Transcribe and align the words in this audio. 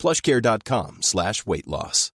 plushcare.com 0.00 0.98
slash 1.02 1.46
weight 1.46 1.66
loss. 1.66 2.10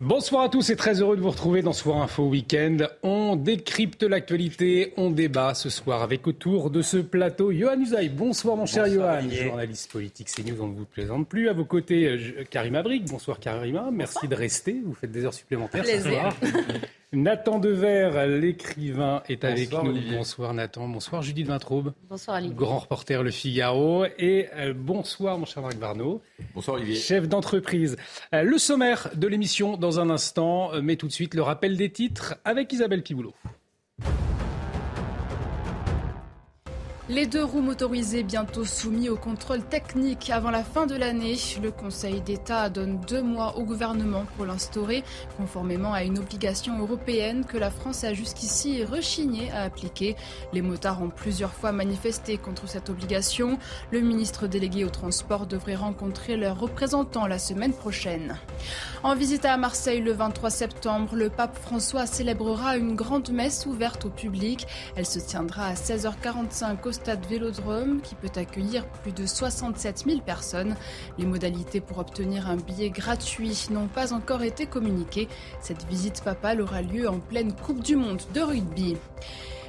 Bonsoir 0.00 0.42
à 0.44 0.48
tous 0.48 0.70
et 0.70 0.76
très 0.76 1.00
heureux 1.00 1.16
de 1.16 1.20
vous 1.20 1.30
retrouver 1.30 1.60
dans 1.60 1.72
Soir 1.72 2.00
Info 2.00 2.22
Week-end. 2.28 2.76
On 3.02 3.34
décrypte 3.34 4.04
l'actualité, 4.04 4.92
on 4.96 5.10
débat 5.10 5.54
ce 5.54 5.70
soir 5.70 6.02
avec 6.02 6.28
autour 6.28 6.70
de 6.70 6.82
ce 6.82 6.98
plateau 6.98 7.50
Johan 7.50 7.80
Usaï. 7.80 8.08
Bonsoir 8.08 8.56
mon 8.56 8.64
cher 8.64 8.86
Johan, 8.86 9.28
journaliste 9.28 9.90
politique 9.90 10.28
CNews, 10.28 10.62
on 10.62 10.68
ne 10.68 10.74
vous 10.76 10.84
plaisante 10.84 11.28
plus. 11.28 11.48
À 11.48 11.52
vos 11.52 11.64
côtés, 11.64 12.16
Karima 12.48 12.84
Brick. 12.84 13.06
Bonsoir 13.06 13.40
Karima, 13.40 13.90
merci 13.92 14.28
de 14.28 14.36
rester, 14.36 14.80
vous 14.84 14.94
faites 14.94 15.10
des 15.10 15.24
heures 15.24 15.34
supplémentaires 15.34 15.84
ce 15.84 16.00
soir. 16.00 16.32
Nathan 17.12 17.58
Dever, 17.58 18.26
l'écrivain, 18.38 19.22
est 19.30 19.42
avec 19.42 19.72
nous. 19.72 19.94
Bonsoir 20.12 20.52
Nathan. 20.52 20.86
Bonsoir 20.88 21.22
Judith 21.22 21.46
Vintraube. 21.46 21.94
Bonsoir 22.10 22.36
Olivier. 22.36 22.54
Grand 22.54 22.80
reporter 22.80 23.22
Le 23.22 23.30
Figaro. 23.30 24.04
Et 24.18 24.48
euh, 24.54 24.74
bonsoir 24.76 25.38
mon 25.38 25.46
cher 25.46 25.62
Marc 25.62 25.76
Varnaud. 25.76 26.20
Bonsoir 26.54 26.76
Olivier. 26.76 26.96
Chef 26.96 27.26
d'entreprise. 27.26 27.96
Euh, 28.34 28.42
le 28.42 28.58
sommaire 28.58 29.08
de 29.14 29.26
l'émission 29.26 29.78
dans 29.78 30.00
un 30.00 30.10
instant, 30.10 30.74
euh, 30.74 30.82
mais 30.82 30.96
tout 30.96 31.06
de 31.06 31.12
suite 31.12 31.34
le 31.34 31.40
rappel 31.40 31.78
des 31.78 31.90
titres 31.90 32.36
avec 32.44 32.70
Isabelle 32.74 33.02
Piboulot. 33.02 33.34
Les 37.10 37.26
deux 37.26 37.42
roues 37.42 37.62
motorisées 37.62 38.22
bientôt 38.22 38.66
soumis 38.66 39.08
au 39.08 39.16
contrôle 39.16 39.62
technique 39.62 40.28
avant 40.28 40.50
la 40.50 40.62
fin 40.62 40.84
de 40.84 40.94
l'année. 40.94 41.36
Le 41.62 41.70
Conseil 41.70 42.20
d'État 42.20 42.68
donne 42.68 43.00
deux 43.08 43.22
mois 43.22 43.56
au 43.56 43.62
gouvernement 43.62 44.26
pour 44.36 44.44
l'instaurer, 44.44 45.02
conformément 45.38 45.94
à 45.94 46.04
une 46.04 46.18
obligation 46.18 46.78
européenne 46.78 47.46
que 47.46 47.56
la 47.56 47.70
France 47.70 48.04
a 48.04 48.12
jusqu'ici 48.12 48.84
rechigné 48.84 49.50
à 49.52 49.62
appliquer. 49.62 50.16
Les 50.52 50.60
motards 50.60 51.00
ont 51.02 51.08
plusieurs 51.08 51.54
fois 51.54 51.72
manifesté 51.72 52.36
contre 52.36 52.68
cette 52.68 52.90
obligation. 52.90 53.58
Le 53.90 54.00
ministre 54.00 54.46
délégué 54.46 54.84
au 54.84 54.90
transport 54.90 55.46
devrait 55.46 55.76
rencontrer 55.76 56.36
leurs 56.36 56.60
représentants 56.60 57.26
la 57.26 57.38
semaine 57.38 57.72
prochaine. 57.72 58.36
En 59.02 59.14
visite 59.14 59.46
à 59.46 59.56
Marseille 59.56 60.02
le 60.02 60.12
23 60.12 60.50
septembre, 60.50 61.14
le 61.14 61.30
pape 61.30 61.56
François 61.56 62.04
célébrera 62.04 62.76
une 62.76 62.94
grande 62.94 63.30
messe 63.30 63.64
ouverte 63.64 64.04
au 64.04 64.10
public. 64.10 64.66
Elle 64.94 65.06
se 65.06 65.20
tiendra 65.20 65.68
à 65.68 65.72
16h45 65.72 66.86
au 66.86 66.97
stade 66.98 67.24
Vélodrome 67.26 68.00
qui 68.00 68.16
peut 68.16 68.30
accueillir 68.34 68.84
plus 69.02 69.12
de 69.12 69.24
67 69.24 70.04
000 70.06 70.20
personnes. 70.20 70.74
Les 71.16 71.26
modalités 71.26 71.80
pour 71.80 71.98
obtenir 71.98 72.48
un 72.50 72.56
billet 72.56 72.90
gratuit 72.90 73.68
n'ont 73.70 73.86
pas 73.86 74.12
encore 74.12 74.42
été 74.42 74.66
communiquées. 74.66 75.28
Cette 75.60 75.86
visite 75.86 76.22
papale 76.24 76.60
aura 76.60 76.82
lieu 76.82 77.08
en 77.08 77.20
pleine 77.20 77.52
Coupe 77.52 77.82
du 77.82 77.94
Monde 77.94 78.22
de 78.34 78.40
rugby. 78.40 78.96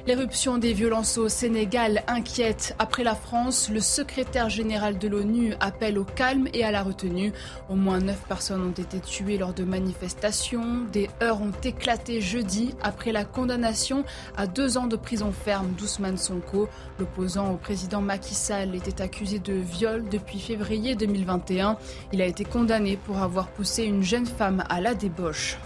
L'éruption 0.06 0.56
des 0.56 0.72
violences 0.72 1.18
au 1.18 1.28
Sénégal 1.28 2.02
inquiète. 2.06 2.74
Après 2.78 3.04
la 3.04 3.14
France, 3.14 3.68
le 3.70 3.80
secrétaire 3.80 4.48
général 4.48 4.98
de 4.98 5.08
l'ONU 5.08 5.54
appelle 5.60 5.98
au 5.98 6.04
calme 6.04 6.48
et 6.54 6.64
à 6.64 6.70
la 6.70 6.82
retenue. 6.82 7.32
Au 7.68 7.74
moins 7.74 7.98
neuf 7.98 8.20
personnes 8.26 8.62
ont 8.62 8.70
été 8.82 8.98
tuées 8.98 9.36
lors 9.36 9.52
de 9.52 9.62
manifestations. 9.62 10.86
Des 10.90 11.10
heurts 11.22 11.42
ont 11.42 11.52
éclaté 11.62 12.22
jeudi 12.22 12.74
après 12.82 13.12
la 13.12 13.24
condamnation 13.26 14.04
à 14.38 14.46
deux 14.46 14.78
ans 14.78 14.86
de 14.86 14.96
prison 14.96 15.32
ferme 15.32 15.72
d'Ousmane 15.72 16.16
Sonko. 16.16 16.68
L'opposant 16.98 17.52
au 17.52 17.56
président 17.56 18.00
Macky 18.00 18.34
Sall 18.34 18.74
était 18.74 19.02
accusé 19.02 19.38
de 19.38 19.52
viol 19.52 20.08
depuis 20.10 20.40
février 20.40 20.94
2021. 20.94 21.76
Il 22.12 22.22
a 22.22 22.26
été 22.26 22.44
condamné 22.44 22.96
pour 22.96 23.18
avoir 23.18 23.48
poussé 23.48 23.84
une 23.84 24.02
jeune 24.02 24.26
femme 24.26 24.64
à 24.70 24.80
la 24.80 24.94
débauche. 24.94 25.58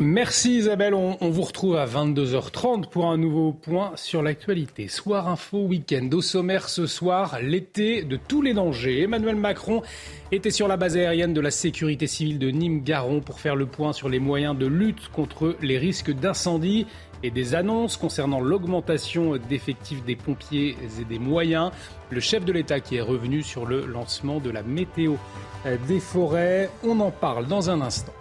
Merci 0.00 0.56
Isabelle, 0.56 0.92
on, 0.92 1.16
on, 1.20 1.30
vous 1.30 1.42
retrouve 1.42 1.76
à 1.76 1.86
22h30 1.86 2.88
pour 2.88 3.06
un 3.06 3.16
nouveau 3.16 3.52
point 3.52 3.92
sur 3.94 4.22
l'actualité. 4.22 4.88
Soir 4.88 5.28
info 5.28 5.58
week-end. 5.58 6.08
Au 6.12 6.20
sommaire 6.20 6.68
ce 6.68 6.88
soir, 6.88 7.38
l'été 7.40 8.02
de 8.02 8.16
tous 8.16 8.42
les 8.42 8.54
dangers. 8.54 9.02
Emmanuel 9.02 9.36
Macron 9.36 9.82
était 10.32 10.50
sur 10.50 10.66
la 10.66 10.76
base 10.76 10.96
aérienne 10.96 11.32
de 11.32 11.40
la 11.40 11.52
sécurité 11.52 12.08
civile 12.08 12.40
de 12.40 12.50
Nîmes-Garon 12.50 13.20
pour 13.20 13.38
faire 13.38 13.54
le 13.54 13.66
point 13.66 13.92
sur 13.92 14.08
les 14.08 14.18
moyens 14.18 14.58
de 14.58 14.66
lutte 14.66 15.10
contre 15.12 15.54
les 15.62 15.78
risques 15.78 16.10
d'incendie 16.10 16.88
et 17.22 17.30
des 17.30 17.54
annonces 17.54 17.96
concernant 17.96 18.40
l'augmentation 18.40 19.36
d'effectifs 19.48 20.04
des 20.04 20.16
pompiers 20.16 20.76
et 20.82 21.04
des 21.04 21.20
moyens. 21.20 21.70
Le 22.10 22.18
chef 22.18 22.44
de 22.44 22.50
l'État 22.50 22.80
qui 22.80 22.96
est 22.96 23.00
revenu 23.00 23.44
sur 23.44 23.64
le 23.64 23.86
lancement 23.86 24.40
de 24.40 24.50
la 24.50 24.64
météo 24.64 25.14
des 25.86 26.00
forêts. 26.00 26.68
On 26.82 26.98
en 26.98 27.12
parle 27.12 27.46
dans 27.46 27.70
un 27.70 27.80
instant. 27.80 28.12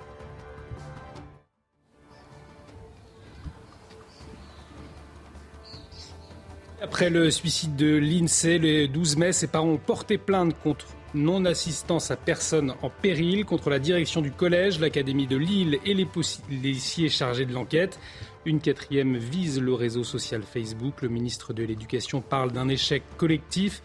Après 6.84 7.10
le 7.10 7.32
suicide 7.32 7.78
de 7.78 7.96
l'INSEE 7.96 8.58
le 8.58 8.88
12 8.90 9.16
mai, 9.16 9.32
ses 9.32 9.48
parents 9.48 9.70
ont 9.70 9.78
porté 9.78 10.18
plainte 10.18 10.54
contre 10.62 10.86
non-assistance 11.14 12.12
à 12.12 12.18
personne 12.18 12.74
en 12.82 12.90
péril 12.90 13.46
contre 13.46 13.70
la 13.70 13.80
direction 13.80 14.20
du 14.20 14.32
collège, 14.32 14.82
l'Académie 14.82 15.26
de 15.26 15.38
Lille 15.38 15.80
et 15.86 15.94
les 15.94 16.06
policiers 16.06 17.08
chargés 17.08 17.46
de 17.46 17.54
l'enquête. 17.54 18.02
Une 18.44 18.60
quatrième 18.60 19.16
vise 19.16 19.62
le 19.62 19.74
réseau 19.74 20.04
social 20.04 20.44
Facebook. 20.44 21.02
Le 21.02 21.08
ministre 21.08 21.54
de 21.54 21.64
l'Éducation 21.64 22.20
parle 22.20 22.52
d'un 22.52 22.68
échec 22.68 23.02
collectif. 23.16 23.82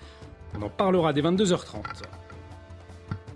On 0.59 0.63
en 0.63 0.69
parlera 0.69 1.13
dès 1.13 1.23
22h30. 1.23 1.85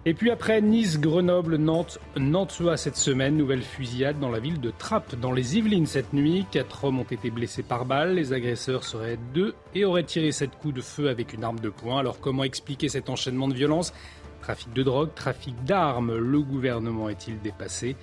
Et 0.05 0.15
puis 0.15 0.33
après 0.33 0.61
Nice, 0.61 0.99
Grenoble, 0.99 1.57
Nantes, 1.59 2.01
Nantes 2.17 2.61
cette 2.75 2.97
semaine, 2.97 3.37
nouvelle 3.37 3.63
fusillade 3.63 4.19
dans 4.19 4.31
la 4.31 4.41
ville 4.41 4.61
de 4.61 4.73
Trappes, 4.77 5.15
dans 5.15 5.31
les 5.31 5.57
Yvelines 5.57 5.87
cette 5.87 6.13
nuit. 6.13 6.45
Quatre 6.51 6.85
hommes 6.85 6.99
ont 6.99 7.05
été 7.05 7.31
blessés 7.31 7.63
par 7.63 7.85
balle. 7.85 8.15
Les 8.15 8.33
agresseurs 8.33 8.83
seraient 8.83 9.19
deux 9.33 9.55
et 9.77 9.85
auraient 9.85 10.03
tiré 10.03 10.33
sept 10.33 10.51
coups 10.61 10.75
de 10.75 10.81
feu 10.81 11.09
avec 11.09 11.33
une 11.33 11.45
arme 11.45 11.61
de 11.61 11.69
poing. 11.69 12.01
Alors 12.01 12.19
comment 12.19 12.43
expliquer 12.43 12.89
cet 12.89 13.11
enchaînement 13.11 13.47
de 13.47 13.55
violence 13.55 13.93
Trafic 14.41 14.73
de 14.73 14.83
drogue, 14.83 15.15
trafic 15.15 15.55
d'armes, 15.63 16.17
le 16.17 16.41
gouvernement 16.41 17.09
est-il 17.09 17.39
dépassé? 17.41 17.95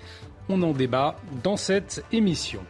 On 0.47 0.61
en 0.63 0.71
débat 0.71 1.17
dans 1.43 1.57
cette 1.57 2.05
émission. 2.13 2.61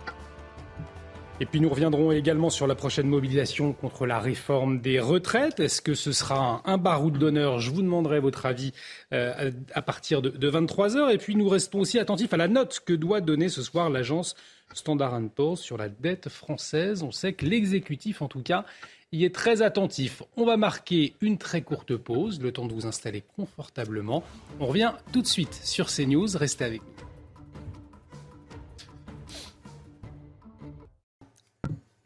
Et 1.42 1.46
puis 1.46 1.62
nous 1.62 1.70
reviendrons 1.70 2.12
également 2.12 2.50
sur 2.50 2.68
la 2.68 2.76
prochaine 2.76 3.08
mobilisation 3.08 3.72
contre 3.72 4.06
la 4.06 4.20
réforme 4.20 4.82
des 4.82 5.00
retraites. 5.00 5.62
Est-ce 5.62 5.82
que 5.82 5.94
ce 5.94 6.12
sera 6.12 6.62
un, 6.66 6.78
baroud 6.78 7.18
d'honneur? 7.18 7.60
Je 7.60 7.72
vous 7.72 7.82
demanderai 7.82 8.20
votre 8.20 8.46
avis 8.46 8.74
euh, 9.14 9.52
à 9.74 9.82
partir 9.82 10.22
de, 10.22 10.30
de 10.30 10.52
23h. 10.52 11.14
Et 11.14 11.18
puis 11.18 11.38
nous 11.38 11.48
restons 11.48 11.80
aussi 11.80 11.98
attentifs 11.98 12.34
à 12.34 12.38
la 12.38 12.50
note 12.50 12.82
que 12.86 12.92
doit 12.92 13.22
donner 13.22 13.48
ce 13.48 13.62
soir 13.62 13.90
l'agence 13.90 14.36
Standard 14.74 15.20
Poor's 15.34 15.62
sur 15.62 15.78
la 15.78 15.90
dette 15.90 16.30
française. 16.30 17.04
On 17.04 17.12
sait 17.12 17.34
que 17.34 17.46
l'exécutif, 17.46 18.22
en 18.22 18.28
tout 18.28 18.44
cas, 18.44 18.66
y 19.12 19.26
est 19.26 19.34
très 19.34 19.62
attentif. 19.62 20.24
On 20.38 20.46
va 20.46 20.58
marquer 20.58 21.16
une 21.22 21.38
très 21.38 21.62
courte 21.62 21.96
pause, 21.96 22.42
le 22.42 22.52
temps 22.52 22.68
de 22.68 22.74
vous 22.74 22.86
installer 22.86 23.24
confortablement. 23.36 24.24
On 24.60 24.68
revient 24.68 24.94
tout 25.12 25.22
de 25.22 25.28
suite 25.28 25.54
sur 25.54 25.88
CNews. 25.88 26.38
Restez 26.38 26.66
avec 26.66 26.82
nous. 26.82 27.09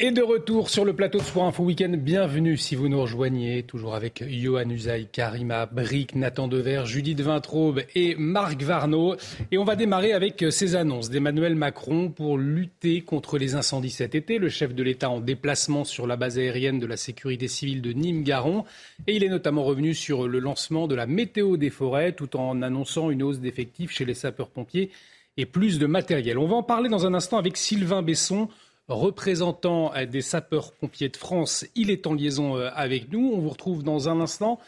Et 0.05 0.11
de 0.11 0.21
retour 0.21 0.69
sur 0.69 0.83
le 0.83 0.91
plateau 0.91 1.19
de 1.19 1.23
Soir 1.23 1.45
Info 1.45 1.63
Week-end, 1.63 1.93
bienvenue 1.97 2.57
si 2.57 2.75
vous 2.75 2.89
nous 2.89 2.99
rejoignez, 2.99 3.63
toujours 3.63 3.95
avec 3.95 4.21
Johan 4.27 4.69
Usaï, 4.69 5.07
Karima 5.09 5.65
Brick, 5.65 6.13
Nathan 6.13 6.49
Dever, 6.49 6.81
Judith 6.83 7.21
Vintraube 7.21 7.83
et 7.95 8.13
Marc 8.15 8.61
Varnaud. 8.61 9.15
Et 9.53 9.57
on 9.57 9.63
va 9.63 9.77
démarrer 9.77 10.11
avec 10.11 10.43
ces 10.49 10.75
annonces 10.75 11.09
d'Emmanuel 11.09 11.55
Macron 11.55 12.09
pour 12.09 12.37
lutter 12.37 12.99
contre 12.99 13.37
les 13.37 13.55
incendies 13.55 13.91
cet 13.91 14.13
été. 14.13 14.39
Le 14.39 14.49
chef 14.49 14.75
de 14.75 14.83
l'État 14.83 15.09
en 15.09 15.21
déplacement 15.21 15.85
sur 15.85 16.05
la 16.05 16.17
base 16.17 16.37
aérienne 16.37 16.79
de 16.79 16.85
la 16.85 16.97
sécurité 16.97 17.47
civile 17.47 17.81
de 17.81 17.93
Nîmes-Garon. 17.93 18.65
Et 19.07 19.15
il 19.15 19.23
est 19.23 19.29
notamment 19.29 19.63
revenu 19.63 19.93
sur 19.93 20.27
le 20.27 20.39
lancement 20.39 20.89
de 20.89 20.95
la 20.95 21.07
météo 21.07 21.55
des 21.55 21.69
forêts 21.69 22.11
tout 22.11 22.35
en 22.35 22.61
annonçant 22.61 23.09
une 23.09 23.23
hausse 23.23 23.39
d'effectifs 23.39 23.91
chez 23.91 24.03
les 24.03 24.15
sapeurs-pompiers 24.15 24.91
et 25.37 25.45
plus 25.45 25.79
de 25.79 25.85
matériel. 25.85 26.37
On 26.39 26.47
va 26.47 26.57
en 26.57 26.63
parler 26.63 26.89
dans 26.89 27.07
un 27.07 27.13
instant 27.13 27.37
avec 27.37 27.55
Sylvain 27.55 28.01
Besson 28.01 28.49
représentant 28.87 29.91
des 30.05 30.21
sapeurs-pompiers 30.21 31.09
de 31.09 31.17
France. 31.17 31.65
Il 31.75 31.89
est 31.89 32.07
en 32.07 32.13
liaison 32.13 32.55
avec 32.55 33.11
nous. 33.11 33.31
On 33.33 33.39
vous 33.39 33.49
retrouve 33.49 33.83
dans 33.83 34.09
un 34.09 34.19
instant. 34.19 34.59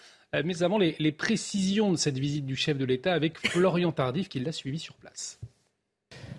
Mais 0.44 0.64
avant, 0.64 0.78
les, 0.78 0.96
les 1.00 1.12
précisions 1.12 1.92
de 1.92 1.98
cette 1.98 2.18
visite 2.18 2.46
du 2.46 2.56
chef 2.56 2.78
de 2.78 2.86
l'État 2.86 3.14
avec 3.14 3.38
Florian 3.48 3.92
Tardif 3.92 4.28
qui 4.28 4.40
l'a 4.40 4.52
suivi 4.52 4.80
sur 4.80 4.96
place. 4.96 5.40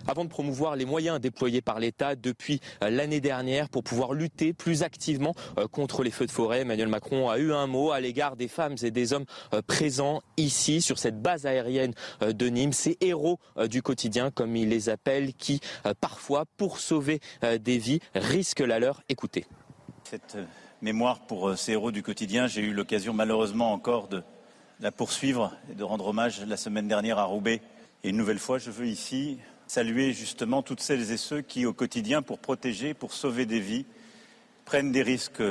Avant 0.07 0.23
de 0.23 0.29
promouvoir 0.29 0.75
les 0.75 0.85
moyens 0.85 1.19
déployés 1.19 1.61
par 1.61 1.79
l'État 1.79 2.15
depuis 2.15 2.61
l'année 2.81 3.19
dernière 3.19 3.67
pour 3.67 3.83
pouvoir 3.83 4.13
lutter 4.13 4.53
plus 4.53 4.83
activement 4.83 5.35
contre 5.71 6.01
les 6.01 6.11
feux 6.11 6.25
de 6.25 6.31
forêt. 6.31 6.61
Emmanuel 6.61 6.87
Macron 6.87 7.29
a 7.29 7.37
eu 7.37 7.51
un 7.51 7.67
mot 7.67 7.91
à 7.91 7.99
l'égard 7.99 8.37
des 8.37 8.47
femmes 8.47 8.75
et 8.83 8.91
des 8.91 9.11
hommes 9.11 9.25
présents 9.67 10.21
ici 10.37 10.81
sur 10.81 10.97
cette 10.97 11.21
base 11.21 11.45
aérienne 11.45 11.93
de 12.21 12.47
Nîmes, 12.47 12.71
ces 12.71 12.97
héros 13.01 13.39
du 13.69 13.81
quotidien 13.81 14.31
comme 14.31 14.55
il 14.55 14.69
les 14.69 14.87
appelle, 14.87 15.33
qui 15.33 15.59
parfois, 15.99 16.45
pour 16.55 16.79
sauver 16.79 17.19
des 17.59 17.77
vies, 17.77 17.99
risquent 18.15 18.61
la 18.61 18.79
leur. 18.79 19.01
Écoutez. 19.09 19.45
Cette 20.05 20.37
mémoire 20.81 21.19
pour 21.19 21.57
ces 21.57 21.73
héros 21.73 21.91
du 21.91 22.01
quotidien, 22.01 22.47
j'ai 22.47 22.61
eu 22.61 22.71
l'occasion 22.71 23.13
malheureusement 23.13 23.73
encore 23.73 24.07
de 24.07 24.23
la 24.79 24.91
poursuivre 24.91 25.53
et 25.69 25.75
de 25.75 25.83
rendre 25.83 26.07
hommage 26.07 26.45
la 26.45 26.55
semaine 26.55 26.87
dernière 26.87 27.17
à 27.17 27.25
Roubaix. 27.25 27.61
Et 28.03 28.09
une 28.09 28.17
nouvelle 28.17 28.39
fois, 28.39 28.57
je 28.57 28.71
veux 28.71 28.85
ici 28.85 29.39
saluer 29.67 30.13
justement 30.13 30.61
toutes 30.61 30.81
celles 30.81 31.11
et 31.11 31.17
ceux 31.17 31.41
qui, 31.41 31.65
au 31.65 31.73
quotidien, 31.73 32.21
pour 32.21 32.39
protéger, 32.39 32.93
pour 32.93 33.13
sauver 33.13 33.45
des 33.45 33.59
vies, 33.59 33.85
prennent 34.65 34.91
des 34.91 35.03
risques 35.03 35.43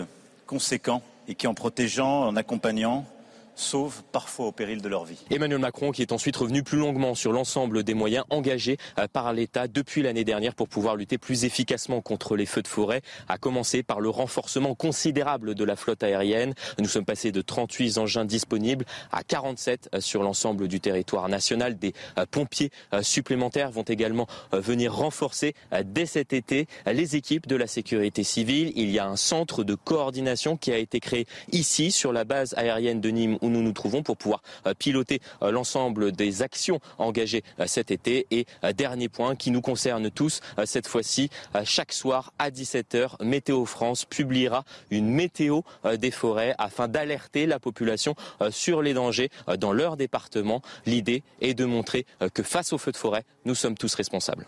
conséquents 0.46 1.02
et 1.28 1.34
qui, 1.34 1.46
en 1.46 1.54
protégeant, 1.54 2.26
en 2.26 2.36
accompagnant, 2.36 3.06
sauvent 3.56 4.02
parfois 4.12 4.46
au 4.46 4.52
péril 4.52 4.82
de 4.82 4.88
leur 4.88 5.04
vie. 5.04 5.18
Emmanuel 5.30 5.58
Macron 5.58 5.90
qui 5.90 6.02
est 6.02 6.12
ensuite 6.12 6.36
revenu 6.36 6.62
plus 6.62 6.78
longuement 6.78 7.14
sur 7.14 7.32
l'ensemble 7.32 7.82
des 7.82 7.94
moyens 7.94 8.24
engagés 8.30 8.76
euh, 8.98 9.08
par 9.12 9.32
l'État 9.32 9.66
depuis 9.66 10.02
l'année 10.02 10.24
dernière 10.24 10.54
pour 10.54 10.68
pouvoir 10.68 10.94
lutter 10.94 11.18
plus 11.18 11.44
efficacement 11.44 12.00
contre 12.00 12.36
les 12.36 12.46
feux 12.46 12.62
de 12.62 12.68
forêt, 12.68 13.00
à 13.28 13.38
commencer 13.38 13.82
par 13.82 14.00
le 14.00 14.10
renforcement 14.10 14.74
considérable 14.74 15.54
de 15.54 15.64
la 15.64 15.74
flotte 15.74 16.02
aérienne. 16.02 16.54
Nous 16.78 16.88
sommes 16.88 17.04
passés 17.04 17.32
de 17.32 17.40
38 17.40 17.98
engins 17.98 18.24
disponibles 18.24 18.84
à 19.10 19.24
47 19.24 19.88
euh, 19.94 20.00
sur 20.00 20.22
l'ensemble 20.22 20.68
du 20.68 20.78
territoire 20.78 21.28
national. 21.28 21.78
Des 21.78 21.94
euh, 22.18 22.26
pompiers 22.30 22.70
supplémentaires 23.00 23.70
vont 23.70 23.82
également 23.82 24.26
venir 24.52 24.94
renforcer 24.94 25.54
dès 25.84 26.06
cet 26.06 26.32
été 26.32 26.66
les 26.86 27.16
équipes 27.16 27.46
de 27.46 27.56
la 27.56 27.66
sécurité 27.66 28.24
civile. 28.24 28.72
Il 28.76 28.90
y 28.90 28.98
a 28.98 29.06
un 29.06 29.16
centre 29.16 29.64
de 29.64 29.74
coordination 29.74 30.56
qui 30.56 30.72
a 30.72 30.78
été 30.78 31.00
créé 31.00 31.26
ici 31.52 31.90
sur 31.90 32.12
la 32.12 32.24
base 32.24 32.54
aérienne 32.56 33.00
de 33.00 33.08
Nîmes 33.08 33.38
où 33.46 33.50
nous 33.50 33.62
nous 33.62 33.72
trouvons 33.72 34.02
pour 34.02 34.16
pouvoir 34.16 34.42
euh, 34.66 34.74
piloter 34.74 35.20
euh, 35.42 35.50
l'ensemble 35.50 36.12
des 36.12 36.42
actions 36.42 36.80
engagées 36.98 37.42
euh, 37.60 37.66
cet 37.66 37.90
été. 37.90 38.26
Et 38.30 38.46
dernier 38.76 39.08
point 39.08 39.36
qui 39.36 39.50
nous 39.50 39.60
concerne 39.60 40.10
tous, 40.10 40.40
cette 40.64 40.88
fois-ci, 40.88 41.30
chaque 41.64 41.92
soir 41.92 42.32
à 42.38 42.50
17h, 42.50 43.22
Météo 43.24 43.64
France 43.64 44.04
publiera 44.04 44.64
une 44.90 45.08
météo 45.08 45.60
des 45.98 46.10
forêts 46.10 46.54
afin 46.58 46.88
d'alerter 46.88 47.46
la 47.46 47.58
population 47.58 48.14
sur 48.50 48.82
les 48.82 48.94
dangers 48.94 49.30
dans 49.58 49.72
leur 49.72 49.96
département. 49.96 50.62
L'idée 50.86 51.22
est 51.40 51.54
de 51.54 51.64
montrer 51.64 52.06
que 52.34 52.42
face 52.42 52.72
aux 52.72 52.78
feux 52.78 52.92
de 52.92 52.96
forêt, 52.96 53.24
nous 53.44 53.54
sommes 53.54 53.76
tous 53.76 53.94
responsables. 53.94 54.46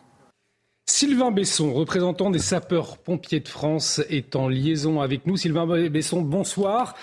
Sylvain 0.89 1.31
Besson, 1.31 1.75
représentant 1.75 2.31
des 2.31 2.39
sapeurs-pompiers 2.39 3.41
de 3.41 3.49
France, 3.49 4.01
est 4.09 4.35
en 4.35 4.49
liaison 4.49 5.03
avec 5.03 5.27
nous. 5.27 5.37
Sylvain 5.37 5.67
Besson, 5.89 6.23
bonsoir. 6.23 6.95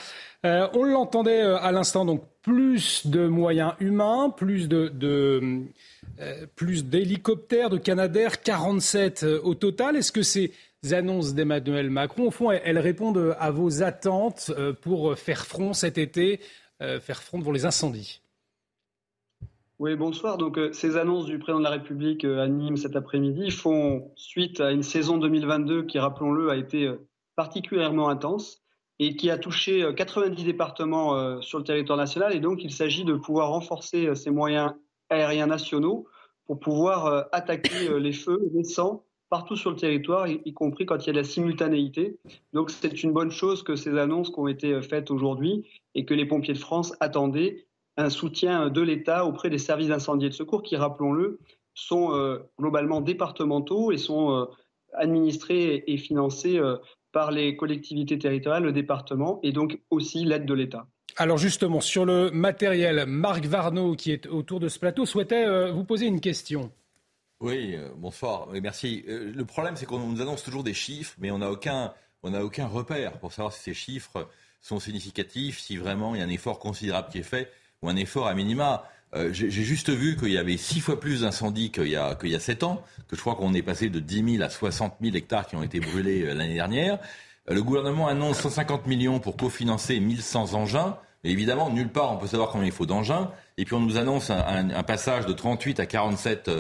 Euh, 0.46 0.68
on 0.74 0.84
l'entendait 0.84 1.42
euh, 1.42 1.58
à 1.58 1.72
l'instant, 1.72 2.06
donc 2.06 2.24
plus 2.44 3.08
de 3.08 3.26
moyens 3.26 3.74
humains, 3.80 4.30
plus 4.30 4.70
euh, 4.72 5.66
plus 6.56 6.86
d'hélicoptères, 6.86 7.72
de 7.72 7.78
Canadair, 7.78 8.44
47 8.44 9.26
au 9.44 9.56
total. 9.56 9.96
Est-ce 9.96 10.12
que 10.12 10.22
ces 10.22 10.52
annonces 10.92 11.34
d'Emmanuel 11.34 11.90
Macron, 11.90 12.28
au 12.28 12.32
fond, 12.32 12.52
elles, 12.52 12.78
répondent 12.78 13.36
à 13.40 13.50
vos 13.50 13.82
attentes 13.82 14.52
pour 14.82 15.18
faire 15.18 15.48
front 15.48 15.74
cet 15.74 15.98
été, 15.98 16.40
faire 16.80 17.24
front 17.24 17.40
devant 17.40 17.52
les 17.52 17.66
incendies? 17.66 18.22
Oui, 19.80 19.96
bonsoir. 19.96 20.38
Donc, 20.38 20.60
ces 20.74 20.96
annonces 20.96 21.26
du 21.26 21.40
président 21.40 21.60
de 21.60 21.64
la 21.64 21.72
République 21.72 22.24
à 22.24 22.48
Nîmes 22.48 22.78
cet 22.78 22.96
après-midi 22.96 23.50
font 23.50 24.12
suite 24.16 24.62
à 24.62 24.72
une 24.72 24.84
saison 24.84 25.18
2022 25.18 25.84
qui, 25.84 25.98
rappelons-le, 25.98 26.52
a 26.52 26.56
été 26.56 26.92
particulièrement 27.36 28.10
intense 28.10 28.65
et 29.00 29.16
qui 29.16 29.30
a 29.30 29.38
touché 29.38 29.86
90 29.96 30.42
euh, 30.42 30.46
départements 30.46 31.16
euh, 31.16 31.42
sur 31.42 31.58
le 31.58 31.64
territoire 31.64 31.98
national. 31.98 32.36
Et 32.36 32.40
donc, 32.40 32.64
il 32.64 32.72
s'agit 32.72 33.04
de 33.04 33.14
pouvoir 33.14 33.50
renforcer 33.50 34.08
euh, 34.08 34.16
ces 34.16 34.32
moyens 34.32 34.74
aériens 35.10 35.48
nationaux 35.48 36.08
pour 36.48 36.60
pouvoir 36.60 37.28
attaquer 37.32 38.00
les 38.00 38.14
feux 38.14 38.40
naissants 38.54 39.04
partout 39.30 39.56
sur 39.56 39.72
le 39.72 39.76
territoire, 39.76 40.28
y, 40.28 40.54
compris 40.54 40.86
quand 40.86 40.98
il 40.98 41.08
y 41.08 41.10
a 41.10 41.14
de 41.14 41.18
la 41.18 41.24
simultanéité. 41.24 42.20
Donc, 42.54 42.70
c'est 42.70 43.02
une 43.02 43.14
bonne 43.14 43.32
chose 43.32 43.64
que 43.64 43.76
ces 43.76 43.98
annonces 43.98 44.30
qui 44.30 44.40
ont 44.40 44.48
été 44.48 44.80
faites 44.84 45.10
aujourd'hui 45.10 45.66
et 45.96 46.06
que 46.06 46.14
les 46.14 46.28
pompiers 46.28 46.54
de 46.54 46.60
France 46.60 46.94
attendaient 47.00 47.66
un 47.98 48.12
soutien 48.12 48.70
de 48.70 48.82
l'État 48.82 49.26
auprès 49.26 49.50
des 49.50 49.58
services 49.58 49.88
d'incendie 49.88 50.28
et 50.28 50.30
de 50.30 50.36
secours 50.36 50.62
qui, 50.62 50.76
rappelons-le, 50.76 51.40
sont 51.74 52.40
globalement 52.60 53.02
départementaux 53.02 53.92
et 53.92 53.98
sont 53.98 54.48
administrés 54.94 55.84
et 55.88 55.98
financés 55.98 56.62
par 57.16 57.32
les 57.32 57.56
collectivités 57.56 58.20
territoriales, 58.20 58.64
le 58.64 58.74
département 58.74 59.40
et 59.42 59.54
donc 59.54 59.80
aussi 59.90 60.26
l'aide 60.26 60.46
de 60.46 60.54
l'État. 60.54 60.86
Alors 61.16 61.38
justement, 61.38 61.80
sur 61.80 62.04
le 62.04 62.30
matériel, 62.30 63.06
Marc 63.06 63.46
Varnaud, 63.46 63.96
qui 63.96 64.12
est 64.12 64.28
autour 64.28 64.60
de 64.60 64.68
ce 64.68 64.80
plateau, 64.80 65.06
souhaitait 65.06 65.46
euh, 65.46 65.72
vous 65.72 65.86
poser 65.86 66.08
une 66.08 66.20
question. 66.20 66.70
Oui, 67.40 67.74
euh, 67.74 67.88
bonsoir, 67.96 68.50
merci. 68.62 69.06
Euh, 69.08 69.32
le 69.34 69.46
problème, 69.46 69.78
c'est 69.78 69.86
qu'on 69.86 70.00
nous 70.00 70.22
annonce 70.22 70.44
toujours 70.44 70.66
des 70.66 70.74
chiffres, 70.74 71.16
mais 71.18 71.32
on 71.32 71.38
n'a 71.38 71.50
aucun, 71.50 71.94
aucun 72.22 72.68
repère 72.68 73.18
pour 73.20 73.32
savoir 73.32 73.54
si 73.54 73.64
ces 73.64 73.74
chiffres 73.74 74.28
sont 74.60 74.82
significatifs, 74.82 75.62
si 75.62 75.78
vraiment 75.78 76.16
il 76.16 76.20
y 76.20 76.22
a 76.22 76.26
un 76.26 76.30
effort 76.30 76.60
considérable 76.60 77.08
qui 77.10 77.20
est 77.20 77.24
fait, 77.24 77.50
ou 77.82 77.88
un 77.88 77.96
effort 77.96 78.28
à 78.28 78.34
minima. 78.34 78.84
Euh, 79.16 79.30
j'ai 79.32 79.50
juste 79.50 79.90
vu 79.90 80.18
qu'il 80.18 80.32
y 80.32 80.38
avait 80.38 80.58
six 80.58 80.82
fois 80.82 81.00
plus 81.00 81.22
d'incendies 81.22 81.72
qu'il 81.72 81.88
y, 81.88 81.96
a, 81.96 82.18
sept 82.40 82.64
ans, 82.64 82.84
que 83.08 83.16
je 83.16 83.22
crois 83.22 83.36
qu'on 83.36 83.54
est 83.54 83.62
passé 83.62 83.90
de 83.90 84.00
10 84.00 84.34
000 84.38 84.44
à 84.44 84.50
60 84.50 84.96
000 85.02 85.16
hectares 85.16 85.48
qui 85.48 85.56
ont 85.56 85.64
été 85.64 85.80
brûlés 85.80 86.24
euh, 86.24 86.34
l'année 86.34 86.56
dernière. 86.56 87.00
Euh, 87.50 87.54
le 87.54 87.64
gouvernement 87.64 88.08
annonce 88.08 88.40
150 88.40 88.88
millions 88.88 89.20
pour 89.20 89.38
cofinancer 89.38 90.00
1100 90.02 90.54
engins. 90.54 90.98
Mais 91.24 91.32
évidemment, 91.32 91.70
nulle 91.70 91.90
part 91.90 92.12
on 92.12 92.18
peut 92.18 92.28
savoir 92.28 92.50
combien 92.50 92.68
il 92.68 92.74
faut 92.74 92.86
d'engins. 92.86 93.32
Et 93.58 93.64
puis 93.64 93.74
on 93.74 93.80
nous 93.80 93.98
annonce 93.98 94.30
un, 94.30 94.84
passage 94.84 95.26
de 95.26 95.34
38 95.34 95.80
à 95.80 95.86
47 95.86 96.52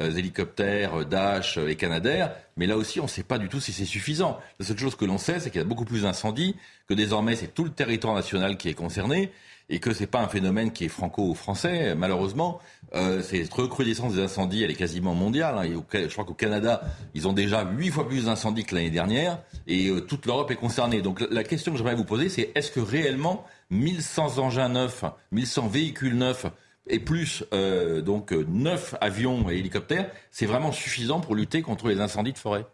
hélicoptères, 0.00 1.04
Dash 1.04 1.58
et 1.58 1.76
Canadair. 1.76 2.32
Mais 2.56 2.66
là 2.66 2.76
aussi, 2.76 2.98
on 2.98 3.04
ne 3.04 3.08
sait 3.08 3.22
pas 3.22 3.38
du 3.38 3.48
tout 3.48 3.60
si 3.60 3.72
c'est 3.72 3.84
suffisant. 3.84 4.40
La 4.58 4.66
seule 4.66 4.78
chose 4.78 4.96
que 4.96 5.04
l'on 5.04 5.18
sait, 5.18 5.38
c'est 5.38 5.50
qu'il 5.50 5.60
y 5.60 5.62
a 5.62 5.66
beaucoup 5.66 5.84
plus 5.84 6.02
d'incendies, 6.02 6.56
que 6.88 6.94
désormais 6.94 7.36
c'est 7.36 7.54
tout 7.54 7.64
le 7.64 7.70
territoire 7.70 8.14
national 8.14 8.56
qui 8.56 8.70
est 8.70 8.74
concerné 8.74 9.30
et 9.70 9.80
que 9.80 9.92
c'est 9.92 10.06
pas 10.06 10.20
un 10.20 10.28
phénomène 10.28 10.72
qui 10.72 10.84
est 10.84 10.88
franco-français. 10.88 11.94
Malheureusement, 11.94 12.58
euh, 12.94 13.22
cette 13.22 13.52
recrudescence 13.52 14.14
des 14.14 14.22
incendies, 14.22 14.62
elle 14.62 14.70
est 14.70 14.74
quasiment 14.74 15.14
mondiale. 15.14 15.56
Hein. 15.58 15.82
je 15.92 16.12
crois 16.12 16.24
qu'au 16.24 16.34
Canada, 16.34 16.82
ils 17.14 17.28
ont 17.28 17.32
déjà 17.32 17.64
huit 17.76 17.90
fois 17.90 18.08
plus 18.08 18.24
d'incendies 18.26 18.64
que 18.64 18.74
l'année 18.74 18.90
dernière, 18.90 19.38
et 19.66 19.88
euh, 19.88 20.00
toute 20.00 20.26
l'Europe 20.26 20.50
est 20.50 20.56
concernée. 20.56 21.02
Donc 21.02 21.20
la 21.30 21.44
question 21.44 21.72
que 21.72 21.78
j'aimerais 21.78 21.94
vous 21.94 22.04
poser, 22.04 22.28
c'est 22.28 22.50
est-ce 22.54 22.70
que 22.70 22.80
réellement 22.80 23.44
1100 23.70 24.38
engins 24.38 24.70
neufs, 24.70 25.04
1100 25.32 25.68
véhicules 25.68 26.16
neufs 26.16 26.46
et 26.90 27.00
plus 27.00 27.44
euh, 27.52 28.00
donc 28.00 28.32
neuf 28.32 28.94
avions 29.02 29.50
et 29.50 29.58
hélicoptères, 29.58 30.10
c'est 30.30 30.46
vraiment 30.46 30.72
suffisant 30.72 31.20
pour 31.20 31.34
lutter 31.34 31.60
contre 31.60 31.88
les 31.88 32.00
incendies 32.00 32.32
de 32.32 32.38
forêt? 32.38 32.64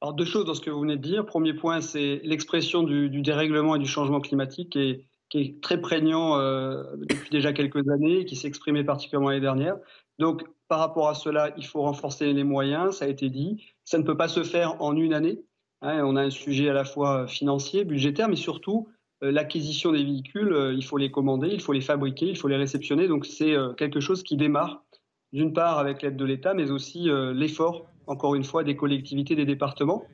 Alors 0.00 0.14
deux 0.14 0.24
choses 0.24 0.46
dans 0.46 0.54
ce 0.54 0.60
que 0.60 0.70
vous 0.70 0.80
venez 0.80 0.96
de 0.96 1.02
dire. 1.02 1.26
Premier 1.26 1.54
point, 1.54 1.80
c'est 1.80 2.20
l'expression 2.24 2.82
du, 2.82 3.08
du, 3.08 3.20
dérèglement 3.20 3.76
et 3.76 3.78
du 3.78 3.86
changement 3.86 4.20
climatique. 4.20 4.74
Et 4.74 5.04
qui 5.32 5.40
est 5.40 5.62
très 5.62 5.80
prégnant 5.80 6.38
euh, 6.38 6.84
depuis 7.08 7.30
déjà 7.30 7.54
quelques 7.54 7.88
années 7.88 8.18
et 8.18 8.24
qui 8.26 8.36
s'est 8.36 8.48
exprimé 8.48 8.84
particulièrement 8.84 9.30
l'année 9.30 9.40
dernière. 9.40 9.76
Donc, 10.18 10.44
par 10.68 10.78
rapport 10.78 11.08
à 11.08 11.14
cela, 11.14 11.54
il 11.56 11.64
faut 11.64 11.80
renforcer 11.80 12.30
les 12.34 12.44
moyens, 12.44 12.96
ça 12.96 13.06
a 13.06 13.08
été 13.08 13.30
dit. 13.30 13.64
Ça 13.86 13.96
ne 13.96 14.02
peut 14.02 14.16
pas 14.16 14.28
se 14.28 14.42
faire 14.42 14.80
en 14.82 14.94
une 14.94 15.14
année. 15.14 15.40
Hein. 15.80 16.04
on 16.04 16.16
a 16.16 16.22
un 16.22 16.30
sujet 16.30 16.68
à 16.68 16.74
la 16.74 16.84
fois 16.84 17.26
financier, 17.26 17.84
budgétaire, 17.84 18.28
mais 18.28 18.36
surtout 18.36 18.88
euh, 19.24 19.32
l'acquisition 19.32 19.90
des 19.92 20.04
véhicules, 20.04 20.52
euh, 20.52 20.74
il 20.74 20.84
faut 20.84 20.98
les 20.98 21.10
commander, 21.10 21.48
il 21.50 21.62
faut 21.62 21.72
les 21.72 21.80
fabriquer, 21.80 22.26
il 22.26 22.36
faut 22.36 22.48
les 22.48 22.56
réceptionner. 22.56 23.08
Donc, 23.08 23.24
c'est 23.24 23.54
quelque 23.78 24.00
chose 24.00 24.22
qui 24.22 24.36
démarre, 24.36 24.84
d'une 25.32 25.54
part 25.54 25.78
avec 25.78 26.02
l'aide 26.02 26.16
de 26.16 26.26
l'État, 26.26 26.52
mais 26.52 26.70
aussi 26.70 27.08
l'effort, 27.32 27.86
encore 28.06 28.34
une 28.34 28.44
fois, 28.44 28.64
des 28.64 28.76
collectivités, 28.76 29.34
des 29.34 29.46
départements. 29.46 30.04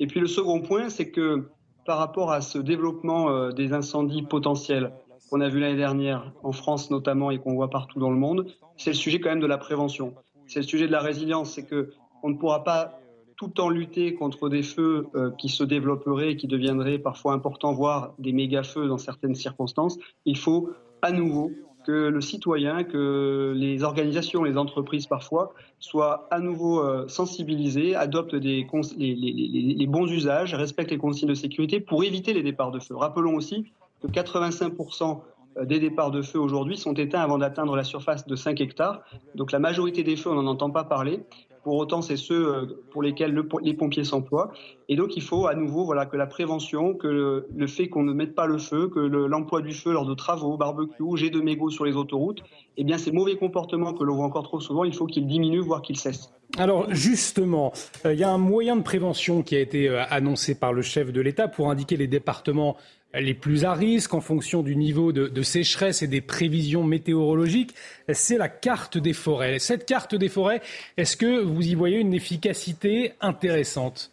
Et 0.00 0.06
puis 0.06 0.18
le 0.18 0.26
second 0.26 0.62
point, 0.62 0.88
c'est 0.88 1.10
que 1.10 1.50
par 1.84 1.98
rapport 1.98 2.32
à 2.32 2.40
ce 2.40 2.58
développement 2.58 3.30
euh, 3.30 3.52
des 3.52 3.72
incendies 3.72 4.22
potentiels 4.22 4.92
qu'on 5.30 5.40
a 5.40 5.48
vu 5.48 5.60
l'année 5.60 5.76
dernière 5.76 6.32
en 6.42 6.52
France 6.52 6.90
notamment 6.90 7.30
et 7.30 7.38
qu'on 7.38 7.54
voit 7.54 7.70
partout 7.70 7.98
dans 7.98 8.10
le 8.10 8.16
monde, 8.16 8.46
c'est 8.76 8.90
le 8.90 8.96
sujet 8.96 9.20
quand 9.20 9.30
même 9.30 9.40
de 9.40 9.46
la 9.46 9.58
prévention. 9.58 10.14
C'est 10.46 10.60
le 10.60 10.66
sujet 10.66 10.86
de 10.86 10.92
la 10.92 11.00
résilience, 11.00 11.52
c'est 11.52 11.64
que 11.64 11.90
on 12.22 12.28
ne 12.28 12.34
pourra 12.34 12.64
pas 12.64 12.98
tout 13.36 13.46
le 13.46 13.52
temps 13.52 13.70
lutter 13.70 14.14
contre 14.14 14.48
des 14.48 14.62
feux 14.62 15.08
euh, 15.14 15.30
qui 15.32 15.48
se 15.48 15.64
développeraient 15.64 16.36
qui 16.36 16.46
deviendraient 16.46 16.98
parfois 16.98 17.32
importants, 17.32 17.72
voire 17.72 18.14
des 18.18 18.32
méga-feux 18.32 18.86
dans 18.86 18.98
certaines 18.98 19.34
circonstances. 19.34 19.98
Il 20.26 20.36
faut 20.36 20.70
à 21.00 21.10
nouveau 21.10 21.50
que 21.84 21.92
le 21.92 22.20
citoyen, 22.20 22.84
que 22.84 23.52
les 23.56 23.82
organisations, 23.82 24.42
les 24.44 24.56
entreprises 24.56 25.06
parfois, 25.06 25.52
soient 25.78 26.26
à 26.30 26.40
nouveau 26.40 26.80
euh, 26.80 27.08
sensibilisés, 27.08 27.94
adoptent 27.94 28.36
des 28.36 28.66
les, 28.96 29.86
bons 29.86 30.10
usages, 30.10 30.54
respectent 30.54 30.90
les 30.90 30.98
consignes 30.98 31.28
de 31.28 31.34
sécurité 31.34 31.80
pour 31.80 32.04
éviter 32.04 32.32
les 32.32 32.42
départs 32.42 32.70
de 32.70 32.78
feu. 32.78 32.96
Rappelons 32.96 33.34
aussi 33.34 33.72
que 34.02 34.08
85% 34.08 35.20
des 35.64 35.78
départs 35.78 36.10
de 36.10 36.22
feu 36.22 36.38
aujourd'hui 36.38 36.78
sont 36.78 36.94
éteints 36.94 37.20
avant 37.20 37.38
d'atteindre 37.38 37.76
la 37.76 37.84
surface 37.84 38.26
de 38.26 38.36
5 38.36 38.60
hectares. 38.60 39.02
Donc 39.34 39.52
la 39.52 39.58
majorité 39.58 40.02
des 40.02 40.16
feux, 40.16 40.30
on 40.30 40.34
n'en 40.34 40.46
entend 40.46 40.70
pas 40.70 40.84
parler. 40.84 41.20
Pour 41.62 41.76
autant, 41.76 42.02
c'est 42.02 42.16
ceux 42.16 42.54
euh, 42.54 42.66
pour 42.90 43.02
lesquels 43.02 43.40
les 43.62 43.74
pompiers 43.74 44.04
s'emploient. 44.04 44.50
Et 44.88 44.96
donc, 44.96 45.16
il 45.16 45.22
faut 45.22 45.46
à 45.46 45.54
nouveau 45.54 45.84
voilà, 45.84 46.06
que 46.06 46.16
la 46.16 46.26
prévention, 46.26 46.94
que 46.94 47.44
le, 47.54 47.66
fait 47.66 47.88
qu'on 47.88 48.02
ne 48.02 48.12
mette 48.12 48.34
pas 48.34 48.46
le 48.46 48.58
feu, 48.58 48.88
que 48.88 48.98
l'emploi 48.98 49.62
du 49.62 49.72
feu 49.72 49.92
lors 49.92 50.06
de 50.06 50.14
travaux, 50.14 50.56
barbecue, 50.56 51.16
jet 51.16 51.30
de 51.30 51.40
mégots 51.40 51.70
sur 51.70 51.84
les 51.84 51.94
autoroutes, 51.94 52.42
eh 52.76 52.84
bien, 52.84 52.98
ces 52.98 53.12
mauvais 53.12 53.36
comportements 53.36 53.94
que 53.94 54.02
l'on 54.02 54.16
voit 54.16 54.24
encore 54.24 54.42
trop 54.42 54.60
souvent, 54.60 54.84
il 54.84 54.94
faut 54.94 55.06
qu'ils 55.06 55.26
diminuent, 55.26 55.60
voire 55.60 55.82
qu'ils 55.82 55.98
cessent. 55.98 56.32
Alors 56.58 56.92
justement, 56.94 57.72
euh, 58.04 58.12
il 58.12 58.20
y 58.20 58.24
a 58.24 58.30
un 58.30 58.38
moyen 58.38 58.76
de 58.76 58.82
prévention 58.82 59.42
qui 59.42 59.56
a 59.56 59.60
été 59.60 59.88
euh, 59.88 60.02
annoncé 60.10 60.54
par 60.54 60.72
le 60.72 60.82
chef 60.82 61.12
de 61.12 61.20
l'État 61.20 61.48
pour 61.48 61.70
indiquer 61.70 61.96
les 61.96 62.06
départements 62.06 62.76
les 63.14 63.34
plus 63.34 63.64
à 63.64 63.74
risque 63.74 64.14
en 64.14 64.20
fonction 64.20 64.62
du 64.62 64.74
niveau 64.74 65.12
de, 65.12 65.42
sécheresse 65.42 66.02
et 66.02 66.06
des 66.06 66.22
prévisions 66.22 66.82
météorologiques, 66.82 67.74
c'est 68.10 68.38
la 68.38 68.48
carte 68.48 68.96
des 68.96 69.12
forêts. 69.12 69.58
Cette 69.58 69.84
carte 69.84 70.14
des 70.14 70.30
forêts, 70.30 70.62
est-ce 70.96 71.18
que 71.18 71.42
vous 71.42 71.66
y 71.68 71.74
voyez 71.74 71.98
une 71.98 72.14
efficacité 72.14 73.12
intéressante? 73.20 74.12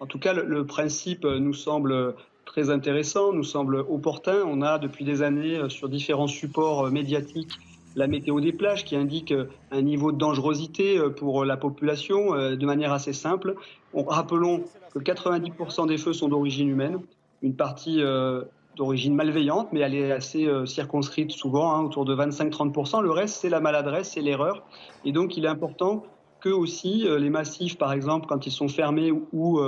En 0.00 0.06
tout 0.06 0.18
cas, 0.18 0.32
le, 0.32 0.64
principe 0.64 1.24
nous 1.24 1.52
semble 1.52 2.14
très 2.46 2.70
intéressant, 2.70 3.32
nous 3.32 3.44
semble 3.44 3.76
opportun. 3.76 4.42
On 4.46 4.62
a 4.62 4.78
depuis 4.78 5.04
des 5.04 5.22
années 5.22 5.56
euh, 5.56 5.68
sur 5.68 5.88
différents 5.88 6.26
supports 6.26 6.86
euh, 6.86 6.90
médiatiques 6.90 7.58
la 7.96 8.06
météo 8.06 8.40
des 8.40 8.52
plages 8.52 8.84
qui 8.84 8.96
indique 8.96 9.32
euh, 9.32 9.46
un 9.70 9.82
niveau 9.82 10.12
de 10.12 10.18
dangerosité 10.18 10.98
pour 11.16 11.44
la 11.44 11.56
population 11.56 12.34
de 12.34 12.66
manière 12.66 12.92
assez 12.92 13.12
simple. 13.12 13.54
rappelons 13.94 14.64
que 14.92 14.98
90% 14.98 15.86
des 15.86 15.98
feux 15.98 16.12
sont 16.12 16.28
d'origine 16.28 16.68
humaine 16.68 17.00
une 17.42 17.54
partie 17.54 18.02
euh, 18.02 18.42
d'origine 18.76 19.14
malveillante, 19.14 19.68
mais 19.72 19.80
elle 19.80 19.94
est 19.94 20.12
assez 20.12 20.46
euh, 20.46 20.66
circonscrite 20.66 21.30
souvent, 21.30 21.72
hein, 21.72 21.82
autour 21.82 22.04
de 22.04 22.14
25-30%. 22.14 23.02
Le 23.02 23.10
reste, 23.10 23.36
c'est 23.40 23.48
la 23.48 23.60
maladresse, 23.60 24.12
c'est 24.12 24.20
l'erreur. 24.20 24.62
Et 25.04 25.12
donc, 25.12 25.36
il 25.36 25.44
est 25.44 25.48
important 25.48 26.04
que 26.40 26.48
aussi 26.48 27.06
euh, 27.06 27.18
les 27.18 27.30
massifs, 27.30 27.76
par 27.76 27.92
exemple, 27.92 28.26
quand 28.26 28.46
ils 28.46 28.52
sont 28.52 28.68
fermés 28.68 29.12
ou, 29.32 29.60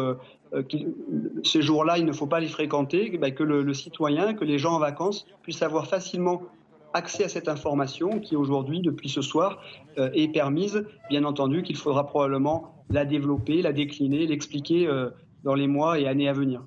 ces 1.45 1.63
jours-là, 1.63 1.97
il 1.97 2.05
ne 2.05 2.13
faut 2.13 2.27
pas 2.27 2.41
les 2.41 2.49
fréquenter, 2.49 3.17
bah, 3.17 3.31
que 3.31 3.43
le, 3.43 3.73
citoyen, 3.73 4.35
que 4.35 4.45
les 4.45 4.59
gens 4.59 4.75
en 4.75 4.79
vacances 4.79 5.27
puissent 5.41 5.63
avoir 5.63 5.87
facilement 5.87 6.43
accès 6.95 7.25
à 7.25 7.29
cette 7.29 7.49
information 7.49 8.21
qui 8.21 8.37
aujourd'hui, 8.37 8.81
depuis 8.81 9.09
ce 9.09 9.23
soir, 9.23 9.63
est 9.97 10.33
permise. 10.33 10.85
Bien 11.11 11.25
entendu 11.25 11.63
qu'il 11.63 11.77
faudra 11.77 12.07
probablement 12.07 12.75
la 12.91 13.05
développer, 13.05 13.63
la 13.63 13.73
décliner, 13.73 14.27
l'expliquer 14.27 14.89
dans 15.45 15.55
les 15.55 15.67
mois 15.67 15.99
et 15.99 16.07
années 16.07 16.29
à 16.29 16.33
venir. 16.33 16.63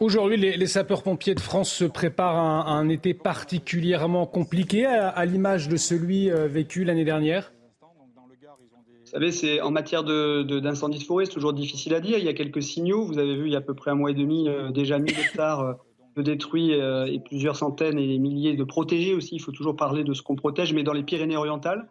Aujourd'hui, 0.00 0.38
les, 0.38 0.66
sapeurs-pompiers 0.66 1.34
de 1.34 1.40
France 1.40 1.70
se 1.70 1.84
préparent 1.84 2.36
à 2.36 2.72
un, 2.72 2.88
été 2.88 3.12
particulièrement 3.12 4.24
compliqué, 4.24 4.86
à, 4.86 5.24
l'image 5.26 5.68
de 5.68 5.76
celui 5.76 6.30
euh, 6.30 6.48
vécu 6.48 6.84
l'année 6.84 7.04
dernière. 7.04 7.52
Vous 7.82 9.10
savez, 9.12 9.30
c'est 9.30 9.60
en 9.60 9.70
matière 9.70 10.02
d'incendie 10.02 11.00
de, 11.00 11.04
forêt, 11.04 11.26
c'est 11.26 11.32
toujours 11.32 11.52
difficile 11.52 11.94
à 11.94 12.00
dire. 12.00 12.16
Il 12.16 12.24
y 12.24 12.30
a 12.30 12.32
quelques 12.32 12.62
signaux. 12.62 13.04
Vous 13.04 13.18
avez 13.18 13.36
vu, 13.36 13.48
il 13.48 13.52
y 13.52 13.56
a 13.56 13.58
à 13.58 13.62
peu 13.62 13.74
près 13.74 13.90
un 13.90 13.94
mois 13.94 14.10
et 14.10 14.14
demi, 14.14 14.48
euh, 14.48 14.70
déjà 14.70 14.98
1000 14.98 15.12
hectares 15.18 15.76
euh, 16.16 16.22
de 16.22 16.22
détruits 16.22 16.72
et 16.72 17.20
plusieurs 17.24 17.56
centaines 17.56 17.98
et 17.98 18.18
milliers 18.18 18.54
de 18.54 18.64
protégés 18.64 19.14
aussi. 19.14 19.36
Il 19.36 19.40
faut 19.40 19.52
toujours 19.52 19.76
parler 19.76 20.04
de 20.04 20.14
ce 20.14 20.22
qu'on 20.22 20.36
protège, 20.36 20.72
mais 20.72 20.82
dans 20.82 20.92
les 20.92 21.02
Pyrénées-Orientales, 21.02 21.88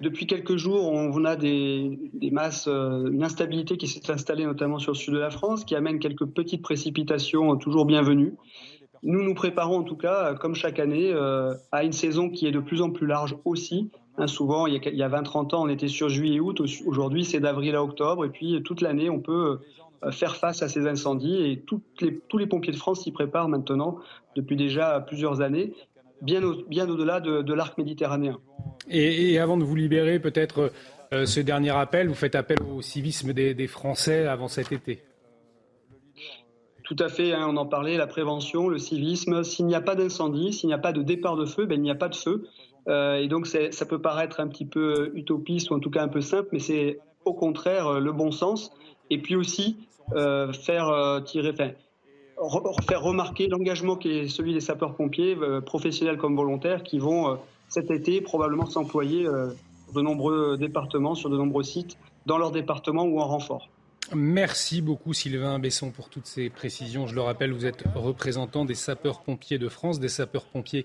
depuis 0.00 0.26
quelques 0.26 0.56
jours, 0.56 0.90
on 0.90 1.24
a 1.26 1.36
des, 1.36 1.98
masses, 2.32 2.68
euh, 2.68 3.10
une 3.12 3.22
instabilité 3.22 3.76
qui 3.76 3.86
s'est 3.86 4.10
installée 4.10 4.46
notamment 4.46 4.78
sur 4.78 4.92
le 4.92 4.96
sud 4.96 5.12
de 5.12 5.18
la 5.18 5.30
France, 5.30 5.64
qui 5.64 5.74
amène 5.74 5.98
quelques 5.98 6.24
petites 6.24 6.62
précipitations 6.62 7.54
toujours 7.56 7.84
bienvenues. 7.84 8.34
Nous 9.02 9.22
nous 9.22 9.34
préparons 9.34 9.78
en 9.78 9.82
tout 9.82 9.96
cas, 9.96 10.34
comme 10.34 10.54
chaque 10.54 10.78
année, 10.78 11.12
euh, 11.12 11.54
à 11.70 11.84
une 11.84 11.92
saison 11.92 12.30
qui 12.30 12.46
est 12.46 12.50
de 12.50 12.60
plus 12.60 12.80
en 12.80 12.90
plus 12.90 13.06
large 13.06 13.36
aussi. 13.44 13.90
Hein, 14.16 14.26
souvent, 14.26 14.66
il 14.66 14.74
y 14.74 15.02
a, 15.02 15.08
20-30 15.08 15.54
ans, 15.54 15.64
on 15.64 15.68
était 15.68 15.88
sur 15.88 16.08
juillet-août. 16.08 16.62
Aujourd'hui, 16.86 17.24
c'est 17.24 17.40
d'avril 17.40 17.74
à 17.74 17.82
octobre. 17.82 18.24
Et 18.24 18.30
puis, 18.30 18.62
toute 18.62 18.80
l'année, 18.80 19.10
on 19.10 19.20
peut 19.20 19.32
euh, 19.32 19.56
faire 20.10 20.36
face 20.36 20.62
à 20.62 20.68
ces 20.68 20.86
incendies. 20.86 21.36
Et 21.36 21.62
les, 22.00 22.20
tous 22.28 22.38
les 22.38 22.46
pompiers 22.46 22.72
de 22.72 22.78
France 22.78 23.02
s'y 23.02 23.12
préparent 23.12 23.48
maintenant 23.48 23.98
depuis 24.36 24.56
déjà 24.56 25.00
plusieurs 25.00 25.40
années, 25.40 25.74
bien, 26.22 26.42
au-delà 26.42 27.20
de 27.20 27.52
l'arc 27.52 27.76
méditerranéen. 27.78 28.38
Et, 28.88 29.38
avant 29.38 29.56
de 29.56 29.64
vous 29.64 29.76
libérer, 29.76 30.18
peut-être 30.18 30.72
euh, 31.12 31.26
ce 31.26 31.40
dernier 31.40 31.70
appel, 31.70 32.08
vous 32.08 32.14
faites 32.14 32.34
appel 32.34 32.58
au 32.62 32.82
civisme 32.82 33.32
des, 33.32 33.66
Français 33.66 34.26
avant 34.26 34.48
cet 34.48 34.72
été. 34.72 35.02
Tout 36.82 36.96
à 36.98 37.08
fait, 37.08 37.32
hein, 37.32 37.46
on 37.48 37.56
en 37.56 37.66
parlait, 37.66 37.96
la 37.96 38.08
prévention, 38.08 38.68
le 38.68 38.78
civisme. 38.78 39.44
S'il 39.44 39.66
n'y 39.66 39.76
a 39.76 39.80
pas 39.80 39.94
d'incendie, 39.94 40.52
s'il 40.52 40.66
n'y 40.66 40.74
a 40.74 40.78
pas 40.78 40.92
de 40.92 41.02
départ 41.02 41.36
de 41.36 41.46
feu, 41.46 41.66
ben, 41.66 41.76
il 41.76 41.82
n'y 41.82 41.90
a 41.90 41.94
pas 41.94 42.08
de 42.08 42.16
feu. 42.16 42.48
Euh, 42.88 43.16
et 43.16 43.28
donc 43.28 43.46
ça 43.46 43.86
peut 43.86 44.00
paraître 44.00 44.40
un 44.40 44.48
petit 44.48 44.64
peu 44.64 45.12
utopiste 45.14 45.70
ou 45.70 45.74
en 45.74 45.80
tout 45.80 45.90
cas 45.90 46.02
un 46.02 46.08
peu 46.08 46.20
simple, 46.20 46.48
mais 46.52 46.58
c'est 46.58 46.98
au 47.24 47.34
contraire 47.34 47.86
euh, 47.86 48.00
le 48.00 48.12
bon 48.12 48.30
sens. 48.30 48.72
Et 49.10 49.18
puis 49.18 49.36
aussi 49.36 49.78
faire 50.12 51.22
tirer, 51.24 51.52
faire 51.52 53.02
remarquer 53.02 53.46
l'engagement 53.46 53.94
qui 53.94 54.10
est 54.10 54.28
celui 54.28 54.54
des 54.54 54.60
sapeurs-pompiers, 54.60 55.36
professionnels 55.64 56.16
comme 56.16 56.34
volontaires, 56.34 56.82
qui 56.82 56.98
vont 56.98 57.38
cet 57.70 57.90
été 57.90 58.20
probablement 58.20 58.66
s'employer 58.66 59.26
euh, 59.26 59.48
de 59.94 60.00
nombreux 60.02 60.58
départements, 60.58 61.14
sur 61.14 61.30
de 61.30 61.36
nombreux 61.36 61.62
sites, 61.62 61.96
dans 62.26 62.36
leur 62.36 62.50
département 62.50 63.04
ou 63.04 63.20
en 63.20 63.26
renfort. 63.26 63.70
Merci 64.14 64.82
beaucoup 64.82 65.14
Sylvain 65.14 65.58
Besson 65.60 65.90
pour 65.90 66.08
toutes 66.08 66.26
ces 66.26 66.50
précisions. 66.50 67.06
Je 67.06 67.14
le 67.14 67.20
rappelle, 67.20 67.52
vous 67.52 67.66
êtes 67.66 67.84
représentant 67.94 68.64
des 68.64 68.74
sapeurs-pompiers 68.74 69.58
de 69.58 69.68
France, 69.68 70.00
des 70.00 70.08
sapeurs-pompiers 70.08 70.84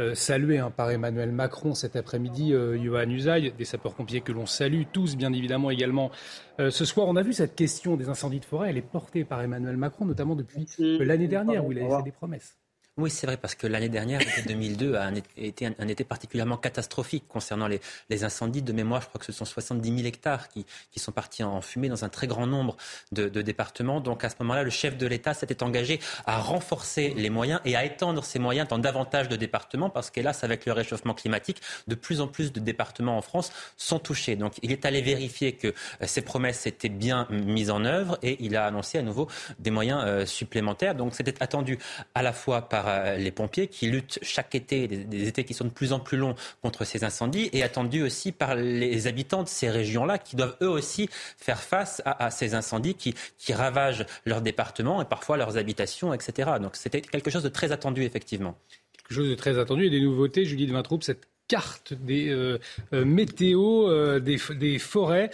euh, 0.00 0.14
salués 0.16 0.58
hein, 0.58 0.72
par 0.72 0.90
Emmanuel 0.90 1.30
Macron 1.30 1.74
cet 1.74 1.94
après-midi, 1.94 2.52
euh, 2.52 2.76
Johan 2.82 3.08
Usaï, 3.08 3.52
des 3.52 3.64
sapeurs-pompiers 3.64 4.22
que 4.22 4.32
l'on 4.32 4.46
salue 4.46 4.82
tous 4.92 5.16
bien 5.16 5.32
évidemment 5.32 5.70
également. 5.70 6.10
Euh, 6.58 6.70
ce 6.70 6.84
soir, 6.84 7.06
on 7.06 7.14
a 7.14 7.22
vu 7.22 7.32
cette 7.32 7.54
question 7.54 7.96
des 7.96 8.08
incendies 8.08 8.40
de 8.40 8.44
forêt, 8.44 8.70
elle 8.70 8.78
est 8.78 8.82
portée 8.82 9.24
par 9.24 9.40
Emmanuel 9.40 9.76
Macron, 9.76 10.04
notamment 10.04 10.34
depuis 10.34 10.66
l'année 10.78 11.28
dernière 11.28 11.64
où 11.64 11.70
il 11.70 11.78
a 11.78 11.98
fait 11.98 12.02
des 12.02 12.12
promesses. 12.12 12.56
Oui, 12.96 13.10
c'est 13.10 13.26
vrai, 13.26 13.36
parce 13.36 13.56
que 13.56 13.66
l'année 13.66 13.88
dernière, 13.88 14.20
l'été 14.20 14.42
2002, 14.46 14.94
a 14.94 15.10
été 15.36 15.66
un, 15.66 15.88
été 15.88 16.04
particulièrement 16.04 16.56
catastrophique 16.56 17.24
concernant 17.26 17.66
les, 17.66 17.80
les, 18.08 18.22
incendies. 18.22 18.62
De 18.62 18.72
mémoire, 18.72 19.02
je 19.02 19.08
crois 19.08 19.18
que 19.18 19.24
ce 19.24 19.32
sont 19.32 19.44
70 19.44 19.96
000 19.96 20.06
hectares 20.06 20.48
qui, 20.48 20.64
qui 20.92 21.00
sont 21.00 21.10
partis 21.10 21.42
en 21.42 21.60
fumée 21.60 21.88
dans 21.88 22.04
un 22.04 22.08
très 22.08 22.28
grand 22.28 22.46
nombre 22.46 22.76
de, 23.10 23.28
de 23.28 23.42
départements. 23.42 24.00
Donc 24.00 24.22
à 24.22 24.28
ce 24.30 24.36
moment-là, 24.38 24.62
le 24.62 24.70
chef 24.70 24.96
de 24.96 25.08
l'État 25.08 25.34
s'était 25.34 25.64
engagé 25.64 25.98
à 26.24 26.38
renforcer 26.38 27.14
les 27.16 27.30
moyens 27.30 27.60
et 27.64 27.74
à 27.74 27.84
étendre 27.84 28.22
ces 28.22 28.38
moyens 28.38 28.68
dans 28.68 28.78
davantage 28.78 29.28
de 29.28 29.34
départements, 29.34 29.90
parce 29.90 30.10
qu'hélas, 30.10 30.38
avec 30.42 30.64
le 30.64 30.70
réchauffement 30.70 31.14
climatique, 31.14 31.60
de 31.88 31.96
plus 31.96 32.20
en 32.20 32.28
plus 32.28 32.52
de 32.52 32.60
départements 32.60 33.18
en 33.18 33.22
France 33.22 33.50
sont 33.76 33.98
touchés. 33.98 34.36
Donc 34.36 34.52
il 34.62 34.70
est 34.70 34.84
allé 34.84 35.02
vérifier 35.02 35.54
que 35.54 35.66
euh, 35.66 35.72
ces 36.06 36.22
promesses 36.22 36.64
étaient 36.68 36.88
bien 36.88 37.26
mises 37.28 37.72
en 37.72 37.84
œuvre 37.84 38.20
et 38.22 38.36
il 38.38 38.54
a 38.54 38.66
annoncé 38.66 38.98
à 38.98 39.02
nouveau 39.02 39.28
des 39.58 39.72
moyens 39.72 40.00
euh, 40.04 40.26
supplémentaires. 40.26 40.94
Donc 40.94 41.16
c'était 41.16 41.42
attendu 41.42 41.76
à 42.14 42.22
la 42.22 42.32
fois 42.32 42.68
par 42.68 42.83
euh, 42.88 43.16
les 43.16 43.30
pompiers 43.30 43.68
qui 43.68 43.86
luttent 43.86 44.18
chaque 44.22 44.54
été, 44.54 44.88
des, 44.88 45.28
étés 45.28 45.44
qui 45.44 45.54
sont 45.54 45.64
de 45.64 45.70
plus 45.70 45.92
en 45.92 46.00
plus 46.00 46.16
longs 46.16 46.34
contre 46.62 46.84
ces 46.84 47.04
incendies, 47.04 47.50
et 47.52 47.62
attendu 47.62 48.02
aussi 48.02 48.32
par 48.32 48.54
les 48.54 49.06
habitants 49.06 49.42
de 49.42 49.48
ces 49.48 49.70
régions-là 49.70 50.18
qui 50.18 50.36
doivent 50.36 50.56
eux 50.62 50.68
aussi 50.68 51.08
faire 51.38 51.60
face 51.60 52.02
à, 52.04 52.30
ces 52.30 52.54
incendies 52.54 52.94
qui, 52.94 53.14
ravagent 53.52 54.06
leur 54.24 54.40
département 54.40 55.00
et 55.00 55.04
parfois 55.04 55.36
leurs 55.36 55.56
habitations, 55.56 56.12
etc. 56.12 56.52
Donc 56.60 56.76
c'était 56.76 57.00
quelque 57.00 57.30
chose 57.30 57.42
de 57.42 57.48
très 57.48 57.70
attendu, 57.72 58.02
effectivement. 58.02 58.56
Quelque 58.96 59.14
chose 59.14 59.28
de 59.28 59.34
très 59.34 59.58
attendu 59.58 59.86
et 59.86 59.90
des 59.90 60.00
nouveautés, 60.00 60.44
Julie 60.44 60.66
de 60.66 60.72
Vintraube, 60.72 61.02
cette 61.02 61.26
carte 61.48 61.92
des 61.92 62.28
euh, 62.28 62.58
euh, 62.92 63.04
météos 63.04 63.88
euh, 63.88 64.20
des, 64.20 64.78
forêts. 64.78 65.30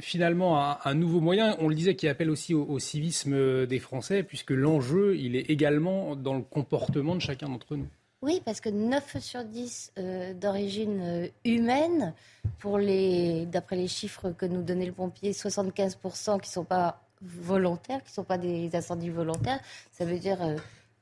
finalement, 0.00 0.78
un, 0.84 0.94
nouveau 0.94 1.20
moyen, 1.20 1.56
on 1.58 1.68
le 1.68 1.74
disait, 1.74 1.96
qui 1.96 2.08
appelle 2.08 2.30
aussi 2.30 2.54
au, 2.54 2.78
civisme 2.78 3.66
des 3.66 3.78
Français, 3.78 4.22
puisque 4.22 4.50
l'enjeu, 4.50 5.16
il 5.16 5.36
est 5.36 5.50
également 5.50 6.16
dans 6.16 6.34
le 6.34 6.42
comportement 6.42 7.14
de 7.14 7.20
chacun 7.20 7.48
d'entre 7.48 7.76
nous. 7.76 7.86
Oui, 8.22 8.40
parce 8.44 8.60
que 8.60 8.70
9 8.70 9.18
sur 9.20 9.44
10 9.44 9.92
d'origine 10.40 11.28
humaine, 11.44 12.14
pour 12.58 12.78
les, 12.78 13.46
d'après 13.46 13.76
les 13.76 13.88
chiffres 13.88 14.30
que 14.30 14.46
nous 14.46 14.62
donnait 14.62 14.86
le 14.86 14.92
pompier, 14.92 15.32
75% 15.32 16.40
qui 16.40 16.48
ne 16.48 16.52
sont 16.52 16.64
pas 16.64 17.02
volontaires, 17.20 18.02
qui 18.02 18.10
ne 18.10 18.14
sont 18.14 18.24
pas 18.24 18.38
des 18.38 18.74
incendies 18.74 19.10
volontaires, 19.10 19.60
ça 19.92 20.04
veut 20.04 20.18
dire 20.18 20.38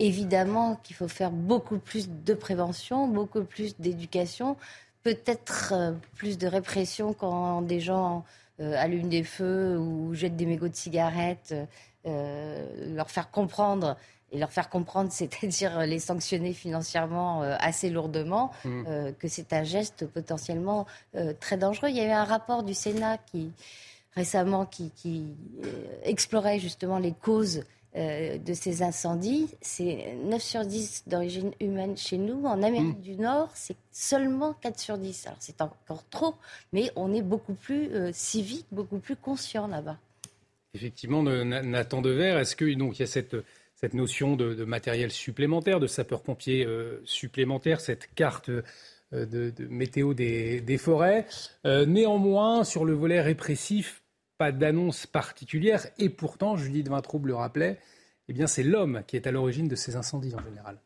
évidemment 0.02 0.76
qu'il 0.82 0.96
faut 0.96 1.08
faire 1.08 1.30
beaucoup 1.30 1.78
plus 1.78 2.08
de 2.10 2.34
prévention, 2.34 3.06
beaucoup 3.06 3.44
plus 3.44 3.78
d'éducation, 3.78 4.56
peut-être 5.02 5.72
euh, 5.74 5.92
plus 6.16 6.38
de 6.38 6.46
répression 6.46 7.12
quand 7.12 7.62
des 7.62 7.80
gens 7.80 8.24
euh, 8.60 8.74
allument 8.76 9.08
des 9.08 9.22
feux 9.22 9.78
ou 9.78 10.12
jettent 10.14 10.36
des 10.36 10.46
mégots 10.46 10.68
de 10.68 10.74
cigarettes, 10.74 11.54
euh, 12.06 12.94
leur 12.94 13.10
faire 13.10 13.30
comprendre 13.30 13.96
et 14.32 14.38
leur 14.38 14.50
faire 14.50 14.68
comprendre, 14.68 15.12
c'est-à-dire 15.12 15.80
les 15.80 16.00
sanctionner 16.00 16.52
financièrement 16.52 17.42
assez 17.42 17.88
lourdement, 17.88 18.50
mmh. 18.64 19.12
que 19.18 19.28
c'est 19.28 19.52
un 19.52 19.62
geste 19.62 20.06
potentiellement 20.06 20.86
très 21.38 21.58
dangereux. 21.58 21.90
Il 21.90 21.96
y 21.96 22.00
a 22.00 22.06
eu 22.06 22.12
un 22.12 22.24
rapport 22.24 22.62
du 22.62 22.72
Sénat 22.72 23.18
qui 23.18 23.52
récemment 24.16 24.64
qui 24.64 24.90
explorait 26.02 26.58
justement 26.58 26.98
les 26.98 27.12
causes 27.12 27.62
euh, 27.94 28.38
de 28.38 28.54
ces 28.54 28.82
incendies, 28.82 29.48
c'est 29.60 30.14
9 30.24 30.40
sur 30.42 30.64
10 30.64 31.04
d'origine 31.08 31.52
humaine 31.60 31.94
chez 31.94 32.16
nous. 32.16 32.44
En 32.46 32.62
Amérique 32.62 32.98
mm. 32.98 33.02
du 33.02 33.16
Nord, 33.16 33.50
c'est 33.54 33.76
seulement 33.90 34.54
4 34.54 34.78
sur 34.78 34.96
10. 34.96 35.26
Alors 35.26 35.36
c'est 35.40 35.60
encore 35.60 36.02
trop, 36.08 36.34
mais 36.72 36.90
on 36.96 37.12
est 37.12 37.20
beaucoup 37.20 37.52
plus 37.52 37.90
euh, 37.92 38.10
civique, 38.12 38.66
beaucoup 38.72 38.98
plus 38.98 39.16
conscient 39.16 39.66
là-bas. 39.66 39.98
Effectivement, 40.72 41.22
Nathan 41.22 42.00
Dever, 42.00 42.38
est-ce 42.40 42.56
qu'il 42.56 42.82
y 42.98 43.02
a 43.02 43.06
cette, 43.06 43.36
cette 43.74 43.92
notion 43.92 44.36
de, 44.36 44.64
matériel 44.64 45.10
supplémentaire, 45.10 45.78
de 45.78 45.86
sapeurs-pompiers 45.86 46.64
euh, 46.64 47.02
supplémentaires, 47.04 47.82
cette 47.82 48.08
carte 48.14 48.50
de, 49.12 49.52
météo 49.68 50.14
des, 50.14 50.62
des 50.62 50.78
forêts 50.78 51.26
Néanmoins, 51.66 52.64
sur 52.64 52.86
le 52.86 52.94
volet 52.94 53.20
répressif, 53.20 54.01
pas 54.42 54.50
d'annonce 54.50 55.06
particulière. 55.06 55.86
Et 56.00 56.08
pourtant, 56.08 56.56
Judith 56.56 56.88
Vintraube 56.88 57.26
le 57.26 57.36
rappelait, 57.36 57.78
eh 58.28 58.32
bien, 58.32 58.48
c'est 58.48 58.64
l'homme 58.64 59.04
qui 59.06 59.14
est 59.14 59.28
à 59.28 59.30
l'origine 59.30 59.68
de 59.68 59.76
ces 59.76 59.94
incendies 59.94 60.34
en 60.34 60.42
général. 60.42 60.80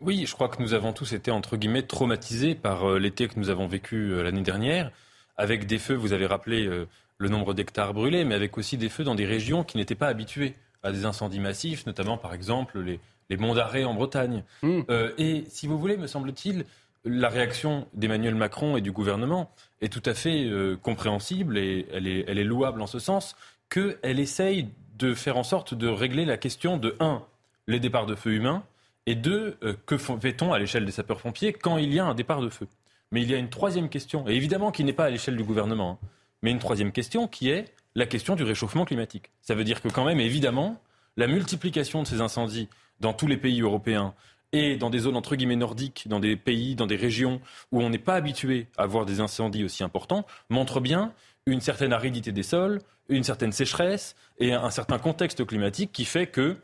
Oui, 0.00 0.24
je 0.24 0.32
crois 0.32 0.48
que 0.48 0.62
nous 0.62 0.72
avons 0.72 0.94
tous 0.94 1.12
été, 1.12 1.30
entre 1.30 1.58
guillemets, 1.58 1.82
traumatisés 1.82 2.54
par 2.54 2.88
euh, 2.88 2.98
l'été 2.98 3.28
que 3.28 3.38
nous 3.38 3.50
avons 3.50 3.66
vécu 3.66 4.10
euh, 4.10 4.22
l'année 4.22 4.40
dernière, 4.40 4.90
avec 5.36 5.66
des 5.66 5.78
feux, 5.78 5.96
vous 5.96 6.14
avez 6.14 6.24
rappelé 6.24 6.66
euh, 6.66 6.88
le 7.18 7.28
nombre 7.28 7.52
d'hectares 7.52 7.92
brûlés, 7.92 8.24
mais 8.24 8.34
avec 8.34 8.56
aussi 8.56 8.78
des 8.78 8.88
feux 8.88 9.04
dans 9.04 9.14
des 9.14 9.26
régions 9.26 9.64
qui 9.64 9.76
n'étaient 9.76 9.94
pas 9.94 10.08
habituées 10.08 10.54
à 10.82 10.90
des 10.90 11.04
incendies 11.04 11.40
massifs, 11.40 11.84
notamment, 11.84 12.16
par 12.16 12.32
exemple, 12.32 12.80
les, 12.80 13.00
les 13.28 13.36
monts 13.36 13.54
d'arrêt 13.54 13.84
en 13.84 13.92
Bretagne. 13.92 14.44
Mmh. 14.62 14.80
et 15.18 15.44
si 15.48 15.66
vous 15.66 15.78
voulez, 15.78 15.98
me 15.98 16.06
semble-t-il, 16.06 16.64
la 17.04 17.28
réaction 17.28 17.86
d'Emmanuel 17.94 18.34
Macron 18.34 18.76
et 18.76 18.80
du 18.80 18.92
gouvernement 18.92 19.50
est 19.80 19.92
tout 19.92 20.02
à 20.04 20.14
fait 20.14 20.44
euh, 20.44 20.76
compréhensible 20.76 21.56
et 21.58 21.86
elle 21.92 22.06
est, 22.06 22.44
louable 22.44 22.82
en 22.82 22.86
ce 22.86 22.98
sens 22.98 23.36
qu'elle 23.70 24.18
essaye 24.18 24.68
de 24.98 25.14
faire 25.14 25.36
en 25.36 25.44
sorte 25.44 25.74
de 25.74 25.88
régler 25.88 26.24
la 26.24 26.36
question 26.36 26.76
de 26.76 26.96
1. 27.00 27.22
les 27.66 27.80
départs 27.80 28.06
de 28.06 28.14
feu 28.14 28.32
humains 28.32 28.64
et 29.06 29.14
2. 29.14 29.58
Euh, 29.62 29.74
que 29.86 29.96
fait-on 29.96 30.52
à 30.52 30.58
l'échelle 30.58 30.84
des 30.84 30.92
sapeurs-pompiers 30.92 31.52
quand 31.52 31.78
il 31.78 31.92
y 31.94 31.98
a 31.98 32.04
un 32.04 32.14
départ 32.14 32.40
de 32.40 32.48
feu? 32.48 32.66
Mais 33.12 33.22
il 33.22 33.30
y 33.30 33.34
a 33.34 33.38
une 33.38 33.48
troisième 33.48 33.88
question, 33.88 34.28
et 34.28 34.34
évidemment 34.34 34.70
qui 34.70 34.84
n'est 34.84 34.92
pas 34.92 35.06
à 35.06 35.10
l'échelle 35.10 35.36
du 35.36 35.44
gouvernement, 35.44 35.98
hein, 36.02 36.08
mais 36.42 36.50
une 36.50 36.58
troisième 36.58 36.92
question 36.92 37.26
qui 37.26 37.48
est 37.48 37.72
la 37.94 38.06
question 38.06 38.36
du 38.36 38.42
réchauffement 38.42 38.84
climatique. 38.84 39.30
Ça 39.40 39.54
veut 39.54 39.64
dire 39.64 39.80
que 39.80 39.88
quand 39.88 40.04
même, 40.04 40.20
évidemment, 40.20 40.80
la 41.16 41.26
multiplication 41.26 42.02
de 42.02 42.06
ces 42.06 42.20
incendies 42.20 42.68
dans 43.00 43.12
tous 43.12 43.26
les 43.26 43.36
pays 43.36 43.60
européens, 43.62 44.14
et 44.52 44.76
dans 44.76 44.90
des 44.90 45.00
zones 45.00 45.16
entre 45.16 45.36
guillemets 45.36 45.56
nordiques, 45.56 46.04
dans 46.08 46.20
des 46.20 46.36
pays, 46.36 46.74
dans 46.74 46.86
des 46.86 46.96
régions 46.96 47.40
où 47.72 47.82
on 47.82 47.90
n'est 47.90 47.98
pas 47.98 48.14
habitué 48.14 48.66
à 48.76 48.86
voir 48.86 49.06
des 49.06 49.20
incendies 49.20 49.64
aussi 49.64 49.84
importants, 49.84 50.26
montre 50.48 50.80
bien 50.80 51.12
une 51.46 51.60
certaine 51.60 51.92
aridité 51.92 52.32
des 52.32 52.42
sols, 52.42 52.80
une 53.08 53.24
certaine 53.24 53.52
sécheresse 53.52 54.16
et 54.38 54.52
un 54.52 54.70
certain 54.70 54.98
contexte 54.98 55.44
climatique 55.44 55.92
qui 55.92 56.04
fait 56.04 56.26
que 56.26 56.56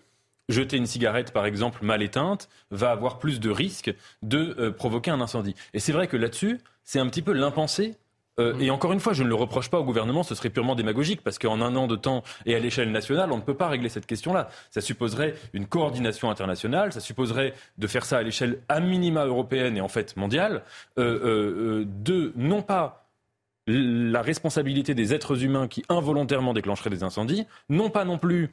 jeter 0.49 0.76
une 0.76 0.87
cigarette, 0.87 1.33
par 1.33 1.47
exemple, 1.47 1.85
mal 1.85 2.03
éteinte, 2.03 2.49
va 2.71 2.91
avoir 2.91 3.19
plus 3.19 3.41
de 3.41 3.50
risques 3.50 3.95
de 4.23 4.55
euh, 4.59 4.71
provoquer 4.71 5.11
un 5.11 5.21
incendie. 5.21 5.55
Et 5.73 5.81
c'est 5.81 5.93
vrai 5.93 6.07
que 6.07 6.17
là-dessus, 6.17 6.61
c'est 6.83 6.99
un 6.99 7.09
petit 7.09 7.23
peu 7.23 7.33
l'impensé 7.33 7.97
euh, 8.41 8.59
et 8.59 8.71
encore 8.71 8.93
une 8.93 9.00
fois, 9.00 9.12
je 9.12 9.23
ne 9.23 9.29
le 9.29 9.35
reproche 9.35 9.71
pas 9.71 9.79
au 9.79 9.85
gouvernement, 9.85 10.23
ce 10.23 10.35
serait 10.35 10.50
purement 10.50 10.75
démagogique, 10.75 11.23
parce 11.23 11.38
qu'en 11.38 11.61
un 11.61 11.76
an 11.76 11.87
de 11.87 11.97
temps 11.97 12.23
et 12.47 12.55
à 12.55 12.59
l'échelle 12.59 12.91
nationale, 12.91 13.31
on 13.33 13.37
ne 13.37 13.43
peut 13.43 13.55
pas 13.55 13.69
régler 13.69 13.88
cette 13.88 14.07
question-là. 14.07 14.49
Ça 14.71 14.81
supposerait 14.81 15.35
une 15.53 15.67
coordination 15.67 16.31
internationale, 16.31 16.93
ça 16.93 17.00
supposerait 17.00 17.55
de 17.79 17.87
faire 17.87 18.05
ça 18.05 18.19
à 18.19 18.23
l'échelle 18.23 18.61
à 18.69 18.81
minima 18.81 19.25
européenne 19.25 19.76
et 19.76 19.81
en 19.81 19.88
fait 19.88 20.17
mondiale, 20.17 20.62
euh, 20.99 21.83
euh, 21.83 21.85
de 21.87 22.33
non 22.37 22.62
pas 22.62 23.07
la 23.67 24.21
responsabilité 24.21 24.95
des 24.95 25.14
êtres 25.14 25.43
humains 25.43 25.69
qui 25.69 25.85
involontairement 25.88 26.53
déclencheraient 26.53 26.91
des 26.91 27.03
incendies, 27.03 27.47
non 27.71 27.88
pas 27.88 28.05
non 28.05 28.19
plus 28.19 28.50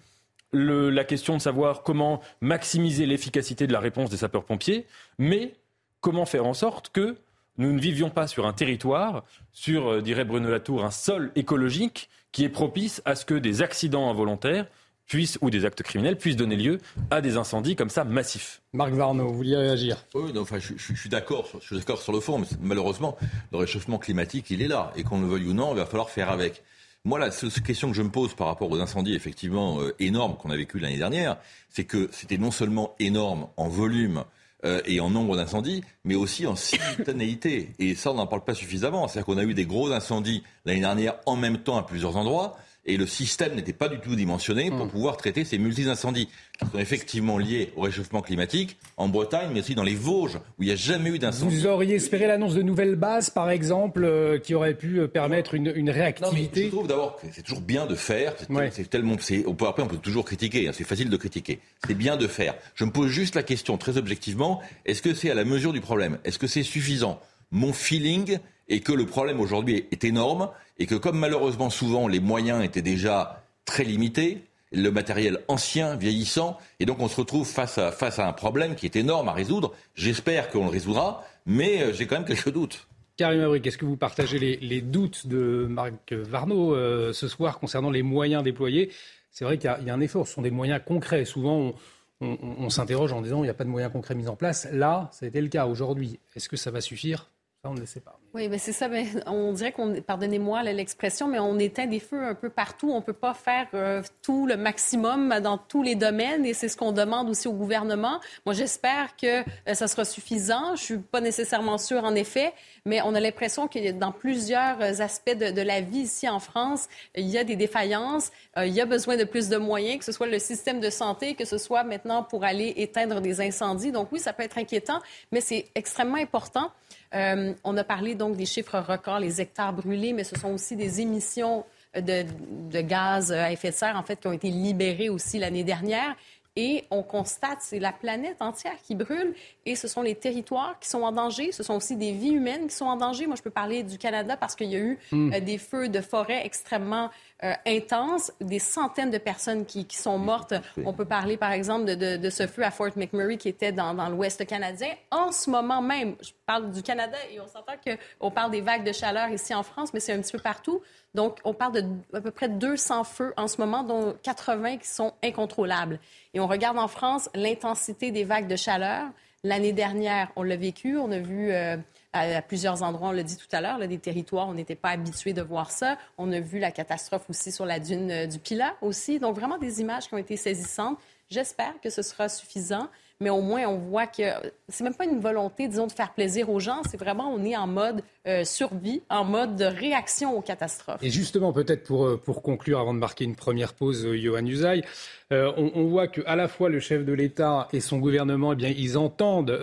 la 0.53 1.03
question 1.03 1.35
de 1.35 1.41
savoir 1.41 1.81
comment 1.81 2.21
maximiser 2.41 3.05
l'efficacité 3.05 3.67
de 3.67 3.73
la 3.73 3.79
réponse 3.79 4.09
des 4.09 4.17
sapeurs-pompiers, 4.17 4.85
mais 5.17 5.53
comment 6.01 6.25
faire 6.25 6.45
en 6.45 6.53
sorte 6.53 6.89
que 6.89 7.15
nous 7.61 7.71
ne 7.71 7.79
vivions 7.79 8.09
pas 8.09 8.27
sur 8.27 8.47
un 8.47 8.53
territoire, 8.53 9.23
sur, 9.53 9.87
euh, 9.87 10.01
dirait 10.01 10.25
Bruno 10.25 10.49
Latour, 10.49 10.83
un 10.83 10.91
sol 10.91 11.31
écologique 11.35 12.09
qui 12.31 12.43
est 12.43 12.49
propice 12.49 13.01
à 13.05 13.15
ce 13.15 13.23
que 13.23 13.35
des 13.35 13.61
accidents 13.61 14.09
involontaires 14.09 14.67
puissent, 15.05 15.37
ou 15.41 15.49
des 15.49 15.65
actes 15.65 15.83
criminels 15.83 16.17
puissent 16.17 16.35
donner 16.35 16.55
lieu 16.55 16.79
à 17.09 17.21
des 17.21 17.37
incendies 17.37 17.75
comme 17.75 17.89
ça 17.89 18.03
massifs. 18.03 18.61
Marc 18.73 18.93
Varno, 18.93 19.27
vous 19.27 19.35
vouliez 19.35 19.57
réagir? 19.57 19.97
Oui, 20.15 20.31
enfin, 20.37 20.57
je, 20.59 20.73
suis 20.95 21.09
d'accord, 21.09 21.47
je 21.59 21.65
suis 21.65 21.77
d'accord 21.77 22.01
sur 22.01 22.13
le 22.13 22.19
fond, 22.19 22.39
mais 22.39 22.47
malheureusement, 22.61 23.17
le 23.51 23.57
réchauffement 23.57 23.97
climatique, 23.97 24.49
il 24.49 24.61
est 24.61 24.67
là, 24.67 24.91
et 24.95 25.03
qu'on 25.03 25.19
le 25.19 25.27
veuille 25.27 25.47
ou 25.47 25.53
non, 25.53 25.73
il 25.73 25.77
va 25.77 25.85
falloir 25.85 26.09
faire 26.09 26.29
avec. 26.29 26.63
Moi, 27.03 27.19
la 27.19 27.31
seule 27.31 27.51
question 27.51 27.89
que 27.89 27.95
je 27.95 28.03
me 28.03 28.11
pose 28.11 28.35
par 28.35 28.47
rapport 28.47 28.71
aux 28.71 28.79
incendies 28.79 29.15
effectivement 29.15 29.81
euh, 29.81 29.93
énormes 29.99 30.37
qu'on 30.37 30.51
a 30.51 30.55
vécu 30.55 30.79
l'année 30.79 30.99
dernière, 30.99 31.37
c'est 31.69 31.83
que 31.83 32.09
c'était 32.11 32.37
non 32.37 32.51
seulement 32.51 32.95
énorme 32.99 33.47
en 33.57 33.67
volume 33.67 34.23
euh, 34.65 34.81
et 34.85 34.99
en 34.99 35.09
nombre 35.09 35.35
d'incendies, 35.35 35.83
mais 36.03 36.15
aussi 36.15 36.45
en 36.47 36.55
simultanéité. 36.55 37.71
Et 37.79 37.95
ça, 37.95 38.11
on 38.11 38.15
n'en 38.15 38.27
parle 38.27 38.43
pas 38.43 38.53
suffisamment. 38.53 39.07
C'est-à-dire 39.07 39.25
qu'on 39.25 39.37
a 39.37 39.43
eu 39.43 39.53
des 39.53 39.65
gros 39.65 39.91
incendies 39.91 40.43
l'année 40.65 40.81
dernière 40.81 41.15
en 41.25 41.35
même 41.35 41.59
temps 41.59 41.77
à 41.77 41.83
plusieurs 41.83 42.17
endroits 42.17 42.57
et 42.85 42.97
le 42.97 43.05
système 43.05 43.55
n'était 43.55 43.73
pas 43.73 43.89
du 43.89 43.99
tout 43.99 44.15
dimensionné 44.15 44.69
pour 44.69 44.85
mm. 44.85 44.89
pouvoir 44.89 45.17
traiter 45.17 45.45
ces 45.45 45.57
multi-incendies 45.57 46.29
qui 46.59 46.65
sont 46.69 46.79
effectivement 46.79 47.37
liés 47.37 47.71
au 47.75 47.81
réchauffement 47.81 48.21
climatique 48.21 48.77
en 48.97 49.07
Bretagne, 49.07 49.49
mais 49.53 49.59
aussi 49.59 49.75
dans 49.75 49.83
les 49.83 49.95
Vosges, 49.95 50.37
où 50.57 50.63
il 50.63 50.67
n'y 50.67 50.71
a 50.71 50.75
jamais 50.75 51.11
eu 51.11 51.19
d'incendie. 51.19 51.55
Vous 51.55 51.67
auriez 51.67 51.95
espéré 51.95 52.27
l'annonce 52.27 52.55
de 52.55 52.61
nouvelles 52.61 52.95
bases, 52.95 53.29
par 53.29 53.49
exemple, 53.49 54.03
euh, 54.03 54.39
qui 54.39 54.55
auraient 54.55 54.73
pu 54.73 54.99
euh, 54.99 55.07
permettre 55.07 55.53
une, 55.53 55.71
une 55.75 55.89
réactivité 55.89 56.61
non, 56.61 56.65
Je 56.67 56.71
trouve 56.71 56.87
d'abord 56.87 57.15
que 57.17 57.27
c'est 57.31 57.43
toujours 57.43 57.61
bien 57.61 57.85
de 57.85 57.95
faire. 57.95 58.33
C'est 58.71 58.89
tellement, 58.89 59.15
on 59.45 59.53
peut, 59.53 59.67
après, 59.67 59.83
on 59.83 59.87
peut 59.87 59.97
toujours 59.97 60.25
critiquer. 60.25 60.67
Hein, 60.67 60.71
c'est 60.73 60.83
facile 60.83 61.09
de 61.09 61.17
critiquer. 61.17 61.59
C'est 61.85 61.93
bien 61.93 62.17
de 62.17 62.27
faire. 62.27 62.55
Je 62.75 62.85
me 62.85 62.91
pose 62.91 63.09
juste 63.09 63.35
la 63.35 63.43
question, 63.43 63.77
très 63.77 63.97
objectivement, 63.97 64.61
est-ce 64.85 65.01
que 65.01 65.13
c'est 65.13 65.29
à 65.29 65.35
la 65.35 65.45
mesure 65.45 65.73
du 65.73 65.81
problème? 65.81 66.17
Est-ce 66.23 66.39
que 66.39 66.47
c'est 66.47 66.63
suffisant? 66.63 67.19
Mon 67.51 67.73
feeling 67.73 68.39
est 68.69 68.79
que 68.79 68.93
le 68.93 69.05
problème 69.05 69.39
aujourd'hui 69.39 69.85
est 69.91 70.03
énorme 70.03 70.49
et 70.79 70.85
que 70.85 70.95
comme 70.95 71.19
malheureusement 71.19 71.69
souvent 71.69 72.07
les 72.07 72.19
moyens 72.19 72.63
étaient 72.63 72.81
déjà 72.81 73.43
très 73.65 73.83
limités, 73.83 74.43
le 74.71 74.89
matériel 74.89 75.39
ancien, 75.47 75.95
vieillissant, 75.95 76.57
et 76.79 76.85
donc 76.85 76.99
on 76.99 77.07
se 77.07 77.17
retrouve 77.17 77.45
face 77.45 77.77
à, 77.77 78.27
un 78.27 78.33
problème 78.33 78.75
qui 78.75 78.85
est 78.85 78.95
énorme 78.95 79.27
à 79.27 79.33
résoudre. 79.33 79.73
J'espère 79.95 80.49
qu'on 80.49 80.65
le 80.65 80.71
résoudra, 80.71 81.23
mais 81.45 81.81
euh, 81.81 81.93
j'ai 81.93 82.07
quand 82.07 82.15
même 82.15 82.25
quelques 82.25 82.51
doutes. 82.51 82.87
Karim 83.17 83.41
Abrik, 83.41 83.67
est-ce 83.67 83.77
que 83.77 83.85
vous 83.85 83.97
partagez 83.97 84.39
les, 84.39 84.81
doutes 84.81 85.27
de 85.27 85.67
Marc 85.69 86.13
Varno 86.13 86.73
euh, 86.73 87.11
ce 87.11 87.27
soir 87.27 87.59
concernant 87.59 87.91
les 87.91 88.01
moyens 88.01 88.43
déployés? 88.43 88.91
C'est 89.29 89.43
vrai 89.43 89.57
qu'il 89.57 89.69
y, 89.85 89.89
a 89.89 89.93
un 89.93 89.99
effort, 89.99 90.27
ce 90.27 90.33
sont 90.33 90.41
des 90.41 90.51
moyens 90.51 90.81
concrets. 90.85 91.25
Souvent, 91.25 91.73
on, 92.21 92.37
on 92.41 92.69
s'interroge 92.69 93.13
en 93.13 93.21
disant 93.21 93.39
il 93.39 93.43
n'y 93.43 93.49
a 93.49 93.53
pas 93.53 93.63
de 93.63 93.69
moyens 93.69 93.91
concrets 93.91 94.15
mis 94.15 94.27
en 94.27 94.35
place. 94.35 94.67
Là, 94.71 95.09
ça 95.11 95.25
a 95.25 95.29
été 95.29 95.41
le 95.41 95.49
cas 95.49 95.67
aujourd'hui. 95.67 96.19
Est-ce 96.35 96.49
que 96.49 96.57
ça 96.57 96.71
va 96.71 96.81
suffire? 96.81 97.30
Ne. 97.63 97.85
Oui, 98.33 98.47
mais 98.49 98.57
c'est 98.57 98.71
ça. 98.71 98.87
Mais 98.87 99.05
on 99.27 99.53
dirait 99.53 99.71
qu'on, 99.71 100.01
pardonnez-moi 100.01 100.63
l'expression, 100.63 101.27
mais 101.27 101.37
on 101.37 101.59
éteint 101.59 101.85
des 101.85 101.99
feux 101.99 102.23
un 102.23 102.33
peu 102.33 102.49
partout. 102.49 102.89
On 102.89 102.95
ne 102.95 103.03
peut 103.03 103.13
pas 103.13 103.35
faire 103.35 103.67
euh, 103.75 104.01
tout 104.23 104.47
le 104.47 104.57
maximum 104.57 105.39
dans 105.41 105.59
tous 105.59 105.83
les 105.83 105.93
domaines 105.93 106.43
et 106.43 106.55
c'est 106.55 106.69
ce 106.69 106.75
qu'on 106.75 106.91
demande 106.91 107.29
aussi 107.29 107.47
au 107.47 107.53
gouvernement. 107.53 108.19
Moi, 108.47 108.55
j'espère 108.55 109.15
que 109.15 109.41
euh, 109.41 109.73
ça 109.75 109.87
sera 109.87 110.05
suffisant. 110.05 110.75
Je 110.75 110.81
suis 110.81 110.97
pas 110.97 111.21
nécessairement 111.21 111.77
sûre, 111.77 112.03
en 112.03 112.15
effet, 112.15 112.51
mais 112.85 112.99
on 113.03 113.13
a 113.13 113.19
l'impression 113.19 113.67
que 113.67 113.91
dans 113.91 114.11
plusieurs 114.11 114.81
aspects 114.99 115.37
de, 115.37 115.61
la 115.61 115.81
vie 115.81 115.99
ici 115.99 116.27
en 116.27 116.39
France, 116.39 116.87
il 117.15 117.27
y 117.27 117.37
a 117.37 117.43
des 117.43 117.55
défaillances. 117.55 118.31
Euh, 118.57 118.65
il 118.65 118.73
y 118.73 118.81
a 118.81 118.87
besoin 118.87 119.17
de 119.17 119.23
plus 119.23 119.49
de 119.49 119.57
moyens, 119.57 119.99
que 119.99 120.05
ce 120.05 120.13
soit 120.13 120.25
le 120.25 120.39
système 120.39 120.79
de 120.79 120.89
santé, 120.89 121.35
que 121.35 121.45
ce 121.45 121.59
soit 121.59 121.83
maintenant 121.83 122.23
pour 122.23 122.43
aller 122.43 122.73
éteindre 122.77 123.21
des 123.21 123.39
incendies. 123.39 123.91
Donc 123.91 124.11
oui, 124.11 124.19
ça 124.19 124.33
peut 124.33 124.41
être 124.41 124.57
inquiétant, 124.57 124.99
mais 125.31 125.41
c'est 125.41 125.67
extrêmement 125.75 126.17
important. 126.17 126.71
On 127.13 127.77
a 127.77 127.83
parlé 127.83 128.15
donc 128.15 128.37
des 128.37 128.45
chiffres 128.45 128.79
records, 128.79 129.19
les 129.19 129.41
hectares 129.41 129.73
brûlés, 129.73 130.13
mais 130.13 130.23
ce 130.23 130.37
sont 130.39 130.53
aussi 130.53 130.75
des 130.75 131.01
émissions 131.01 131.65
de, 131.95 132.25
de, 132.71 132.81
gaz 132.81 133.31
à 133.31 133.51
effet 133.51 133.69
de 133.69 133.75
serre, 133.75 133.97
en 133.97 134.03
fait, 134.03 134.19
qui 134.19 134.27
ont 134.27 134.31
été 134.31 134.49
libérées 134.49 135.09
aussi 135.09 135.39
l'année 135.39 135.63
dernière. 135.63 136.15
Et 136.63 136.85
on 136.91 137.01
constate, 137.01 137.57
c'est 137.61 137.79
la 137.79 137.91
planète 137.91 138.39
entière 138.39 138.75
qui 138.83 138.93
brûle 138.93 139.33
et 139.65 139.75
ce 139.75 139.87
sont 139.87 140.03
les 140.03 140.13
territoires 140.13 140.77
qui 140.79 140.89
sont 140.89 141.01
en 141.01 141.11
danger. 141.11 141.51
Ce 141.51 141.63
sont 141.63 141.73
aussi 141.73 141.95
des 141.95 142.11
vies 142.11 142.33
humaines 142.33 142.67
qui 142.67 142.75
sont 142.75 142.85
en 142.85 142.97
danger. 142.97 143.25
Moi, 143.25 143.35
je 143.35 143.41
peux 143.41 143.49
parler 143.49 143.81
du 143.81 143.97
Canada 143.97 144.37
parce 144.37 144.53
qu'il 144.53 144.69
y 144.69 144.75
a 144.75 144.79
eu 144.79 144.99
hmm. 145.11 145.33
euh, 145.33 145.39
des 145.39 145.57
feux 145.57 145.89
de 145.89 146.01
forêt 146.01 146.45
extrêmement 146.45 147.09
euh, 147.43 147.53
intenses, 147.65 148.31
des 148.39 148.59
centaines 148.59 149.09
de 149.09 149.17
personnes 149.17 149.65
qui, 149.65 149.87
qui 149.87 149.97
sont 149.97 150.19
mortes. 150.19 150.53
On 150.85 150.93
peut 150.93 151.05
parler, 151.05 151.35
par 151.35 151.51
exemple, 151.51 151.85
de, 151.85 152.17
de, 152.17 152.29
ce 152.29 152.45
feu 152.45 152.63
à 152.63 152.69
Fort 152.69 152.95
McMurray 152.95 153.37
qui 153.37 153.49
était 153.49 153.71
dans, 153.71 153.95
dans 153.95 154.09
l'Ouest 154.09 154.45
canadien. 154.45 154.89
En 155.09 155.31
ce 155.31 155.49
moment 155.49 155.81
même, 155.81 156.15
je 156.21 156.29
parle 156.45 156.69
du 156.69 156.83
Canada 156.83 157.17
et 157.31 157.39
on 157.39 157.47
s'entend 157.47 157.73
qu'on 157.83 158.29
parle 158.29 158.51
des 158.51 158.61
vagues 158.61 158.83
de 158.83 158.91
chaleur 158.91 159.29
ici 159.29 159.55
en 159.55 159.63
France, 159.63 159.91
mais 159.95 159.99
c'est 159.99 160.13
un 160.13 160.21
petit 160.21 160.33
peu 160.33 160.37
partout. 160.37 160.83
Donc, 161.13 161.39
on 161.43 161.53
parle 161.53 161.73
de 161.73 161.83
à 162.13 162.21
peu 162.21 162.31
près 162.31 162.47
200 162.47 163.03
feux 163.03 163.33
en 163.37 163.47
ce 163.47 163.59
moment, 163.59 163.83
dont 163.83 164.15
80 164.23 164.77
qui 164.77 164.87
sont 164.87 165.13
incontrôlables. 165.23 165.99
Et 166.33 166.39
on 166.39 166.47
regarde 166.47 166.77
en 166.77 166.87
France 166.87 167.29
l'intensité 167.35 168.11
des 168.11 168.23
vagues 168.23 168.47
de 168.47 168.55
chaleur. 168.55 169.07
L'année 169.43 169.73
dernière, 169.73 170.31
on 170.35 170.43
l'a 170.43 170.55
vécu, 170.55 170.97
on 170.97 171.11
a 171.11 171.17
vu 171.17 171.51
euh, 171.51 171.75
à, 172.13 172.41
plusieurs 172.41 172.83
endroits, 172.83 173.09
on 173.09 173.11
l'a 173.11 173.23
dit 173.23 173.37
tout 173.37 173.47
à 173.51 173.59
l'heure, 173.59 173.79
des 173.79 173.97
territoires, 173.97 174.47
on 174.47 174.53
n'était 174.53 174.75
pas 174.75 174.89
habitué 174.89 175.33
de 175.33 175.41
voir 175.41 175.71
ça. 175.71 175.97
On 176.17 176.31
a 176.31 176.39
vu 176.39 176.59
la 176.59 176.71
catastrophe 176.71 177.29
aussi 177.29 177.51
sur 177.51 177.65
la 177.65 177.79
dune 177.79 178.11
euh, 178.11 178.25
du 178.27 178.39
Pilat 178.39 178.75
aussi. 178.81 179.19
Donc 179.19 179.35
vraiment 179.35 179.57
des 179.57 179.81
images 179.81 180.07
qui 180.07 180.13
ont 180.13 180.19
été 180.19 180.37
saisissantes. 180.37 180.97
J'espère 181.29 181.73
que 181.81 181.89
ce 181.89 182.03
sera 182.03 182.29
suffisant 182.29 182.87
mais 183.21 183.29
au 183.29 183.41
moins 183.41 183.65
on 183.67 183.77
voit 183.77 184.07
que 184.07 184.23
c'est 184.67 184.83
même 184.83 184.95
pas 184.95 185.05
une 185.05 185.19
volonté, 185.19 185.67
disons, 185.67 185.87
de 185.87 185.91
faire 185.91 186.13
plaisir 186.13 186.49
aux 186.49 186.59
gens, 186.59 186.81
c'est 186.89 186.97
vraiment 186.97 187.33
on 187.33 187.45
est 187.45 187.55
en 187.55 187.67
mode 187.67 188.01
euh, 188.27 188.43
survie, 188.43 189.01
en 189.09 189.23
mode 189.23 189.55
de 189.55 189.65
réaction 189.65 190.37
aux 190.37 190.41
catastrophes. 190.41 191.01
Et 191.01 191.09
justement, 191.09 191.53
peut-être 191.53 191.83
pour, 191.83 192.05
euh, 192.05 192.17
pour 192.17 192.41
conclure, 192.41 192.79
avant 192.79 192.93
de 192.93 192.99
marquer 192.99 193.23
une 193.23 193.35
première 193.35 193.73
pause, 193.73 194.05
euh, 194.05 194.17
Johan 194.17 194.45
Usaï, 194.45 194.83
on, 195.31 195.85
voit 195.85 196.09
qu'à 196.09 196.35
la 196.35 196.49
fois 196.49 196.67
le 196.67 196.81
chef 196.81 197.05
de 197.05 197.13
l'État 197.13 197.69
et 197.71 197.79
son 197.79 197.99
gouvernement, 197.99 198.51
eh 198.51 198.55
bien, 198.57 198.73
ils 198.75 198.97
entendent 198.97 199.57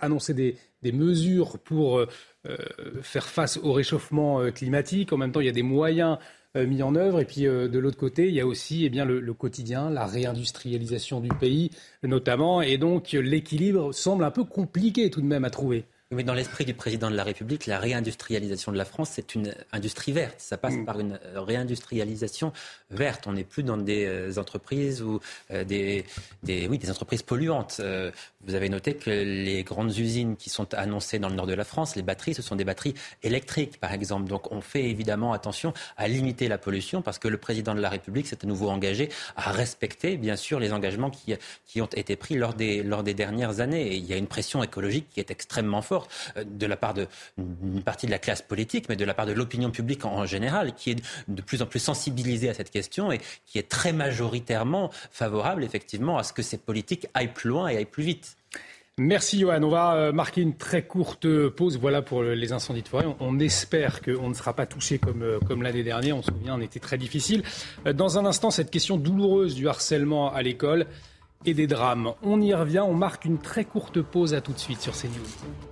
annoncer 0.00 0.34
des, 0.34 0.56
des, 0.82 0.90
mesures 0.90 1.60
pour 1.60 2.04
faire 3.02 3.28
face 3.28 3.60
au 3.62 3.72
réchauffement 3.72 4.50
climatique. 4.50 5.12
En 5.12 5.18
même 5.18 5.30
temps, 5.30 5.38
il 5.38 5.46
y 5.46 5.48
a 5.48 5.52
des 5.52 5.62
moyens 5.62 6.18
mis 6.54 6.82
en 6.82 6.94
œuvre. 6.94 7.20
Et 7.20 7.24
puis 7.24 7.46
euh, 7.46 7.68
de 7.68 7.78
l'autre 7.78 7.96
côté, 7.98 8.28
il 8.28 8.34
y 8.34 8.40
a 8.40 8.46
aussi 8.46 8.84
eh 8.84 8.90
bien, 8.90 9.04
le, 9.04 9.34
quotidien, 9.34 9.90
la 9.90 10.06
réindustrialisation 10.06 11.20
du 11.20 11.28
pays 11.28 11.70
notamment. 12.02 12.62
Et 12.62 12.78
donc 12.78 13.12
l'équilibre 13.12 13.92
semble 13.92 14.24
un 14.24 14.30
peu 14.30 14.44
compliqué 14.44 15.10
tout 15.10 15.20
de 15.20 15.26
même 15.26 15.44
à 15.44 15.50
trouver. 15.50 15.84
Mais 16.12 16.24
dans 16.24 16.34
l'esprit 16.34 16.66
du 16.66 16.74
président 16.74 17.10
de 17.10 17.16
la 17.16 17.24
République, 17.24 17.64
la 17.64 17.78
réindustrialisation 17.78 18.70
de 18.70 18.76
la 18.76 18.84
France, 18.84 19.12
c'est 19.14 19.34
une 19.34 19.54
industrie 19.72 20.12
verte. 20.12 20.34
Ça 20.36 20.58
passe 20.58 20.74
mm. 20.74 20.84
par 20.84 21.00
une 21.00 21.18
euh, 21.24 21.40
réindustrialisation 21.40 22.52
verte. 22.90 23.26
On 23.26 23.32
n'est 23.32 23.44
plus 23.44 23.62
dans 23.62 23.78
des 23.78 24.04
euh, 24.04 24.38
entreprises 24.38 25.00
ou 25.00 25.20
euh, 25.50 25.64
des, 25.64 26.04
des, 26.42 26.68
oui, 26.68 26.76
des 26.76 26.90
entreprises 26.90 27.22
polluantes. 27.22 27.80
vous 28.46 28.54
avez 28.54 28.68
noté 28.68 28.94
que 28.94 29.08
les 29.08 29.62
grandes 29.62 29.96
usines 29.96 30.36
qui 30.36 30.50
sont 30.50 30.74
annoncées 30.74 31.18
dans 31.18 31.30
le 31.30 31.34
nord 31.34 31.46
de 31.46 31.54
la 31.54 31.64
France, 31.64 31.96
les 31.96 32.02
batteries, 32.02 32.34
ce 32.34 32.42
sont 32.42 32.56
des 32.56 32.64
batteries 32.64 32.94
électriques, 33.22 33.80
par 33.80 33.92
exemple. 33.92 34.28
Donc 34.28 34.52
on 34.52 34.60
fait 34.60 34.84
évidemment 34.84 35.32
attention 35.32 35.72
à 35.96 36.08
limiter 36.08 36.48
la 36.48 36.58
pollution 36.58 37.00
parce 37.00 37.18
que 37.18 37.28
le 37.28 37.38
président 37.38 37.74
de 37.74 37.80
la 37.80 37.88
République 37.88 38.26
s'est 38.26 38.44
à 38.44 38.46
nouveau 38.46 38.68
engagé 38.68 39.08
à 39.36 39.50
respecter, 39.50 40.18
bien 40.18 40.36
sûr, 40.36 40.60
les 40.60 40.74
engagements 40.74 41.08
qui, 41.08 41.34
qui 41.66 41.80
ont 41.80 41.86
été 41.86 42.16
pris 42.16 42.34
lors 42.34 42.52
des, 42.52 42.82
lors 42.82 43.02
des 43.02 43.14
dernières 43.14 43.60
années. 43.60 43.92
Et 43.92 43.96
il 43.96 44.04
y 44.04 44.12
a 44.12 44.16
une 44.18 44.26
pression 44.26 44.62
écologique 44.62 45.08
qui 45.08 45.20
est 45.20 45.30
extrêmement 45.30 45.80
forte 45.80 46.01
euh, 46.36 46.44
de 46.44 46.66
la 46.66 46.76
part 46.76 46.94
d'une 46.94 47.82
partie 47.82 48.06
de 48.06 48.10
la 48.10 48.18
classe 48.18 48.42
politique, 48.42 48.88
mais 48.88 48.96
de 48.96 49.04
la 49.04 49.14
part 49.14 49.26
de 49.26 49.32
l'opinion 49.32 49.70
publique 49.70 50.04
en, 50.04 50.26
général, 50.26 50.74
qui 50.74 50.90
est 50.90 51.02
de 51.28 51.42
plus 51.42 51.62
en 51.62 51.66
plus 51.66 51.80
sensibilisée 51.80 52.48
à 52.48 52.54
cette 52.54 52.70
question 52.70 53.12
et 53.12 53.20
qui 53.46 53.58
est 53.58 53.68
très 53.68 53.92
majoritairement 53.92 54.90
favorable, 55.10 55.64
effectivement, 55.64 56.18
à 56.18 56.22
ce 56.22 56.32
que 56.32 56.42
ces 56.42 56.58
politiques 56.58 57.06
aillent 57.14 57.32
plus 57.32 57.48
loin 57.48 57.68
et 57.68 57.76
aillent 57.76 57.84
plus 57.84 58.04
vite. 58.04 58.36
Merci 58.98 59.40
Johan. 59.40 59.62
On 59.62 59.70
va 59.70 59.94
euh, 59.94 60.12
marquer 60.12 60.42
une 60.42 60.54
très 60.54 60.82
courte 60.82 61.26
pause. 61.48 61.78
Voilà 61.78 62.02
pour 62.02 62.22
les 62.22 62.52
incendies 62.52 62.82
de 62.82 62.88
forêt. 62.88 63.06
On 63.20 63.38
espère 63.38 64.02
qu'on 64.02 64.28
ne 64.28 64.34
sera 64.34 64.52
pas 64.52 64.66
touché 64.66 64.98
comme, 64.98 65.22
euh, 65.22 65.38
comme 65.40 65.62
l'année 65.62 65.82
dernière. 65.82 66.16
On 66.16 66.22
se 66.22 66.30
souvient, 66.30 66.56
on 66.56 66.60
était 66.60 66.78
très 66.78 66.98
difficile. 66.98 67.42
Dans 67.94 68.18
un 68.18 68.26
instant, 68.26 68.50
cette 68.50 68.70
question 68.70 68.98
douloureuse 68.98 69.54
du 69.54 69.66
harcèlement 69.66 70.32
à 70.32 70.42
l'école 70.42 70.86
et 71.44 71.54
des 71.54 71.66
drames. 71.66 72.12
On 72.22 72.40
y 72.40 72.52
revient. 72.54 72.84
On 72.86 72.94
marque 72.94 73.24
une 73.24 73.38
très 73.38 73.64
courte 73.64 74.02
pause. 74.02 74.34
À 74.34 74.40
tout 74.40 74.52
de 74.52 74.58
suite 74.58 74.80
sur 74.80 74.92
CNews. 74.92 75.71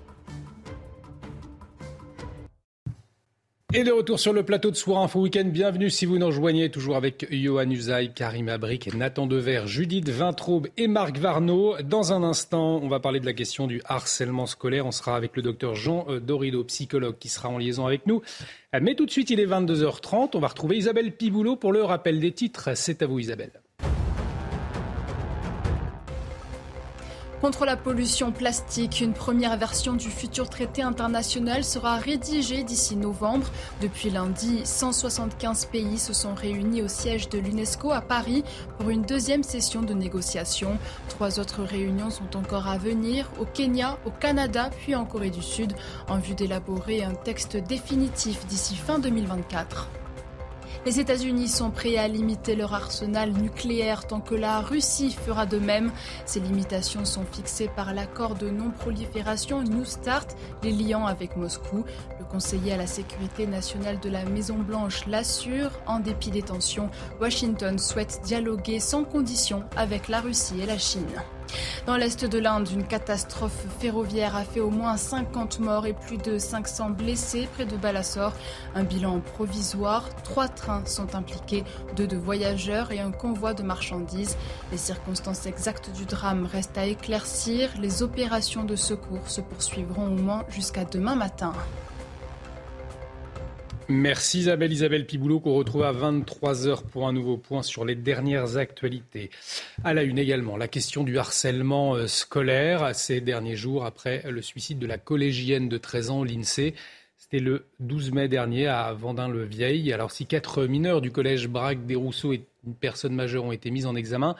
Et 3.72 3.84
de 3.84 3.92
retour 3.92 4.18
sur 4.18 4.32
le 4.32 4.42
plateau 4.42 4.72
de 4.72 4.76
Soir 4.76 5.00
Info 5.00 5.20
Week-end. 5.20 5.44
Bienvenue 5.44 5.90
si 5.90 6.04
vous 6.04 6.18
nous 6.18 6.26
rejoignez, 6.26 6.72
toujours 6.72 6.96
avec 6.96 7.28
Johan 7.30 7.70
Usaï, 7.70 8.12
Karim 8.12 8.48
Abric, 8.48 8.92
Nathan 8.94 9.28
Dever, 9.28 9.62
Judith 9.66 10.08
Vintraube 10.08 10.66
et 10.76 10.88
Marc 10.88 11.18
Varnaud. 11.18 11.76
Dans 11.84 12.12
un 12.12 12.24
instant, 12.24 12.80
on 12.82 12.88
va 12.88 12.98
parler 12.98 13.20
de 13.20 13.26
la 13.26 13.32
question 13.32 13.68
du 13.68 13.80
harcèlement 13.84 14.46
scolaire. 14.46 14.86
On 14.86 14.90
sera 14.90 15.14
avec 15.14 15.36
le 15.36 15.42
docteur 15.42 15.76
Jean 15.76 16.04
euh, 16.08 16.18
Dorido, 16.18 16.64
psychologue, 16.64 17.16
qui 17.20 17.28
sera 17.28 17.48
en 17.48 17.58
liaison 17.58 17.86
avec 17.86 18.08
nous. 18.08 18.22
Mais 18.80 18.96
tout 18.96 19.06
de 19.06 19.10
suite, 19.10 19.30
il 19.30 19.38
est 19.38 19.46
22h30. 19.46 20.30
On 20.34 20.40
va 20.40 20.48
retrouver 20.48 20.76
Isabelle 20.76 21.12
Piboulot 21.12 21.54
pour 21.54 21.72
le 21.72 21.84
rappel 21.84 22.18
des 22.18 22.32
titres. 22.32 22.70
C'est 22.74 23.02
à 23.02 23.06
vous, 23.06 23.20
Isabelle. 23.20 23.52
Contre 27.40 27.64
la 27.64 27.78
pollution 27.78 28.32
plastique, 28.32 29.00
une 29.00 29.14
première 29.14 29.56
version 29.56 29.94
du 29.94 30.10
futur 30.10 30.50
traité 30.50 30.82
international 30.82 31.64
sera 31.64 31.96
rédigée 31.96 32.64
d'ici 32.64 32.96
novembre. 32.96 33.46
Depuis 33.80 34.10
lundi, 34.10 34.60
175 34.64 35.64
pays 35.66 35.98
se 35.98 36.12
sont 36.12 36.34
réunis 36.34 36.82
au 36.82 36.88
siège 36.88 37.30
de 37.30 37.38
l'UNESCO 37.38 37.92
à 37.92 38.02
Paris 38.02 38.44
pour 38.76 38.90
une 38.90 39.02
deuxième 39.02 39.42
session 39.42 39.80
de 39.80 39.94
négociation. 39.94 40.76
Trois 41.08 41.40
autres 41.40 41.62
réunions 41.62 42.10
sont 42.10 42.36
encore 42.36 42.68
à 42.68 42.76
venir 42.76 43.30
au 43.40 43.46
Kenya, 43.46 43.96
au 44.04 44.10
Canada 44.10 44.68
puis 44.82 44.94
en 44.94 45.06
Corée 45.06 45.30
du 45.30 45.42
Sud 45.42 45.72
en 46.08 46.18
vue 46.18 46.34
d'élaborer 46.34 47.02
un 47.04 47.14
texte 47.14 47.56
définitif 47.56 48.46
d'ici 48.48 48.76
fin 48.76 48.98
2024. 48.98 49.88
Les 50.86 50.98
États-Unis 50.98 51.48
sont 51.48 51.70
prêts 51.70 51.98
à 51.98 52.08
limiter 52.08 52.56
leur 52.56 52.72
arsenal 52.72 53.32
nucléaire 53.32 54.06
tant 54.06 54.20
que 54.20 54.34
la 54.34 54.60
Russie 54.60 55.12
fera 55.12 55.44
de 55.44 55.58
même. 55.58 55.92
Ces 56.24 56.40
limitations 56.40 57.04
sont 57.04 57.26
fixées 57.30 57.68
par 57.76 57.92
l'accord 57.92 58.34
de 58.34 58.48
non-prolifération 58.48 59.62
New 59.62 59.84
Start, 59.84 60.34
les 60.62 60.72
liant 60.72 61.04
avec 61.04 61.36
Moscou. 61.36 61.84
Le 62.18 62.24
conseiller 62.24 62.72
à 62.72 62.78
la 62.78 62.86
sécurité 62.86 63.46
nationale 63.46 64.00
de 64.00 64.08
la 64.08 64.24
Maison-Blanche 64.24 65.06
l'assure. 65.06 65.70
En 65.86 66.00
dépit 66.00 66.30
des 66.30 66.42
tensions, 66.42 66.88
Washington 67.20 67.78
souhaite 67.78 68.22
dialoguer 68.24 68.80
sans 68.80 69.04
condition 69.04 69.64
avec 69.76 70.08
la 70.08 70.22
Russie 70.22 70.62
et 70.62 70.66
la 70.66 70.78
Chine. 70.78 71.04
Dans 71.86 71.96
l'est 71.96 72.24
de 72.24 72.38
l'Inde, 72.38 72.68
une 72.70 72.86
catastrophe 72.86 73.66
ferroviaire 73.78 74.36
a 74.36 74.44
fait 74.44 74.60
au 74.60 74.70
moins 74.70 74.96
50 74.96 75.60
morts 75.60 75.86
et 75.86 75.92
plus 75.92 76.18
de 76.18 76.38
500 76.38 76.90
blessés 76.90 77.48
près 77.54 77.66
de 77.66 77.76
Balasore. 77.76 78.32
Un 78.74 78.84
bilan 78.84 79.20
provisoire. 79.20 80.08
Trois 80.22 80.48
trains 80.48 80.84
sont 80.86 81.14
impliqués, 81.14 81.64
deux 81.96 82.06
de 82.06 82.16
voyageurs 82.16 82.92
et 82.92 83.00
un 83.00 83.10
convoi 83.10 83.54
de 83.54 83.62
marchandises. 83.62 84.36
Les 84.72 84.78
circonstances 84.78 85.46
exactes 85.46 85.90
du 85.92 86.04
drame 86.04 86.46
restent 86.46 86.78
à 86.78 86.86
éclaircir. 86.86 87.70
Les 87.80 88.02
opérations 88.02 88.64
de 88.64 88.76
secours 88.76 89.28
se 89.28 89.40
poursuivront 89.40 90.06
au 90.06 90.20
moins 90.20 90.44
jusqu'à 90.50 90.84
demain 90.84 91.16
matin. 91.16 91.52
Merci 93.90 94.38
Isabelle, 94.38 94.72
Isabelle 94.72 95.04
Piboulot, 95.04 95.40
qu'on 95.40 95.54
retrouve 95.54 95.82
à 95.82 95.92
23h 95.92 96.84
pour 96.92 97.08
un 97.08 97.12
nouveau 97.12 97.36
point 97.36 97.64
sur 97.64 97.84
les 97.84 97.96
dernières 97.96 98.56
actualités. 98.56 99.30
À 99.82 99.94
la 99.94 100.04
une 100.04 100.16
également, 100.16 100.56
la 100.56 100.68
question 100.68 101.02
du 101.02 101.18
harcèlement 101.18 101.96
euh, 101.96 102.06
scolaire 102.06 102.94
ces 102.94 103.20
derniers 103.20 103.56
jours 103.56 103.84
après 103.84 104.22
le 104.30 104.42
suicide 104.42 104.78
de 104.78 104.86
la 104.86 104.96
collégienne 104.96 105.68
de 105.68 105.76
13 105.76 106.10
ans, 106.10 106.22
l'INSEE. 106.22 106.74
C'était 107.18 107.40
le 107.40 107.66
12 107.80 108.12
mai 108.12 108.28
dernier 108.28 108.68
à 108.68 108.92
Vendin-le-Vieil. 108.92 109.92
Alors 109.92 110.12
si 110.12 110.24
quatre 110.24 110.66
mineurs 110.66 111.00
du 111.00 111.10
collège 111.10 111.48
Braque 111.48 111.84
des 111.84 111.96
Rousseaux 111.96 112.32
et 112.32 112.44
une 112.64 112.76
personne 112.76 113.16
majeure 113.16 113.44
ont 113.44 113.52
été 113.52 113.72
mis 113.72 113.86
en 113.86 113.96
examen, 113.96 114.36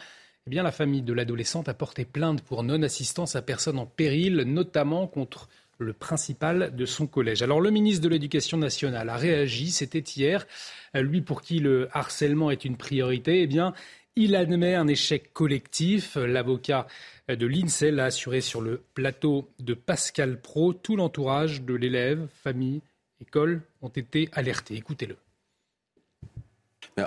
eh 0.47 0.51
bien 0.51 0.63
la 0.63 0.71
famille 0.71 1.03
de 1.03 1.13
l'adolescente 1.13 1.69
a 1.69 1.75
porté 1.75 2.05
plainte 2.05 2.41
pour 2.43 2.63
non-assistance 2.63 3.35
à 3.35 3.43
personne 3.43 3.81
en 3.81 3.87
péril, 3.87 4.43
notamment 4.47 5.09
contre 5.09 5.49
le 5.81 5.93
principal 5.93 6.75
de 6.77 6.87
son 6.87 7.07
collège. 7.07 7.43
Alors 7.43 7.61
le 7.61 7.71
ministre 7.71 8.03
de 8.03 8.09
l'Éducation 8.09 8.59
nationale 8.59 9.09
a 9.09 9.17
réagi, 9.17 9.71
c'était 9.71 9.99
hier. 9.99 10.47
Lui 10.95 11.23
pour 11.23 11.43
qui 11.43 11.59
le 11.59 11.89
harcèlement 11.93 12.51
est 12.51 12.65
une 12.65 12.77
priorité, 12.77 13.43
eh 13.43 13.47
bien, 13.47 13.73
il 14.17 14.37
admet 14.37 14.75
un 14.75 14.87
échec 14.87 15.33
collectif. 15.33 16.17
L'avocat 16.17 16.87
de 17.29 17.47
l'INSEE 17.47 17.91
l'a 17.91 18.07
assuré 18.07 18.41
sur 18.41 18.61
le 18.61 18.83
plateau 18.95 19.49
de 19.59 19.75
Pascal 19.75 20.41
Pro. 20.41 20.73
Tout 20.73 20.97
l'entourage 20.97 21.63
de 21.63 21.75
l'élève, 21.75 22.27
famille, 22.43 22.83
école 23.21 23.63
ont 23.83 23.89
été 23.89 24.29
alertés. 24.33 24.75
Écoutez-le 24.75 25.17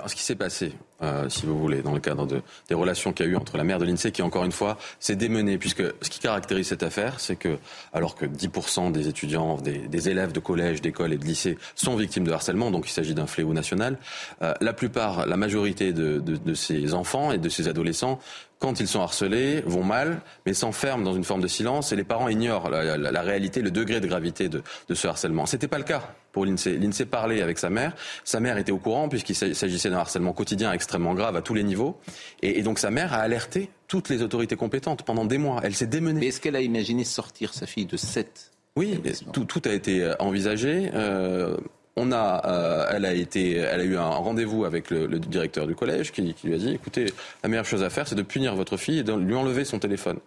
ce 0.06 0.14
qui 0.14 0.22
s'est 0.22 0.34
passé, 0.34 0.72
euh, 1.02 1.28
si 1.28 1.46
vous 1.46 1.58
voulez, 1.58 1.82
dans 1.82 1.92
le 1.92 2.00
cadre 2.00 2.26
de, 2.26 2.42
des 2.68 2.74
relations 2.74 3.12
qu'il 3.12 3.26
y 3.26 3.28
a 3.28 3.32
eu 3.32 3.36
entre 3.36 3.56
la 3.56 3.64
mère 3.64 3.78
de 3.78 3.84
l'INSEE, 3.84 4.12
qui 4.12 4.22
encore 4.22 4.44
une 4.44 4.52
fois 4.52 4.78
s'est 4.98 5.16
démenée, 5.16 5.58
puisque 5.58 5.82
ce 6.02 6.10
qui 6.10 6.20
caractérise 6.20 6.68
cette 6.68 6.82
affaire, 6.82 7.20
c'est 7.20 7.36
que, 7.36 7.58
alors 7.92 8.14
que 8.14 8.26
10% 8.26 8.92
des 8.92 9.08
étudiants, 9.08 9.58
des, 9.58 10.08
élèves 10.08 10.32
de 10.32 10.40
collège, 10.40 10.82
d'école 10.82 11.12
et 11.12 11.18
de 11.18 11.24
lycée 11.24 11.58
sont 11.74 11.96
victimes 11.96 12.24
de 12.24 12.32
harcèlement, 12.32 12.70
donc 12.70 12.88
il 12.88 12.92
s'agit 12.92 13.14
d'un 13.14 13.26
fléau 13.26 13.52
national, 13.52 13.98
euh, 14.42 14.54
la 14.60 14.72
plupart, 14.72 15.26
la 15.26 15.36
majorité 15.36 15.92
de 15.92 16.54
ces 16.54 16.94
enfants 16.94 17.32
et 17.32 17.38
de 17.38 17.48
ces 17.48 17.68
adolescents 17.68 18.20
quand 18.64 18.80
ils 18.80 18.88
sont 18.88 19.02
harcelés, 19.02 19.60
vont 19.66 19.84
mal, 19.84 20.22
mais 20.46 20.54
s'enferment 20.54 21.04
dans 21.04 21.12
une 21.12 21.22
forme 21.22 21.42
de 21.42 21.48
silence 21.48 21.92
et 21.92 21.96
les 21.96 22.02
parents 22.02 22.28
ignorent 22.28 22.70
la, 22.70 23.20
réalité, 23.20 23.60
le 23.60 23.70
degré 23.70 24.00
de 24.00 24.06
gravité 24.06 24.48
de, 24.48 24.62
ce 24.90 25.06
harcèlement. 25.06 25.44
C'était 25.44 25.68
pas 25.68 25.76
le 25.76 25.84
cas 25.84 26.14
pour 26.32 26.46
l'INSEE. 26.46 26.78
L'INSEE 26.78 27.04
parlait 27.04 27.42
avec 27.42 27.58
sa 27.58 27.68
mère. 27.68 27.94
Sa 28.24 28.40
mère 28.40 28.56
était 28.56 28.72
au 28.72 28.78
courant 28.78 29.10
puisqu'il 29.10 29.34
s'agissait 29.34 29.90
d'un 29.90 29.98
harcèlement 29.98 30.32
quotidien 30.32 30.72
extrêmement 30.72 31.12
grave 31.12 31.36
à 31.36 31.42
tous 31.42 31.52
les 31.52 31.62
niveaux. 31.62 32.00
Et, 32.40 32.62
donc 32.62 32.78
sa 32.78 32.90
mère 32.90 33.12
a 33.12 33.18
alerté 33.18 33.68
toutes 33.86 34.08
les 34.08 34.22
autorités 34.22 34.56
compétentes 34.56 35.02
pendant 35.02 35.26
des 35.26 35.36
mois. 35.36 35.60
Elle 35.62 35.74
s'est 35.74 35.86
démenée. 35.86 36.26
est-ce 36.26 36.40
qu'elle 36.40 36.56
a 36.56 36.62
imaginé 36.62 37.04
sortir 37.04 37.52
sa 37.52 37.66
fille 37.66 37.86
de 37.86 37.98
7 37.98 38.50
oui, 38.76 38.98
tout, 39.32 39.44
tout, 39.44 39.62
a 39.66 39.72
été 39.72 40.14
envisagé. 40.18 40.90
Euh, 40.94 41.56
on 41.96 42.12
a, 42.12 42.42
euh, 42.46 42.90
elle 42.92 43.04
a 43.04 43.12
été, 43.12 43.52
elle 43.52 43.80
a 43.80 43.84
eu 43.84 43.96
un 43.96 44.08
rendez-vous 44.08 44.64
avec 44.64 44.90
le, 44.90 45.06
directeur 45.18 45.66
du 45.66 45.74
collège 45.74 46.12
qui, 46.12 46.34
lui 46.44 46.54
a 46.54 46.58
dit, 46.58 46.72
écoutez, 46.72 47.06
la 47.42 47.48
meilleure 47.48 47.64
chose 47.64 47.82
à 47.82 47.90
faire, 47.90 48.08
c'est 48.08 48.14
de 48.14 48.22
punir 48.22 48.54
votre 48.54 48.76
fille 48.76 48.98
et 48.98 49.02
de 49.02 49.12
lui 49.12 49.34
enlever 49.34 49.64
son 49.64 49.78
téléphone. 49.78 50.18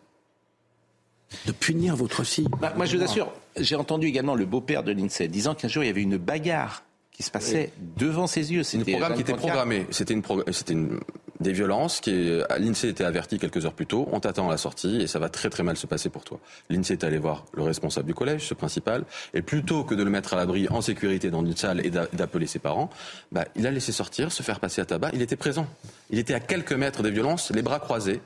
De 1.45 1.51
punir 1.51 1.95
votre 1.95 2.23
fille 2.23 2.47
bah, 2.61 2.73
Moi, 2.77 2.85
je 2.85 2.97
vous 2.97 3.03
assure, 3.03 3.33
j'ai 3.57 3.75
entendu 3.75 4.07
également 4.07 4.35
le 4.35 4.45
beau-père 4.45 4.83
de 4.83 4.91
l'INSEE 4.91 5.27
disant 5.27 5.55
qu'un 5.55 5.67
jour, 5.67 5.83
il 5.83 5.87
y 5.87 5.89
avait 5.89 6.01
une 6.01 6.17
bagarre 6.17 6.83
qui 7.11 7.23
se 7.23 7.31
passait 7.31 7.73
devant 7.97 8.27
ses 8.27 8.53
yeux. 8.53 8.63
C'était 8.63 8.93
un 8.93 8.99
programme 8.99 9.15
qui 9.15 9.21
était 9.21 9.33
programmé. 9.33 9.87
C'était 9.89 10.13
une, 10.13 10.23
c'était 10.51 10.73
une 10.73 10.99
des 11.39 11.53
violences 11.53 12.01
qui 12.01 12.39
l'INSEE 12.57 12.89
était 12.89 13.03
averti 13.03 13.39
quelques 13.39 13.65
heures 13.65 13.73
plus 13.73 13.85
tôt, 13.85 14.07
on 14.11 14.19
t'attend 14.19 14.47
à 14.47 14.51
la 14.51 14.57
sortie 14.57 15.01
et 15.01 15.07
ça 15.07 15.19
va 15.19 15.29
très 15.29 15.49
très 15.49 15.63
mal 15.63 15.77
se 15.77 15.87
passer 15.87 16.09
pour 16.09 16.23
toi. 16.23 16.39
L'INSEE 16.69 16.93
est 16.93 17.03
allé 17.03 17.17
voir 17.17 17.45
le 17.53 17.63
responsable 17.63 18.07
du 18.07 18.13
collège, 18.13 18.47
ce 18.47 18.53
principal, 18.53 19.03
et 19.33 19.41
plutôt 19.41 19.83
que 19.83 19.95
de 19.95 20.03
le 20.03 20.09
mettre 20.09 20.33
à 20.33 20.37
l'abri 20.37 20.67
en 20.69 20.81
sécurité 20.81 21.29
dans 21.29 21.45
une 21.45 21.55
salle 21.55 21.85
et 21.85 21.89
d'appeler 21.89 22.47
ses 22.47 22.59
parents, 22.59 22.89
bah, 23.31 23.45
il 23.55 23.67
a 23.67 23.71
laissé 23.71 23.91
sortir, 23.91 24.31
se 24.31 24.43
faire 24.43 24.59
passer 24.59 24.81
à 24.81 24.85
tabac, 24.85 25.11
il 25.13 25.21
était 25.21 25.35
présent. 25.35 25.67
Il 26.09 26.19
était 26.19 26.33
à 26.33 26.39
quelques 26.39 26.73
mètres 26.73 27.03
des 27.03 27.11
violences, 27.11 27.51
les 27.51 27.61
bras 27.61 27.79
croisés, 27.79 28.21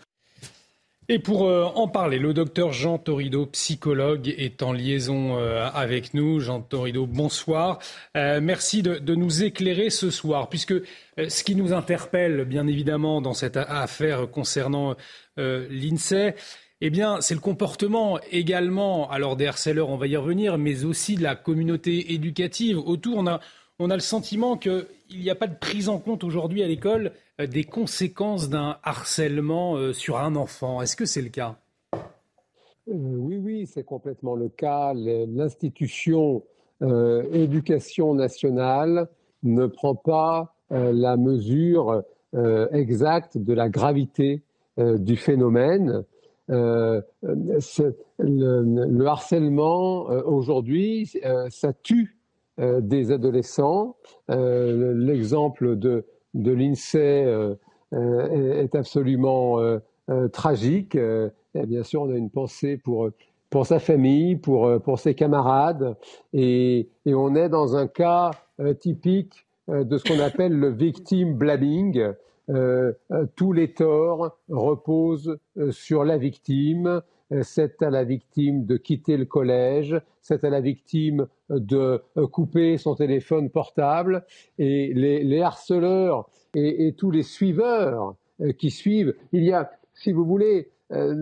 et 1.11 1.19
pour 1.19 1.45
euh, 1.45 1.65
en 1.75 1.89
parler, 1.89 2.19
le 2.19 2.33
docteur 2.33 2.71
Jean 2.71 2.97
Torido, 2.97 3.45
psychologue, 3.47 4.33
est 4.37 4.63
en 4.63 4.71
liaison 4.71 5.37
euh, 5.37 5.67
avec 5.73 6.13
nous. 6.13 6.39
Jean 6.39 6.61
Torido, 6.61 7.05
bonsoir. 7.05 7.79
Euh, 8.15 8.39
merci 8.41 8.81
de, 8.81 9.13
nous 9.13 9.43
éclairer 9.43 9.89
ce 9.89 10.09
soir, 10.09 10.47
puisque 10.47 10.73
ce 11.17 11.43
qui 11.43 11.55
nous 11.55 11.73
interpelle, 11.73 12.45
bien 12.45 12.65
évidemment, 12.65 13.19
dans 13.19 13.33
cette 13.33 13.57
affaire 13.57 14.31
concernant 14.31 14.95
l'INSEE, 15.35 16.33
eh 16.79 16.89
bien, 16.89 17.19
c'est 17.19 17.35
le 17.35 17.41
comportement 17.41 18.17
également, 18.31 19.11
alors 19.11 19.35
des 19.35 19.47
harceleurs, 19.47 19.89
on 19.89 19.97
va 19.97 20.07
y 20.07 20.15
revenir, 20.15 20.57
mais 20.57 20.85
aussi 20.85 21.17
de 21.17 21.23
la 21.23 21.35
communauté 21.35 22.13
éducative 22.13 22.77
autour. 22.77 23.17
On 23.17 23.27
a, 23.27 23.41
on 23.79 23.89
a 23.89 23.95
le 23.95 24.01
sentiment 24.01 24.55
qu'il 24.55 24.85
n'y 25.13 25.29
a 25.29 25.35
pas 25.35 25.47
de 25.47 25.55
prise 25.55 25.89
en 25.89 25.99
compte 25.99 26.23
aujourd'hui 26.23 26.63
à 26.63 26.67
l'école 26.67 27.07
euh, 27.07 27.11
des 27.47 27.63
conséquences 27.63 28.49
d'un 28.49 28.77
harcèlement 28.83 29.75
euh, 29.75 29.93
sur 29.93 30.17
un 30.17 30.35
enfant. 30.35 30.81
Est-ce 30.81 30.95
que 30.95 31.05
c'est 31.05 31.21
le 31.21 31.29
cas? 31.29 31.57
Euh, 31.93 31.99
Oui, 32.87 33.37
oui, 33.37 33.67
c'est 33.67 33.83
complètement 33.83 34.35
le 34.35 34.49
cas. 34.49 34.93
L'institution 34.93 36.43
éducation 37.31 38.15
nationale 38.15 39.07
ne 39.43 39.67
prend 39.67 39.93
pas 39.93 40.55
la 40.71 41.15
mesure 41.15 42.01
exacte 42.73 43.37
de 43.37 43.53
la 43.53 43.69
gravité 43.69 44.41
du 44.79 45.15
phénomène. 45.15 46.03
Le, 46.47 47.03
le, 48.17 49.05
harcèlement 49.05 50.05
aujourd'hui, 50.25 51.13
ça 51.51 51.71
tue 51.71 52.17
des 52.57 53.11
adolescents. 53.11 53.95
L'exemple 54.27 55.75
de 55.75 56.03
de 56.33 56.51
l'INSEE 56.51 57.25
euh, 57.25 57.55
euh, 57.93 58.61
est 58.61 58.75
absolument 58.75 59.59
euh, 59.59 59.79
tragique. 60.29 60.97
Bien 61.53 61.83
sûr, 61.83 62.03
on 62.03 62.09
a 62.09 62.17
une 62.17 62.29
pensée 62.29 62.77
pour, 62.77 63.09
pour 63.49 63.65
sa 63.65 63.79
famille, 63.79 64.35
pour, 64.35 64.81
pour 64.81 64.99
ses 64.99 65.13
camarades, 65.15 65.95
et, 66.33 66.89
et, 67.05 67.13
on 67.13 67.35
est 67.35 67.49
dans 67.49 67.75
un 67.75 67.87
cas 67.87 68.31
typique 68.79 69.45
de 69.69 69.97
ce 69.97 70.03
qu'on 70.03 70.19
appelle 70.19 70.57
le 70.57 70.69
victim 70.69 71.35
blaming. 71.35 72.13
tous 73.35 73.53
les 73.53 73.73
torts 73.73 74.37
reposent 74.49 75.37
sur 75.69 76.03
la 76.03 76.17
victime. 76.17 77.01
C'est 77.43 77.81
à 77.81 77.89
la 77.89 78.03
victime 78.03 78.65
de 78.65 78.75
quitter 78.77 79.15
le 79.15 79.25
collège, 79.25 80.01
c'est 80.21 80.43
à 80.43 80.49
la 80.49 80.59
victime 80.59 81.27
de 81.49 82.03
couper 82.31 82.77
son 82.77 82.95
téléphone 82.95 83.49
portable 83.49 84.25
et 84.57 84.93
les, 84.93 85.41
harceleurs 85.41 86.29
et, 86.55 86.93
tous 86.97 87.11
les 87.11 87.23
suiveurs 87.23 88.15
euh, 88.41 88.51
qui 88.51 88.69
suivent. 88.69 89.15
Il 89.31 89.43
y 89.43 89.53
a, 89.53 89.71
si 89.93 90.11
vous 90.11 90.25
voulez, 90.25 90.69
euh, 90.91 91.13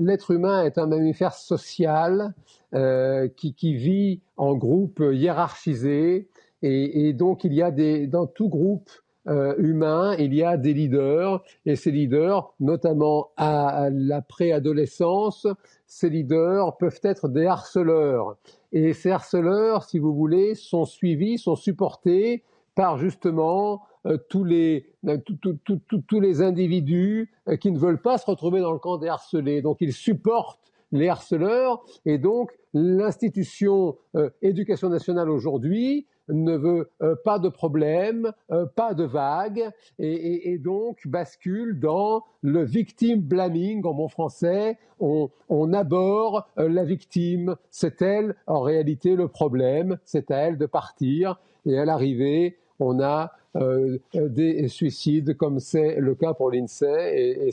l'être 0.00 0.30
humain 0.30 0.64
est 0.64 0.78
un 0.78 0.86
mammifère 0.86 1.34
social 1.34 2.34
euh, 2.74 3.28
qui, 3.36 3.74
vit 3.74 4.20
en 4.36 4.54
groupe 4.54 5.02
hiérarchisé 5.12 6.28
et, 6.62 7.12
donc 7.12 7.44
il 7.44 7.52
y 7.52 7.62
a 7.62 7.70
des, 7.70 8.06
dans 8.06 8.26
tout 8.26 8.48
groupe 8.48 8.90
euh, 9.26 9.54
humain, 9.56 10.14
il 10.18 10.34
y 10.34 10.42
a 10.42 10.58
des 10.58 10.74
leaders, 10.74 11.42
et 11.64 11.76
ces 11.76 11.90
leaders, 11.90 12.52
notamment 12.60 13.30
à 13.36 13.88
la 13.90 14.20
préadolescence, 14.20 15.46
ces 15.86 16.10
leaders 16.10 16.76
peuvent 16.76 17.00
être 17.02 17.28
des 17.28 17.46
harceleurs. 17.46 18.36
Et 18.72 18.92
ces 18.92 19.10
harceleurs, 19.10 19.84
si 19.84 19.98
vous 19.98 20.14
voulez, 20.14 20.54
sont 20.54 20.84
suivis, 20.84 21.38
sont 21.38 21.56
supportés 21.56 22.42
par 22.74 22.98
justement 22.98 23.82
euh, 24.04 24.18
tous, 24.28 24.44
les, 24.44 24.90
euh, 25.06 25.16
tous 25.24 26.20
les 26.20 26.42
individus 26.42 27.32
qui 27.60 27.72
ne 27.72 27.78
veulent 27.78 28.02
pas 28.02 28.18
se 28.18 28.26
retrouver 28.26 28.60
dans 28.60 28.72
le 28.72 28.78
camp 28.78 28.98
des 28.98 29.08
harcelés. 29.08 29.62
Donc 29.62 29.78
ils 29.80 29.94
supportent 29.94 30.60
les 30.92 31.08
harceleurs 31.08 31.82
et 32.04 32.18
donc 32.18 32.52
l'institution 32.72 33.96
éducation 34.42 34.88
nationale 34.88 35.30
aujourd'hui 35.30 36.06
ne 36.28 36.56
veut 36.56 36.90
euh, 37.02 37.14
pas 37.24 37.38
de 37.38 37.48
problème, 37.48 38.32
euh, 38.50 38.66
pas 38.66 38.94
de 38.94 39.04
vagues, 39.04 39.70
et, 39.98 40.58
donc 40.58 41.06
bascule 41.06 41.78
dans 41.80 42.22
le 42.42 42.64
victim 42.64 43.20
blaming. 43.20 43.84
En 43.84 43.94
bon 43.94 44.08
français. 44.08 44.78
On, 45.00 45.28
on 45.48 45.72
aborde 45.72 46.44
euh, 46.58 46.68
la 46.68 46.84
victime, 46.84 47.56
c'est 47.70 48.00
elle 48.00 48.36
en 48.46 48.60
réalité 48.60 49.16
le 49.16 49.28
problème, 49.28 49.98
c'est 50.04 50.30
à 50.30 50.38
elle 50.38 50.56
de 50.56 50.66
partir, 50.66 51.40
et 51.66 51.78
à 51.78 51.84
l'arrivée, 51.84 52.58
on 52.78 53.00
a 53.00 53.32
des 54.14 54.66
suicides 54.66 55.36
comme 55.36 55.60
c'est 55.60 55.96
le 56.00 56.16
cas 56.16 56.34
pour 56.34 56.50
l'INSEE, 56.50 57.12
et, 57.12 57.48
et 57.48 57.52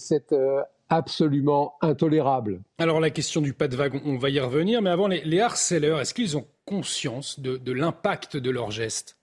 absolument 0.91 1.75
intolérable. 1.81 2.61
Alors 2.77 2.99
la 2.99 3.09
question 3.09 3.41
du 3.41 3.53
pas 3.53 3.69
de 3.69 3.75
vague, 3.75 3.99
on 4.05 4.17
va 4.17 4.29
y 4.29 4.39
revenir, 4.39 4.81
mais 4.81 4.89
avant, 4.89 5.07
les, 5.07 5.39
harceleurs, 5.39 6.01
est-ce 6.01 6.13
qu'ils 6.13 6.37
ont 6.37 6.45
conscience 6.65 7.39
de, 7.39 7.71
l'impact 7.71 8.37
de 8.37 8.51
leurs 8.51 8.71
gestes? 8.71 9.17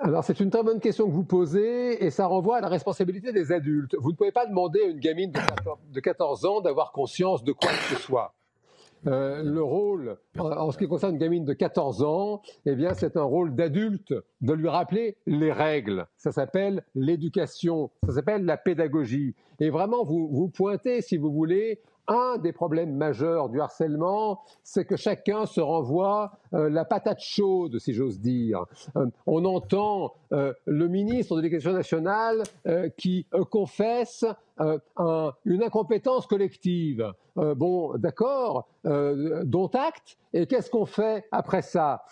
Alors 0.00 0.24
c'est 0.24 0.40
une 0.40 0.50
très 0.50 0.62
bonne 0.62 0.80
question 0.80 1.06
que 1.06 1.12
vous 1.12 1.24
posez 1.24 2.04
et 2.04 2.10
ça 2.10 2.26
renvoie 2.26 2.58
à 2.58 2.60
la 2.60 2.68
responsabilité 2.68 3.32
des 3.32 3.52
adultes. 3.52 3.96
Vous 3.98 4.12
ne 4.12 4.16
pouvez 4.16 4.32
pas 4.32 4.46
demander 4.46 4.80
à 4.82 4.86
une 4.86 4.98
gamine 4.98 5.32
de 5.32 6.00
14 6.00 6.44
ans 6.46 6.60
d'avoir 6.60 6.92
conscience 6.92 7.42
de 7.44 7.52
quoi 7.52 7.70
que 7.70 7.96
ce 7.96 8.00
soit. 8.00 8.34
Euh, 9.06 9.42
le 9.42 9.62
rôle, 9.62 10.16
en, 10.38 10.70
ce 10.70 10.78
qui 10.78 10.86
concerne 10.86 11.12
une 11.14 11.18
gamine 11.18 11.44
de 11.44 11.52
14 11.52 12.02
ans, 12.02 12.40
eh 12.66 12.74
bien, 12.74 12.94
c'est 12.94 13.16
un 13.16 13.22
rôle 13.22 13.54
d'adulte 13.54 14.14
de 14.40 14.52
lui 14.52 14.68
rappeler 14.68 15.16
les 15.26 15.52
règles. 15.52 16.06
Ça 16.16 16.32
s'appelle 16.32 16.84
l'éducation, 16.94 17.90
ça 18.06 18.14
s'appelle 18.14 18.44
la 18.44 18.56
pédagogie. 18.56 19.34
Et 19.60 19.70
vraiment, 19.70 20.04
vous, 20.04 20.28
vous 20.28 20.48
pointez, 20.48 21.02
si 21.02 21.16
vous 21.16 21.32
voulez, 21.32 21.80
un 22.06 22.36
des 22.38 22.52
problèmes 22.52 22.94
majeurs 22.94 23.48
du 23.48 23.60
harcèlement, 23.60 24.40
c'est 24.62 24.84
que 24.84 24.96
chacun 24.96 25.46
se 25.46 25.60
renvoie 25.60 26.32
euh, 26.52 26.68
la 26.68 26.84
patate 26.84 27.20
chaude, 27.20 27.78
si 27.78 27.94
j'ose 27.94 28.20
dire. 28.20 28.64
Euh, 28.96 29.06
on 29.26 29.44
entend 29.44 30.14
le 30.66 30.88
ministre 30.88 31.36
de 31.36 31.42
l'Éducation 31.42 31.72
nationale 31.72 32.42
qui 32.96 33.24
confesse 33.50 34.24
une 34.58 35.62
incompétence 35.62 36.26
collective. 36.26 37.12
bon, 37.36 37.96
d'accord, 37.96 38.68
dont 38.84 39.70
acte. 39.74 40.18
Et 40.32 40.46
qu'est-ce 40.46 40.70
qu'on 40.70 40.86
fait 40.86 41.24
après 41.32 41.62
ça? 41.62 42.04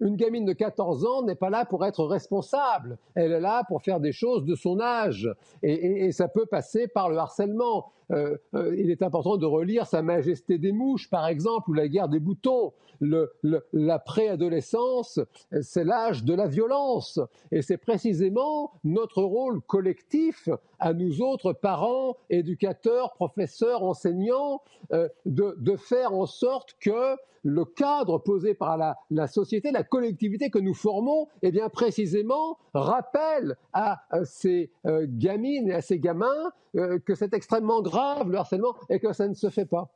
Une 0.00 0.16
gamine 0.16 0.44
de 0.44 0.52
14 0.52 1.04
ans 1.04 1.22
n'est 1.22 1.34
pas 1.34 1.50
là 1.50 1.64
pour 1.64 1.84
être 1.84 2.04
responsable. 2.04 2.98
Elle 3.14 3.32
est 3.32 3.40
là 3.40 3.64
pour 3.68 3.82
faire 3.82 4.00
des 4.00 4.12
choses 4.12 4.44
de 4.44 4.54
son 4.54 4.80
âge. 4.80 5.28
et 5.62 6.12
ça 6.12 6.28
peut 6.28 6.46
passer 6.46 6.88
par 6.88 7.08
le 7.08 7.18
harcèlement. 7.18 7.92
Euh, 8.10 8.36
euh, 8.54 8.74
il 8.76 8.90
est 8.90 9.02
important 9.02 9.36
de 9.36 9.46
relire 9.46 9.86
Sa 9.86 10.02
Majesté 10.02 10.58
des 10.58 10.72
mouches, 10.72 11.08
par 11.08 11.26
exemple, 11.26 11.70
ou 11.70 11.72
La 11.72 11.88
guerre 11.88 12.08
des 12.08 12.20
boutons. 12.20 12.72
la 13.00 13.98
préadolescence, 13.98 15.20
c'est 15.62 15.84
l'âge 15.84 16.24
de 16.24 16.34
la 16.34 16.46
violence. 16.46 17.20
Et 17.50 17.62
c'est 17.62 17.78
précisément 17.78 18.72
notre 18.84 19.22
rôle 19.22 19.62
collectif, 19.62 20.48
à 20.80 20.92
nous 20.92 21.22
autres 21.22 21.52
parents, 21.52 22.16
éducateurs, 22.30 23.12
professeurs, 23.14 23.82
enseignants, 23.82 24.62
euh, 24.92 25.08
de, 25.26 25.76
faire 25.76 26.12
en 26.12 26.26
sorte 26.26 26.76
que 26.80 27.16
le 27.42 27.64
cadre 27.64 28.18
posé 28.18 28.54
par 28.54 28.76
la, 28.76 29.26
société, 29.26 29.70
la 29.70 29.84
collectivité 29.84 30.50
que 30.50 30.58
nous 30.58 30.74
formons, 30.74 31.28
eh 31.42 31.50
bien 31.50 31.68
précisément 31.68 32.58
rappelle 32.74 33.56
à, 33.72 34.02
ces 34.24 34.70
gamines 34.84 35.68
et 35.68 35.74
à 35.74 35.80
ces 35.80 35.98
gamins 35.98 36.52
que 36.74 37.14
c'est 37.14 37.32
extrêmement 37.32 37.80
grave 37.80 38.30
le 38.30 38.36
harcèlement 38.36 38.74
et 38.90 38.98
que 39.00 39.12
ça 39.14 39.26
ne 39.26 39.34
se 39.34 39.48
fait 39.48 39.64
pas. 39.64 39.88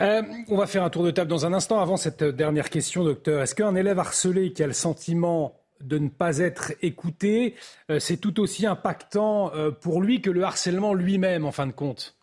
Euh, 0.00 0.22
on 0.48 0.56
va 0.56 0.66
faire 0.66 0.84
un 0.84 0.90
tour 0.90 1.02
de 1.02 1.10
table 1.10 1.28
dans 1.28 1.44
un 1.44 1.52
instant. 1.52 1.80
Avant 1.80 1.96
cette 1.96 2.22
dernière 2.22 2.70
question, 2.70 3.02
docteur, 3.02 3.42
est-ce 3.42 3.54
qu'un 3.54 3.74
élève 3.74 3.98
harcelé 3.98 4.52
qui 4.52 4.62
a 4.62 4.66
le 4.66 4.72
sentiment 4.72 5.57
de 5.80 5.98
ne 5.98 6.08
pas 6.08 6.38
être 6.38 6.72
écouté, 6.82 7.54
euh, 7.90 7.98
c'est 7.98 8.16
tout 8.16 8.40
aussi 8.40 8.66
impactant 8.66 9.52
euh, 9.54 9.70
pour 9.70 10.02
lui 10.02 10.20
que 10.20 10.30
le 10.30 10.42
harcèlement 10.42 10.94
lui-même, 10.94 11.44
en 11.44 11.52
fin 11.52 11.66
de 11.66 11.72
compte 11.72 12.16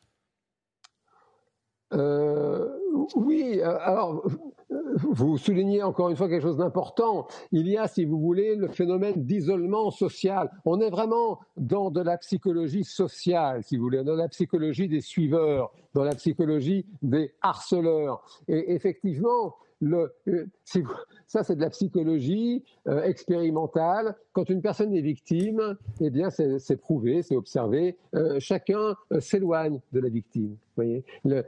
Oui, 3.15 3.61
alors 3.61 4.23
vous 4.97 5.37
soulignez 5.37 5.83
encore 5.83 6.09
une 6.09 6.15
fois 6.15 6.29
quelque 6.29 6.41
chose 6.41 6.57
d'important. 6.57 7.27
Il 7.51 7.67
y 7.67 7.77
a, 7.77 7.87
si 7.87 8.05
vous 8.05 8.19
voulez, 8.19 8.55
le 8.55 8.67
phénomène 8.67 9.25
d'isolement 9.25 9.91
social. 9.91 10.49
On 10.65 10.79
est 10.79 10.89
vraiment 10.89 11.39
dans 11.57 11.91
de 11.91 12.01
la 12.01 12.17
psychologie 12.17 12.83
sociale, 12.83 13.63
si 13.63 13.77
vous 13.77 13.83
voulez, 13.83 14.03
dans 14.03 14.15
la 14.15 14.27
psychologie 14.27 14.87
des 14.87 15.01
suiveurs, 15.01 15.71
dans 15.93 16.03
la 16.03 16.15
psychologie 16.15 16.85
des 17.01 17.33
harceleurs. 17.41 18.23
Et 18.47 18.73
effectivement, 18.73 19.55
euh, 19.93 20.45
ça, 21.27 21.43
c'est 21.43 21.55
de 21.55 21.61
la 21.61 21.69
psychologie 21.69 22.63
euh, 22.87 23.03
expérimentale. 23.03 24.15
Quand 24.33 24.49
une 24.49 24.61
personne 24.61 24.93
est 24.93 25.01
victime, 25.01 25.77
eh 26.01 26.09
bien, 26.09 26.29
c'est 26.29 26.77
prouvé, 26.77 27.21
c'est 27.21 27.35
observé. 27.35 27.97
Euh, 28.15 28.39
chacun 28.39 28.95
s'éloigne 29.19 29.79
de 29.93 29.99
la 29.99 30.09
victime. 30.09 30.55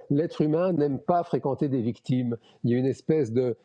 L'être 0.10 0.42
humain 0.42 0.72
n'aime 0.74 1.00
pas 1.00 1.24
fréquenter 1.24 1.68
des 1.68 1.82
victimes. 1.82 2.38
Il 2.64 2.72
y 2.72 2.76
a 2.76 2.78
une 2.78 2.86
espèce 2.86 3.34
de, 3.34 3.58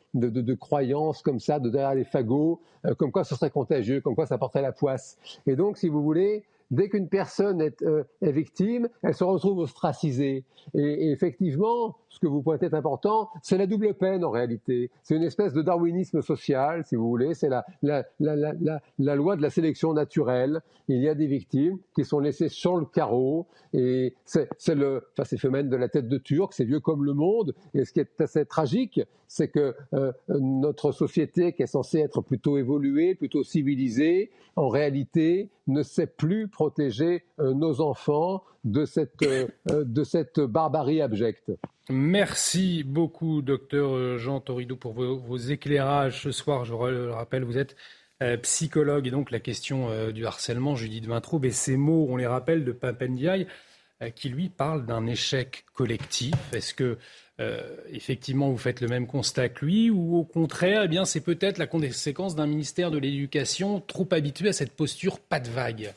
croyance 0.54 1.22
comme 1.22 1.40
ça, 1.40 1.60
de 1.60 1.70
derrière 1.70 1.94
les 1.94 2.04
fagots, 2.04 2.60
comme 2.98 3.12
quoi 3.12 3.24
ce 3.24 3.36
serait 3.36 3.50
contagieux, 3.50 4.00
comme 4.00 4.16
quoi 4.16 4.26
ça 4.26 4.38
porterait 4.38 4.62
la 4.62 4.72
poisse. 4.72 5.18
Et 5.46 5.54
donc, 5.54 5.78
si 5.78 5.88
vous 5.88 6.02
voulez, 6.02 6.42
dès 6.72 6.88
qu'une 6.88 7.08
personne 7.08 7.60
est, 7.60 7.84
victime, 8.22 8.88
elle 9.02 9.14
se 9.14 9.22
retrouve 9.22 9.58
ostracisée. 9.58 10.44
et 10.74 11.12
effectivement, 11.12 11.96
ce 12.12 12.18
que 12.18 12.26
vous 12.26 12.42
pointez 12.42 12.66
est 12.66 12.74
important, 12.74 13.30
c'est 13.42 13.56
la 13.56 13.66
double 13.66 13.94
peine 13.94 14.22
en 14.22 14.30
réalité. 14.30 14.90
C'est 15.02 15.16
une 15.16 15.22
espèce 15.22 15.54
de 15.54 15.62
darwinisme 15.62 16.20
social, 16.20 16.84
si 16.84 16.94
vous 16.94 17.08
voulez. 17.08 17.32
C'est 17.32 17.48
la, 17.48 17.64
la, 17.82 18.04
la, 18.20 18.52
la, 18.98 19.16
loi 19.16 19.34
de 19.34 19.42
la 19.42 19.48
sélection 19.48 19.94
naturelle. 19.94 20.60
Il 20.88 21.00
y 21.00 21.08
a 21.08 21.14
des 21.14 21.26
victimes 21.26 21.78
qui 21.94 22.04
sont 22.04 22.20
laissées 22.20 22.50
sur 22.50 22.76
le 22.76 22.84
carreau. 22.84 23.46
Et 23.72 24.14
c'est 24.26 24.74
le 24.74 25.02
enfin, 25.18 25.36
phénomène 25.36 25.70
de 25.70 25.76
la 25.76 25.88
tête 25.88 26.08
de 26.08 26.18
Turc, 26.18 26.52
c'est 26.52 26.64
vieux 26.64 26.80
comme 26.80 27.02
le 27.04 27.14
monde. 27.14 27.54
Et 27.72 27.86
ce 27.86 27.92
qui 27.94 28.00
est 28.00 28.20
assez 28.20 28.44
tragique, 28.44 29.00
c'est 29.26 29.48
que 29.48 29.74
euh, 29.94 30.12
notre 30.28 30.92
société, 30.92 31.54
qui 31.54 31.62
est 31.62 31.66
censée 31.66 32.00
être 32.00 32.20
plutôt 32.20 32.58
évoluée, 32.58 33.14
plutôt 33.14 33.42
civilisée, 33.42 34.30
en 34.56 34.68
réalité 34.68 35.48
ne 35.66 35.82
sait 35.82 36.06
plus 36.06 36.48
protéger 36.48 37.24
euh, 37.38 37.54
nos 37.54 37.80
enfants 37.80 38.42
de 38.64 38.84
cette, 38.84 39.22
euh, 39.22 39.48
de 39.68 40.04
cette 40.04 40.40
barbarie 40.40 41.00
abjecte. 41.00 41.52
Merci 41.90 42.84
beaucoup, 42.84 43.42
docteur 43.42 44.18
Jean 44.18 44.40
Torido, 44.40 44.76
pour 44.76 44.92
vos, 44.92 45.36
éclairages 45.36 46.22
ce 46.22 46.30
soir. 46.30 46.64
Je 46.64 46.72
le 46.72 47.10
rappelle, 47.10 47.44
vous 47.44 47.58
êtes 47.58 47.76
euh, 48.22 48.36
psychologue 48.36 49.08
et 49.08 49.10
donc 49.10 49.32
la 49.32 49.40
question 49.40 49.90
euh, 49.90 50.12
du 50.12 50.26
harcèlement, 50.26 50.76
Judith 50.76 51.06
Vintraube, 51.06 51.44
et 51.44 51.50
ces 51.50 51.76
mots, 51.76 52.06
on 52.08 52.16
les 52.16 52.26
rappelle, 52.26 52.64
de 52.64 52.70
Papendiaï, 52.70 53.48
euh, 54.00 54.10
qui 54.10 54.28
lui 54.28 54.48
parle 54.48 54.86
d'un 54.86 55.06
échec 55.06 55.64
collectif. 55.74 56.34
Est-ce 56.52 56.74
que 56.74 56.98
effectivement 57.90 58.50
vous 58.50 58.58
faites 58.58 58.80
le 58.80 58.86
même 58.86 59.08
constat 59.08 59.48
que 59.48 59.64
lui 59.64 59.90
ou 59.90 60.16
au 60.16 60.22
contraire, 60.22 60.82
eh 60.84 60.88
bien 60.88 61.04
c'est 61.04 61.22
peut-être 61.22 61.58
la 61.58 61.66
conséquence 61.66 62.36
d'un 62.36 62.46
ministère 62.46 62.92
de 62.92 62.98
l'Éducation 62.98 63.80
trop 63.80 64.06
habitué 64.12 64.50
à 64.50 64.52
cette 64.52 64.76
posture 64.76 65.18
pas 65.18 65.40
de 65.40 65.48
vague? 65.48 65.92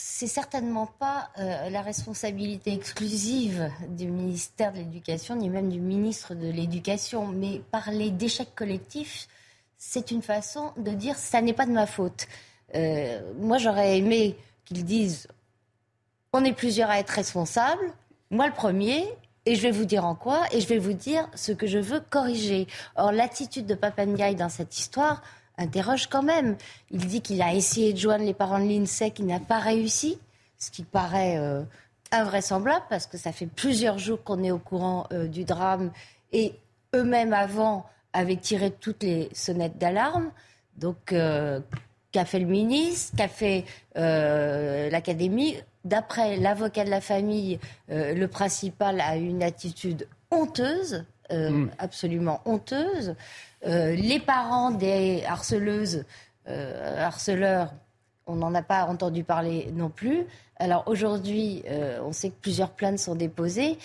C'est 0.00 0.28
certainement 0.28 0.86
pas 0.86 1.28
euh, 1.38 1.70
la 1.70 1.82
responsabilité 1.82 2.72
exclusive 2.72 3.68
du 3.88 4.06
ministère 4.06 4.72
de 4.72 4.78
l'Éducation, 4.78 5.34
ni 5.34 5.50
même 5.50 5.68
du 5.68 5.80
ministre 5.80 6.36
de 6.36 6.48
l'Éducation. 6.48 7.26
Mais 7.26 7.60
parler 7.72 8.12
d'échec 8.12 8.54
collectif, 8.54 9.26
c'est 9.76 10.12
une 10.12 10.22
façon 10.22 10.72
de 10.76 10.92
dire 10.92 11.16
ça 11.16 11.42
n'est 11.42 11.52
pas 11.52 11.66
de 11.66 11.72
ma 11.72 11.86
faute. 11.86 12.28
Euh, 12.76 13.20
moi, 13.40 13.58
j'aurais 13.58 13.98
aimé 13.98 14.36
qu'ils 14.64 14.84
disent 14.84 15.26
on 16.32 16.44
est 16.44 16.52
plusieurs 16.52 16.90
à 16.90 17.00
être 17.00 17.10
responsables, 17.10 17.92
moi 18.30 18.46
le 18.46 18.54
premier, 18.54 19.04
et 19.46 19.56
je 19.56 19.62
vais 19.62 19.72
vous 19.72 19.84
dire 19.84 20.04
en 20.04 20.14
quoi, 20.14 20.44
et 20.52 20.60
je 20.60 20.68
vais 20.68 20.78
vous 20.78 20.92
dire 20.92 21.28
ce 21.34 21.50
que 21.50 21.66
je 21.66 21.78
veux 21.78 21.98
corriger. 21.98 22.68
Or, 22.94 23.10
l'attitude 23.10 23.66
de 23.66 23.74
Papandiaï 23.74 24.36
dans 24.36 24.48
cette 24.48 24.78
histoire, 24.78 25.22
interroge 25.58 26.06
quand 26.06 26.22
même. 26.22 26.56
Il 26.90 27.06
dit 27.06 27.20
qu'il 27.20 27.42
a 27.42 27.52
essayé 27.52 27.92
de 27.92 27.98
joindre 27.98 28.24
les 28.24 28.34
parents 28.34 28.58
de 28.58 28.68
l'INSEE, 28.68 29.10
qu'il 29.10 29.26
n'a 29.26 29.40
pas 29.40 29.58
réussi, 29.58 30.18
ce 30.56 30.70
qui 30.70 30.82
paraît 30.82 31.36
euh, 31.38 31.62
invraisemblable 32.12 32.84
parce 32.88 33.06
que 33.06 33.18
ça 33.18 33.32
fait 33.32 33.46
plusieurs 33.46 33.98
jours 33.98 34.22
qu'on 34.22 34.42
est 34.42 34.50
au 34.50 34.58
courant 34.58 35.06
euh, 35.12 35.26
du 35.26 35.44
drame 35.44 35.90
et 36.32 36.54
eux-mêmes 36.94 37.32
avant 37.32 37.84
avaient 38.12 38.36
tiré 38.36 38.70
toutes 38.70 39.02
les 39.02 39.28
sonnettes 39.32 39.78
d'alarme. 39.78 40.30
Donc, 40.76 41.12
euh, 41.12 41.60
qu'a 42.12 42.24
fait 42.24 42.38
le 42.38 42.46
ministre, 42.46 43.16
qu'a 43.16 43.28
fait 43.28 43.64
l'Académie? 43.94 45.56
D'après 45.84 46.36
l'avocat 46.36 46.84
de 46.84 46.90
la 46.90 47.00
famille, 47.00 47.58
le 47.88 48.26
principal 48.26 49.00
a 49.00 49.16
une 49.16 49.42
attitude 49.42 50.08
honteuse, 50.30 51.04
hmm. 51.30 51.68
absolument 51.78 52.40
honteuse. 52.44 53.14
Euh, 53.66 53.94
les 53.94 54.20
parents 54.20 54.70
des 54.70 55.24
harceleuses, 55.26 56.04
euh, 56.48 57.04
harceleurs, 57.04 57.72
on 58.26 58.36
n'en 58.36 58.54
a 58.54 58.62
pas 58.62 58.84
entendu 58.84 59.24
parler 59.24 59.70
non 59.72 59.88
plus. 59.88 60.26
Alors 60.56 60.84
aujourd'hui, 60.86 61.62
euh, 61.68 62.00
on 62.04 62.12
sait 62.12 62.30
que 62.30 62.40
plusieurs 62.40 62.70
plaintes 62.70 62.98
sont 62.98 63.14
déposées. 63.14 63.78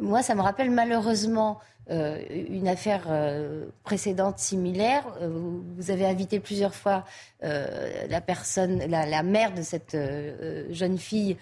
Moi, 0.00 0.22
ça 0.22 0.34
me 0.34 0.40
rappelle 0.40 0.70
malheureusement 0.70 1.60
une 1.88 2.68
affaire 2.68 3.08
précédente 3.82 4.38
similaire. 4.38 5.04
vous 5.20 5.90
avez 5.90 6.06
invité 6.06 6.38
plusieurs 6.38 6.74
fois 6.74 7.04
la 7.42 8.20
personne, 8.20 8.78
la, 8.86 9.22
mère 9.24 9.52
de 9.52 9.62
cette 9.62 9.96
jeune 10.70 10.98
fille 10.98 11.36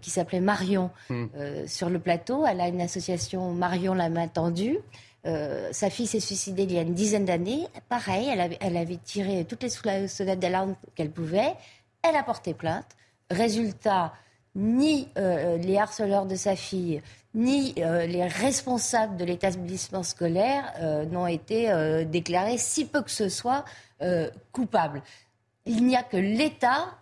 qui 0.00 0.10
s'appelait 0.10 0.40
Marion 0.40 0.90
hmm. 1.08 1.26
sur 1.66 1.88
le 1.88 1.98
plateau. 1.98 2.44
Elle 2.46 2.60
a 2.60 2.68
une 2.68 2.80
association 2.80 3.52
Marion 3.52 3.94
la 3.94 4.08
main 4.08 4.28
tendue. 4.28 4.78
Euh, 5.26 5.68
sa 5.72 5.88
fille 5.88 6.06
s'est 6.06 6.20
suicidée 6.20 6.64
il 6.64 6.72
y 6.72 6.78
a 6.78 6.82
une 6.82 6.94
dizaine 6.94 7.24
d'années. 7.24 7.66
Pareil, 7.88 8.28
elle 8.60 8.76
avait, 8.76 8.96
tiré 8.96 9.44
toutes 9.44 9.62
les 9.62 10.08
sonnettes 10.08 10.40
d'alarme 10.40 10.76
qu'elle 10.94 11.10
pouvait. 11.10 11.54
Elle 12.02 12.16
a 12.16 12.22
porté 12.22 12.52
plainte. 12.52 12.96
Résultat, 13.30 14.12
ni 14.54 15.08
euh, 15.16 15.56
les 15.56 15.78
harceleurs 15.78 16.26
de 16.26 16.34
sa 16.34 16.56
fille, 16.56 17.02
ni 17.34 17.74
euh, 17.78 18.06
les 18.06 18.26
responsables 18.26 19.16
de 19.16 19.24
l'établissement 19.24 20.02
scolaire 20.02 20.72
n'ont 21.10 21.26
été 21.26 22.04
déclarés, 22.06 22.58
si 22.58 22.84
peu 22.84 23.02
que 23.02 23.10
ce 23.10 23.28
soit, 23.28 23.64
coupables. 24.52 25.02
Il 25.66 25.86
n'y 25.86 25.96
a 25.96 26.02
que 26.02 26.18
l'État 26.18 26.98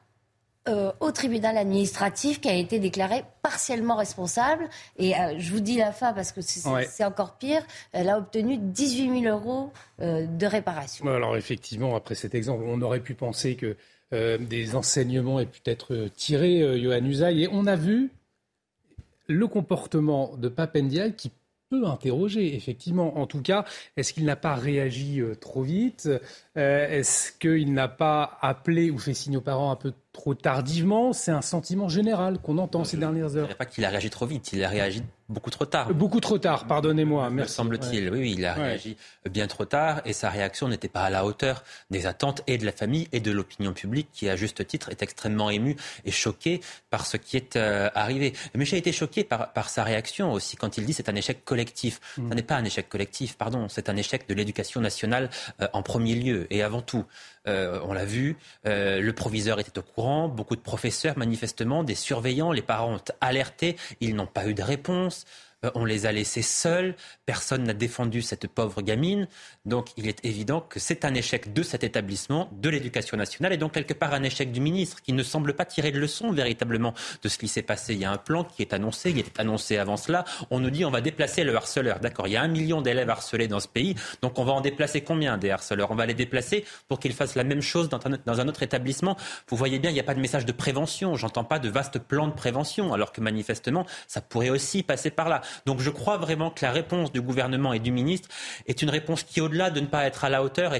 euh, 0.69 0.93
au 1.01 1.11
tribunal 1.11 1.57
administratif 1.57 2.41
qui 2.41 2.49
a 2.49 2.55
été 2.55 2.79
déclaré 2.79 3.25
partiellement 3.43 3.97
responsable. 3.97 4.69
Et 4.97 5.17
euh, 5.17 5.35
je 5.37 5.51
vous 5.51 5.59
dis 5.59 5.77
la 5.77 5.91
fin 5.91 6.13
parce 6.13 6.31
que 6.31 6.41
c'est 6.41 7.05
encore 7.05 7.37
pire. 7.37 7.63
Elle 7.91 8.09
a 8.09 8.17
obtenu 8.17 8.59
18 8.59 9.23
000 9.23 9.37
euros 9.37 9.73
euh, 10.01 10.25
de 10.25 10.47
réparation. 10.47 11.05
Alors 11.09 11.37
effectivement, 11.37 11.97
après 11.97 12.15
cet 12.15 12.37
exemple, 12.37 12.63
on 12.65 12.81
aurait 12.81 13.01
pu 13.01 13.15
penser 13.15 13.57
que 13.57 13.77
des 14.13 14.77
enseignements 14.77 15.41
aient 15.41 15.47
pu 15.47 15.63
être 15.65 16.07
tirés, 16.15 16.81
Johan 16.81 17.03
Usaï. 17.03 17.45
Et 17.45 17.49
on 17.51 17.67
a 17.67 17.77
vu 17.77 18.11
le 19.27 19.47
comportement 19.49 20.37
de 20.37 20.49
Papendial 20.49 21.17
qui 21.17 21.33
peut 21.71 21.87
interroger, 21.87 22.55
effectivement. 22.55 23.19
En 23.19 23.27
tout 23.27 23.41
cas, 23.41 23.65
est-ce 23.97 24.13
qu'il 24.13 24.27
n'a 24.27 24.37
pas 24.37 24.55
réagi 24.55 25.23
trop 25.41 25.63
vite? 25.63 26.11
Est-ce 26.55 27.33
qu'il 27.33 27.73
n'a 27.73 27.89
pas 27.89 28.39
appelé 28.43 28.91
ou 28.91 28.99
fait 28.99 29.15
signe 29.15 29.39
aux 29.39 29.41
parents 29.41 29.71
un 29.71 29.77
peu 29.77 29.95
trop 30.13 30.35
tardivement. 30.35 31.13
C'est 31.13 31.31
un 31.31 31.43
sentiment 31.43 31.89
général 31.89 32.39
qu'on 32.39 32.59
entend 32.59 32.85
ces 32.85 32.97
dernières 32.97 33.37
heures. 33.37 33.47
Je 33.47 33.53
ne 33.53 33.57
pas 33.57 33.65
qu'il 33.65 33.85
a 33.85 33.89
réagi 33.89 34.11
trop 34.11 34.27
vite, 34.27 34.53
il 34.53 34.63
a 34.65 34.69
réagi 34.69 35.03
beaucoup 35.29 35.51
trop 35.51 35.65
tard. 35.65 35.93
Beaucoup 35.95 36.21
trop 36.21 36.39
tard, 36.39 36.67
pardonnez-moi. 36.67 37.31
Me 37.31 37.47
semble-t-il. 37.47 38.11
Oui, 38.11 38.35
il 38.37 38.45
a 38.45 38.55
réagi 38.55 38.97
bien 39.31 39.47
trop 39.47 39.65
tard 39.65 40.03
et 40.05 40.13
sa 40.13 40.31
réaction 40.31 40.69
n'était 40.69 40.89
pas 40.89 41.03
à 41.03 41.11
la 41.11 41.25
hauteur 41.25 41.65
des 41.91 42.07
attentes 42.07 42.43
et 42.47 42.59
de 42.59 42.67
la 42.67 42.73
famille 42.73 43.09
et 43.13 43.21
de 43.21 43.31
l'opinion 43.31 43.73
publique 43.73 44.09
qui, 44.13 44.29
à 44.29 44.37
juste 44.37 44.67
titre, 44.67 44.91
est 44.91 45.03
extrêmement 45.03 45.51
émue 45.51 45.77
et 46.05 46.11
choquée 46.11 46.61
par 46.91 47.07
ce 47.07 47.17
qui 47.17 47.37
est 47.37 47.57
euh, 47.57 47.89
arrivé. 47.95 48.35
Mais 48.55 48.65
j'ai 48.65 48.77
été 48.77 48.93
choqué 48.93 49.25
par, 49.25 49.53
par, 49.53 49.71
sa 49.71 49.85
réaction 49.85 50.33
aussi 50.33 50.57
quand 50.57 50.77
il 50.77 50.85
dit 50.85 50.93
c'est 50.93 51.09
un 51.09 51.15
échec 51.15 51.45
collectif. 51.45 52.01
Mm. 52.19 52.29
Ce 52.29 52.35
n'est 52.35 52.43
pas 52.43 52.57
un 52.57 52.65
échec 52.65 52.89
collectif, 52.89 53.37
pardon, 53.37 53.69
c'est 53.69 53.89
un 53.89 53.97
échec 53.97 54.29
de 54.29 54.35
l'éducation 54.35 54.81
nationale 54.81 55.31
euh, 55.63 55.69
en 55.73 55.83
premier 55.83 56.15
lieu 56.15 56.47
et 56.51 56.63
avant 56.63 56.83
tout. 56.83 57.07
Euh, 57.49 57.81
on 57.85 57.93
l'a 57.93 58.05
vu, 58.05 58.37
euh, 58.67 59.01
le 59.01 59.13
proviseur 59.13 59.59
était 59.59 59.77
au 59.79 59.83
courant, 59.83 60.29
beaucoup 60.29 60.55
de 60.55 60.61
professeurs 60.61 61.19
manifestement, 61.19 61.83
des 61.83 61.97
surveillants, 61.97 62.53
les 62.53 62.63
parents 62.63 62.95
ont 62.95 63.05
alerté, 63.21 63.77
ils 64.01 64.15
n'ont 64.15 64.27
pas 64.27 64.47
eu 64.47 64.55
de 64.55 64.63
réponse. 64.63 65.25
Euh, 65.65 65.71
on 65.75 65.85
les 65.85 66.07
a 66.07 66.13
laissés 66.13 66.43
seuls, 66.43 66.95
personne 67.27 67.65
n'a 67.65 67.75
défendu 67.75 68.23
cette 68.23 68.47
pauvre 68.49 68.83
gamine. 68.83 69.29
Donc 69.65 69.91
il 69.97 70.09
est 70.09 70.25
évident 70.25 70.61
que 70.61 70.81
c'est 70.81 71.05
un 71.05 71.15
échec 71.15 71.53
de 71.53 71.63
cet 71.63 71.85
établissement, 71.85 72.49
de 72.53 72.69
l'éducation 72.69 73.17
nationale, 73.17 73.53
et 73.53 73.57
donc 73.57 73.73
quelque 73.73 73.95
part 73.95 74.13
un 74.15 74.23
échec 74.23 74.53
du 74.53 74.61
ministre 74.61 75.03
qui 75.03 75.13
ne 75.13 75.23
semble 75.23 75.55
pas 75.55 75.65
tirer 75.65 75.93
de 75.93 75.99
leçon 75.99 76.33
véritablement 76.33 76.95
de 77.23 77.29
ce 77.29 77.39
qui 77.39 77.49
s'est 77.49 77.63
passé. 77.63 77.95
Il 77.95 78.01
y 78.01 78.05
a 78.05 78.11
un 78.11 78.19
plan 78.19 78.45
qui 78.45 78.63
est 78.63 78.73
annoncé, 78.73 79.11
il 79.11 79.19
était 79.19 79.41
annoncé 79.41 79.79
avant 79.79 79.97
cela. 79.97 80.25
On 80.51 80.61
nous 80.61 80.71
dit 80.71 80.85
on 80.85 80.91
va 80.91 81.01
déplacer 81.01 81.45
le 81.45 81.55
harceleur. 81.55 82.01
D'accord, 82.01 82.27
il 82.27 82.33
y 82.33 82.37
a 82.37 82.43
un 82.43 82.49
million 82.49 82.83
d'élèves 82.83 83.11
harcelés 83.11 83.49
dans 83.49 83.61
ce 83.61 83.69
pays, 83.69 83.95
donc 84.21 84.39
on 84.39 84.45
va 84.45 84.53
en 84.53 84.61
déplacer 84.61 85.03
combien 85.03 85.39
des 85.39 85.51
harceleurs? 85.51 85.91
On 85.91 85.95
va 85.95 86.07
les 86.07 86.15
déplacer 86.15 86.65
pour 86.89 86.99
qu'ils 86.99 87.13
fassent 87.15 87.37
la 87.37 87.45
même 87.45 87.63
chose 87.63 87.89
dans 87.89 88.01
un, 88.05 88.19
dans 88.27 88.41
un 88.41 88.49
autre 88.49 88.63
établissement. 88.63 89.17
Vous 89.49 89.57
voyez 89.57 89.79
bien, 89.79 89.91
il 89.91 89.95
n'y 89.95 90.01
a 90.01 90.05
pas 90.05 90.15
de 90.15 90.21
message 90.21 90.45
de 90.45 90.53
prévention. 90.53 91.17
J'entends 91.17 91.45
pas 91.45 91.59
de 91.59 91.69
vaste 91.69 91.99
plan 91.99 92.27
de 92.27 92.33
prévention, 92.33 92.93
alors 92.93 93.13
que 93.13 93.21
manifestement, 93.21 93.87
ça 94.09 94.21
pourrait 94.21 94.51
aussi 94.51 94.83
passer 94.83 95.11
par 95.11 95.29
là. 95.29 95.41
Donc 95.67 95.81
je 95.81 95.91
crois 95.91 96.19
vraiment 96.19 96.51
que 96.51 96.65
la 96.65 96.73
réponse 96.73 97.13
du 97.13 97.21
gouvernement 97.21 97.73
et 97.73 97.79
du 97.79 97.93
ministre 97.93 98.29
est 98.67 98.83
une 98.83 98.91
réponse 98.91 99.23
qui, 99.23 99.41
au-delà 99.41 99.71
de 99.71 99.81
ne 99.81 99.87
pas 99.87 100.05
être 100.05 100.25
à 100.25 100.31
la 100.31 100.43
hauteur, 100.43 100.73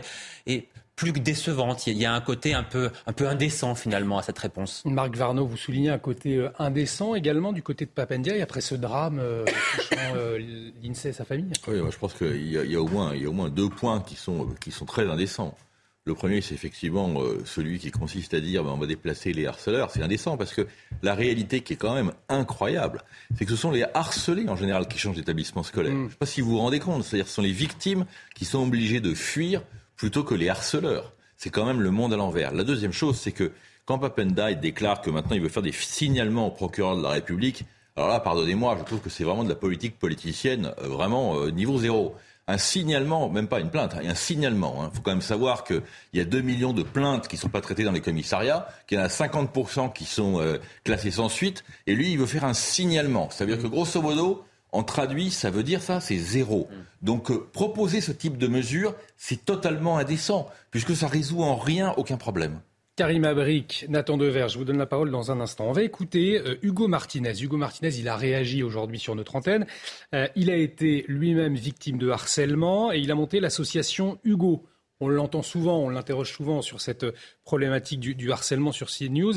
et, 0.47 0.69
plus 0.97 1.13
que 1.13 1.19
décevante. 1.19 1.87
Il 1.87 1.99
y 1.99 2.05
a 2.05 2.13
un 2.13 2.21
côté 2.21 2.55
un 2.55 2.63
peu, 2.63 2.91
un 3.07 3.13
peu 3.13 3.29
indécent 3.29 3.75
finalement 3.75 4.19
à 4.19 4.23
cette 4.23 4.39
réponse. 4.39 4.83
Marc 4.85 5.17
Varno, 5.17 5.47
vous 5.47 5.57
soulignez 5.57 5.91
un 5.91 5.99
côté 5.99 6.37
euh, 6.37 6.51
indécent 6.59 7.15
également 7.15 7.53
du 7.53 7.63
côté 7.63 7.87
de 7.87 7.91
Papendia 7.91 8.41
après 8.43 8.61
ce 8.61 8.75
drame 8.75 9.19
euh, 9.19 9.45
touchant 9.45 9.97
euh, 10.17 10.71
l'INSEE 10.83 11.09
et 11.09 11.13
sa 11.13 11.25
famille? 11.25 11.51
Oui, 11.67 11.81
moi, 11.81 11.91
je 11.91 11.99
pense 11.99 12.15
qu'il 12.15 12.47
y, 12.47 12.53
y, 12.53 12.77
a 12.77 12.81
au 12.81 12.89
moins, 12.89 13.15
il 13.15 13.23
y 13.23 13.27
a 13.27 13.29
au 13.29 13.33
moins 13.33 13.49
deux 13.49 13.69
points 13.69 14.01
qui 14.01 14.17
sont, 14.17 14.49
qui 14.61 14.71
sont 14.71 14.85
très 14.85 15.09
indécents. 15.09 15.57
Le 16.05 16.15
premier, 16.15 16.41
c'est 16.41 16.55
effectivement 16.55 17.15
celui 17.45 17.79
qui 17.79 17.93
consiste 17.93 18.35
à 18.35 18.41
dire 18.41 18.65
ben, 18.65 18.71
on 18.71 18.77
va 18.77 18.87
déplacer 18.87 19.33
les 19.33 19.47
harceleurs. 19.47 19.93
C'est 19.93 20.03
indécent 20.03 20.37
parce 20.37 20.53
que 20.53 20.67
la 21.03 21.15
réalité 21.15 21.61
qui 21.61 21.75
est 21.75 21.77
quand 21.77 21.95
même 21.95 22.13
incroyable, 22.29 23.05
c'est 23.37 23.45
que 23.45 23.53
ce 23.53 23.57
sont 23.57 23.71
les 23.71 23.85
harcelés 23.95 24.49
en 24.49 24.57
général 24.57 24.89
qui 24.89 24.99
changent 24.99 25.15
d'établissement 25.15 25.63
scolaire. 25.63 25.93
Mm. 25.93 25.99
Je 25.99 26.05
ne 26.05 26.11
sais 26.11 26.17
pas 26.17 26.27
si 26.27 26.41
vous 26.41 26.51
vous 26.51 26.59
rendez 26.59 26.81
compte. 26.81 27.05
C'est-à-dire 27.05 27.29
ce 27.29 27.35
sont 27.35 27.43
les 27.43 27.53
victimes 27.53 28.05
qui 28.35 28.45
sont 28.45 28.67
obligées 28.67 29.01
de 29.01 29.15
fuir 29.15 29.63
plutôt 29.95 30.25
que 30.25 30.35
les 30.35 30.49
harceleurs. 30.49 31.13
C'est 31.37 31.51
quand 31.51 31.65
même 31.65 31.81
le 31.81 31.93
monde 31.93 32.13
à 32.13 32.17
l'envers. 32.17 32.53
La 32.53 32.65
deuxième 32.65 32.93
chose, 32.93 33.17
c'est 33.17 33.33
que 33.33 33.53
quand 33.85 34.01
Papenda 34.01 34.53
déclare 34.55 35.03
que 35.03 35.11
maintenant 35.11 35.37
il 35.37 35.43
veut 35.43 35.49
faire 35.49 35.63
des 35.63 35.73
signalements 35.73 36.49
au 36.49 36.51
procureur 36.51 36.97
de 36.97 37.03
la 37.03 37.11
République, 37.11 37.65
alors 37.95 38.09
là, 38.09 38.21
pardonnez-moi, 38.21 38.77
je 38.79 38.85
trouve 38.85 39.01
que 39.01 39.11
c'est 39.11 39.25
vraiment 39.25 39.45
de 39.45 39.51
la 39.51 39.55
politique 39.55 39.99
politicienne, 39.99 40.73
euh, 40.81 40.89
vraiment 40.89 41.37
euh, 41.37 41.51
niveau 41.51 41.79
zéro. 41.79 42.17
Un 42.53 42.59
signalement, 42.59 43.31
même 43.31 43.49
pas 43.49 43.61
une 43.61 43.71
plainte, 43.71 43.95
un 43.95 44.15
signalement. 44.15 44.77
Il 44.79 44.85
hein. 44.85 44.91
faut 44.93 45.01
quand 45.01 45.13
même 45.13 45.23
savoir 45.23 45.65
qu'il 45.65 45.83
y 46.13 46.21
a 46.21 46.25
2 46.27 46.43
millions 46.43 46.75
de 46.75 46.83
plaintes 46.83 47.27
qui 47.27 47.37
ne 47.37 47.41
sont 47.41 47.49
pas 47.49 47.63
traitées 47.63 47.83
dans 47.83 47.93
les 47.93 48.03
commissariats, 48.03 48.69
qu'il 48.87 48.99
y 48.99 49.01
en 49.01 49.05
a 49.05 49.09
50% 49.09 49.91
qui 49.95 50.05
sont 50.05 50.39
euh, 50.39 50.59
classées 50.85 51.13
sans 51.13 51.31
suite, 51.31 51.65
et 51.87 51.95
lui, 51.95 52.13
il 52.13 52.19
veut 52.19 52.27
faire 52.27 52.45
un 52.45 52.53
signalement. 52.53 53.31
Ça 53.31 53.47
veut 53.47 53.55
dire 53.55 53.63
que 53.63 53.69
grosso 53.69 54.03
modo, 54.03 54.45
en 54.71 54.83
traduit, 54.83 55.31
ça 55.31 55.49
veut 55.49 55.63
dire 55.63 55.81
ça, 55.81 56.01
c'est 56.01 56.19
zéro. 56.19 56.69
Mm. 56.71 57.07
Donc 57.07 57.31
euh, 57.31 57.49
proposer 57.55 58.03
ce 58.03 58.13
type 58.13 58.37
de 58.37 58.49
mesure, 58.49 58.95
c'est 59.17 59.47
totalement 59.47 59.97
indécent, 59.97 60.47
puisque 60.71 60.95
ça 60.95 61.09
résout 61.09 61.43
en 61.43 61.57
rien 61.57 61.95
aucun 61.97 62.19
problème. 62.19 62.61
Karim 62.95 63.25
Abric, 63.25 63.87
Nathan 63.89 64.19
Dever, 64.19 64.49
je 64.51 64.59
vous 64.59 64.67
donne 64.67 64.77
la 64.77 64.85
parole 64.85 65.11
dans 65.11 65.33
un 65.33 65.41
instant. 65.41 65.65
On 65.65 65.73
va 65.73 65.83
écouter 65.83 66.39
euh, 66.39 66.59
Hugo 66.61 66.89
Martinez. 66.89 67.33
Hugo 67.41 67.57
Martinez, 67.57 67.99
il 67.99 68.07
a 68.07 68.17
réagi 68.17 68.63
aujourd'hui 68.63 68.99
sur 68.99 69.15
notre 69.15 69.35
antenne. 69.35 69.67
Euh, 70.15 70.29
il 70.37 70.51
a 70.51 70.57
été 70.57 71.07
lui-même 71.09 71.55
victime 71.55 71.97
de 71.97 72.11
harcèlement 72.11 72.93
et 72.93 72.99
il 72.99 73.11
a 73.11 73.15
monté 73.15 73.41
l'association 73.41 74.19
Hugo. 74.25 74.67
On 75.01 75.09
l'entend 75.09 75.41
souvent, 75.41 75.79
on 75.79 75.89
l'interroge 75.89 76.33
souvent 76.33 76.61
sur 76.61 76.83
cette 76.83 77.07
problématique 77.45 77.99
du, 77.99 78.15
du 78.15 78.31
harcèlement 78.31 78.73
sur 78.73 78.89
CNews. 78.91 79.35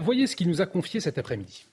voyez 0.00 0.28
ce 0.28 0.36
qu'il 0.36 0.48
nous 0.48 0.62
a 0.62 0.66
confié 0.66 1.00
cet 1.00 1.18
après-midi 1.18 1.66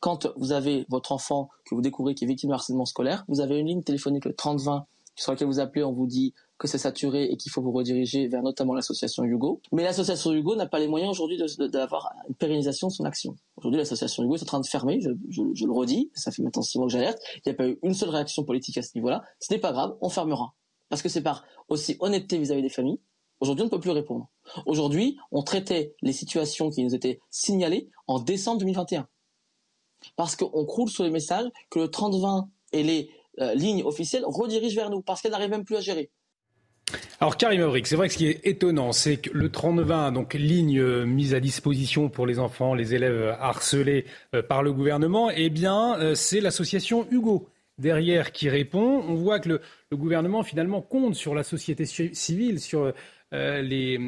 quand 0.00 0.26
vous 0.36 0.52
avez 0.52 0.84
votre 0.90 1.12
enfant 1.12 1.48
que 1.64 1.74
vous 1.74 1.80
découvrez 1.80 2.14
qui 2.14 2.24
est 2.24 2.28
victime 2.28 2.50
de 2.50 2.54
harcèlement 2.54 2.84
scolaire, 2.84 3.24
vous 3.26 3.40
avez 3.40 3.58
une 3.58 3.68
ligne 3.68 3.82
téléphonique, 3.82 4.26
le 4.26 4.34
3020, 4.34 4.84
sur 5.16 5.32
laquelle 5.32 5.48
vous 5.48 5.60
appelez, 5.60 5.84
on 5.84 5.92
vous 5.92 6.06
dit 6.06 6.34
que 6.58 6.68
c'est 6.68 6.78
saturé 6.78 7.24
et 7.24 7.36
qu'il 7.36 7.50
faut 7.50 7.62
vous 7.62 7.72
rediriger 7.72 8.28
vers 8.28 8.42
notamment 8.42 8.74
l'association 8.74 9.24
Hugo. 9.24 9.60
Mais 9.72 9.82
l'association 9.82 10.32
Hugo 10.32 10.56
n'a 10.56 10.66
pas 10.66 10.78
les 10.78 10.88
moyens 10.88 11.10
aujourd'hui 11.10 11.36
d'avoir 11.68 12.12
une 12.28 12.34
pérennisation 12.34 12.88
de 12.88 12.92
son 12.92 13.04
action. 13.04 13.36
Aujourd'hui, 13.56 13.78
l'association 13.78 14.22
Hugo 14.22 14.36
est 14.36 14.42
en 14.42 14.46
train 14.46 14.60
de 14.60 14.66
fermer, 14.66 15.00
je, 15.00 15.42
le 15.42 15.72
redis, 15.72 16.10
ça 16.14 16.30
fait 16.30 16.42
maintenant 16.42 16.62
six 16.62 16.78
mois 16.78 16.86
que 16.86 16.92
j'alerte, 16.92 17.18
il 17.36 17.42
n'y 17.46 17.52
a 17.52 17.54
pas 17.54 17.66
eu 17.66 17.78
une 17.82 17.94
seule 17.94 18.10
réaction 18.10 18.44
politique 18.44 18.78
à 18.78 18.82
ce 18.82 18.90
niveau-là. 18.94 19.22
Ce 19.40 19.52
n'est 19.52 19.60
pas 19.60 19.72
grave, 19.72 19.96
on 20.00 20.08
fermera. 20.08 20.54
Parce 20.88 21.02
que 21.02 21.08
c'est 21.08 21.22
par 21.22 21.44
aussi 21.68 21.96
honnêteté 22.00 22.38
vis 22.38 22.52
à 22.52 22.56
-vis 22.56 22.62
des 22.62 22.68
familles. 22.68 23.00
Aujourd'hui, 23.40 23.62
on 23.62 23.66
ne 23.66 23.70
peut 23.70 23.80
plus 23.80 23.90
répondre. 23.90 24.28
Aujourd'hui, 24.64 25.18
on 25.32 25.42
traitait 25.42 25.94
les 26.02 26.12
situations 26.12 26.70
qui 26.70 26.84
nous 26.84 26.94
étaient 26.94 27.20
signalées 27.30 27.90
en 28.06 28.20
décembre 28.20 28.58
2021 28.60 29.08
parce 30.16 30.36
qu'on 30.36 30.64
croule 30.64 30.88
sur 30.88 31.04
les 31.04 31.10
messages 31.10 31.48
que 31.70 31.80
le 31.80 31.86
30-20 31.86 32.48
et 32.72 32.82
les 32.82 33.10
euh, 33.40 33.54
lignes 33.54 33.82
officielles 33.82 34.24
redirigent 34.26 34.76
vers 34.76 34.90
nous, 34.90 35.02
parce 35.02 35.20
qu'elles 35.20 35.32
n'arrivent 35.32 35.50
même 35.50 35.64
plus 35.64 35.76
à 35.76 35.80
gérer. 35.80 36.10
Alors 37.18 37.36
Karim 37.36 37.62
Abric, 37.62 37.86
c'est 37.86 37.96
vrai 37.96 38.08
que 38.08 38.12
ce 38.12 38.18
qui 38.18 38.26
est 38.28 38.46
étonnant, 38.46 38.92
c'est 38.92 39.16
que 39.16 39.30
le 39.30 39.48
30-20, 39.48 40.12
donc 40.12 40.34
ligne 40.34 40.78
euh, 40.78 41.04
mise 41.04 41.34
à 41.34 41.40
disposition 41.40 42.08
pour 42.08 42.26
les 42.26 42.38
enfants, 42.38 42.74
les 42.74 42.94
élèves 42.94 43.34
harcelés 43.40 44.04
euh, 44.34 44.42
par 44.42 44.62
le 44.62 44.72
gouvernement, 44.72 45.30
eh 45.30 45.50
bien 45.50 46.14
c'est 46.14 46.40
l'association 46.40 47.06
Hugo 47.10 47.48
derrière 47.78 48.30
qui 48.30 48.48
répond. 48.48 49.02
On 49.08 49.14
voit 49.14 49.40
que 49.40 49.48
le, 49.48 49.60
gouvernement 49.96 50.42
finalement 50.42 50.82
compte 50.82 51.14
sur 51.14 51.34
la 51.34 51.42
société 51.42 51.86
civile, 51.86 52.60
sur 52.60 52.92
les, 53.32 53.98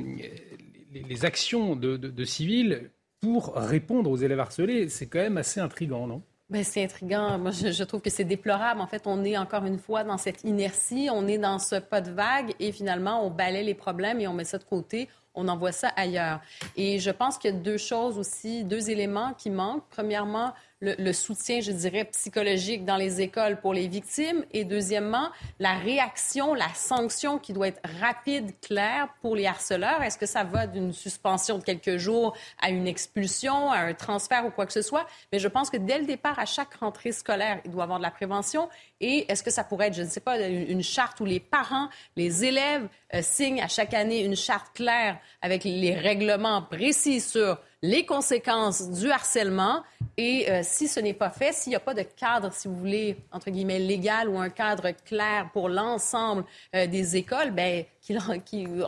actions 1.22 1.77
de, 1.77 1.97
de, 1.97 2.24
civils 2.24 2.91
pour 3.20 3.55
répondre 3.55 4.11
aux 4.11 4.16
élèves 4.16 4.41
harcelés. 4.41 4.89
C'est 4.89 5.07
quand 5.07 5.20
même 5.20 5.37
assez 5.37 5.61
intrigant, 5.61 6.07
non? 6.07 6.22
C'est 6.62 6.84
intriguant. 6.84 7.38
Moi, 7.38 7.51
je, 7.51 7.82
trouve 7.84 8.01
que 8.01 8.11
c'est 8.11 8.24
déplorable. 8.24 8.80
En 8.80 8.86
fait, 8.86 9.03
on 9.07 9.24
est 9.24 9.36
encore 9.36 9.64
une 9.64 9.78
fois 9.78 10.05
dans 10.05 10.18
cette 10.18 10.44
inertie, 10.44 11.09
on 11.12 11.26
est 11.26 11.38
dans 11.38 11.59
ce 11.59 11.76
pas 11.76 12.01
de 12.01 12.11
vague 12.11 12.55
et 12.61 12.72
finalement, 12.72 13.26
on 13.26 13.30
balaie 13.30 13.62
les 13.62 13.74
problèmes 13.74 14.20
et 14.20 14.28
on 14.28 14.32
met 14.32 14.44
ça 14.44 14.59
de 14.59 14.64
côté. 14.64 15.09
On 15.34 15.49
envoie 15.49 15.72
ça 15.72 15.88
ailleurs. 15.97 16.40
Et 16.76 16.99
je 16.99 17.11
pense 17.11 17.36
qu'il 17.36 17.51
y 17.51 17.55
a 17.55 17.57
deux 17.59 17.76
choses 17.76 18.18
aussi, 18.18 18.64
deux 18.64 18.88
éléments 18.88 19.34
qui 19.34 19.51
manquent. 19.51 19.84
Premièrement, 19.90 20.55
le, 20.99 21.12
soutien, 21.12 21.61
je 21.61 21.72
dirais, 21.72 22.05
psychologique 22.05 22.84
dans 22.84 22.97
les 22.97 23.20
écoles 23.20 23.61
pour 23.61 23.74
les 23.74 23.89
victimes. 23.89 24.45
Et 24.53 24.64
deuxièmement, 24.64 25.30
la 25.59 25.74
réaction, 25.74 26.55
la 26.55 26.72
sanction 26.74 27.39
qui 27.39 27.53
doit 27.53 27.68
être 27.68 27.80
rapide, 28.01 28.53
claire 28.61 29.09
pour 29.20 29.37
les 29.37 29.47
harceleurs. 29.47 30.03
Est-ce 30.03 30.18
que 30.18 30.26
ça 30.26 30.45
va 30.45 30.66
d'une 30.66 30.93
suspension 30.93 31.59
de 31.59 31.64
quelques 31.64 31.97
jours 31.97 32.37
à 32.61 32.70
une 32.70 32.87
expulsion, 32.87 33.70
à 33.70 33.78
un 33.78 33.95
transfert 33.95 34.47
ou 34.47 34.51
quoi 34.51 34.66
que 34.66 34.72
ce 34.72 34.82
soit? 34.82 35.07
Mais 35.32 35.39
je 35.39 35.49
pense 35.49 35.70
que 35.70 35.76
dès 35.76 35.99
le 35.99 36.07
départ, 36.07 36.39
à 36.39 36.47
chaque 36.47 36.74
rentrée 36.74 37.12
scolaire, 37.12 37.61
il 37.64 37.70
doit 37.70 37.82
y 37.82 37.84
avoir 37.84 37.99
de 37.99 38.05
la 38.05 38.11
prévention. 38.11 38.68
Et 39.01 39.30
est-ce 39.30 39.43
que 39.43 39.51
ça 39.51 39.64
pourrait 39.64 39.89
être, 39.89 39.95
je 39.95 40.03
ne 40.03 40.09
sais 40.09 40.20
pas, 40.20 40.39
une 40.39 40.82
charte 40.82 41.20
où 41.20 41.24
les 41.24 41.41
parents, 41.41 41.89
les 42.16 42.45
élèves 42.45 42.89
euh, 43.14 43.20
signent 43.22 43.62
à 43.62 43.68
chaque 43.68 43.95
année 43.95 44.24
une 44.24 44.37
charte 44.37 44.74
claire 44.74 45.18
avec 45.43 45.64
les 45.64 45.95
règlements 45.95 46.62
précis 46.62 47.20
sur 47.20 47.59
les 47.87 48.05
conséquences 48.05 48.91
du 48.91 49.11
harcèlement. 49.11 49.82
Et 50.16 50.51
euh, 50.51 50.61
si 50.62 50.89
ce 50.89 50.99
n'est 50.99 51.14
pas 51.14 51.30
fait, 51.30 51.53
s'il 51.53 51.70
n'y 51.70 51.76
a 51.76 51.80
pas 51.80 51.95
de 51.95 52.03
cadre, 52.03 52.53
si 52.53 52.68
vous 52.68 52.76
voulez, 52.76 53.16
entre 53.32 53.51
guillemets, 53.51 53.78
légal 53.78 54.28
ou 54.28 54.39
un 54.39 54.49
cadre 54.49 54.91
clair 55.05 55.51
pour 55.53 55.68
l'ensemble 55.68 56.45
euh, 56.74 56.87
des 56.87 57.16
écoles, 57.16 57.53
ben, 57.53 57.84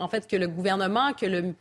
en 0.01 0.09
fait, 0.09 0.27
que 0.27 0.37
le 0.37 0.49
gouvernement, 0.49 1.13
que 1.13 1.27
le, 1.27 1.55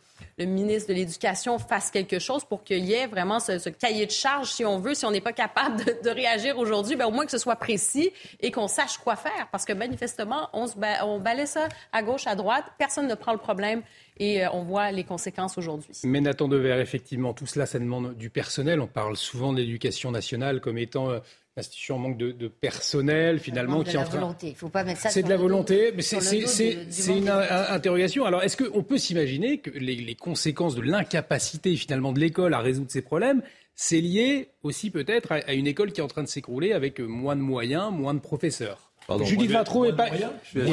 ministre 0.46 0.90
de 0.90 0.94
l'Éducation 0.94 1.58
fasse 1.58 1.90
quelque 1.90 2.20
chose 2.20 2.46
pour 2.46 2.64
qu'il 2.64 2.86
y 2.86 2.94
ait 2.94 3.08
vraiment 3.08 3.40
ce, 3.40 3.70
cahier 3.70 4.06
de 4.06 4.12
charge, 4.12 4.52
si 4.52 4.66
on 4.66 4.80
veut, 4.80 4.94
si 4.94 5.06
on 5.06 5.12
n'est 5.12 5.22
pas 5.22 5.34
capable 5.34 5.84
de, 6.04 6.10
réagir 6.10 6.58
aujourd'hui, 6.58 6.96
ben, 6.96 7.06
au 7.06 7.12
moins 7.12 7.26
que 7.26 7.32
ce 7.32 7.38
soit 7.38 7.56
précis 7.56 8.12
et 8.40 8.52
qu'on 8.52 8.68
sache 8.68 8.98
quoi 8.98 9.16
faire. 9.16 9.48
Parce 9.52 9.66
que 9.66 9.74
manifestement, 9.74 10.50
on, 10.54 10.68
se 10.68 10.74
on 11.04 11.20
balaie 11.20 11.46
ça 11.46 11.68
à 11.92 12.04
gauche, 12.04 12.28
à 12.28 12.36
droite, 12.36 12.66
personne 12.78 13.08
ne 13.08 13.16
prend 13.16 13.34
le 13.34 13.40
problème 13.40 13.82
et 14.20 14.46
euh, 14.46 14.50
on 14.54 14.64
voit 14.64 14.92
les 14.92 15.04
conséquences 15.04 15.58
aujourd'hui. 15.58 15.92
Mais 16.04 16.22
Nathan 16.22 16.48
Dever, 16.48 16.80
effectivement, 16.82 17.34
tout 17.34 17.46
cela, 17.46 17.66
ça 17.66 17.80
demande 17.80 18.16
du 18.16 18.30
personnel? 18.30 18.80
On 18.80 18.88
parle 18.88 19.18
souvent 19.18 19.54
de 19.54 19.58
l'éducation 19.58 20.12
nationale 20.12 20.62
comme 20.62 20.78
étant 20.78 21.10
euh, 21.10 21.20
l'institution 21.58 21.98
manque 21.98 22.18
de, 22.18 22.48
personnel, 22.48 23.40
finalement, 23.40 23.84
qui 23.84 23.96
est 23.96 23.98
en 23.98 24.04
train. 24.04 24.20
volonté. 24.20 24.50
Il 24.50 24.56
faut 24.56 24.70
pas 24.70 24.84
mettre 24.84 25.02
ça. 25.02 25.10
C'est 25.10 25.24
de 25.24 25.30
la 25.30 25.38
volonté, 25.38 25.92
mais 25.96 26.04
c'est 26.04 27.08
une 27.08 27.30
interrogation. 27.30 28.26
Alors, 28.26 28.44
est-ce 28.44 28.56
qu'on 28.56 28.84
peut 28.84 28.98
s'imaginer 28.98 29.58
que 29.58 29.72
les, 29.72 30.16
conséquences 30.16 30.76
de 30.76 30.82
l'incapacité 30.82 31.76
finalement 31.76 32.14
de 32.14 32.20
l'école 32.20 32.54
à 32.54 32.60
résoudre 32.60 32.92
ces 32.92 33.02
problèmes, 33.02 33.42
c'est 33.76 34.02
lié 34.02 34.50
aussi 34.64 34.90
peut-être 34.90 35.32
à, 35.32 35.54
une 35.54 35.68
école 35.68 35.92
qui 35.92 36.00
est 36.00 36.04
en 36.04 36.08
train 36.08 36.24
de 36.24 36.28
s'écrouler 36.28 36.74
avec 36.74 37.00
moins 37.00 37.36
de 37.36 37.42
moyens, 37.42 37.92
moins 37.92 38.14
de 38.14 38.20
professeurs? 38.20 38.92
Judith 39.24 39.52
Vintraud 39.52 39.86
n'est 39.86 39.96
pas, 39.96 40.10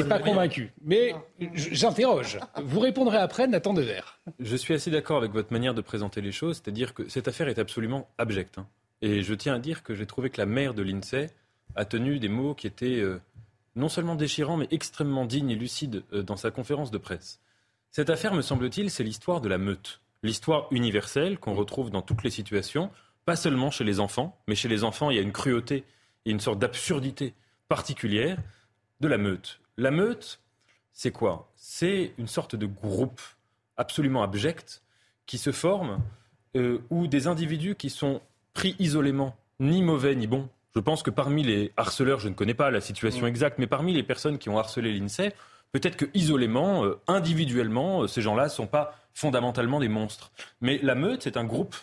pas 0.09 0.19
convaincue. 0.19 0.73
Mais 0.83 1.15
j'interroge. 1.53 2.39
Vous 2.63 2.79
répondrez 2.79 3.17
après, 3.17 3.47
Nathan 3.47 3.73
Dever. 3.73 4.01
Je 4.39 4.55
suis 4.55 4.73
assez 4.73 4.91
d'accord 4.91 5.17
avec 5.17 5.31
votre 5.31 5.53
manière 5.53 5.73
de 5.73 5.81
présenter 5.81 6.21
les 6.21 6.33
choses, 6.33 6.61
c'est-à-dire 6.61 6.93
que 6.93 7.07
cette 7.07 7.27
affaire 7.27 7.47
est 7.47 7.59
absolument 7.59 8.09
abjecte. 8.17 8.57
Hein. 8.57 8.67
Et 9.05 9.21
je 9.21 9.35
tiens 9.35 9.53
à 9.53 9.59
dire 9.59 9.83
que 9.83 9.93
j'ai 9.93 10.07
trouvé 10.07 10.31
que 10.31 10.41
la 10.41 10.47
mère 10.47 10.73
de 10.73 10.81
l'INSEE 10.81 11.29
a 11.75 11.85
tenu 11.85 12.17
des 12.17 12.27
mots 12.27 12.55
qui 12.55 12.65
étaient 12.65 12.99
euh, 13.01 13.21
non 13.75 13.87
seulement 13.87 14.15
déchirants, 14.15 14.57
mais 14.57 14.67
extrêmement 14.71 15.27
dignes 15.27 15.51
et 15.51 15.55
lucides 15.55 16.03
euh, 16.11 16.23
dans 16.23 16.37
sa 16.37 16.49
conférence 16.49 16.89
de 16.89 16.97
presse. 16.97 17.39
Cette 17.91 18.09
affaire, 18.09 18.33
me 18.33 18.41
semble-t-il, 18.41 18.89
c'est 18.89 19.03
l'histoire 19.03 19.41
de 19.41 19.47
la 19.47 19.59
meute. 19.59 20.01
L'histoire 20.23 20.67
universelle 20.71 21.37
qu'on 21.37 21.53
retrouve 21.53 21.91
dans 21.91 22.01
toutes 22.01 22.23
les 22.23 22.31
situations, 22.31 22.89
pas 23.25 23.35
seulement 23.35 23.69
chez 23.69 23.83
les 23.83 23.99
enfants, 23.99 24.41
mais 24.47 24.55
chez 24.55 24.69
les 24.69 24.83
enfants, 24.83 25.11
il 25.11 25.17
y 25.17 25.19
a 25.19 25.21
une 25.21 25.31
cruauté 25.31 25.83
et 26.25 26.31
une 26.31 26.39
sorte 26.39 26.57
d'absurdité 26.57 27.35
particulière 27.67 28.39
de 29.01 29.07
la 29.07 29.19
meute. 29.19 29.59
La 29.77 29.91
meute, 29.91 30.41
c'est 30.93 31.11
quoi? 31.11 31.51
C'est 31.55 32.15
une 32.17 32.27
sorte 32.27 32.55
de 32.55 32.65
groupe 32.65 33.21
absolument 33.77 34.23
abject 34.23 34.81
qui 35.27 35.37
se 35.37 35.51
forme 35.51 35.99
euh, 36.55 36.79
où 36.89 37.05
des 37.05 37.27
individus 37.27 37.75
qui 37.75 37.91
sont 37.91 38.19
pris 38.55 38.75
isolément, 38.79 39.35
ni 39.59 39.83
mauvais 39.83 40.15
ni 40.15 40.25
bons. 40.25 40.49
Je 40.75 40.79
pense 40.79 41.03
que 41.03 41.11
parmi 41.11 41.43
les 41.43 41.71
harceleurs, 41.77 42.19
je 42.19 42.29
ne 42.29 42.33
connais 42.33 42.55
pas 42.55 42.71
la 42.71 42.81
situation 42.81 43.27
exacte, 43.27 43.59
mais 43.59 43.67
parmi 43.67 43.93
les 43.93 44.01
personnes 44.01 44.39
qui 44.39 44.49
ont 44.49 44.57
harcelé 44.57 44.91
l'INSEE, 44.97 45.33
peut-être 45.71 45.97
que 45.97 46.05
isolément, 46.15 46.83
euh, 46.83 46.99
individuellement, 47.07 48.01
euh, 48.01 48.07
ces 48.07 48.21
gens-là 48.21 48.45
ne 48.45 48.49
sont 48.49 48.65
pas 48.65 48.97
fondamentalement 49.13 49.79
des 49.79 49.89
monstres. 49.89 50.31
Mais 50.61 50.79
la 50.81 50.95
meute, 50.95 51.21
c'est 51.23 51.37
un 51.37 51.45
groupe 51.45 51.75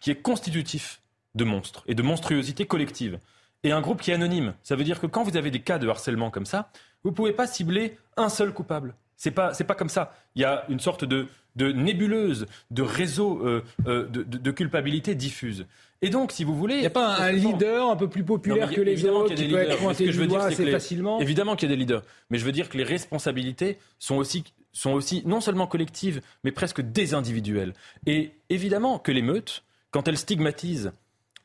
qui 0.00 0.10
est 0.10 0.16
constitutif 0.16 1.02
de 1.34 1.44
monstres 1.44 1.84
et 1.86 1.94
de 1.94 2.02
monstruosité 2.02 2.64
collective 2.66 3.18
et 3.64 3.72
un 3.72 3.80
groupe 3.80 4.00
qui 4.00 4.10
est 4.10 4.14
anonyme. 4.14 4.54
Ça 4.62 4.76
veut 4.76 4.84
dire 4.84 5.00
que 5.00 5.06
quand 5.06 5.24
vous 5.24 5.36
avez 5.36 5.50
des 5.50 5.60
cas 5.60 5.78
de 5.78 5.88
harcèlement 5.88 6.30
comme 6.30 6.46
ça, 6.46 6.70
vous 7.02 7.10
ne 7.10 7.14
pouvez 7.14 7.32
pas 7.32 7.46
cibler 7.46 7.98
un 8.16 8.28
seul 8.28 8.52
coupable. 8.52 8.94
C'est 9.16 9.30
pas, 9.30 9.54
c'est 9.54 9.64
pas 9.64 9.74
comme 9.74 9.88
ça. 9.88 10.14
Il 10.34 10.42
y 10.42 10.44
a 10.44 10.64
une 10.68 10.80
sorte 10.80 11.04
de, 11.04 11.28
de 11.56 11.72
nébuleuse, 11.72 12.46
de 12.70 12.82
réseau 12.82 13.46
euh, 13.46 13.62
euh, 13.86 14.06
de, 14.08 14.22
de, 14.22 14.50
culpabilité 14.50 15.14
diffuse. 15.14 15.66
Et 16.02 16.10
donc, 16.10 16.32
si 16.32 16.44
vous 16.44 16.54
voulez, 16.54 16.74
il 16.74 16.80
n'y 16.80 16.86
a 16.86 16.90
pas 16.90 17.16
un, 17.16 17.32
leader 17.32 17.88
un 17.88 17.96
peu 17.96 18.08
plus 18.08 18.24
populaire 18.24 18.70
que 18.70 18.80
les 18.80 19.04
autres 19.06 19.34
qui 19.34 19.48
peut 19.48 19.58
être 19.58 19.78
pointé 19.78 20.08
du 20.08 20.26
doigt 20.26 20.44
assez 20.44 20.70
facilement. 20.70 21.20
Évidemment 21.20 21.56
qu'il 21.56 21.68
y 21.68 21.72
a 21.72 21.76
des 21.76 21.80
leaders, 21.80 22.02
mais 22.30 22.38
je 22.38 22.44
veux 22.44 22.52
dire 22.52 22.68
que 22.68 22.76
les 22.76 22.84
responsabilités 22.84 23.78
sont 23.98 24.16
aussi 24.16 24.44
sont 24.72 24.90
aussi 24.90 25.22
non 25.24 25.40
seulement 25.40 25.68
collectives, 25.68 26.20
mais 26.42 26.50
presque 26.50 26.80
désindividuelles. 26.80 27.74
Et 28.06 28.32
évidemment 28.50 28.98
que 28.98 29.12
l'émeute, 29.12 29.62
quand 29.92 30.08
elle 30.08 30.18
stigmatise 30.18 30.90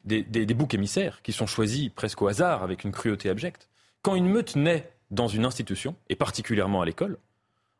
des, 0.03 0.23
des, 0.23 0.47
des 0.47 0.53
boucs 0.55 0.73
émissaires 0.73 1.21
qui 1.21 1.31
sont 1.31 1.45
choisis 1.45 1.89
presque 1.89 2.23
au 2.23 2.27
hasard 2.27 2.63
avec 2.63 2.83
une 2.83 2.91
cruauté 2.91 3.29
abjecte, 3.29 3.69
quand 4.01 4.15
une 4.15 4.27
meute 4.27 4.55
naît 4.55 4.91
dans 5.11 5.27
une 5.27 5.45
institution, 5.45 5.95
et 6.09 6.15
particulièrement 6.15 6.81
à 6.81 6.85
l'école, 6.85 7.17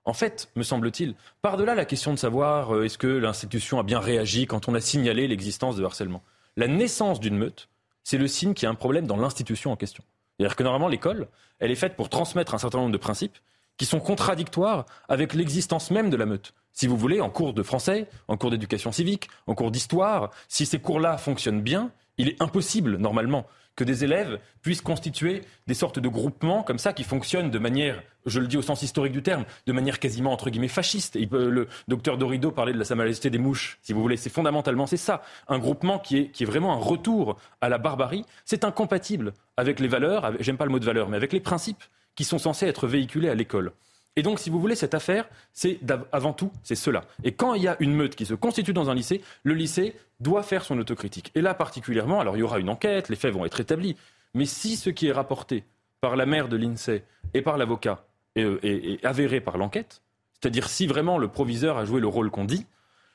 en 0.06 0.14
fait, 0.14 0.50
me 0.56 0.64
semble-t-il, 0.64 1.16
par-delà 1.42 1.76
la 1.76 1.86
question 1.86 2.14
de 2.14 2.20
savoir 2.20 2.76
euh, 2.76 2.84
est-ce 2.86 2.98
que 2.98 3.08
l'institution 3.08 3.80
a 3.80 3.84
bien 3.84 4.00
réagi 4.00 4.48
quand 4.48 4.68
on 4.68 4.74
a 4.74 4.82
signalé 4.82 5.28
l'existence 5.28 5.76
de 5.76 5.84
harcèlement, 5.84 6.24
la 6.58 6.68
naissance 6.68 7.20
d'une 7.20 7.38
meute, 7.38 7.70
c'est 8.04 8.18
le 8.18 8.28
signe 8.28 8.54
qu'il 8.54 8.64
y 8.64 8.68
a 8.68 8.72
un 8.72 8.76
problème 8.76 9.08
dans 9.08 9.18
l'institution 9.18 9.72
en 9.72 9.76
question. 9.76 10.04
C'est-à-dire 10.38 10.56
que 10.56 10.64
normalement, 10.64 10.88
l'école, 10.88 11.28
elle 11.60 11.72
est 11.72 11.76
faite 11.76 11.96
pour 11.96 12.10
transmettre 12.10 12.56
un 12.56 12.58
certain 12.58 12.80
nombre 12.80 12.92
de 12.92 12.98
principes 12.98 13.38
qui 13.78 13.86
sont 13.86 14.00
contradictoires 14.00 14.86
avec 15.08 15.34
l'existence 15.34 15.92
même 15.92 16.10
de 16.10 16.18
la 16.18 16.26
meute. 16.26 16.54
Si 16.74 16.88
vous 16.88 16.98
voulez, 16.98 17.22
en 17.22 17.30
cours 17.30 17.54
de 17.54 17.64
français, 17.64 18.08
en 18.28 18.38
cours 18.38 18.52
d'éducation 18.52 18.92
civique, 18.92 19.30
en 19.48 19.56
cours 19.56 19.72
d'histoire, 19.72 20.32
si 20.48 20.66
ces 20.66 20.80
cours-là 20.80 21.18
fonctionnent 21.18 21.62
bien, 21.62 21.92
il 22.18 22.30
est 22.30 22.42
impossible, 22.42 22.98
normalement, 22.98 23.46
que 23.80 23.86
des 23.86 24.04
élèves 24.04 24.40
puissent 24.62 24.82
constituer 24.82 25.42
des 25.68 25.74
sortes 25.74 26.00
de 26.00 26.10
groupements 26.10 26.64
comme 26.64 26.80
ça 26.80 26.92
qui 26.92 27.06
fonctionnent 27.06 27.50
de 27.50 27.60
manière, 27.60 28.04
je 28.26 28.42
le 28.42 28.48
dis 28.48 28.58
au 28.58 28.62
sens 28.62 28.82
historique 28.82 29.14
du 29.14 29.24
terme, 29.24 29.46
de 29.68 29.72
manière 29.72 30.00
quasiment 30.00 30.34
entre 30.34 30.50
guillemets 30.50 30.68
fasciste. 30.68 31.16
le 31.16 31.70
docteur 31.88 32.18
Dorido 32.18 32.52
parlait 32.52 32.74
de 32.74 32.78
la 32.78 32.84
Sa 32.84 32.96
Majesté 32.96 33.30
des 33.30 33.38
mouches, 33.38 33.80
si 33.82 33.94
vous 33.94 34.02
voulez. 34.02 34.18
C'est 34.18 34.30
fondamentalement 34.30 34.86
c'est 34.86 34.98
ça, 34.98 35.22
un 35.48 35.60
groupement 35.60 35.98
qui 35.98 36.18
est, 36.18 36.28
qui 36.28 36.44
est 36.44 36.46
vraiment 36.46 36.74
un 36.74 36.80
retour 36.80 37.38
à 37.62 37.70
la 37.70 37.78
barbarie. 37.78 38.26
C'est 38.44 38.66
incompatible 38.66 39.32
avec 39.56 39.80
les 39.80 39.88
valeurs, 39.88 40.34
j'aime 40.42 40.58
pas 40.58 40.66
le 40.66 40.72
mot 40.72 40.80
de 40.80 40.86
valeur, 40.86 41.08
mais 41.08 41.16
avec 41.16 41.32
les 41.32 41.40
principes 41.40 41.84
qui 42.16 42.26
sont 42.26 42.38
censés 42.38 42.66
être 42.66 42.86
véhiculés 42.86 43.30
à 43.30 43.36
l'école. 43.36 43.72
Et 44.16 44.22
donc, 44.22 44.40
si 44.40 44.50
vous 44.50 44.60
voulez, 44.60 44.76
cette 44.76 44.94
affaire, 44.94 45.30
c'est 45.54 45.80
avant 46.12 46.34
tout, 46.34 46.52
c'est 46.64 46.76
cela. 46.76 47.06
Et 47.24 47.32
quand 47.32 47.54
il 47.54 47.64
y 47.64 47.68
a 47.68 47.78
une 47.80 47.94
meute 47.94 48.16
qui 48.16 48.26
se 48.26 48.34
constitue 48.34 48.74
dans 48.74 48.90
un 48.90 48.96
lycée, 48.96 49.22
le 49.44 49.54
lycée 49.54 49.96
doit 50.20 50.44
faire 50.44 50.66
son 50.66 50.78
autocritique. 50.78 51.32
Et 51.36 51.42
là, 51.42 51.54
particulièrement, 51.54 52.20
alors 52.20 52.36
il 52.36 52.40
y 52.40 52.44
aura 52.44 52.60
une 52.60 52.70
enquête, 52.70 53.10
les 53.10 53.16
faits 53.16 53.34
vont 53.34 53.46
être 53.46 53.60
établis. 53.60 53.96
Mais 54.34 54.46
si 54.46 54.76
ce 54.76 54.90
qui 54.90 55.08
est 55.08 55.12
rapporté 55.12 55.64
par 56.02 56.16
la 56.16 56.26
mère 56.26 56.50
de 56.50 56.58
l'INSEE 56.58 57.04
et 57.34 57.42
par 57.42 57.58
l'avocat 57.58 58.06
est, 58.36 59.04
avéré 59.06 59.42
par 59.42 59.58
l'enquête, 59.58 60.02
c'est-à-dire 60.34 60.70
si 60.70 60.88
vraiment 60.88 61.18
le 61.18 61.28
proviseur 61.28 61.78
a 61.78 61.86
joué 61.86 62.02
le 62.02 62.08
rôle 62.08 62.32
qu'on 62.32 62.46
dit, 62.46 62.66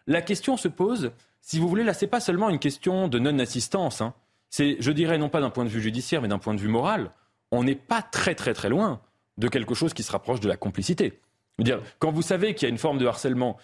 la 0.07 0.23
question 0.23 0.57
se 0.57 0.69
pose, 0.69 1.13
si 1.41 1.59
vous 1.59 1.69
voulez, 1.69 1.85
là, 1.85 1.95
c'est 1.95 2.07
pas 2.07 2.21
seulement 2.21 2.51
une 2.51 2.59
question 2.59 3.09
de 3.09 3.19
non-assistance. 3.19 4.01
Hein. 4.01 4.15
C'est, 4.51 4.77
je 4.81 4.93
dirais, 4.93 5.19
non 5.19 5.29
pas 5.29 5.41
d'un 5.41 5.51
point 5.51 5.65
de 5.65 5.71
vue 5.71 5.81
judiciaire, 5.81 6.23
mais 6.23 6.29
d'un 6.29 6.39
point 6.39 6.55
de 6.55 6.61
vue 6.61 6.69
moral. 6.69 7.11
On 7.51 7.65
n'est 7.65 7.75
pas 7.75 8.03
très, 8.03 8.35
très, 8.35 8.55
très 8.55 8.69
loin 8.69 9.01
de 9.39 9.49
quelque 9.49 9.75
chose 9.75 9.95
qui 9.95 10.03
se 10.03 10.13
rapproche 10.13 10.41
de 10.41 10.49
la 10.49 10.57
complicité. 10.57 11.21
dire, 11.59 11.81
quand 11.99 12.13
vous 12.13 12.23
savez 12.23 12.55
qu'il 12.55 12.67
y 12.67 12.71
a 12.71 12.71
une 12.71 12.79
forme 12.79 12.99
de 12.99 13.07
harcèlement 13.07 13.57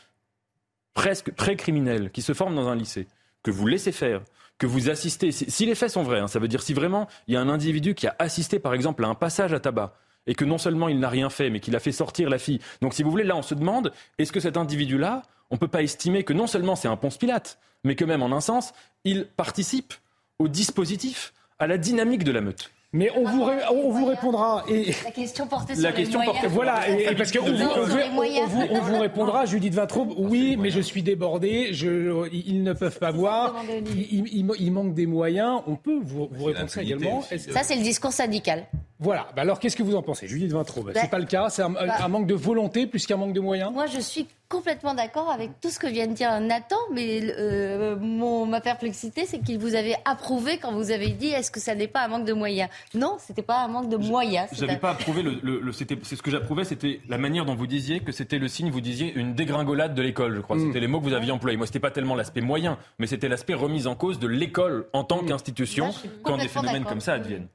presque 0.94 1.32
pré-criminel 1.32 2.10
qui 2.10 2.22
se 2.22 2.34
forme 2.34 2.54
dans 2.54 2.68
un 2.68 2.76
lycée, 2.76 3.06
que 3.42 3.50
vous 3.50 3.66
laissez 3.66 3.92
faire, 3.92 4.22
que 4.58 4.66
vous 4.66 4.90
assistez, 4.90 5.32
si, 5.32 5.66
les 5.66 5.74
faits 5.74 5.90
sont 5.90 6.02
vrais, 6.02 6.18
hein, 6.18 6.28
ça 6.28 6.38
veut 6.38 6.48
dire 6.48 6.62
si 6.62 6.74
vraiment 6.74 7.08
il 7.26 7.34
y 7.34 7.36
a 7.36 7.40
un 7.40 7.48
individu 7.48 7.94
qui 7.94 8.06
a 8.06 8.14
assisté 8.18 8.58
par 8.58 8.74
exemple 8.74 9.04
à 9.04 9.08
un 9.08 9.14
passage 9.14 9.52
à 9.52 9.60
tabac, 9.60 9.94
et 10.26 10.34
que 10.34 10.44
non 10.44 10.58
seulement 10.58 10.88
il 10.88 10.98
n'a 10.98 11.08
rien 11.08 11.30
fait, 11.30 11.48
mais 11.48 11.60
qu'il 11.60 11.74
a 11.74 11.80
fait 11.80 11.92
sortir 11.92 12.28
la 12.28 12.38
fille. 12.38 12.60
Donc 12.82 12.92
si 12.92 13.02
vous 13.02 13.10
voulez, 13.10 13.24
là 13.24 13.36
on 13.36 13.42
se 13.42 13.54
demande, 13.54 13.92
est-ce 14.18 14.32
que 14.32 14.40
cet 14.40 14.56
individu-là, 14.56 15.22
on 15.50 15.54
ne 15.54 15.58
peut 15.58 15.68
pas 15.68 15.82
estimer 15.82 16.24
que 16.24 16.32
non 16.32 16.46
seulement 16.46 16.76
c'est 16.76 16.88
un 16.88 16.96
ponce 16.96 17.16
pilate, 17.16 17.58
mais 17.84 17.94
que 17.94 18.04
même 18.04 18.22
en 18.22 18.32
un 18.32 18.40
sens, 18.40 18.72
il 19.04 19.26
participe 19.26 19.94
au 20.38 20.48
dispositif, 20.48 21.32
à 21.58 21.66
la 21.66 21.78
dynamique 21.78 22.24
de 22.24 22.32
la 22.32 22.42
meute? 22.42 22.70
Mais 22.93 23.09
on 23.16 23.24
vous, 23.24 23.49
on 23.72 23.91
vous 23.91 24.05
répondra. 24.05 24.64
Et 24.68 24.93
la 25.05 25.12
question 25.12 25.47
portait 25.47 25.74
sur 25.74 25.84
la 25.84 25.93
question 25.93 26.20
Portait, 26.24 26.49
voilà, 26.49 26.88
et, 26.88 27.14
parce 27.14 27.30
qu'on 27.30 27.45
vous, 27.45 27.62
on 27.62 28.80
vous, 28.80 28.99
répondra, 28.99 29.47
Judith 29.47 29.74
Vintraube, 29.74 30.12
oui, 30.16 30.57
mais 30.59 30.70
je 30.70 30.80
suis 30.80 31.03
débordé, 31.03 31.68
je, 31.72 32.28
ils 32.32 32.64
ne 32.64 32.72
peuvent 32.72 32.99
pas 32.99 33.12
voir, 33.12 33.55
il, 33.95 34.72
manque 34.72 34.95
des 34.95 35.07
moyens. 35.07 35.62
On 35.68 35.76
peut 35.76 36.01
vous, 36.03 36.28
répondre 36.45 36.68
ça 36.68 36.82
également. 36.82 37.22
Ça, 37.22 37.62
c'est 37.62 37.76
le 37.76 37.82
discours 37.82 38.12
syndical. 38.12 38.66
Voilà. 38.99 39.28
Bah 39.34 39.43
alors, 39.43 39.61
qu'est-ce 39.61 39.76
que 39.76 39.82
vous 39.82 39.95
en 39.95 40.03
pensez, 40.03 40.26
Judith 40.26 40.53
Vintraube? 40.53 40.91
C'est 40.95 41.03
bah, 41.03 41.09
pas 41.09 41.18
le 41.18 41.24
cas. 41.24 41.49
C'est 41.49 41.62
un, 41.62 41.70
bah, 41.70 41.84
un, 42.01 42.09
manque 42.09 42.26
de 42.26 42.34
volonté 42.34 42.86
plus 42.86 43.07
qu'un 43.07 43.16
manque 43.16 43.32
de 43.32 43.41
moyens? 43.41 43.72
Moi, 43.72 43.86
je 43.86 44.01
suis 44.01 44.26
complètement 44.51 44.94
d'accord 44.94 45.30
avec 45.30 45.61
tout 45.61 45.70
ce 45.70 45.78
que 45.78 45.86
vient 45.86 46.09
de 46.09 46.12
dire 46.12 46.38
Nathan, 46.40 46.76
mais 46.92 47.20
euh, 47.38 47.96
mon, 47.98 48.46
ma 48.46 48.61
perplexité, 48.61 49.24
c'est 49.24 49.38
qu'il 49.38 49.59
vous 49.59 49.76
avait 49.76 49.96
approuvé 50.05 50.59
quand 50.59 50.72
vous 50.72 50.90
avez 50.90 51.11
dit 51.11 51.28
est-ce 51.28 51.53
que 51.53 51.61
ça 51.61 51.74
n'est 51.74 51.86
pas 51.86 52.05
un 52.05 52.09
manque 52.09 52.26
de 52.26 52.32
moyens? 52.32 52.68
Non, 52.92 53.16
c'était 53.18 53.42
pas 53.42 53.64
un 53.64 53.68
manque 53.68 53.88
de 53.88 53.96
moyens. 53.96 54.48
Je 54.53 54.66
n'avais 54.66 54.78
pas 54.78 54.90
approuvé 54.90 55.22
le, 55.22 55.38
le, 55.40 55.72
c'est 55.72 55.88
ce 55.88 56.22
que 56.22 56.32
j'approuvais, 56.32 56.64
c'était 56.64 57.01
la 57.09 57.16
manière 57.16 57.44
dont 57.44 57.55
vous 57.55 57.68
disiez 57.68 58.01
que 58.01 58.11
c'était 58.11 58.38
le 58.38 58.48
signe, 58.48 58.70
vous 58.70 58.80
disiez 58.80 59.14
une 59.14 59.34
dégringolade 59.34 59.94
de 59.94 60.03
l'école, 60.03 60.34
je 60.34 60.40
crois. 60.40 60.57
Mm. 60.57 60.66
C'était 60.66 60.80
les 60.80 60.88
mots 60.88 60.98
que 60.98 61.05
vous 61.05 61.14
aviez 61.14 61.30
employés. 61.30 61.57
Moi, 61.57 61.66
c'était 61.66 61.78
pas 61.78 61.92
tellement 61.92 62.16
l'aspect 62.16 62.40
moyen, 62.40 62.76
mais 62.98 63.07
c'était 63.07 63.28
l'aspect 63.28 63.55
remise 63.55 63.86
en 63.86 63.94
cause 63.94 64.18
de 64.18 64.26
l'école 64.26 64.88
en 64.92 65.05
tant 65.05 65.22
mm. 65.22 65.26
qu'institution 65.26 65.90
quand 66.24 66.36
des 66.36 66.48
phénomènes 66.48 66.84
comme 66.84 67.01
ça 67.01 67.14
adviennent. 67.14 67.46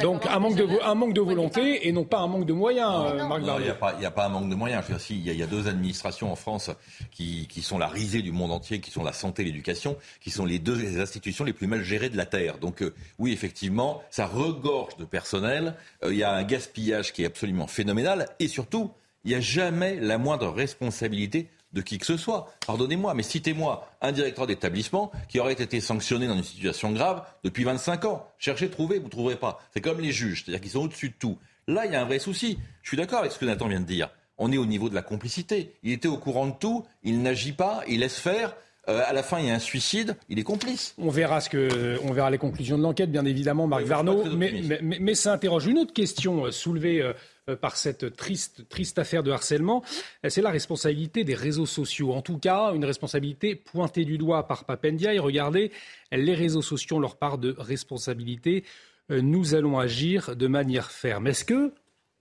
Donc 0.00 0.24
un 0.26 0.38
manque, 0.38 0.56
de, 0.56 0.66
un 0.82 0.94
manque 0.94 1.12
de 1.12 1.20
volonté 1.20 1.86
et 1.86 1.92
non 1.92 2.04
pas 2.04 2.20
un 2.20 2.26
manque 2.26 2.46
de 2.46 2.54
moyens, 2.54 3.04
euh, 3.04 3.28
Marc 3.28 3.42
Il 3.42 4.00
n'y 4.00 4.06
a, 4.06 4.10
pas 4.10 4.24
un 4.24 4.28
manque 4.30 4.48
de 4.48 4.54
moyens. 4.54 4.82
Il 5.10 5.18
y, 5.18 5.42
a 5.42 5.46
deux 5.46 5.68
administrations 5.68 6.32
en 6.32 6.36
France 6.36 6.70
qui, 7.10 7.46
sont 7.60 7.76
la 7.76 7.88
risée 7.88 8.22
du 8.22 8.32
monde 8.32 8.50
entier, 8.50 8.80
qui 8.80 8.90
sont 8.90 9.04
la 9.04 9.12
santé 9.12 9.42
et 9.42 9.44
l'éducation, 9.44 9.98
qui 10.22 10.30
sont 10.30 10.46
les 10.46 10.58
deux 10.58 10.98
institutions 11.00 11.44
les 11.44 11.52
plus 11.52 11.66
mal 11.66 11.82
gérées 11.82 12.08
de 12.08 12.16
la 12.16 12.24
Terre. 12.24 12.56
Donc 12.56 12.82
euh, 12.82 12.94
oui, 13.18 13.34
effectivement, 13.34 14.02
ça 14.08 14.26
regorge 14.26 14.96
de 14.96 15.04
personnel. 15.04 15.74
Euh, 16.02 16.12
il 16.14 16.18
y 16.18 16.22
a 16.22 16.32
un 16.32 16.44
gaspillage 16.44 17.12
qui 17.12 17.22
est 17.22 17.26
absolument 17.26 17.66
phénoménal. 17.66 18.26
Et 18.38 18.48
surtout, 18.48 18.90
il 19.24 19.32
n'y 19.32 19.36
a 19.36 19.40
jamais 19.40 19.96
la 20.00 20.16
moindre 20.16 20.48
responsabilité 20.48 21.50
de 21.74 21.82
qui 21.82 21.98
que 21.98 22.06
ce 22.06 22.16
soit. 22.16 22.54
Pardonnez-moi, 22.66 23.12
mais 23.14 23.22
citez-moi 23.22 23.88
un 24.00 24.12
directeur 24.12 24.46
d'établissement 24.46 25.12
qui 25.28 25.40
aurait 25.40 25.52
été 25.52 25.80
sanctionné 25.80 26.26
dans 26.26 26.36
une 26.36 26.44
situation 26.44 26.92
grave 26.92 27.24
depuis 27.42 27.64
25 27.64 28.04
ans. 28.06 28.26
Cherchez, 28.38 28.70
trouvez, 28.70 28.98
vous 28.98 29.06
ne 29.06 29.10
trouverez 29.10 29.36
pas. 29.36 29.60
C'est 29.74 29.80
comme 29.80 30.00
les 30.00 30.12
juges, 30.12 30.44
c'est-à-dire 30.44 30.60
qu'ils 30.60 30.70
sont 30.70 30.84
au-dessus 30.84 31.10
de 31.10 31.14
tout. 31.18 31.36
Là, 31.66 31.84
il 31.86 31.92
y 31.92 31.96
a 31.96 32.00
un 32.00 32.04
vrai 32.04 32.18
souci. 32.18 32.58
Je 32.82 32.88
suis 32.88 32.96
d'accord 32.96 33.18
avec 33.18 33.32
ce 33.32 33.38
que 33.38 33.44
Nathan 33.44 33.68
vient 33.68 33.80
de 33.80 33.86
dire. 33.86 34.10
On 34.38 34.52
est 34.52 34.56
au 34.56 34.66
niveau 34.66 34.88
de 34.88 34.94
la 34.94 35.02
complicité. 35.02 35.74
Il 35.82 35.92
était 35.92 36.08
au 36.08 36.16
courant 36.16 36.46
de 36.46 36.54
tout, 36.58 36.84
il 37.02 37.22
n'agit 37.22 37.52
pas, 37.52 37.82
il 37.88 38.00
laisse 38.00 38.18
faire. 38.18 38.56
Euh, 38.88 39.02
à 39.06 39.12
la 39.12 39.22
fin, 39.22 39.38
il 39.38 39.46
y 39.46 39.50
a 39.50 39.54
un 39.54 39.58
suicide, 39.58 40.16
il 40.28 40.38
est 40.38 40.42
complice. 40.42 40.94
On 40.98 41.08
verra, 41.08 41.40
ce 41.40 41.48
que, 41.48 41.98
on 42.04 42.12
verra 42.12 42.30
les 42.30 42.38
conclusions 42.38 42.76
de 42.76 42.82
l'enquête, 42.82 43.10
bien 43.10 43.24
évidemment, 43.24 43.66
Marc 43.66 43.84
Varnaud. 43.84 44.24
Mais, 44.36 44.62
mais, 44.82 44.98
mais, 45.00 45.14
ça 45.14 45.32
interroge 45.32 45.66
une 45.66 45.78
autre 45.78 45.92
question 45.92 46.46
euh, 46.46 46.50
soulevée 46.50 47.00
euh, 47.00 47.56
par 47.56 47.76
cette 47.76 48.16
triste, 48.16 48.68
triste 48.68 48.98
affaire 48.98 49.22
de 49.22 49.30
harcèlement. 49.30 49.82
C'est 50.28 50.42
la 50.42 50.50
responsabilité 50.50 51.24
des 51.24 51.34
réseaux 51.34 51.66
sociaux. 51.66 52.12
En 52.12 52.22
tout 52.22 52.38
cas, 52.38 52.72
une 52.74 52.84
responsabilité 52.84 53.54
pointée 53.54 54.04
du 54.04 54.18
doigt 54.18 54.46
par 54.46 54.64
Papendia. 54.64 55.14
Et 55.14 55.18
regardez, 55.18 55.70
les 56.10 56.34
réseaux 56.34 56.62
sociaux 56.62 56.96
ont 56.96 57.00
leur 57.00 57.16
part 57.16 57.38
de 57.38 57.54
responsabilité. 57.58 58.64
Nous 59.10 59.54
allons 59.54 59.78
agir 59.78 60.36
de 60.36 60.46
manière 60.46 60.90
ferme. 60.90 61.26
Est-ce 61.26 61.44
que 61.44 61.74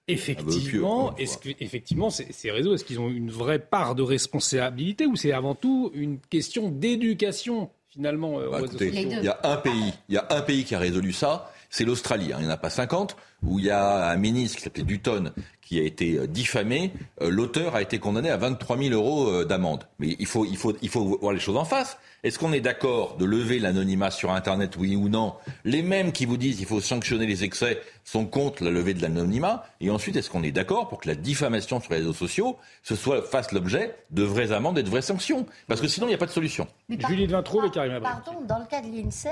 Effectivement, 0.07 1.15
est-ce 1.15 1.37
que, 1.37 1.49
effectivement, 1.61 2.09
ces 2.09 2.51
réseaux, 2.51 2.73
est-ce 2.73 2.83
qu'ils 2.83 2.99
ont 2.99 3.09
une 3.09 3.31
vraie 3.31 3.59
part 3.59 3.95
de 3.95 4.03
responsabilité 4.03 5.05
ou 5.05 5.15
c'est 5.15 5.31
avant 5.31 5.55
tout 5.55 5.91
une 5.93 6.19
question 6.19 6.69
d'éducation 6.69 7.69
finalement 7.89 8.39
euh, 8.39 8.49
bah, 8.49 8.61
Il 8.81 9.23
y 9.23 9.27
a 9.29 9.39
un 9.43 9.57
pays, 9.57 9.93
il 10.09 10.15
y 10.15 10.17
a 10.17 10.27
un 10.29 10.41
pays 10.41 10.65
qui 10.65 10.75
a 10.75 10.79
résolu 10.79 11.13
ça, 11.13 11.51
c'est 11.69 11.85
l'Australie. 11.85 12.33
Hein. 12.33 12.37
Il 12.39 12.45
n'y 12.45 12.51
en 12.51 12.53
a 12.53 12.57
pas 12.57 12.69
50 12.69 13.15
où 13.43 13.59
il 13.59 13.65
y 13.65 13.69
a 13.69 14.09
un 14.09 14.17
ministre 14.17 14.57
qui 14.57 14.63
s'appelait 14.63 14.83
Dutton 14.83 15.31
qui 15.65 15.79
a 15.79 15.83
été 15.83 16.17
euh, 16.17 16.27
diffamé. 16.27 16.91
Euh, 17.21 17.29
l'auteur 17.29 17.75
a 17.75 17.81
été 17.81 17.99
condamné 17.99 18.29
à 18.29 18.37
23 18.37 18.77
000 18.77 18.93
euros 18.93 19.43
d'amende. 19.45 19.87
Mais 19.99 20.15
il 20.19 20.25
faut, 20.25 20.45
il 20.45 20.57
faut, 20.57 20.73
il 20.81 20.89
faut 20.89 21.17
voir 21.19 21.33
les 21.33 21.39
choses 21.39 21.57
en 21.57 21.65
face. 21.65 21.97
Est-ce 22.23 22.39
qu'on 22.39 22.53
est, 22.53 22.61
d'accord 22.61 23.17
de 23.17 23.25
lever 23.25 23.59
l'anonymat 23.59 24.09
sur 24.09 24.31
Internet, 24.31 24.77
oui 24.77 24.95
ou 24.95 25.09
non? 25.09 25.33
Les 25.65 25.81
mêmes 25.81 26.13
qui 26.13 26.25
vous 26.25 26.37
disent 26.37 26.55
qu'il 26.55 26.65
faut 26.65 26.79
sanctionner 26.79 27.25
les 27.25 27.43
excès 27.43 27.81
sont 28.05 28.25
contre 28.25 28.63
la 28.63 28.71
levée 28.71 28.93
de 28.93 29.01
l'anonymat. 29.01 29.65
Et 29.81 29.89
ensuite, 29.89 30.15
est-ce 30.15 30.29
qu'on 30.29 30.43
est, 30.43 30.53
d'accord 30.53 30.87
pour 30.87 31.01
que 31.01 31.09
la 31.09 31.15
diffamation 31.15 31.81
sur 31.81 31.91
les 31.91 31.99
réseaux 31.99 32.13
sociaux 32.13 32.57
ce 32.81 32.95
soit, 32.95 33.23
fasse 33.23 33.51
l'objet 33.51 33.93
de 34.11 34.23
vraies 34.23 34.53
amendes 34.53 34.77
et 34.77 34.83
de 34.83 34.89
vraies 34.89 35.01
sanctions? 35.01 35.45
Parce 35.67 35.81
que 35.81 35.87
sinon, 35.89 36.07
il 36.07 36.09
n'y 36.11 36.15
a 36.15 36.17
pas 36.17 36.25
de 36.25 36.31
solution. 36.31 36.65
Julie 36.89 37.27
de 37.27 37.35
et 37.35 37.71
Karim 37.71 37.99
Pardon, 38.01 38.41
dans 38.47 38.59
le 38.59 38.65
cas 38.67 38.81
de 38.81 38.87
l'INSEE, 38.87 39.29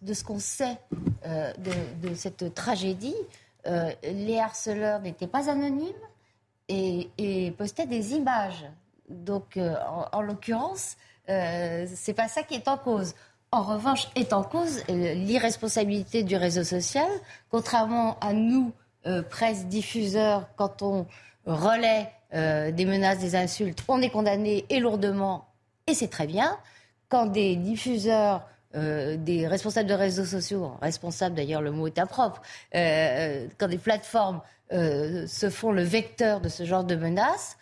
de 0.00 0.14
ce 0.14 0.24
qu'on 0.24 0.38
sait 0.38 0.78
euh, 1.26 1.52
de, 1.58 2.14
cette 2.14 2.54
tragédie, 2.54 3.14
euh, 3.66 3.92
les 4.02 4.38
harceleurs 4.38 5.00
n'étaient 5.00 5.26
pas 5.26 5.50
anonymes 5.50 5.92
et, 6.70 7.52
postaient 7.56 7.86
des 7.86 8.14
images. 8.14 8.64
Donc, 9.08 9.56
euh, 9.56 9.74
en 10.12 10.22
l'occurrence, 10.22 10.96
euh, 11.28 11.86
c'est 11.94 12.14
pas 12.14 12.28
ça 12.28 12.42
qui 12.42 12.54
est 12.54 12.68
en 12.68 12.78
cause. 12.78 13.14
En 13.52 13.62
revanche, 13.62 14.08
est 14.14 14.32
en 14.32 14.44
cause 14.44 14.82
euh, 14.88 15.14
l'irresponsabilité 15.14 16.22
du 16.22 16.36
réseau 16.36 16.62
social, 16.62 17.08
contrairement 17.50 18.18
à 18.20 18.32
nous, 18.32 18.72
presse 19.30 19.64
diffuseurs, 19.64 20.46
quand 20.56 20.82
on 20.82 21.06
relaie 21.46 22.12
des 22.34 22.84
menaces, 22.84 23.18
des 23.18 23.34
insultes, 23.34 23.82
on 23.88 24.02
est 24.02 24.10
condamné 24.10 24.66
et 24.68 24.78
lourdement, 24.78 25.48
et 25.86 25.94
c'est 25.94 26.08
très 26.08 26.26
bien. 26.26 26.58
Quand 27.08 27.24
des 27.24 27.56
diffuseurs 27.56 28.46
des 28.74 29.48
responsables 29.48 29.88
de 29.88 29.94
réseaux 29.94 30.24
sociaux, 30.24 30.72
responsables 30.80 31.34
d'ailleurs 31.34 31.62
le 31.62 31.72
mot 31.72 31.88
est 31.88 31.98
impropre, 31.98 32.40
quand 32.72 33.68
des 33.68 33.78
plateformes 33.78 34.40
se 34.70 35.50
font 35.50 35.72
le 35.72 35.82
vecteur 35.82 36.40
de 36.40 36.48
ce 36.48 36.64
genre 36.64 36.84
de 36.84 36.94
menaces, 36.94 37.56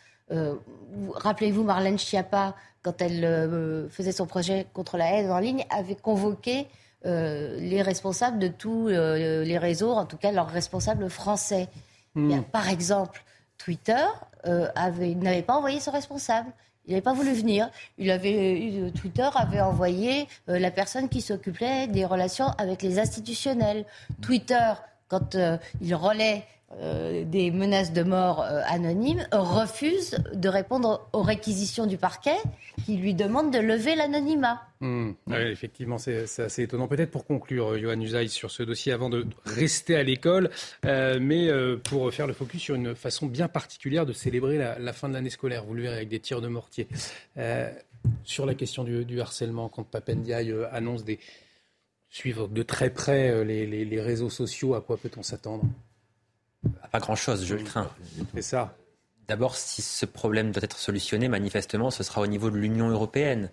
rappelez-vous 1.15 1.65
Marlène 1.65 1.99
Schiappa, 1.99 2.55
quand 2.83 3.01
elle 3.01 3.89
faisait 3.91 4.13
son 4.13 4.27
projet 4.27 4.67
contre 4.75 4.99
la 4.99 5.13
haine 5.13 5.31
en 5.31 5.39
ligne, 5.39 5.65
avait 5.71 5.97
convoqué 5.97 6.69
euh, 7.07 7.57
les 7.61 7.81
responsables 7.81 8.41
de 8.41 8.49
tous 8.49 8.89
euh, 8.89 9.45
les 9.45 9.57
réseaux, 9.57 9.93
en 9.93 10.05
tout 10.05 10.17
cas 10.17 10.33
leurs 10.33 10.49
responsables 10.49 11.09
français. 11.09 11.69
Hmm. 12.15 12.41
par 12.41 12.69
exemple, 12.69 13.23
Twitter 13.59 14.05
euh, 14.47 14.67
n'avait 14.75 15.43
pas 15.43 15.55
envoyé 15.55 15.79
son 15.79 15.93
responsable. 15.93 16.51
Il 16.89 16.93
n'avait 16.93 17.03
pas 17.03 17.13
voulu 17.13 17.33
venir. 17.35 17.71
Il 17.99 18.11
avait, 18.11 18.91
Twitter 18.99 19.29
avait 19.35 19.61
envoyé 19.61 20.27
la 20.47 20.71
personne 20.71 21.09
qui 21.09 21.21
s'occupait 21.21 21.87
des 21.87 22.07
relations 22.07 22.47
avec 22.57 22.83
les 22.83 22.99
institutionnels. 22.99 23.85
Twitter, 24.23 24.73
quand 25.09 25.37
il 25.83 25.95
relaie 25.95 26.45
euh, 26.77 27.25
des 27.25 27.51
menaces 27.51 27.95
de 27.95 28.03
mort 28.03 28.43
euh, 28.43 28.61
anonymes, 28.67 29.27
refuse 29.33 30.19
de 30.35 30.51
répondre 30.51 31.09
aux 31.15 31.23
réquisitions 31.23 31.87
du 31.87 31.97
parquet 31.97 32.37
qui 32.85 32.99
lui 32.99 33.15
demande 33.15 33.51
de 33.51 33.59
lever 33.59 33.95
l'anonymat. 33.95 34.61
Hmm. 34.81 35.13
effectivement, 35.33 35.97
c'est 35.97 36.25
assez 36.39 36.63
étonnant. 36.63 36.87
Peut-être 36.87 37.11
pour 37.11 37.25
conclure, 37.25 37.73
euh, 37.73 37.79
Johan 37.79 37.99
Usaï, 37.99 38.29
sur 38.29 38.51
ce 38.51 38.63
dossier, 38.63 38.93
avant 38.93 39.09
de 39.09 39.27
rester 39.47 39.97
à 39.97 40.03
l'école, 40.03 40.51
mais 40.85 41.49
pour 41.85 42.13
faire 42.13 42.27
le 42.27 42.35
focus 42.35 42.61
sur 42.61 42.75
une 42.75 42.95
façon 42.95 43.27
bien 43.27 43.49
particulière 43.49 44.05
de 44.05 44.13
célébrer 44.13 44.59
la, 44.59 44.93
fin 44.93 45.09
de 45.09 45.15
l'année 45.15 45.31
scolaire, 45.31 45.65
vous 45.65 45.73
le 45.73 45.83
verrez, 45.83 45.97
avec 45.97 46.09
des 46.11 46.21
tirs 46.21 46.43
de 46.43 46.49
mortier. 46.49 46.87
sur 48.25 48.45
la 48.45 48.55
question 48.55 48.85
du, 48.85 49.21
harcèlement, 49.21 49.71
quand 49.71 49.85
Papendiaï 49.85 50.55
annonce 50.71 51.03
des 51.05 51.19
suivre 52.11 52.47
de 52.47 52.63
très 52.63 52.91
près 52.91 53.45
les 53.45 54.01
réseaux 54.03 54.31
sociaux, 54.31 54.75
à 54.75 54.83
quoi 54.83 54.99
peut-on 54.99 55.23
s'attendre? 55.23 55.65
Pas 56.91 56.99
grand-chose, 56.99 57.45
je 57.45 57.55
le 57.55 57.63
crains. 57.63 57.91
C'est 58.35 58.43
ça. 58.43 58.77
D'abord, 59.29 59.57
si 59.57 59.83
ce 59.83 60.07
problème 60.07 60.53
doit 60.53 60.63
être 60.63 60.79
solutionné, 60.79 61.29
manifestement, 61.29 61.91
ce 61.91 62.03
sera 62.03 62.21
au 62.21 62.27
niveau 62.27 62.51
de 62.51 62.57
l'Union 62.57 62.89
européenne. 62.89 63.51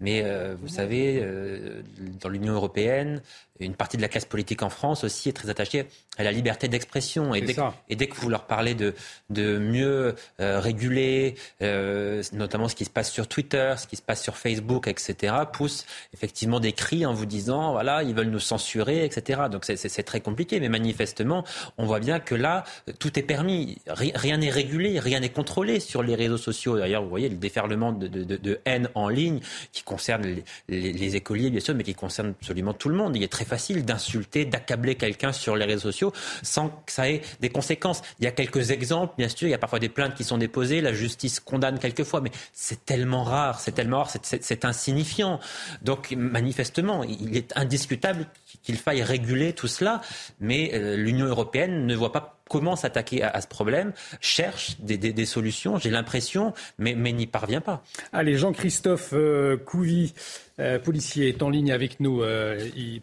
Mais 0.00 0.22
euh, 0.24 0.56
vous 0.58 0.68
savez, 0.68 1.20
euh, 1.22 1.82
dans 2.20 2.30
l'Union 2.30 2.54
européenne, 2.54 3.20
une 3.60 3.74
partie 3.74 3.96
de 3.96 4.02
la 4.02 4.08
classe 4.08 4.24
politique 4.24 4.62
en 4.62 4.70
France 4.70 5.04
aussi 5.04 5.28
est 5.28 5.32
très 5.32 5.50
attachée 5.50 5.86
à 6.18 6.24
la 6.24 6.32
liberté 6.32 6.68
d'expression. 6.68 7.34
Et, 7.34 7.44
et, 7.88 7.96
dès 7.96 8.06
que 8.06 8.16
vous 8.16 8.28
leur 8.28 8.46
parlez 8.46 8.74
de, 8.74 8.94
de 9.30 9.58
mieux 9.58 10.14
euh, 10.40 10.60
réguler, 10.60 11.34
euh, 11.62 12.22
notamment 12.32 12.68
ce 12.68 12.74
qui 12.74 12.84
se 12.84 12.90
passe 12.90 13.10
sur 13.10 13.26
Twitter, 13.26 13.74
ce 13.78 13.86
qui 13.86 13.96
se 13.96 14.02
passe 14.02 14.22
sur 14.22 14.36
Facebook, 14.36 14.86
etc., 14.88 15.34
poussent 15.52 15.86
effectivement 16.12 16.60
des 16.60 16.72
cris 16.72 17.06
en 17.06 17.14
vous 17.14 17.26
disant, 17.26 17.72
voilà, 17.72 18.02
ils 18.02 18.14
veulent 18.14 18.30
nous 18.30 18.40
censurer, 18.40 19.04
etc. 19.04 19.42
Donc 19.50 19.64
c'est 19.64 20.02
très 20.02 20.20
compliqué. 20.20 20.60
Mais 20.60 20.68
manifestement, 20.68 21.44
on 21.78 21.86
voit 21.86 22.00
bien 22.00 22.20
que 22.20 22.34
là, 22.34 22.64
tout 22.98 23.18
est 23.18 23.22
permis. 23.22 23.78
Rien 23.86 24.38
n'est 24.38 24.50
régulé, 24.50 24.98
rien 24.98 25.20
n'est 25.20 25.30
contrôlé 25.30 25.80
sur 25.80 26.02
les 26.02 26.14
réseaux 26.14 26.38
sociaux. 26.38 26.78
D'ailleurs, 26.78 27.02
vous 27.02 27.08
voyez 27.10 27.28
le 27.28 27.36
déferlement 27.36 27.92
de, 27.92 28.08
de, 28.08 28.36
de, 28.36 28.60
haine 28.64 28.88
en 28.94 29.08
ligne 29.08 29.40
qui 29.72 29.82
concerne 29.82 30.22
les, 30.22 30.44
les, 30.68 30.92
les, 30.92 31.16
écoliers, 31.16 31.50
bien 31.50 31.60
sûr, 31.60 31.74
mais 31.74 31.84
qui 31.84 31.94
concerne 31.94 32.34
absolument 32.40 32.74
tout 32.74 32.88
le 32.88 32.94
monde. 32.96 33.16
Il 33.16 33.22
est 33.22 33.32
très 33.32 33.44
facile 33.50 33.84
d'insulter, 33.84 34.44
d'accabler 34.44 34.94
quelqu'un 34.94 35.32
sur 35.32 35.56
les 35.56 35.64
réseaux 35.64 35.90
sociaux 35.90 36.12
sans 36.42 36.68
que 36.68 36.92
ça 36.92 37.10
ait 37.10 37.20
des 37.40 37.50
conséquences. 37.50 38.00
Il 38.20 38.24
y 38.24 38.28
a 38.28 38.30
quelques 38.30 38.70
exemples, 38.70 39.14
bien 39.18 39.28
sûr, 39.28 39.48
il 39.48 39.50
y 39.50 39.54
a 39.54 39.58
parfois 39.58 39.80
des 39.80 39.88
plaintes 39.88 40.14
qui 40.14 40.24
sont 40.24 40.38
déposées, 40.38 40.80
la 40.80 40.92
justice 40.92 41.40
condamne 41.40 41.78
quelquefois, 41.78 42.20
mais 42.20 42.30
c'est 42.52 42.84
tellement 42.84 43.24
rare, 43.24 43.60
c'est 43.60 43.72
tellement 43.72 43.98
rare, 43.98 44.12
c'est 44.22 44.64
insignifiant. 44.64 45.40
Donc 45.82 46.12
manifestement, 46.12 47.02
il 47.04 47.36
est 47.36 47.52
indiscutable 47.56 48.26
qu'il 48.62 48.76
faille 48.76 49.02
réguler 49.02 49.52
tout 49.52 49.68
cela, 49.68 50.00
mais 50.38 50.70
euh, 50.74 50.96
l'Union 50.96 51.26
européenne 51.26 51.86
ne 51.86 51.94
voit 51.96 52.12
pas 52.12 52.39
comment 52.50 52.74
s'attaquer 52.74 53.22
à, 53.22 53.40
ce 53.40 53.46
problème, 53.46 53.92
cherche 54.20 54.76
des, 54.80 55.24
solutions, 55.24 55.78
j'ai 55.78 55.88
l'impression, 55.88 56.52
mais, 56.78 56.94
n'y 56.94 57.28
parvient 57.28 57.60
pas. 57.60 57.84
Allez, 58.12 58.36
Jean-Christophe 58.36 59.10
euh, 59.12 59.56
Couvi, 59.56 60.12
euh, 60.58 60.80
policier, 60.80 61.28
est 61.28 61.42
en 61.42 61.48
ligne 61.48 61.70
avec 61.70 62.00
nous 62.00 62.22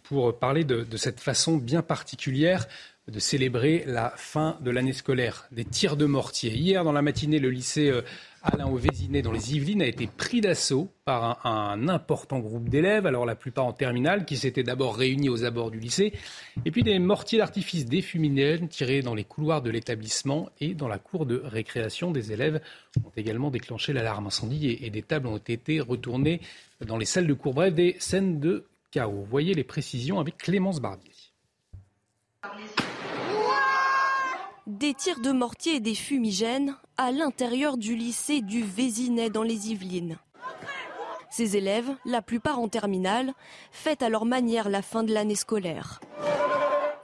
pour 0.04 0.38
parler 0.38 0.66
de, 0.66 0.98
cette 0.98 1.22
façon 1.22 1.58
bien 1.58 1.82
particulière 1.82 2.68
de 3.08 3.20
célébrer 3.20 3.86
la 3.88 4.14
fin 4.18 4.58
de 4.60 4.70
l'année 4.70 4.92
scolaire, 4.92 5.48
des 5.54 5.64
tirs 5.64 5.96
de 5.96 6.06
mortier. 6.06 6.52
Hier, 6.52 6.84
dans 6.84 6.92
la 6.92 7.02
matinée, 7.02 7.40
le 7.40 7.50
lycée 7.50 7.90
Alain 8.44 8.74
Vésinet 8.76 9.22
dans 9.22 9.32
les 9.32 9.56
Yvelines 9.56 9.82
a 9.82 9.88
été 9.88 10.08
pris 10.08 10.42
d'assaut 10.42 10.90
par 11.06 11.46
un, 11.46 11.88
important 11.88 12.40
groupe 12.40 12.70
d'élèves, 12.70 13.06
alors 13.06 13.26
la 13.26 13.36
plupart 13.36 13.66
en 13.66 13.74
terminale, 13.74 14.26
qui 14.26 14.38
s'étaient 14.38 14.64
d'abord 14.64 14.96
réunis 14.96 15.30
aux 15.30 15.44
abords 15.44 15.72
du 15.72 15.80
lycée, 15.80 16.14
et 16.66 16.72
puis 16.72 16.84
des 16.84 17.00
mortiers 17.00 17.40
d'artifice 17.40 17.86
des 17.86 18.04
tirés 18.70 19.02
dans 19.02 19.16
les 19.16 19.24
couloirs 19.24 19.62
de 19.62 19.70
l'établissement 19.70 20.50
et 20.60 20.74
dans 20.74 20.88
la 20.88 21.00
cour 21.00 21.26
de 21.26 21.42
récréation. 21.44 22.12
Des 22.12 22.32
élèves 22.32 22.62
ont 23.04 23.12
également 23.18 23.52
déclenché 23.52 23.94
l'alarme 23.94 24.28
incendie 24.28 24.68
et, 24.68 24.86
et, 24.86 24.90
des 24.90 25.02
tables 25.02 25.28
ont 25.28 25.38
été 25.38 25.80
retournées 25.80 26.42
dans 26.86 26.98
les 26.98 27.06
salles 27.06 27.28
de 27.28 27.34
cours. 27.34 27.54
Bref, 27.54 27.74
des 27.74 27.96
scènes 28.00 28.40
de 28.40 28.66
chaos. 28.92 29.26
Voyez 29.30 29.54
les 29.54 29.64
précisions 29.64 30.20
avec 30.20 30.38
Clémence 30.38 30.80
Barbier. 30.80 31.12
Des 34.68 34.94
tirs 34.94 35.22
de 35.22 35.32
mortier 35.32 35.76
et 35.76 35.80
des 35.80 35.96
fumigènes 35.96 36.76
à 36.98 37.14
l'intérieur 37.14 37.78
du 37.78 37.96
lycée 37.96 38.42
du 38.42 38.64
Vésinet 38.64 39.30
dans 39.30 39.44
les 39.44 39.72
Yvelines. 39.72 40.18
Ces 41.30 41.56
élèves, 41.56 41.90
la 42.04 42.22
plupart 42.22 42.60
en 42.60 42.68
terminale, 42.68 43.34
fêtent 43.72 44.04
à 44.04 44.10
leur 44.10 44.26
manière 44.26 44.68
la 44.68 44.82
fin 44.82 45.04
de 45.04 45.14
l'année 45.14 45.36
scolaire. 45.36 46.02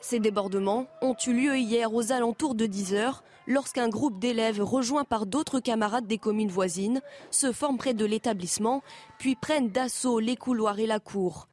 Ces 0.02 0.20
débordements 0.20 0.88
ont 1.02 1.16
eu 1.26 1.32
lieu 1.32 1.58
hier 1.58 1.94
aux 1.94 2.12
alentours 2.12 2.56
de 2.56 2.66
10 2.66 2.96
heures, 2.96 3.24
lorsqu'un 3.48 3.88
groupe 3.88 4.20
d'élèves 4.20 4.62
rejoints 4.62 5.06
par 5.06 5.26
d'autres 5.26 5.62
camarades 5.62 6.06
des 6.06 6.18
communes 6.18 6.52
voisines 6.52 7.00
se 7.32 7.54
forment 7.54 7.78
près 7.78 7.94
de 7.94 8.04
l'établissement, 8.04 8.84
puis 9.20 9.38
prennent 9.38 9.70
d'assaut 9.70 10.20
les 10.20 10.36
couloirs 10.36 10.80
et 10.80 10.86
la 10.86 11.00
cour. 11.00 11.48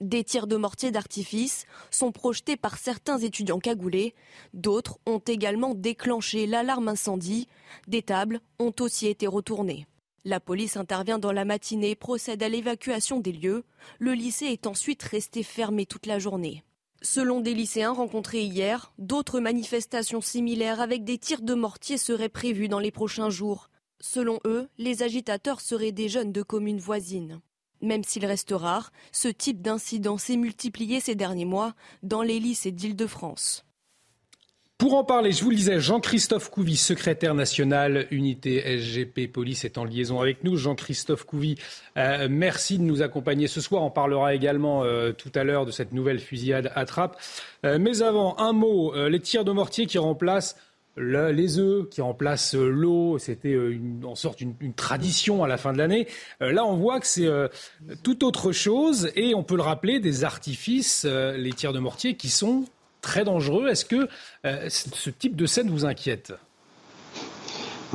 Des 0.00 0.22
tirs 0.22 0.46
de 0.46 0.56
mortier 0.56 0.92
d'artifice 0.92 1.66
sont 1.90 2.12
projetés 2.12 2.56
par 2.56 2.78
certains 2.78 3.18
étudiants 3.18 3.58
cagoulés. 3.58 4.14
D'autres 4.54 4.98
ont 5.06 5.18
également 5.18 5.74
déclenché 5.74 6.46
l'alarme 6.46 6.86
incendie. 6.86 7.48
Des 7.88 8.02
tables 8.02 8.40
ont 8.60 8.72
aussi 8.78 9.08
été 9.08 9.26
retournées. 9.26 9.88
La 10.24 10.38
police 10.38 10.76
intervient 10.76 11.18
dans 11.18 11.32
la 11.32 11.44
matinée 11.44 11.90
et 11.90 11.96
procède 11.96 12.42
à 12.44 12.48
l'évacuation 12.48 13.18
des 13.18 13.32
lieux. 13.32 13.64
Le 13.98 14.12
lycée 14.12 14.46
est 14.46 14.68
ensuite 14.68 15.02
resté 15.02 15.42
fermé 15.42 15.84
toute 15.84 16.06
la 16.06 16.20
journée. 16.20 16.62
Selon 17.02 17.40
des 17.40 17.54
lycéens 17.54 17.92
rencontrés 17.92 18.42
hier, 18.42 18.92
d'autres 18.98 19.40
manifestations 19.40 20.20
similaires 20.20 20.80
avec 20.80 21.04
des 21.04 21.18
tirs 21.18 21.42
de 21.42 21.54
mortier 21.54 21.96
seraient 21.98 22.28
prévues 22.28 22.68
dans 22.68 22.80
les 22.80 22.90
prochains 22.92 23.30
jours. 23.30 23.68
Selon 24.00 24.38
eux, 24.44 24.68
les 24.78 25.02
agitateurs 25.02 25.60
seraient 25.60 25.92
des 25.92 26.08
jeunes 26.08 26.32
de 26.32 26.42
communes 26.42 26.78
voisines. 26.78 27.40
Même 27.80 28.04
s'il 28.04 28.26
reste 28.26 28.52
rare, 28.52 28.92
ce 29.12 29.28
type 29.28 29.62
d'incident 29.62 30.18
s'est 30.18 30.36
multiplié 30.36 31.00
ces 31.00 31.14
derniers 31.14 31.44
mois 31.44 31.74
dans 32.02 32.22
les 32.22 32.40
lycées 32.40 32.72
d'Île-de-France. 32.72 33.64
Pour 34.78 34.94
en 34.94 35.02
parler, 35.02 35.32
je 35.32 35.42
vous 35.42 35.50
le 35.50 35.56
disais, 35.56 35.80
Jean-Christophe 35.80 36.50
Couvi, 36.50 36.76
secrétaire 36.76 37.34
national 37.34 38.06
unité 38.12 38.78
SGP 38.78 39.26
Police, 39.26 39.64
est 39.64 39.76
en 39.76 39.82
liaison 39.82 40.20
avec 40.20 40.44
nous. 40.44 40.56
Jean-Christophe 40.56 41.24
Couvi, 41.24 41.56
euh, 41.96 42.28
merci 42.30 42.78
de 42.78 42.84
nous 42.84 43.02
accompagner 43.02 43.48
ce 43.48 43.60
soir. 43.60 43.82
On 43.82 43.90
parlera 43.90 44.36
également 44.36 44.84
euh, 44.84 45.10
tout 45.10 45.32
à 45.34 45.42
l'heure 45.42 45.66
de 45.66 45.72
cette 45.72 45.92
nouvelle 45.92 46.20
fusillade 46.20 46.70
à 46.76 46.84
trappe. 46.84 47.20
Euh, 47.66 47.78
mais 47.80 48.02
avant, 48.02 48.38
un 48.38 48.52
mot, 48.52 48.94
les 49.08 49.18
tirs 49.18 49.44
de 49.44 49.50
mortier 49.50 49.86
qui 49.86 49.98
remplacent 49.98 50.54
les 50.98 51.58
œufs 51.58 51.88
qui 51.88 52.00
remplacent 52.00 52.54
euh, 52.54 52.68
l'eau, 52.68 53.18
c'était 53.18 53.54
euh, 53.54 53.78
en 54.04 54.14
sorte 54.14 54.40
une, 54.40 54.54
tradition 54.74 55.44
à 55.44 55.48
la 55.48 55.56
fin 55.56 55.72
de 55.72 55.78
l'année. 55.78 56.06
Euh, 56.42 56.52
là, 56.52 56.64
on 56.64 56.76
voit 56.76 57.00
que 57.00 57.06
c'est 57.06 57.28
tout 58.02 58.24
autre 58.24 58.52
chose 58.52 59.10
et 59.16 59.34
on 59.34 59.42
peut 59.42 59.56
le 59.56 59.62
rappeler, 59.62 60.00
des 60.00 60.24
artifices, 60.24 61.04
les 61.04 61.52
tirs 61.52 61.72
de 61.72 61.78
mortier 61.78 62.16
qui 62.16 62.28
sont 62.28 62.64
très 63.00 63.24
dangereux. 63.24 63.68
Est-ce 63.68 63.84
que 63.84 64.08
ce 64.44 65.10
type 65.10 65.36
de 65.36 65.46
scène 65.46 65.70
vous 65.70 65.84
inquiète? 65.84 66.32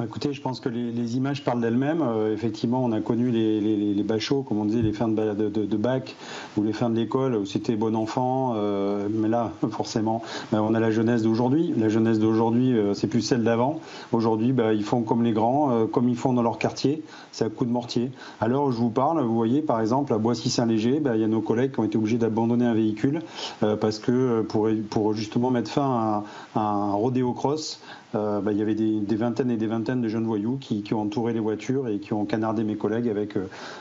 Écoutez, 0.01 0.33
je 0.33 0.41
pense 0.41 0.59
que 0.59 0.69
les, 0.69 1.17
images 1.17 1.43
parlent 1.43 1.61
d'elles-mêmes. 1.61 2.01
Euh, 2.01 2.33
effectivement, 2.33 2.83
on 2.83 2.91
a 2.93 2.99
connu 2.99 3.29
les, 3.29 3.61
les, 3.61 3.93
les, 3.93 4.03
bachots, 4.03 4.41
comme 4.41 4.57
on 4.57 4.65
disait, 4.65 4.81
les 4.81 4.91
fins 4.91 5.07
de, 5.07 5.77
bac 5.77 6.15
ou 6.57 6.63
les 6.63 6.73
fins 6.73 6.89
de 6.89 6.95
l'école 6.95 7.35
où 7.35 7.45
c'était 7.45 7.75
bon 7.75 7.95
enfant. 7.95 8.53
Euh, 8.55 9.07
mais 9.11 9.27
là, 9.27 9.51
forcément, 9.69 10.23
ben, 10.51 10.61
on 10.61 10.73
a 10.73 10.79
la 10.79 10.89
jeunesse 10.89 11.21
d'aujourd'hui. 11.21 11.75
La 11.77 11.89
jeunesse 11.89 12.17
d'aujourd'hui, 12.17 12.75
euh, 12.75 12.95
c'est 12.95 13.05
plus 13.05 13.21
celle 13.21 13.43
d'avant. 13.43 13.81
Aujourd'hui, 14.11 14.51
ben, 14.51 14.71
ils 14.71 14.83
font 14.83 15.03
comme 15.03 15.23
les 15.23 15.31
grands, 15.31 15.85
comme 15.85 16.09
ils 16.09 16.17
font 16.17 16.33
dans 16.33 16.41
leur 16.41 16.57
quartier. 16.57 17.03
C'est 17.31 17.45
à 17.45 17.49
coup 17.49 17.65
de 17.65 17.71
mortier. 17.71 18.09
Alors, 18.41 18.71
je 18.71 18.77
vous 18.77 18.89
parle, 18.89 19.21
vous 19.21 19.35
voyez, 19.35 19.61
par 19.61 19.79
exemple, 19.79 20.11
à 20.13 20.17
Boissy-Saint-Léger, 20.17 21.01
il 21.03 21.21
y 21.21 21.23
a 21.23 21.27
nos 21.27 21.41
collègues 21.41 21.71
qui 21.71 21.79
ont 21.81 21.83
été 21.83 21.97
obligés 21.97 22.17
d'abandonner 22.17 22.65
un 22.65 22.73
véhicule 22.73 23.21
parce 23.59 23.99
que 23.99 24.41
pour, 24.41 24.69
pour 24.89 25.13
justement 25.13 25.51
mettre 25.51 25.69
fin 25.69 26.23
à, 26.55 26.59
à 26.59 26.61
un 26.61 26.93
rodéo 26.93 27.33
cross, 27.33 27.79
il 28.13 28.57
y 28.57 28.61
avait 28.61 28.75
des, 28.75 28.99
des, 28.99 29.15
vingtaines 29.15 29.51
et 29.51 29.57
des 29.57 29.67
vingtaines 29.67 29.73
vingtaine 29.73 30.01
de 30.01 30.07
jeunes 30.07 30.25
voyous 30.25 30.57
qui, 30.57 30.83
ont 30.93 31.01
entouré 31.01 31.33
les 31.33 31.39
voitures 31.39 31.87
et 31.87 31.99
qui 31.99 32.13
ont 32.13 32.25
canardé 32.25 32.63
mes 32.63 32.75
collègues 32.75 33.09
avec, 33.09 33.35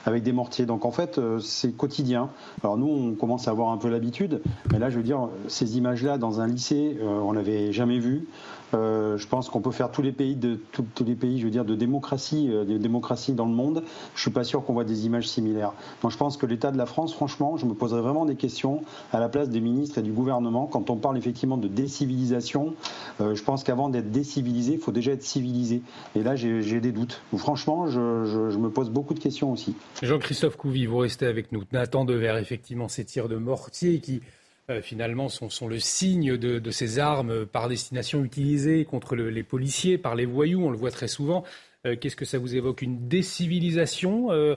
avec 0.07 0.22
des 0.22 0.33
mortiers. 0.33 0.66
Donc 0.66 0.85
en 0.85 0.91
fait, 0.91 1.20
c'est 1.41 1.76
quotidien. 1.76 2.30
Alors 2.62 2.76
nous, 2.76 2.89
on 2.89 3.14
commence 3.14 3.47
à 3.49 3.51
avoir 3.51 3.70
un 3.70 3.76
peu 3.76 3.89
l'habitude, 3.89 4.41
mais 4.72 4.78
là, 4.78 4.91
je 4.91 4.97
veux 4.97 5.03
dire, 5.03 5.28
ces 5.49 5.76
images-là 5.76 6.18
dans 6.18 6.41
un 6.41 6.47
lycée, 6.47 6.99
on 7.03 7.35
n'avait 7.35 7.72
jamais 7.72 7.99
vu. 7.99 8.26
Euh, 8.74 9.18
je 9.18 9.26
pense 9.28 9.49
qu'on 9.49 9.61
peut 9.61 9.70
faire 9.70 9.91
tous 9.91 10.03
les 10.03 10.12
pays 10.12 10.37
de 10.37 10.59
tous, 10.72 11.05
les 11.05 11.14
pays, 11.14 11.39
je 11.39 11.45
veux 11.45 11.51
dire, 11.51 11.64
de 11.64 11.74
démocratie, 11.74 12.49
euh, 12.51 12.64
de 12.64 12.78
démocratie 12.78 13.33
dans 13.33 13.45
le 13.45 13.53
monde. 13.53 13.83
Je 14.14 14.20
suis 14.20 14.30
pas 14.30 14.45
sûr 14.45 14.64
qu'on 14.64 14.72
voit 14.72 14.85
des 14.85 15.07
images 15.07 15.28
similaires. 15.28 15.72
Moi, 16.03 16.11
je 16.11 16.16
pense 16.16 16.37
que 16.37 16.47
l'État 16.47 16.70
de 16.70 16.78
la 16.78 16.87
France, 16.87 17.12
franchement, 17.12 17.57
je 17.57 17.66
me 17.66 17.74
poserais 17.74 18.01
vraiment 18.01 18.24
des 18.24 18.37
questions 18.37 18.83
à 19.12 19.20
la 19.20 19.28
place 19.28 19.51
des 19.51 19.61
ministres 19.61 19.99
et 19.99 20.03
du 20.03 20.12
gouvernement 20.12 20.66
quand 20.66 20.91
on 20.91 20.97
parle 20.97 21.18
effectivement 21.18 21.57
de 21.57 21.68
décivilisation. 21.68 22.74
Euh, 23.20 23.35
je 23.35 23.43
pense 23.43 23.62
qu'avant 23.64 23.89
d'être 23.89 24.11
décivilisé, 24.23 24.75
il 24.75 24.79
faut 24.79 24.93
déjà 24.93 25.12
être 25.12 25.23
civilisé. 25.23 25.83
Et 26.14 26.23
là, 26.23 26.37
j'ai 26.37 26.81
des 26.81 26.93
doutes. 26.93 27.23
Franchement, 27.37 27.89
je, 27.89 27.99
me 27.99 28.68
pose 28.70 28.91
beaucoup 28.91 29.14
de 29.14 29.18
questions 29.18 29.51
aussi. 29.51 29.75
Jean-Christophe 30.03 30.57
Couvi, 30.57 30.87
vous 30.87 30.99
restez 30.99 31.27
avec 31.27 31.51
nous. 31.51 31.64
Nathan 31.73 32.05
Devers, 32.05 32.37
effectivement, 32.37 32.89
ces 32.89 33.05
tirs 33.05 33.29
de 33.29 33.37
mortier 33.37 33.99
qui 33.99 34.23
euh, 34.70 34.81
finalement 34.81 35.29
sont, 35.29 35.51
sont, 35.51 35.66
le 35.66 35.81
signe 35.81 36.37
de, 36.37 36.70
ces 36.70 37.01
armes 37.01 37.47
par 37.47 37.68
destination 37.68 38.25
utilisées 38.25 38.85
contre 38.85 39.16
les 39.16 39.43
policiers, 39.43 39.99
par 39.99 40.14
les 40.14 40.27
voyous, 40.27 40.64
on 40.64 40.70
le 40.70 40.79
voit 40.79 40.93
très 40.93 41.09
souvent. 41.09 41.45
Euh, 41.85 41.97
qu'est-ce 42.01 42.16
que 42.16 42.25
ça 42.25 42.39
vous 42.39 42.55
évoque? 42.55 42.83
Une 42.83 43.09
décivilisation 43.09 44.31
euh, 44.31 44.55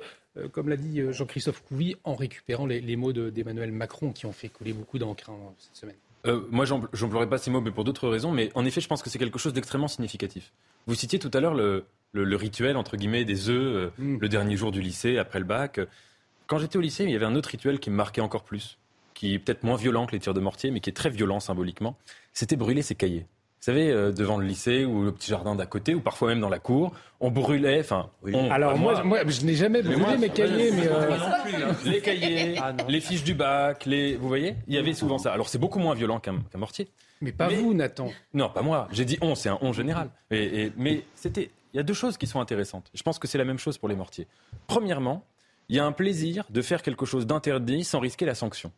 comme 0.51 0.69
l'a 0.69 0.75
dit 0.75 1.01
Jean-Christophe 1.11 1.63
Couvi, 1.63 1.95
en 2.03 2.13
récupérant 2.13 2.65
les, 2.65 2.95
mots 2.97 3.13
d'Emmanuel 3.13 3.71
Macron 3.71 4.11
qui 4.11 4.25
ont 4.25 4.33
fait 4.33 4.49
couler 4.49 4.73
beaucoup 4.73 4.99
d'encre 4.99 5.29
hein, 5.29 5.53
cette 5.57 5.77
semaine? 5.77 5.95
Euh, 6.25 6.41
moi, 6.49 6.65
j'emploierais 6.65 7.29
pas 7.29 7.37
ces 7.37 7.51
mots, 7.51 7.61
mais 7.61 7.71
pour 7.71 7.83
d'autres 7.83 8.09
raisons. 8.09 8.31
Mais 8.31 8.51
en 8.55 8.65
effet, 8.65 8.81
je 8.81 8.87
pense 8.87 9.01
que 9.01 9.09
c'est 9.09 9.19
quelque 9.19 9.39
chose 9.39 9.53
d'extrêmement 9.53 9.87
significatif. 9.87 10.53
Vous 10.87 10.95
citiez 10.95 11.19
tout 11.19 11.31
à 11.33 11.39
l'heure 11.39 11.53
le, 11.53 11.85
rituel, 12.13 12.77
entre 12.77 12.97
guillemets, 12.97 13.25
des 13.25 13.49
œufs, 13.49 13.91
mm. 13.97 14.17
le 14.19 14.29
dernier 14.29 14.57
jour 14.57 14.71
du 14.71 14.81
lycée, 14.81 15.17
après 15.17 15.39
le 15.39 15.45
bac. 15.45 15.79
Quand 16.47 16.57
j'étais 16.57 16.77
au 16.77 16.81
lycée, 16.81 17.03
il 17.03 17.11
y 17.11 17.15
avait 17.15 17.25
un 17.25 17.35
autre 17.35 17.49
rituel 17.49 17.79
qui 17.79 17.89
me 17.89 17.95
marquait 17.95 18.21
encore 18.21 18.43
plus 18.43 18.77
qui 19.15 19.33
est 19.33 19.39
peut-être 19.39 19.63
moins 19.63 19.77
violent 19.77 20.05
que 20.05 20.11
les 20.11 20.19
tirs 20.19 20.35
de 20.35 20.39
mortier, 20.39 20.69
mais 20.69 20.81
qui 20.81 20.91
est 20.91 20.93
très 20.93 21.09
violent 21.09 21.39
symboliquement, 21.39 21.97
c'était 22.33 22.57
brûler 22.57 22.83
ses 22.83 22.93
cahiers. 22.93 23.25
Vous 23.65 23.71
savez, 23.71 23.89
euh, 23.89 24.11
devant 24.11 24.37
le 24.37 24.45
lycée 24.45 24.85
ou 24.85 25.05
le 25.05 25.11
petit 25.11 25.31
jardin 25.31 25.55
d'à 25.55 25.65
côté, 25.65 25.95
ou 25.95 25.99
parfois 25.99 26.27
même 26.27 26.39
dans 26.39 26.49
la 26.49 26.59
cour, 26.59 26.93
on 27.19 27.31
brûlait. 27.31 27.79
Enfin, 27.79 28.11
alors 28.51 28.77
moi, 28.77 29.01
moi, 29.01 29.25
je 29.25 29.43
n'ai 29.43 29.55
jamais 29.55 29.81
brûlé 29.81 30.17
mes 30.19 30.29
cahiers, 30.29 30.69
mais 30.69 30.87
euh, 30.87 31.73
les 31.83 31.99
cahiers, 31.99 32.59
ah, 32.61 32.75
les 32.87 33.01
fiches 33.01 33.23
du 33.23 33.33
bac, 33.33 33.87
les, 33.87 34.17
vous 34.17 34.27
voyez, 34.27 34.55
il 34.67 34.75
y 34.75 34.77
avait 34.77 34.93
souvent 34.93 35.17
ça. 35.17 35.33
Alors 35.33 35.49
c'est 35.49 35.57
beaucoup 35.57 35.79
moins 35.79 35.95
violent 35.95 36.19
qu'un 36.19 36.43
mortier. 36.53 36.89
Mais 37.21 37.31
pas 37.31 37.47
vous, 37.47 37.73
Nathan. 37.73 38.11
Non, 38.35 38.49
pas 38.49 38.61
moi. 38.61 38.87
J'ai 38.91 39.03
dit 39.03 39.17
on, 39.21 39.33
c'est 39.33 39.49
un 39.49 39.57
on 39.61 39.73
général. 39.73 40.11
Et, 40.29 40.71
mais 40.77 41.01
c'était, 41.15 41.49
il 41.73 41.77
y 41.77 41.79
a 41.79 41.83
deux 41.83 41.95
choses 41.95 42.17
qui 42.17 42.27
sont 42.27 42.39
intéressantes. 42.39 42.91
Je 42.93 43.01
pense 43.01 43.17
que 43.17 43.27
c'est 43.27 43.39
la 43.39 43.45
même 43.45 43.57
chose 43.57 43.79
pour 43.79 43.89
les 43.89 43.95
mortiers. 43.95 44.27
Premièrement, 44.67 45.25
il 45.69 45.75
y 45.75 45.79
a 45.79 45.85
un 45.85 45.91
plaisir 45.91 46.45
de 46.51 46.61
faire 46.61 46.83
quelque 46.83 47.07
chose 47.07 47.25
d'interdit 47.25 47.83
sans 47.83 47.99
risquer 47.99 48.27
la 48.27 48.35
sanction 48.35 48.71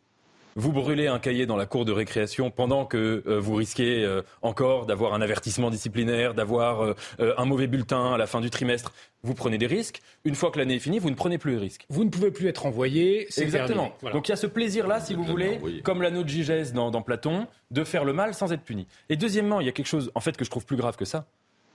vous 0.56 0.72
brûlez 0.72 1.06
un 1.06 1.18
cahier 1.18 1.46
dans 1.46 1.56
la 1.56 1.66
cour 1.66 1.84
de 1.84 1.92
récréation 1.92 2.50
pendant 2.50 2.84
que 2.84 3.22
euh, 3.26 3.38
vous 3.38 3.54
risquez 3.54 4.04
euh, 4.04 4.22
encore 4.42 4.86
d'avoir 4.86 5.14
un 5.14 5.20
avertissement 5.20 5.70
disciplinaire, 5.70 6.34
d'avoir 6.34 6.82
euh, 6.82 6.94
un 7.36 7.44
mauvais 7.44 7.66
bulletin 7.66 8.14
à 8.14 8.18
la 8.18 8.26
fin 8.26 8.40
du 8.40 8.50
trimestre. 8.50 8.92
Vous 9.22 9.34
prenez 9.34 9.58
des 9.58 9.66
risques. 9.66 10.00
Une 10.24 10.34
fois 10.34 10.50
que 10.50 10.58
l'année 10.58 10.76
est 10.76 10.80
finie, 10.80 10.98
vous 10.98 11.10
ne 11.10 11.14
prenez 11.14 11.38
plus 11.38 11.54
de 11.54 11.58
risques. 11.58 11.86
Vous 11.88 12.04
ne 12.04 12.10
pouvez 12.10 12.30
plus 12.30 12.48
être 12.48 12.66
envoyé. 12.66 13.28
Exactement. 13.36 13.92
Donc 14.12 14.28
il 14.28 14.30
y 14.30 14.34
a 14.34 14.36
ce 14.36 14.46
plaisir-là, 14.46 15.00
si 15.00 15.14
vous 15.14 15.24
voulez, 15.24 15.60
comme 15.84 16.02
l'anneau 16.02 16.22
de 16.22 16.28
Gigès 16.28 16.72
dans, 16.72 16.90
dans 16.90 17.02
Platon, 17.02 17.46
de 17.70 17.84
faire 17.84 18.04
le 18.04 18.12
mal 18.12 18.34
sans 18.34 18.52
être 18.52 18.62
puni. 18.62 18.86
Et 19.08 19.16
deuxièmement, 19.16 19.60
il 19.60 19.66
y 19.66 19.68
a 19.68 19.72
quelque 19.72 19.86
chose, 19.86 20.10
en 20.14 20.20
fait, 20.20 20.36
que 20.36 20.44
je 20.44 20.50
trouve 20.50 20.66
plus 20.66 20.76
grave 20.76 20.96
que 20.96 21.04
ça. 21.04 21.26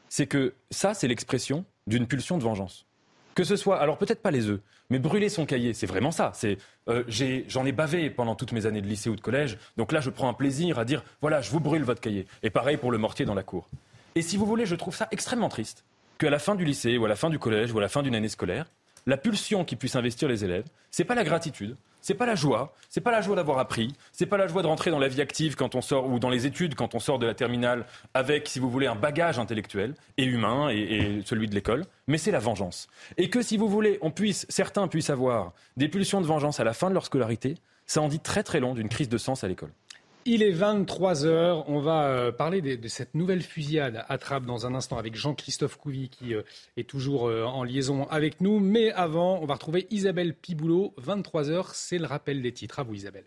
C'est 0.10 0.28
que 0.28 0.54
ça, 0.72 0.94
c'est 0.94 1.08
l'expression 1.08 1.66
d'une 1.88 2.06
pulsion 2.06 2.38
de 2.38 2.44
vengeance. 2.44 2.86
Que 3.36 3.44
ce 3.44 3.56
soit, 3.56 3.80
alors 3.80 3.98
peut-être 3.98 4.22
pas 4.22 4.30
les 4.30 4.48
œufs, 4.48 4.60
mais 4.94 5.00
brûler 5.00 5.28
son 5.28 5.48
cahier, 5.48 5.74
c'est 5.74 5.88
vraiment 5.88 6.12
ça. 6.12 6.34
Euh, 6.88 7.04
j'en 7.48 7.66
ai, 7.66 7.72
bavé 7.72 8.12
pendant 8.12 8.36
toutes 8.36 8.52
mes 8.52 8.68
années 8.68 8.80
de 8.80 8.86
lycée 8.86 9.10
ou 9.10 9.16
de 9.16 9.22
collège, 9.22 9.58
donc 9.76 9.92
là 9.92 10.02
je 10.02 10.12
prends 10.12 10.30
un 10.30 10.36
plaisir 10.36 10.78
à 10.78 10.86
dire, 10.86 11.04
voilà, 11.20 11.42
je 11.42 11.50
vous 11.50 11.60
brûle 11.60 11.82
votre 11.82 12.00
cahier. 12.00 12.28
Et 12.44 12.52
pareil 12.52 12.78
pour 12.78 12.92
le 12.92 13.00
mortier 13.00 13.26
dans 13.26 13.34
la 13.34 13.42
cour. 13.42 13.68
Et 14.14 14.22
si 14.22 14.38
vous 14.38 14.46
voulez, 14.46 14.68
je 14.68 14.76
trouve 14.76 14.96
ça 14.96 15.08
extrêmement 15.10 15.50
triste 15.50 15.84
qu'à 16.20 16.30
la 16.30 16.38
fin 16.38 16.54
du 16.54 16.64
lycée 16.64 17.00
ou 17.00 17.06
à 17.06 17.08
la 17.08 17.16
fin 17.16 17.32
du 17.32 17.40
collège 17.40 17.72
ou 17.72 17.80
à 17.80 17.82
la 17.82 17.90
fin 17.90 18.04
d'une 18.04 18.14
année 18.14 18.30
scolaire, 18.30 18.68
la 19.06 19.18
pulsion 19.18 19.66
qui 19.66 19.76
puisse 19.76 19.96
investir 19.96 20.28
les 20.28 20.44
élèves, 20.44 20.66
c'est 20.92 21.04
pas 21.04 21.16
la 21.16 21.24
gratitude, 21.24 21.76
c'est 22.02 22.14
pas 22.14 22.26
la 22.26 22.36
joie, 22.36 22.74
c'est 22.90 23.02
pas 23.02 23.12
la 23.12 23.22
joie 23.22 23.36
d'avoir 23.36 23.60
appris, 23.60 23.94
c'est 24.12 24.26
pas 24.26 24.38
la 24.38 24.48
joie 24.48 24.62
de 24.62 24.68
rentrer 24.68 24.92
dans 24.92 25.00
la 25.00 25.08
vie 25.08 25.22
active 25.22 25.56
quand 25.56 25.74
on 25.74 25.82
sort 25.82 26.10
ou 26.10 26.20
dans 26.20 26.30
les 26.30 26.46
études 26.46 26.76
quand 26.76 26.96
on 26.96 27.00
sort 27.00 27.18
de 27.18 27.26
la 27.26 27.34
terminale 27.34 27.86
avec, 28.14 28.48
si 28.50 28.60
vous 28.60 28.70
voulez, 28.70 28.88
un 28.88 28.96
bagage 28.96 29.40
intellectuel 29.40 29.96
et 30.18 30.26
humain 30.26 30.70
et, 30.70 31.22
celui 31.26 31.48
de 31.48 31.56
l'école, 31.56 31.86
mais 32.08 32.18
c'est 32.18 32.32
la 32.32 32.40
vengeance. 32.40 32.90
Et 33.18 33.30
que 33.30 33.42
si 33.42 33.56
vous 33.56 33.70
voulez, 33.70 33.98
on 34.02 34.12
puisse, 34.12 34.46
certains 34.50 34.88
puissent 34.88 35.10
avoir 35.10 35.54
des 35.78 35.88
pulsions 35.88 36.20
de 36.20 36.26
vengeance 36.26 36.60
à 36.60 36.66
la 36.66 36.74
fin 36.74 36.90
de 36.90 36.94
leur 36.94 37.06
scolarité, 37.06 37.56
ça 37.86 38.02
en 38.02 38.10
dit 38.10 38.20
très 38.20 38.44
très 38.44 38.60
long 38.60 38.74
d'une 38.74 38.90
crise 38.90 39.10
de 39.10 39.18
sens 39.18 39.44
à 39.44 39.48
l'école. 39.48 39.72
Il 40.26 40.42
est 40.42 40.52
23 40.52 41.26
heures. 41.26 41.70
On 41.70 41.80
va 41.80 42.08
euh, 42.08 42.32
parler 42.32 42.62
de, 42.62 42.88
cette 42.88 43.14
nouvelle 43.14 43.42
fusillade 43.42 44.06
à 44.08 44.18
Trappes 44.18 44.46
dans 44.46 44.66
un 44.66 44.74
instant 44.74 44.98
avec 44.98 45.16
Jean-Christophe 45.16 45.78
Couvi 45.78 46.08
qui 46.08 46.34
euh, 46.34 46.44
est 46.78 46.88
toujours 46.88 47.28
euh, 47.28 47.44
en 47.44 47.64
liaison 47.64 48.08
avec 48.08 48.40
nous. 48.40 48.60
Mais 48.60 48.92
avant, 48.94 49.40
on 49.42 49.46
va 49.46 49.56
retrouver 49.56 49.86
Isabelle 49.92 50.34
Piboulot. 50.34 50.94
23 50.98 51.50
heures, 51.50 51.76
c'est 51.76 51.98
le 51.98 52.06
rappel 52.06 52.42
des 52.42 52.54
titres. 52.54 52.80
À 52.80 52.84
vous, 52.84 52.94
Isabelle. 52.94 53.26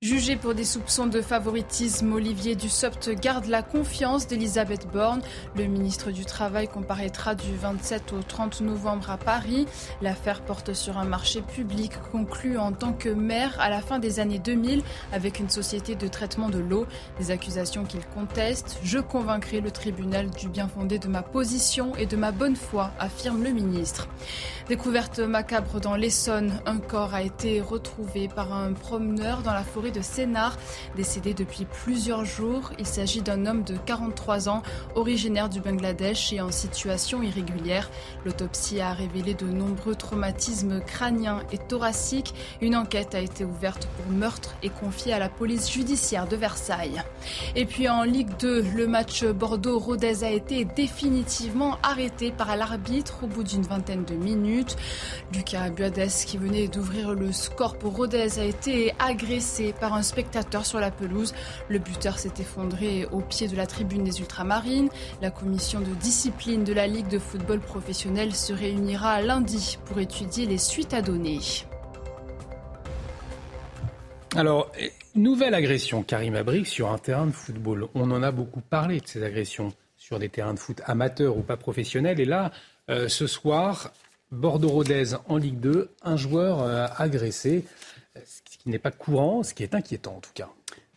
Jugé 0.00 0.36
pour 0.36 0.54
des 0.54 0.62
soupçons 0.62 1.08
de 1.08 1.20
favoritisme, 1.20 2.12
Olivier 2.12 2.54
Dussopt 2.54 3.10
garde 3.20 3.46
la 3.46 3.64
confiance 3.64 4.28
d'Elisabeth 4.28 4.86
Borne. 4.92 5.22
Le 5.56 5.64
ministre 5.64 6.12
du 6.12 6.24
Travail 6.24 6.68
comparaîtra 6.68 7.34
du 7.34 7.56
27 7.56 8.12
au 8.12 8.22
30 8.22 8.60
novembre 8.60 9.10
à 9.10 9.16
Paris. 9.16 9.66
L'affaire 10.00 10.42
porte 10.42 10.72
sur 10.72 10.98
un 10.98 11.04
marché 11.04 11.42
public 11.42 11.94
conclu 12.12 12.58
en 12.58 12.70
tant 12.70 12.92
que 12.92 13.08
maire 13.08 13.56
à 13.58 13.70
la 13.70 13.80
fin 13.80 13.98
des 13.98 14.20
années 14.20 14.38
2000 14.38 14.84
avec 15.10 15.40
une 15.40 15.50
société 15.50 15.96
de 15.96 16.06
traitement 16.06 16.48
de 16.48 16.60
l'eau. 16.60 16.86
Des 17.18 17.32
accusations 17.32 17.84
qu'il 17.84 18.06
conteste. 18.06 18.78
Je 18.84 19.00
convaincrai 19.00 19.60
le 19.60 19.72
tribunal 19.72 20.30
du 20.30 20.48
bien 20.48 20.68
fondé 20.68 21.00
de 21.00 21.08
ma 21.08 21.22
position 21.22 21.96
et 21.96 22.06
de 22.06 22.14
ma 22.14 22.30
bonne 22.30 22.54
foi, 22.54 22.92
affirme 23.00 23.42
le 23.42 23.50
ministre. 23.50 24.06
Découverte 24.68 25.18
macabre 25.18 25.80
dans 25.80 25.96
l'Essonne, 25.96 26.60
un 26.66 26.76
corps 26.76 27.14
a 27.14 27.22
été 27.22 27.60
retrouvé 27.60 28.28
par 28.28 28.52
un 28.52 28.74
promeneur 28.74 29.42
dans 29.42 29.54
la 29.54 29.64
forêt 29.64 29.87
de 29.90 30.00
Sénart, 30.00 30.56
décédé 30.96 31.34
depuis 31.34 31.64
plusieurs 31.64 32.24
jours. 32.24 32.72
Il 32.78 32.86
s'agit 32.86 33.22
d'un 33.22 33.46
homme 33.46 33.62
de 33.62 33.76
43 33.76 34.48
ans, 34.48 34.62
originaire 34.94 35.48
du 35.48 35.60
Bangladesh 35.60 36.32
et 36.32 36.40
en 36.40 36.50
situation 36.50 37.22
irrégulière. 37.22 37.90
L'autopsie 38.24 38.80
a 38.80 38.92
révélé 38.92 39.34
de 39.34 39.46
nombreux 39.46 39.94
traumatismes 39.94 40.80
crâniens 40.80 41.42
et 41.52 41.58
thoraciques. 41.58 42.34
Une 42.60 42.76
enquête 42.76 43.14
a 43.14 43.20
été 43.20 43.44
ouverte 43.44 43.88
pour 43.96 44.12
meurtre 44.12 44.56
et 44.62 44.70
confiée 44.70 45.12
à 45.12 45.18
la 45.18 45.28
police 45.28 45.70
judiciaire 45.70 46.26
de 46.26 46.36
Versailles. 46.36 47.02
Et 47.56 47.66
puis 47.66 47.88
en 47.88 48.02
Ligue 48.02 48.36
2, 48.38 48.62
le 48.74 48.86
match 48.86 49.24
Bordeaux-Rodez 49.24 50.24
a 50.24 50.30
été 50.30 50.64
définitivement 50.64 51.78
arrêté 51.82 52.30
par 52.30 52.56
l'arbitre 52.56 53.20
au 53.24 53.26
bout 53.26 53.44
d'une 53.44 53.62
vingtaine 53.62 54.04
de 54.04 54.14
minutes. 54.14 54.76
Lucas 55.32 55.70
Buades, 55.70 56.08
qui 56.26 56.38
venait 56.38 56.68
d'ouvrir 56.68 57.12
le 57.12 57.32
score 57.32 57.76
pour 57.76 57.96
Rodez, 57.96 58.38
a 58.38 58.44
été 58.44 58.94
agressé 58.98 59.74
par 59.78 59.94
un 59.94 60.02
spectateur 60.02 60.66
sur 60.66 60.80
la 60.80 60.90
pelouse. 60.90 61.34
Le 61.68 61.78
buteur 61.78 62.18
s'est 62.18 62.34
effondré 62.38 63.06
au 63.12 63.20
pied 63.20 63.48
de 63.48 63.56
la 63.56 63.66
tribune 63.66 64.04
des 64.04 64.20
Ultramarines. 64.20 64.88
La 65.22 65.30
commission 65.30 65.80
de 65.80 65.94
discipline 66.00 66.64
de 66.64 66.72
la 66.72 66.86
Ligue 66.86 67.08
de 67.08 67.18
football 67.18 67.60
professionnel 67.60 68.34
se 68.34 68.52
réunira 68.52 69.20
lundi 69.22 69.78
pour 69.86 69.98
étudier 69.98 70.46
les 70.46 70.58
suites 70.58 70.94
à 70.94 71.02
donner. 71.02 71.38
Alors, 74.36 74.70
nouvelle 75.14 75.54
agression, 75.54 76.02
Karim 76.02 76.36
Abrik, 76.36 76.66
sur 76.66 76.90
un 76.90 76.98
terrain 76.98 77.26
de 77.26 77.32
football. 77.32 77.88
On 77.94 78.10
en 78.10 78.22
a 78.22 78.30
beaucoup 78.30 78.60
parlé 78.60 79.00
de 79.00 79.06
ces 79.06 79.22
agressions 79.22 79.72
sur 79.96 80.18
des 80.18 80.28
terrains 80.28 80.54
de 80.54 80.58
foot 80.58 80.80
amateurs 80.86 81.36
ou 81.36 81.42
pas 81.42 81.56
professionnels. 81.56 82.20
Et 82.20 82.24
là, 82.24 82.52
euh, 82.90 83.08
ce 83.08 83.26
soir, 83.26 83.92
Bordeaux-Rodez 84.30 85.16
en 85.28 85.36
Ligue 85.38 85.60
2, 85.60 85.90
un 86.02 86.16
joueur 86.16 86.62
euh, 86.62 86.86
agressé 86.96 87.64
qui 88.68 88.72
n'est 88.72 88.78
pas 88.78 88.90
courant, 88.90 89.42
ce 89.42 89.54
qui 89.54 89.62
est 89.62 89.74
inquiétant 89.74 90.16
en 90.16 90.20
tout 90.20 90.30
cas. 90.34 90.50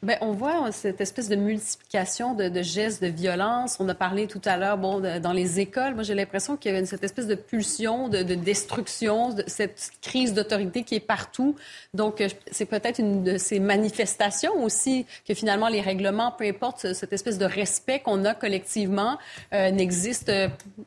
Bien, 0.03 0.17
on 0.19 0.31
voit 0.31 0.71
cette 0.71 0.99
espèce 0.99 1.29
de 1.29 1.35
multiplication 1.35 2.33
de, 2.33 2.61
gestes 2.63 3.03
de 3.03 3.07
violence. 3.07 3.77
On 3.79 3.87
a 3.87 3.93
parlé 3.93 4.25
tout 4.25 4.41
à 4.45 4.57
l'heure, 4.57 4.77
bon, 4.77 4.99
dans 4.99 5.31
les 5.31 5.59
écoles. 5.59 5.93
Moi, 5.93 6.01
j'ai 6.01 6.15
l'impression 6.15 6.57
qu'il 6.57 6.73
y 6.73 6.75
a 6.75 6.85
cette 6.85 7.03
espèce 7.03 7.27
de 7.27 7.35
pulsion, 7.35 8.09
de, 8.09 8.23
destruction, 8.23 9.33
de 9.35 9.43
cette 9.45 9.91
crise 10.01 10.33
d'autorité 10.33 10.83
qui 10.83 10.95
est 10.95 10.99
partout. 10.99 11.55
Donc, 11.93 12.19
euh, 12.19 12.27
c'est 12.51 12.65
peut-être 12.65 12.99
une 12.99 13.23
de 13.23 13.37
ces 13.37 13.59
manifestations 13.59 14.63
aussi 14.63 15.05
que 15.25 15.35
finalement 15.35 15.67
les 15.67 15.81
règlements, 15.81 16.31
peu 16.31 16.45
importe 16.45 16.93
cette 16.93 17.13
espèce 17.13 17.37
de 17.37 17.45
respect 17.45 17.99
qu'on 17.99 18.25
a 18.25 18.33
collectivement, 18.33 19.19
euh, 19.53 19.69
n'existe, 19.69 20.31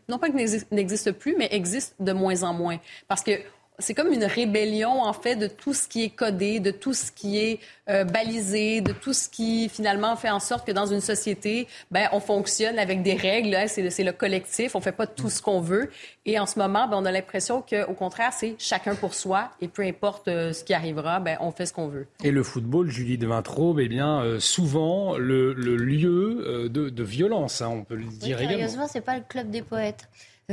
non 0.09 0.19
pas 0.19 0.29
que 0.29 0.75
n'existe 0.75 1.13
plus, 1.13 1.37
mais 1.39 1.49
existe 1.53 1.95
de 2.01 2.13
moins 2.13 2.43
en 2.43 2.53
moins. 2.53 2.79
Parce 3.07 3.23
que 3.23 3.39
c'est 3.81 3.95
comme 3.95 4.13
une 4.13 4.25
rébellion, 4.25 5.03
en 5.03 5.13
fait, 5.13 5.35
de 5.35 5.49
tout 5.49 5.75
ce 5.75 5.89
qui 5.89 6.05
est 6.05 6.11
codé, 6.11 6.61
de 6.61 6.71
tout 6.71 6.95
ce 6.95 7.11
qui 7.11 7.39
est 7.39 7.59
euh, 7.91 8.05
balisé, 8.05 8.81
de 8.81 8.93
tout 8.93 9.13
ce 9.13 9.29
qui, 9.29 9.69
finalement, 9.69 10.15
fait 10.15 10.31
en 10.31 10.39
sorte 10.39 10.65
que 10.65 10.71
dans 10.71 10.87
une 10.87 11.01
société, 11.01 11.67
ben, 11.91 12.09
on 12.13 12.21
fonctionne 12.21 12.79
avec 12.79 13.03
des 13.03 13.15
règles. 13.15 13.53
Hein, 13.55 13.67
c'est, 13.67 14.05
le 14.05 14.13
collectif. 14.13 14.77
On 14.77 14.81
fait 14.81 14.93
pas 14.93 15.09
tout 15.09 15.29
ce 15.29 15.43
qu'on 15.43 15.61
veut. 15.61 15.91
Et 16.25 16.39
en 16.39 16.47
ce 16.47 16.57
moment, 16.59 16.87
ben, 16.87 16.99
on 16.99 17.05
a 17.05 17.11
l'impression 17.11 17.63
qu'au 17.63 17.95
contraire, 17.95 18.33
c'est 18.33 18.55
chacun 18.59 18.95
pour 18.95 19.13
soi. 19.13 19.51
Et 19.61 19.67
peu 19.67 19.83
importe 19.83 20.29
euh, 20.29 20.53
ce 20.53 20.63
qui 20.63 20.73
arrivera, 20.73 21.19
ben, 21.19 21.37
on 21.41 21.51
fait 21.51 21.67
ce 21.67 21.73
qu'on 21.73 21.89
veut. 21.89 22.07
Et 22.23 22.31
le 22.31 22.45
football, 22.45 22.89
Julie 22.91 23.19
de 23.19 23.27
Vintraube, 23.27 23.81
eh 23.81 23.89
bien, 23.89 24.21
euh, 24.21 24.39
souvent 24.39 25.19
le, 25.19 25.53
lieu 25.53 26.69
de, 26.71 27.03
violence, 27.03 27.61
hein, 27.61 27.71
on 27.71 27.83
peut 27.83 27.97
le 27.97 28.05
dire 28.05 28.37
oui, 28.39 28.45
également. 28.45 28.49
Curieusement, 28.51 28.87
c'est 28.87 29.01
pas 29.01 29.17
le 29.17 29.25
club 29.29 29.51
des 29.51 29.63
poètes. 29.63 30.09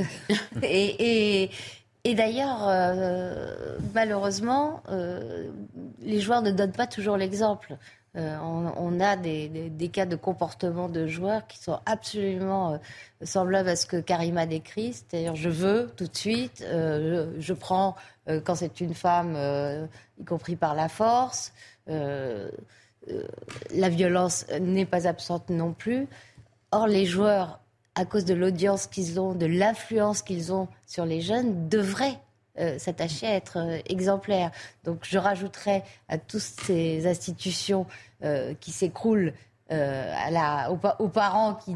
et, 0.64 1.44
et 1.44 1.52
et 2.04 2.16
d'ailleurs, 2.16 2.68
euh, 2.68 3.78
malheureusement, 3.94 4.82
euh, 4.90 5.52
les 6.02 6.20
joueurs 6.20 6.42
ne 6.42 6.50
donnent 6.50 6.72
pas 6.72 6.88
toujours 6.88 7.16
l'exemple. 7.16 7.78
Euh, 8.18 8.38
on, 8.42 9.00
a 9.00 9.16
des, 9.16 9.90
cas 9.94 10.06
de 10.06 10.16
comportement 10.16 10.90
de 10.90 11.06
joueurs 11.08 11.48
qui 11.48 11.60
sont 11.60 11.80
absolument 11.86 12.78
semblables 13.24 13.70
à 13.70 13.76
ce 13.76 13.86
que 13.86 13.98
Karima 13.98 14.46
décrit. 14.48 14.94
C'est-à-dire, 14.94 15.36
je 15.36 15.50
veux 15.50 15.92
tout 15.96 16.08
de 16.08 16.18
suite, 16.18 16.66
je, 16.68 17.54
prends 17.54 17.96
quand 18.44 18.56
c'est 18.56 18.82
une 18.82 18.96
femme, 18.96 19.38
y 20.20 20.26
compris 20.26 20.58
par 20.58 20.76
la 20.76 20.90
force. 20.90 21.54
la 21.88 22.50
violence 23.90 24.46
n'est 24.60 24.86
pas 24.86 25.08
absente 25.08 25.50
non 25.50 25.72
plus. 25.72 26.08
Or, 26.72 26.88
les 26.88 27.06
joueurs 27.06 27.61
à 27.96 28.06
cause 28.06 28.26
de 28.26 28.34
l'audience 28.34 28.88
qu'ils 28.88 29.20
ont, 29.20 29.34
de 29.34 29.46
l'influence 29.46 30.22
qu'ils 30.22 30.54
ont 30.54 30.68
sur 30.88 31.06
les 31.06 31.22
jeunes, 31.22 31.68
devraient 31.70 32.20
euh, 32.60 32.78
s'attacher 32.78 33.28
à 33.28 33.36
être 33.36 33.58
euh, 33.58 33.80
exemplaires. 33.86 34.52
Donc 34.84 35.00
je 35.04 35.18
rajouterais 35.18 35.84
à 36.10 36.18
toutes 36.18 36.42
ces 36.42 37.08
institutions 37.08 37.86
euh, 38.24 38.54
qui 38.60 38.72
s'écroulent 38.72 39.34
à 39.72 40.72
aux, 41.00 41.08
parents 41.08 41.56
qui, 41.56 41.74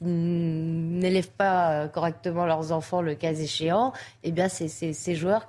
n'élèvent 0.00 1.30
pas 1.30 1.88
correctement 1.88 2.46
leurs 2.46 2.72
enfants 2.72 3.02
le 3.02 3.14
cas 3.14 3.32
échéant, 3.32 3.92
eh 4.22 4.32
bien 4.32 4.48
c'est 4.48 4.68
ces 4.68 5.14
joueurs 5.14 5.48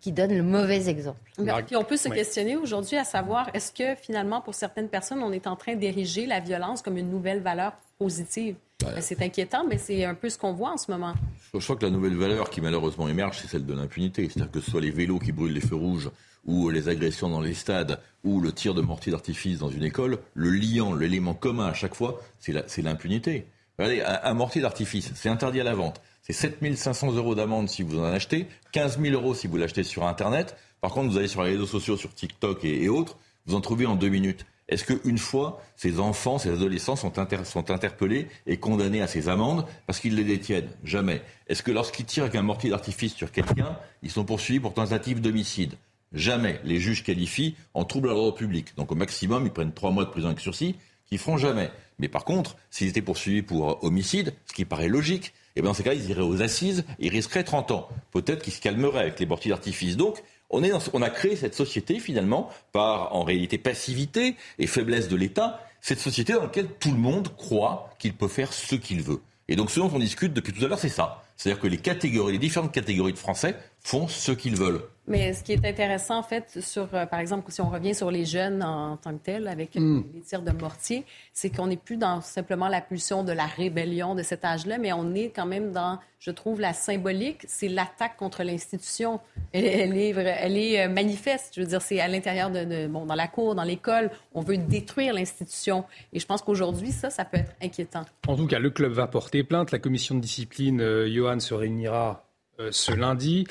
qui, 0.00 0.12
donnent 0.12 0.36
le 0.36 0.42
mauvais 0.42 0.88
exemple. 0.88 1.18
puis 1.66 1.76
on 1.76 1.84
peut 1.84 1.96
se 1.96 2.08
questionner 2.08 2.56
aujourd'hui 2.56 2.96
à 2.96 3.04
savoir 3.04 3.50
est-ce 3.54 3.72
que 3.72 3.94
finalement 4.00 4.40
pour 4.40 4.54
certaines 4.54 4.88
personnes 4.88 5.22
on 5.22 5.32
est 5.32 5.46
en 5.46 5.56
train 5.56 5.74
d'ériger 5.74 6.26
la 6.26 6.40
violence 6.40 6.82
comme 6.82 6.96
une 6.96 7.10
nouvelle 7.10 7.40
valeur 7.40 7.72
positive? 7.98 8.56
Ben, 8.80 9.00
c'est 9.00 9.22
inquiétant, 9.22 9.64
mais 9.66 9.78
c'est 9.78 10.04
un 10.04 10.14
peu 10.14 10.28
ce 10.28 10.36
qu'on 10.36 10.52
voit 10.52 10.72
en 10.72 10.76
ce 10.76 10.90
moment. 10.90 11.14
Je 11.54 11.58
crois 11.60 11.76
que 11.76 11.86
la 11.86 11.90
nouvelle 11.90 12.16
valeur 12.16 12.50
qui 12.50 12.60
malheureusement 12.60 13.08
émerge, 13.08 13.38
c'est 13.40 13.48
celle 13.48 13.64
de 13.64 13.72
l'impunité. 13.72 14.28
C'est-à-dire 14.28 14.50
que 14.50 14.60
ce 14.60 14.70
soit 14.70 14.82
les 14.82 14.90
vélos 14.90 15.18
qui 15.18 15.32
brûlent 15.32 15.54
les 15.54 15.62
feux 15.62 15.76
rouges, 15.76 16.10
ou 16.46 16.70
les 16.70 16.88
agressions 16.88 17.28
dans 17.28 17.40
les 17.40 17.54
stades, 17.54 18.00
ou 18.24 18.40
le 18.40 18.52
tir 18.52 18.72
de 18.72 18.80
mortier 18.80 19.12
d'artifice 19.12 19.58
dans 19.58 19.68
une 19.68 19.84
école, 19.84 20.18
le 20.34 20.50
liant, 20.50 20.94
l'élément 20.94 21.34
commun 21.34 21.66
à 21.66 21.74
chaque 21.74 21.94
fois, 21.94 22.20
c'est 22.38 22.82
l'impunité. 22.82 23.46
Regardez, 23.78 24.02
un, 24.02 24.34
mortier 24.34 24.62
d'artifice, 24.62 25.12
c'est 25.14 25.28
interdit 25.28 25.60
à 25.60 25.64
la 25.64 25.74
vente. 25.74 26.00
C'est 26.22 26.32
7500 26.32 27.12
euros 27.12 27.34
d'amende 27.34 27.68
si 27.68 27.82
vous 27.82 28.00
en 28.00 28.04
achetez, 28.04 28.46
15 28.72 29.00
000 29.00 29.14
euros 29.14 29.34
si 29.34 29.46
vous 29.46 29.58
l'achetez 29.58 29.82
sur 29.82 30.06
Internet. 30.06 30.56
Par 30.80 30.92
contre, 30.92 31.10
vous 31.10 31.18
allez 31.18 31.28
sur 31.28 31.42
les 31.42 31.50
réseaux 31.50 31.66
sociaux, 31.66 31.96
sur 31.96 32.14
TikTok 32.14 32.64
et 32.64 32.88
autres, 32.88 33.18
vous 33.46 33.54
en 33.54 33.60
trouvez 33.60 33.86
en 33.86 33.94
deux 33.94 34.08
minutes. 34.08 34.46
Est-ce 34.68 34.84
qu'une 34.84 35.18
fois, 35.18 35.62
ces 35.76 36.00
enfants, 36.00 36.38
ces 36.38 36.50
adolescents 36.50 36.96
sont, 36.96 37.18
interpellés 37.18 38.26
et 38.46 38.56
condamnés 38.56 39.00
à 39.00 39.06
ces 39.06 39.28
amendes 39.28 39.64
parce 39.86 40.00
qu'ils 40.00 40.16
les 40.16 40.24
détiennent? 40.24 40.70
Jamais. 40.82 41.22
Est-ce 41.46 41.62
que 41.62 41.70
lorsqu'ils 41.70 42.04
tirent 42.04 42.24
avec 42.24 42.34
un 42.34 42.42
mortier 42.42 42.70
d'artifice 42.70 43.14
sur 43.14 43.30
quelqu'un, 43.30 43.78
ils 44.02 44.10
sont 44.10 44.24
poursuivis 44.24 44.58
pour 44.58 44.74
tentative 44.74 45.20
d'homicide? 45.20 45.74
Jamais. 46.16 46.60
Les 46.64 46.80
juges 46.80 47.04
qualifient 47.04 47.54
en 47.74 47.84
trouble 47.84 48.08
à 48.08 48.12
l'ordre 48.12 48.34
public. 48.34 48.74
Donc 48.76 48.90
au 48.90 48.94
maximum, 48.94 49.46
ils 49.46 49.52
prennent 49.52 49.72
trois 49.72 49.90
mois 49.90 50.04
de 50.04 50.10
prison 50.10 50.28
avec 50.28 50.40
sursis, 50.40 50.74
qu'ils 51.06 51.18
feront 51.18 51.36
jamais. 51.36 51.70
Mais 51.98 52.08
par 52.08 52.24
contre, 52.24 52.56
s'ils 52.70 52.88
étaient 52.88 53.02
poursuivis 53.02 53.42
pour 53.42 53.84
homicide, 53.84 54.34
ce 54.46 54.54
qui 54.54 54.64
paraît 54.64 54.88
logique, 54.88 55.34
eh 55.54 55.60
bien 55.60 55.70
dans 55.70 55.74
ces 55.74 55.82
cas, 55.82 55.94
ils 55.94 56.10
iraient 56.10 56.22
aux 56.22 56.42
assises, 56.42 56.84
ils 56.98 57.10
risqueraient 57.10 57.44
30 57.44 57.70
ans. 57.70 57.88
Peut-être 58.12 58.42
qu'ils 58.42 58.52
se 58.52 58.60
calmeraient 58.60 59.00
avec 59.00 59.20
les 59.20 59.26
mortiers 59.26 59.50
d'artifice. 59.50 59.96
Donc, 59.96 60.22
on, 60.50 60.62
on 60.92 61.02
a 61.02 61.10
créé 61.10 61.36
cette 61.36 61.54
société 61.54 62.00
finalement 62.00 62.50
par 62.72 63.14
en 63.14 63.22
réalité 63.22 63.58
passivité 63.58 64.36
et 64.58 64.66
faiblesse 64.66 65.08
de 65.08 65.16
l'État, 65.16 65.60
cette 65.80 66.00
société 66.00 66.32
dans 66.32 66.42
laquelle 66.42 66.68
tout 66.80 66.90
le 66.90 66.98
monde 66.98 67.28
croit 67.36 67.90
qu'il 67.98 68.14
peut 68.14 68.28
faire 68.28 68.52
ce 68.52 68.74
qu'il 68.74 69.02
veut. 69.02 69.20
Et 69.48 69.56
donc 69.56 69.70
ce 69.70 69.78
dont 69.78 69.90
on 69.94 69.98
discute 69.98 70.32
depuis 70.32 70.52
tout 70.52 70.64
à 70.64 70.68
l'heure, 70.68 70.78
c'est 70.78 70.88
ça. 70.88 71.22
C'est-à-dire 71.36 71.60
que 71.60 71.68
les 71.68 71.76
catégories, 71.76 72.32
les 72.32 72.38
différentes 72.38 72.72
catégories 72.72 73.12
de 73.12 73.18
Français 73.18 73.56
font 73.86 74.08
ce 74.08 74.32
qu'ils 74.32 74.56
veulent. 74.56 74.80
Mais 75.06 75.32
ce 75.32 75.44
qui 75.44 75.52
est 75.52 75.64
intéressant, 75.64 76.18
en 76.18 76.22
fait, 76.24 76.58
sur, 76.60 76.88
euh, 76.92 77.06
par 77.06 77.20
exemple, 77.20 77.52
si 77.52 77.60
on 77.60 77.70
revient 77.70 77.94
sur 77.94 78.10
les 78.10 78.24
jeunes 78.24 78.60
en, 78.64 78.96
tant 78.96 79.12
que 79.16 79.22
tels, 79.22 79.46
avec 79.46 79.76
mm. 79.76 80.02
les 80.12 80.20
tirs 80.22 80.42
de 80.42 80.50
mortier, 80.50 81.04
c'est 81.32 81.50
qu'on 81.50 81.68
n'est 81.68 81.76
plus 81.76 81.96
dans 81.96 82.20
simplement 82.20 82.66
la 82.66 82.80
pulsion 82.80 83.22
de 83.22 83.30
la 83.30 83.46
rébellion 83.46 84.16
de 84.16 84.24
cet 84.24 84.44
âge-là, 84.44 84.78
mais 84.78 84.92
on 84.92 85.14
est 85.14 85.30
quand 85.30 85.46
même 85.46 85.70
dans, 85.70 86.00
je 86.18 86.32
trouve, 86.32 86.60
la 86.60 86.72
symbolique, 86.72 87.44
c'est 87.46 87.68
l'attaque 87.68 88.16
contre 88.16 88.42
l'institution. 88.42 89.20
Elle, 89.52 89.64
est, 89.96 90.10
elle 90.10 90.56
est 90.56 90.84
euh, 90.84 90.88
manifeste, 90.88 91.52
je 91.54 91.60
veux 91.60 91.68
dire, 91.68 91.80
c'est 91.80 92.00
à 92.00 92.08
l'intérieur 92.08 92.50
de, 92.50 92.88
bon, 92.88 93.06
dans 93.06 93.14
la 93.14 93.28
cour, 93.28 93.54
dans 93.54 93.62
l'école, 93.62 94.10
on 94.34 94.40
veut 94.40 94.58
détruire 94.58 95.14
l'institution. 95.14 95.84
Et 96.12 96.18
je 96.18 96.26
pense 96.26 96.42
qu'aujourd'hui, 96.42 96.90
ça, 96.90 97.10
ça 97.10 97.24
peut 97.24 97.36
être 97.36 97.54
inquiétant. 97.62 98.04
En 98.26 98.34
tout 98.34 98.48
cas, 98.48 98.58
le 98.58 98.70
club 98.70 98.90
va 98.90 99.06
porter 99.06 99.44
plainte. 99.44 99.70
La 99.70 99.78
commission 99.78 100.16
de 100.16 100.20
discipline, 100.20 100.80
euh, 100.80 101.08
Johan, 101.08 101.38
se 101.38 101.54
réunira 101.54 102.08
euh, 102.10 102.25
ce 102.70 102.92
lundi. 102.92 103.46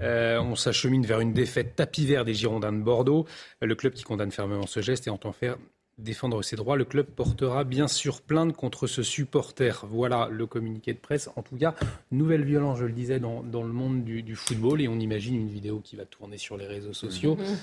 Euh, 0.00 0.40
on 0.40 0.56
s'achemine 0.56 1.04
vers 1.06 1.20
une 1.20 1.32
défaite 1.32 1.76
tapis 1.76 2.06
vert 2.06 2.24
des 2.24 2.34
Girondins 2.34 2.72
de 2.72 2.82
Bordeaux. 2.82 3.26
Euh, 3.62 3.66
le 3.66 3.74
club 3.74 3.92
qui 3.92 4.02
condamne 4.02 4.30
fermement 4.30 4.66
ce 4.66 4.80
geste 4.80 5.06
et 5.06 5.10
entend 5.10 5.32
faire 5.32 5.56
défendre 5.98 6.42
ses 6.42 6.56
droits. 6.56 6.76
Le 6.76 6.84
club 6.84 7.06
portera 7.06 7.62
bien 7.62 7.86
sûr 7.86 8.20
plainte 8.20 8.54
contre 8.56 8.88
ce 8.88 9.02
supporter. 9.02 9.84
Voilà 9.88 10.28
le 10.30 10.46
communiqué 10.46 10.92
de 10.92 10.98
presse. 10.98 11.30
En 11.36 11.42
tout 11.42 11.56
cas, 11.56 11.74
nouvelle 12.10 12.44
violence, 12.44 12.78
je 12.78 12.84
le 12.84 12.92
disais, 12.92 13.20
dans, 13.20 13.42
le 13.42 13.72
monde 13.72 14.02
du, 14.02 14.34
football. 14.34 14.80
Et 14.80 14.88
on 14.88 14.98
imagine 14.98 15.36
une 15.36 15.48
vidéo 15.48 15.80
qui 15.84 15.94
va 15.94 16.04
tourner 16.04 16.38
sur 16.38 16.56
les 16.56 16.66
réseaux 16.66 16.94
sociaux. 16.94 17.36
Mhm. 17.36 17.58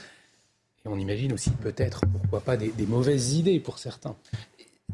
Et 0.86 0.88
on 0.88 0.98
imagine 0.98 1.34
aussi 1.34 1.52
peut-être, 1.52 2.06
pourquoi 2.12 2.40
pas, 2.40 2.56
des, 2.56 2.72
mauvaises 2.88 3.34
idées 3.34 3.60
pour 3.60 3.78
certains. 3.78 4.16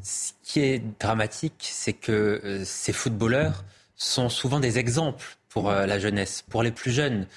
Ce 0.01 0.31
qui 0.43 0.59
est 0.59 0.81
dramatique, 0.99 1.53
c'est 1.59 1.93
que 1.93 2.63
ces 2.65 2.91
footballeurs 2.91 3.63
sont 3.95 4.29
souvent 4.29 4.59
des 4.59 4.79
exemples 4.79 5.36
pour 5.49 5.69
euh, 5.69 5.85
la 5.85 5.99
jeunesse, 5.99 6.43
pour 6.49 6.63
les 6.63 6.71
plus 6.71 6.91
jeunes. 6.91 7.27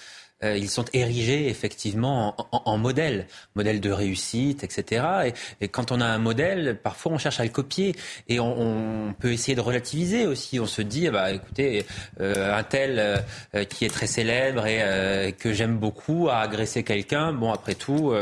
Euh, 0.42 0.56
ils 0.56 0.70
sont 0.70 0.86
érigés 0.94 1.48
effectivement 1.48 2.34
en, 2.50 2.78
modèle, 2.78 3.26
modèle 3.54 3.80
de 3.80 3.90
réussite, 3.90 4.64
etc. 4.64 5.32
Et, 5.60 5.68
quand 5.68 5.92
on 5.92 6.00
a 6.00 6.06
un 6.06 6.18
modèle, 6.18 6.78
parfois 6.82 7.12
on 7.12 7.18
cherche 7.18 7.40
à 7.40 7.44
le 7.44 7.50
copier 7.50 7.94
et 8.28 8.40
on, 8.40 9.14
peut 9.18 9.32
essayer 9.32 9.54
de 9.54 9.60
relativiser 9.60 10.26
aussi. 10.26 10.58
On 10.60 10.66
se 10.66 10.80
dit, 10.82 11.08
bah 11.10 11.30
écoutez, 11.32 11.84
euh, 12.20 12.56
un 12.56 12.62
tel 12.62 13.22
qui 13.68 13.84
est 13.84 13.88
très 13.88 14.06
célèbre 14.06 14.66
et 14.66 15.34
que 15.38 15.52
j'aime 15.52 15.76
beaucoup 15.76 16.28
a 16.28 16.38
agressé 16.38 16.84
quelqu'un. 16.84 17.32
Bon, 17.32 17.52
après 17.52 17.74
tout, 17.74 18.14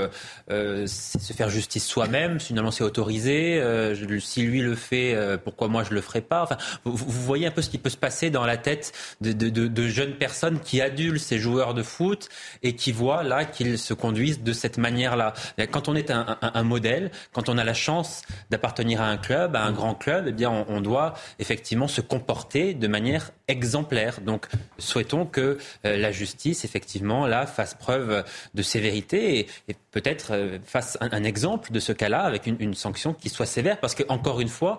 c'est 0.49 1.21
se 1.21 1.33
faire 1.33 1.51
justice 1.51 1.87
soi-même. 1.87 2.41
Finalement, 2.41 2.71
c'est 2.71 2.85
autorisé. 2.85 3.63
si 4.21 4.43
lui 4.43 4.61
le 4.61 4.75
fait, 4.75 5.17
pourquoi 5.45 5.69
moi 5.69 5.85
je 5.85 5.95
le 5.95 6.01
ferai 6.01 6.21
pas? 6.21 6.43
Enfin, 6.43 6.57
vous, 6.85 6.97
voyez 7.09 7.47
un 7.47 7.51
peu 7.51 7.63
ce 7.63 7.71
qui 7.71 7.79
peut 7.79 7.91
se 7.91 7.97
passer 7.97 8.31
dans 8.31 8.47
la 8.47 8.57
tête 8.57 8.93
de, 9.21 9.33
de 9.33 9.89
jeunes 9.89 10.15
personnes 10.15 10.59
qui 10.61 10.81
adulent 10.81 11.21
ces 11.21 11.39
joueurs 11.39 11.75
de 11.75 11.83
foot 11.83 12.08
et 12.63 12.75
qui 12.75 12.93
voient 12.93 13.23
là 13.23 13.45
qu'ils 13.45 13.79
se 13.79 13.95
conduisent 13.95 14.43
de 14.43 14.53
cette 14.53 14.79
manière-là. 14.79 15.35
Quand 15.71 15.89
on 15.89 15.95
est 15.95 16.11
un, 16.11 16.63
modèle, 16.63 17.11
quand 17.33 17.49
on 17.49 17.59
a 17.59 17.65
la 17.65 17.75
chance 17.75 18.23
d'appartenir 18.51 19.01
à 19.01 19.09
un 19.09 19.17
club, 19.17 19.57
à 19.57 19.63
un 19.63 19.73
grand 19.73 19.95
club, 19.95 20.27
eh 20.29 20.33
bien 20.33 20.51
on, 20.69 20.81
doit 20.81 21.15
effectivement 21.39 21.89
se 21.89 22.01
comporter 22.01 22.75
de 22.75 22.89
manière 22.89 23.31
exemplaire. 23.49 24.21
Donc 24.21 24.47
souhaitons 24.79 25.27
que 25.27 25.59
euh, 25.85 25.97
la 25.97 26.13
justice 26.13 26.65
effectivement 26.65 27.27
là 27.27 27.47
fasse 27.47 27.75
preuve 27.75 28.25
de 28.55 28.63
sévérité 28.63 29.49
et, 29.69 29.75
peut-être 29.91 30.33
euh, 30.33 30.59
fasse 30.65 30.99
un, 31.01 31.25
exemple 31.25 31.73
de 31.73 31.81
ce 31.81 31.93
cas-là 31.93 32.21
avec 32.21 32.47
une, 32.47 32.75
sanction 32.75 33.15
qui 33.15 33.31
soit 33.31 33.47
sévère 33.47 33.81
parce 33.81 33.95
que 33.95 34.05
encore 34.09 34.41
une 34.41 34.49
fois 34.49 34.79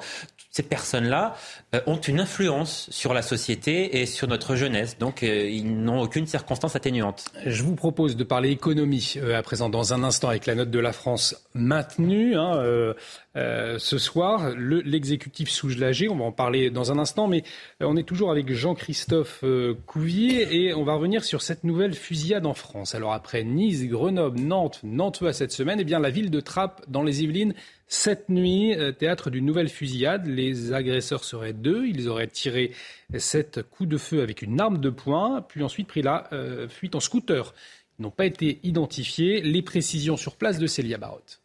ces 0.51 0.63
personnes-là 0.63 1.35
euh, 1.75 1.81
ont 1.87 1.99
une 1.99 2.19
influence 2.19 2.87
sur 2.91 3.13
la 3.13 3.21
société 3.21 3.99
et 3.99 4.05
sur 4.05 4.27
notre 4.27 4.55
jeunesse. 4.55 4.97
Donc, 4.97 5.21
ils 5.21 5.83
n'ont 5.83 6.01
aucune 6.01 6.25
circonstance 6.25 6.75
atténuante. 6.75 7.25
Je 7.45 7.63
vous 7.63 7.75
propose 7.75 8.15
de 8.15 8.23
parler 8.23 8.49
économie 8.49 9.15
à 9.33 9.41
présent 9.43 9.69
dans 9.69 9.93
un 9.93 10.03
instant 10.03 10.29
avec 10.29 10.45
la 10.45 10.55
note 10.55 10.71
de 10.71 10.79
la 10.79 10.93
France 10.93 11.35
maintenue. 11.53 12.35
Hein, 12.35 12.93
ce 13.35 13.97
soir, 13.97 14.51
l'exécutif 14.55 15.49
sous 15.49 15.69
on 16.09 16.15
va 16.15 16.25
en 16.25 16.31
parler 16.31 16.69
dans 16.69 16.91
un 16.91 16.99
instant, 16.99 17.27
mais 17.27 17.43
on 17.79 17.95
est 17.95 18.03
toujours 18.03 18.31
avec 18.31 18.51
Jean-Christophe 18.59 19.39
euh, 19.43 19.73
Couvier 19.87 20.65
et 20.65 20.73
on 20.73 20.83
va 20.83 20.93
revenir 20.93 21.23
sur 21.23 21.41
cette 21.41 21.63
nouvelle 21.63 21.93
fusillade 21.93 22.45
en 22.45 22.53
France. 22.53 22.93
Alors 22.93 23.13
après 23.13 23.43
Nice, 23.45 23.85
Grenoble, 23.87 24.39
Nantes, 24.39 24.81
Nantua 24.83 25.31
cette 25.31 25.53
semaine, 25.53 25.79
eh 25.79 25.85
bien 25.85 25.99
la 25.99 26.09
ville 26.09 26.29
de 26.29 26.41
Trappes 26.41 26.83
dans 26.89 27.01
les 27.01 27.23
Yvelines 27.23 27.53
cette 27.87 28.27
nuit, 28.27 28.75
euh, 28.75 28.91
théâtre 28.91 29.29
d'une 29.29 29.45
nouvelle 29.45 29.69
fusillade. 29.69 30.27
Les 30.27 30.73
agresseurs 30.73 31.23
seraient 31.23 31.53
deux. 31.53 31.87
Ils 31.87 32.09
auraient 32.09 32.27
tiré 32.27 32.71
sept 33.17 33.61
coups 33.63 33.89
de 33.89 33.97
feu 33.97 34.21
avec 34.21 34.41
une 34.41 34.59
arme 34.59 34.79
de 34.79 34.89
poing, 34.89 35.41
puis 35.41 35.63
ensuite 35.63 35.87
pris 35.87 36.01
la 36.01 36.27
euh, 36.33 36.67
fuite 36.67 36.95
en 36.95 36.99
scooter. 36.99 37.53
Ils 37.97 38.03
n'ont 38.03 38.11
pas 38.11 38.25
été 38.25 38.59
identifiés. 38.63 39.41
Les 39.41 39.61
précisions 39.61 40.17
sur 40.17 40.35
place 40.35 40.59
de 40.59 40.67
Célia 40.67 40.97
Barotte. 40.97 41.41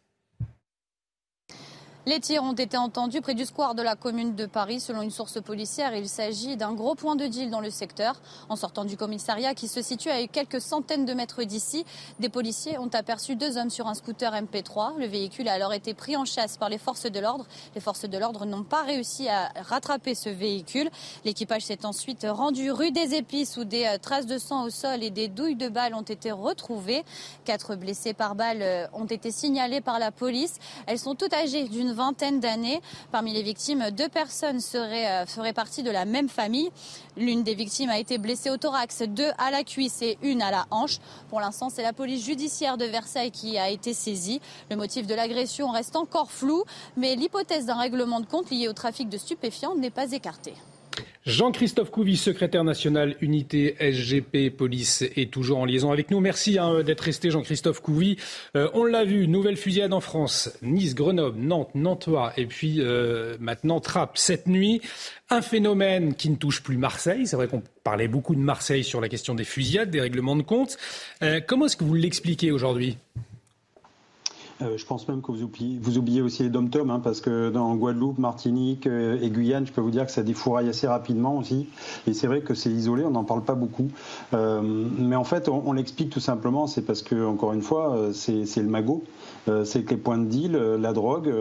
Les 2.07 2.19
tirs 2.19 2.43
ont 2.43 2.53
été 2.53 2.77
entendus 2.77 3.19
près 3.19 3.33
du 3.33 3.45
square 3.45 3.73
de 3.73 3.81
la 3.81 3.95
commune 3.95 4.35
de 4.35 4.45
Paris. 4.45 4.79
Selon 4.79 5.01
une 5.01 5.09
source 5.09 5.41
policière, 5.41 5.95
il 5.95 6.07
s'agit 6.07 6.55
d'un 6.55 6.73
gros 6.73 6.93
point 6.93 7.15
de 7.15 7.25
deal 7.25 7.49
dans 7.49 7.61
le 7.61 7.71
secteur. 7.71 8.21
En 8.47 8.55
sortant 8.55 8.85
du 8.85 8.95
commissariat 8.95 9.55
qui 9.55 9.67
se 9.67 9.81
situe 9.81 10.11
à 10.11 10.27
quelques 10.27 10.61
centaines 10.61 11.05
de 11.05 11.13
mètres 11.15 11.43
d'ici, 11.45 11.83
des 12.19 12.29
policiers 12.29 12.77
ont 12.77 12.91
aperçu 12.93 13.35
deux 13.35 13.57
hommes 13.57 13.71
sur 13.71 13.87
un 13.87 13.95
scooter 13.95 14.31
MP3. 14.33 14.99
Le 14.99 15.07
véhicule 15.07 15.47
a 15.47 15.53
alors 15.53 15.73
été 15.73 15.95
pris 15.95 16.15
en 16.15 16.25
chasse 16.25 16.57
par 16.57 16.69
les 16.69 16.77
forces 16.77 17.09
de 17.09 17.19
l'ordre. 17.19 17.47
Les 17.73 17.81
forces 17.81 18.07
de 18.07 18.17
l'ordre 18.19 18.45
n'ont 18.45 18.63
pas 18.63 18.83
réussi 18.83 19.27
à 19.27 19.51
rattraper 19.61 20.13
ce 20.13 20.29
véhicule. 20.29 20.91
L'équipage 21.23 21.63
s'est 21.63 21.87
ensuite 21.87 22.27
rendu 22.29 22.69
rue 22.69 22.91
des 22.91 23.15
Épices 23.15 23.57
où 23.57 23.63
des 23.63 23.85
euh, 23.85 23.97
traces 23.97 24.27
de 24.27 24.37
sang 24.37 24.65
au 24.65 24.69
sol 24.69 25.01
et 25.01 25.09
des 25.09 25.27
douilles 25.27 25.55
de 25.55 25.69
balles 25.69 25.95
ont 25.95 26.03
été 26.03 26.31
retrouvées. 26.31 27.03
Quatre 27.45 27.75
blessés 27.75 28.13
par 28.13 28.35
balles 28.35 28.61
euh, 28.61 28.85
ont 28.93 29.05
été 29.05 29.31
signalés 29.31 29.81
par 29.81 29.97
la 29.97 30.11
police. 30.11 30.59
Elles 30.85 30.99
sont 30.99 31.15
toutes 31.15 31.33
âgées 31.33 31.63
d'une 31.63 31.94
vingtaine 31.95 32.39
d'années. 32.39 32.81
Parmi 33.11 33.33
les 33.33 33.41
victimes, 33.41 33.89
deux 33.91 34.09
personnes 34.09 34.59
seraient, 34.59 35.23
euh, 35.23 35.25
feraient 35.25 35.53
partie 35.53 35.81
de 35.81 35.89
la 35.89 36.05
même 36.05 36.29
famille. 36.29 36.69
L'une 37.17 37.43
des 37.43 37.55
victimes 37.55 37.89
a 37.89 37.97
été 37.97 38.17
blessée 38.17 38.49
au 38.49 38.57
thorax, 38.57 39.01
deux 39.07 39.31
à 39.37 39.49
la 39.49 39.63
cuisse 39.63 40.01
et 40.01 40.17
une 40.21 40.41
à 40.41 40.51
la 40.51 40.65
hanche. 40.69 40.99
Pour 41.29 41.39
l'instant, 41.39 41.69
c'est 41.69 41.81
la 41.81 41.93
police 41.93 42.23
judiciaire 42.23 42.77
de 42.77 42.85
Versailles 42.85 43.31
qui 43.31 43.57
a 43.57 43.69
été 43.69 43.93
saisie. 43.93 44.41
Le 44.69 44.75
motif 44.75 45.07
de 45.07 45.15
l'agression 45.15 45.71
reste 45.71 45.95
encore 45.95 46.31
flou, 46.31 46.63
mais 46.97 47.15
l'hypothèse 47.15 47.65
d'un 47.65 47.79
règlement 47.79 48.19
de 48.19 48.25
compte 48.25 48.49
lié 48.51 48.67
au 48.67 48.73
trafic 48.73 49.09
de 49.09 49.17
stupéfiants 49.17 49.75
n'est 49.75 49.89
pas 49.89 50.11
écartée. 50.11 50.53
Jean-Christophe 51.25 51.89
Couvi, 51.89 52.17
secrétaire 52.17 52.63
national 52.63 53.15
unité 53.19 53.75
SGP 53.79 54.55
Police, 54.55 55.01
est 55.01 55.31
toujours 55.31 55.57
en 55.57 55.65
liaison 55.65 55.91
avec 55.91 56.11
nous. 56.11 56.19
Merci 56.19 56.59
hein, 56.59 56.83
d'être 56.83 57.01
resté, 57.01 57.31
Jean-Christophe 57.31 57.81
Couvi. 57.81 58.17
Euh, 58.55 58.69
on 58.75 58.83
l'a 58.83 59.05
vu, 59.05 59.27
nouvelle 59.27 59.57
fusillade 59.57 59.91
en 59.91 60.01
France. 60.01 60.55
Nice, 60.61 60.93
Grenoble, 60.93 61.39
Nantes, 61.39 61.73
Nantois 61.73 62.31
et 62.37 62.45
puis 62.45 62.75
euh, 62.77 63.37
maintenant 63.39 63.79
Trappes 63.79 64.19
cette 64.19 64.45
nuit. 64.45 64.81
Un 65.31 65.41
phénomène 65.41 66.13
qui 66.13 66.29
ne 66.29 66.35
touche 66.35 66.61
plus 66.61 66.77
Marseille. 66.77 67.25
C'est 67.25 67.35
vrai 67.35 67.47
qu'on 67.47 67.63
parlait 67.83 68.07
beaucoup 68.07 68.35
de 68.35 68.39
Marseille 68.39 68.83
sur 68.83 69.01
la 69.01 69.09
question 69.09 69.33
des 69.33 69.45
fusillades, 69.45 69.89
des 69.89 70.01
règlements 70.01 70.35
de 70.35 70.43
compte. 70.43 70.77
Euh, 71.23 71.41
comment 71.45 71.65
est-ce 71.65 71.75
que 71.75 71.85
vous 71.85 71.95
l'expliquez 71.95 72.51
aujourd'hui? 72.51 72.99
Euh, 74.61 74.77
je 74.77 74.85
pense 74.85 75.07
même 75.07 75.21
que 75.21 75.31
vous 75.31 75.43
oubliez, 75.43 76.21
aussi 76.21 76.43
les 76.43 76.49
dom-toms, 76.49 76.89
hein, 76.89 77.01
parce 77.03 77.19
que 77.19 77.49
dans 77.49 77.75
Guadeloupe, 77.75 78.17
Martinique 78.17 78.87
euh, 78.87 79.19
et 79.21 79.29
Guyane, 79.29 79.67
je 79.67 79.73
peux 79.73 79.81
vous 79.81 79.91
dire 79.91 80.05
que 80.05 80.11
ça 80.11 80.23
défouraille 80.23 80.69
assez 80.69 80.87
rapidement 80.87 81.37
aussi. 81.37 81.67
Et 82.07 82.13
c'est 82.13 82.27
vrai 82.27 82.41
que 82.41 82.53
c'est 82.53 82.69
isolé, 82.69 83.03
on 83.03 83.11
n'en 83.11 83.25
parle 83.25 83.43
pas 83.43 83.55
beaucoup. 83.55 83.89
Euh, 84.33 84.61
mais 84.63 85.17
en 85.17 85.25
fait, 85.25 85.49
on, 85.49 85.63
on 85.65 85.73
l'explique 85.73 86.09
tout 86.09 86.21
simplement, 86.21 86.67
c'est 86.67 86.83
parce 86.83 87.01
que, 87.01 87.25
encore 87.25 87.53
une 87.53 87.61
fois, 87.61 88.09
c'est 88.13 88.55
le 88.57 88.69
magot. 88.69 89.03
C'est 89.63 89.83
que 89.83 89.91
les 89.91 89.97
points 89.97 90.17
de 90.17 90.25
deal, 90.25 90.53
la 90.53 90.93
drogue, 90.93 91.31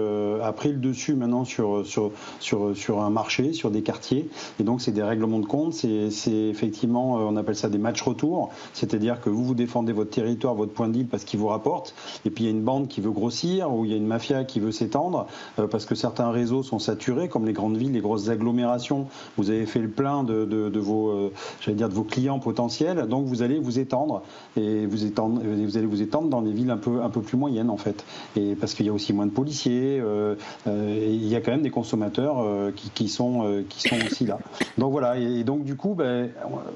a 0.43 0.53
pris 0.53 0.73
le 0.73 0.79
dessus 0.79 1.15
maintenant 1.15 1.45
sur, 1.45 1.87
sur, 1.87 2.11
sur, 2.41 2.77
sur 2.77 3.01
un 3.01 3.11
marché, 3.11 3.53
sur 3.53 3.71
des 3.71 3.83
quartiers. 3.83 4.29
Et 4.61 4.65
donc, 4.65 4.81
c'est 4.81 4.93
des 4.93 5.03
règlements 5.03 5.39
de 5.39 5.47
compte. 5.47 5.75
C'est 5.75 6.31
effectivement, 6.31 7.15
on 7.15 7.37
appelle 7.37 7.57
ça 7.57 7.69
des 7.69 7.79
matchs 7.79 8.03
retour. 8.03 8.51
C'est-à-dire 8.73 9.21
que 9.21 9.31
vous, 9.31 9.45
vous 9.45 9.55
défendez 9.55 9.93
votre 9.93 10.11
territoire, 10.11 10.55
votre 10.55 10.73
point 10.73 10.89
de 10.89 10.95
deal 10.95 11.07
parce 11.07 11.25
qu'il 11.25 11.41
vous 11.41 11.49
rapporte. 11.49 11.95
Et 12.25 12.31
puis, 12.31 12.45
il 12.45 12.47
y 12.47 12.51
a 12.51 12.53
une 12.53 12.65
bande 12.65 12.89
qui 12.89 13.01
veut 13.01 13.11
grossir, 13.11 13.73
où 13.73 13.85
il 13.85 13.91
y 13.91 13.95
a 13.95 13.97
une 13.97 14.07
mafia 14.07 14.45
qui 14.45 14.61
veut 14.61 14.73
s'étendre, 14.73 15.27
euh, 15.59 15.67
parce 15.67 15.87
que 15.87 15.95
certains 15.95 16.31
réseaux 16.31 16.63
sont 16.63 16.79
saturés, 16.79 17.29
comme 17.29 17.47
les 17.47 17.53
grandes 17.53 17.77
villes, 17.77 17.93
les 17.93 18.01
grosses 18.01 18.29
agglomérations. 18.29 19.07
Vous 19.37 19.51
avez 19.51 19.67
fait 19.67 19.81
le 19.81 19.89
plein 19.89 20.25
de, 20.25 20.45
de, 20.45 20.81
vos, 20.81 21.11
euh, 21.11 21.33
dire, 21.69 21.89
de 21.89 21.95
vos 21.95 22.05
clients 22.05 22.39
potentiels, 22.39 23.07
donc 23.09 23.27
vous 23.27 23.43
allez 23.43 23.59
vous 23.59 23.79
étendre 23.79 24.23
et 24.57 24.87
vous 24.87 25.05
étendre, 25.05 25.41
vous 25.43 25.77
allez 25.77 25.87
vous 25.87 26.03
étendre 26.03 26.29
dans 26.29 26.41
les 26.41 26.53
villes 26.53 26.71
un 26.71 26.77
peu, 26.77 27.03
un 27.03 27.11
peu 27.11 27.21
plus 27.21 27.37
moyennes 27.37 27.71
en 27.71 27.77
fait, 27.77 27.94
et 28.37 28.55
parce 28.55 28.75
qu'il 28.75 28.87
y 28.87 28.89
a 28.89 28.93
aussi 28.93 29.13
moins 29.13 29.27
de 29.27 29.31
policiers, 29.31 29.99
euh, 30.01 30.35
il 30.67 31.27
y 31.27 31.37
a 31.37 31.41
quand 31.41 31.53
même 31.53 31.63
des 31.63 31.71
consommateurs 31.71 32.37
qui, 32.75 32.91
qui, 32.91 33.09
sont, 33.09 33.61
aussi 34.07 34.27
là. 34.27 34.39
Donc 34.79 34.93
voilà, 34.93 35.19
et, 35.19 35.45
donc 35.45 35.65
du 35.65 35.77
coup, 35.77 35.95
ben, 35.95 36.31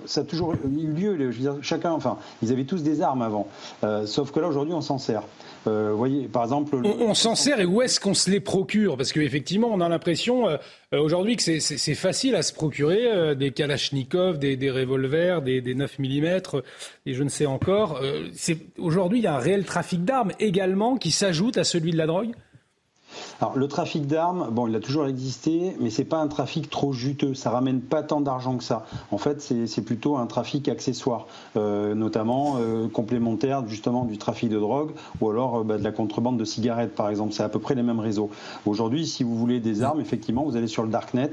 ça 0.06 0.22
a 0.22 0.24
toujours 0.24 0.54
eu 0.54 0.86
lieu. 0.86 1.30
Chacun, 1.62 1.92
enfin, 1.92 2.18
ils 2.42 2.52
avaient 2.52 2.64
tous 2.64 2.82
des 2.82 3.02
armes 3.02 3.22
avant, 3.22 3.46
sauf 4.06 4.30
que 4.30 4.40
là 4.40 4.48
aujourd'hui 4.48 4.74
on 4.74 4.80
s'en 4.80 4.98
sert. 4.98 5.22
Euh, 5.68 6.94
on, 7.00 7.14
s'en 7.14 7.34
sert 7.34 7.60
et 7.60 7.64
où 7.64 7.82
est-ce 7.82 8.00
qu'on 8.00 8.14
se 8.14 8.30
les 8.30 8.40
procure 8.40 8.96
Parce 8.96 9.12
qu'effectivement, 9.12 9.68
on 9.70 9.80
a 9.80 9.88
l'impression 9.88 10.48
euh, 10.48 10.56
euh, 10.94 11.00
aujourd'hui 11.00 11.36
que 11.36 11.42
c'est 11.42 11.94
facile 11.94 12.34
à 12.34 12.42
se 12.42 12.52
procurer 12.52 13.36
des 13.36 13.52
Kalachnikov, 13.52 14.38
des, 14.38 14.56
des 14.56 14.70
revolvers, 14.70 15.42
des, 15.42 15.60
des, 15.60 15.74
9 15.74 15.98
mm, 15.98 16.40
et 17.06 17.14
je 17.14 17.22
ne 17.22 17.28
sais 17.28 17.46
encore. 17.46 18.00
aujourd'hui, 18.78 19.18
il 19.18 19.24
y 19.24 19.26
a 19.26 19.34
un 19.34 19.40
réel 19.40 19.64
trafic 19.64 20.04
d'armes 20.04 20.32
également 20.40 20.96
qui 20.96 21.10
s'ajoute 21.10 21.58
à 21.58 21.64
celui 21.64 21.90
de 21.90 21.98
la 21.98 22.06
drogue? 22.06 22.32
Alors 23.40 23.56
le 23.56 23.68
trafic 23.68 24.06
d'armes, 24.06 24.48
bon, 24.50 24.66
il 24.66 24.74
a 24.74 24.80
toujours 24.80 25.06
existé, 25.06 25.76
mais 25.80 25.90
c'est 25.90 26.04
pas 26.04 26.18
un 26.18 26.28
trafic 26.28 26.70
trop 26.70 26.92
juteux. 26.92 27.34
Ça 27.34 27.50
ramène 27.50 27.80
pas 27.80 28.02
tant 28.02 28.20
d'argent 28.20 28.56
que 28.56 28.64
ça. 28.64 28.86
En 29.10 29.18
fait, 29.18 29.40
c'est 29.40 29.82
plutôt 29.82 30.16
un 30.16 30.26
trafic 30.26 30.68
accessoire, 30.68 31.26
euh, 31.56 31.94
notamment 31.94 32.56
euh, 32.58 32.88
complémentaire 32.88 33.66
justement 33.66 34.04
du 34.04 34.18
trafic 34.18 34.48
de 34.48 34.58
drogue 34.58 34.90
ou 35.20 35.30
alors 35.30 35.58
euh, 35.58 35.64
bah, 35.64 35.78
de 35.78 35.84
la 35.84 35.92
contrebande 35.92 36.36
de 36.36 36.44
cigarettes, 36.44 36.94
par 36.94 37.08
exemple. 37.10 37.32
C'est 37.32 37.42
à 37.42 37.48
peu 37.48 37.58
près 37.58 37.74
les 37.74 37.82
mêmes 37.82 38.00
réseaux. 38.00 38.30
Aujourd'hui, 38.66 39.06
si 39.06 39.22
vous 39.22 39.36
voulez 39.36 39.60
des 39.60 39.82
armes, 39.82 40.00
effectivement, 40.00 40.44
vous 40.44 40.56
allez 40.56 40.66
sur 40.66 40.82
le 40.82 40.90
darknet, 40.90 41.32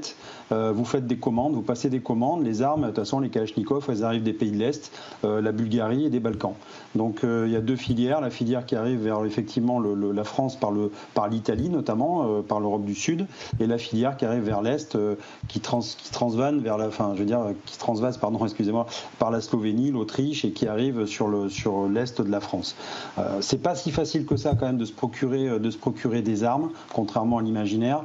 vous 0.50 0.84
faites 0.84 1.06
des 1.06 1.16
commandes, 1.16 1.54
vous 1.54 1.62
passez 1.62 1.90
des 1.90 2.00
commandes. 2.00 2.44
Les 2.44 2.62
armes, 2.62 2.82
de 2.82 2.86
toute 2.86 2.96
façon, 2.96 3.20
les 3.20 3.28
Kalachnikov, 3.28 3.86
elles 3.88 4.04
arrivent 4.04 4.22
des 4.22 4.32
pays 4.32 4.50
de 4.50 4.56
l'Est, 4.56 4.92
la 5.22 5.52
Bulgarie 5.52 6.06
et 6.06 6.10
des 6.10 6.20
Balkans. 6.20 6.54
Donc 6.94 7.20
il 7.22 7.50
y 7.50 7.56
a 7.56 7.60
deux 7.60 7.76
filières. 7.76 8.20
La 8.20 8.30
filière 8.30 8.66
qui 8.66 8.76
arrive 8.76 9.02
vers 9.02 9.24
effectivement 9.24 9.80
la 9.80 10.24
France 10.24 10.56
par 10.56 11.28
l'Italie 11.28 11.68
notamment, 11.68 12.24
euh, 12.24 12.42
par 12.42 12.60
l'Europe 12.60 12.84
du 12.84 12.94
Sud, 12.94 13.26
et 13.60 13.66
la 13.66 13.78
filière 13.78 14.16
qui 14.16 14.24
arrive 14.24 14.42
vers 14.42 14.62
l'Est, 14.62 14.96
euh, 14.96 15.16
qui, 15.48 15.60
trans, 15.60 15.80
vers 16.28 16.78
la, 16.78 16.90
fin, 16.90 17.14
je 17.14 17.20
veux 17.20 17.26
dire, 17.26 17.40
qui 17.64 17.78
transvase, 17.78 18.18
pardon, 18.18 18.38
excusez-moi, 18.44 18.86
par 19.18 19.30
la 19.30 19.40
Slovénie, 19.40 19.90
l'Autriche, 19.90 20.44
et 20.44 20.52
qui 20.52 20.66
arrive 20.66 21.06
sur 21.06 21.28
le 21.28 21.48
sur 21.48 21.88
l'Est 21.88 22.20
de 22.20 22.30
la 22.30 22.40
France. 22.40 22.76
Euh, 23.18 23.38
c'est 23.40 23.62
pas 23.62 23.74
si 23.74 23.90
facile 23.90 24.26
que 24.26 24.36
ça 24.36 24.54
quand 24.54 24.66
même 24.66 24.78
de 24.78 24.84
se 24.84 24.92
procurer, 24.92 25.58
de 25.58 25.70
se 25.70 25.78
procurer 25.78 26.22
des 26.22 26.44
armes, 26.44 26.70
contrairement 26.92 27.38
à 27.38 27.42
l'imaginaire. 27.42 28.02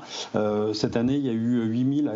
cette 0.73 0.95
année, 0.95 1.15
il 1.15 1.25
y 1.25 1.29
a 1.29 1.33
eu 1.33 1.63
8000, 1.63 2.11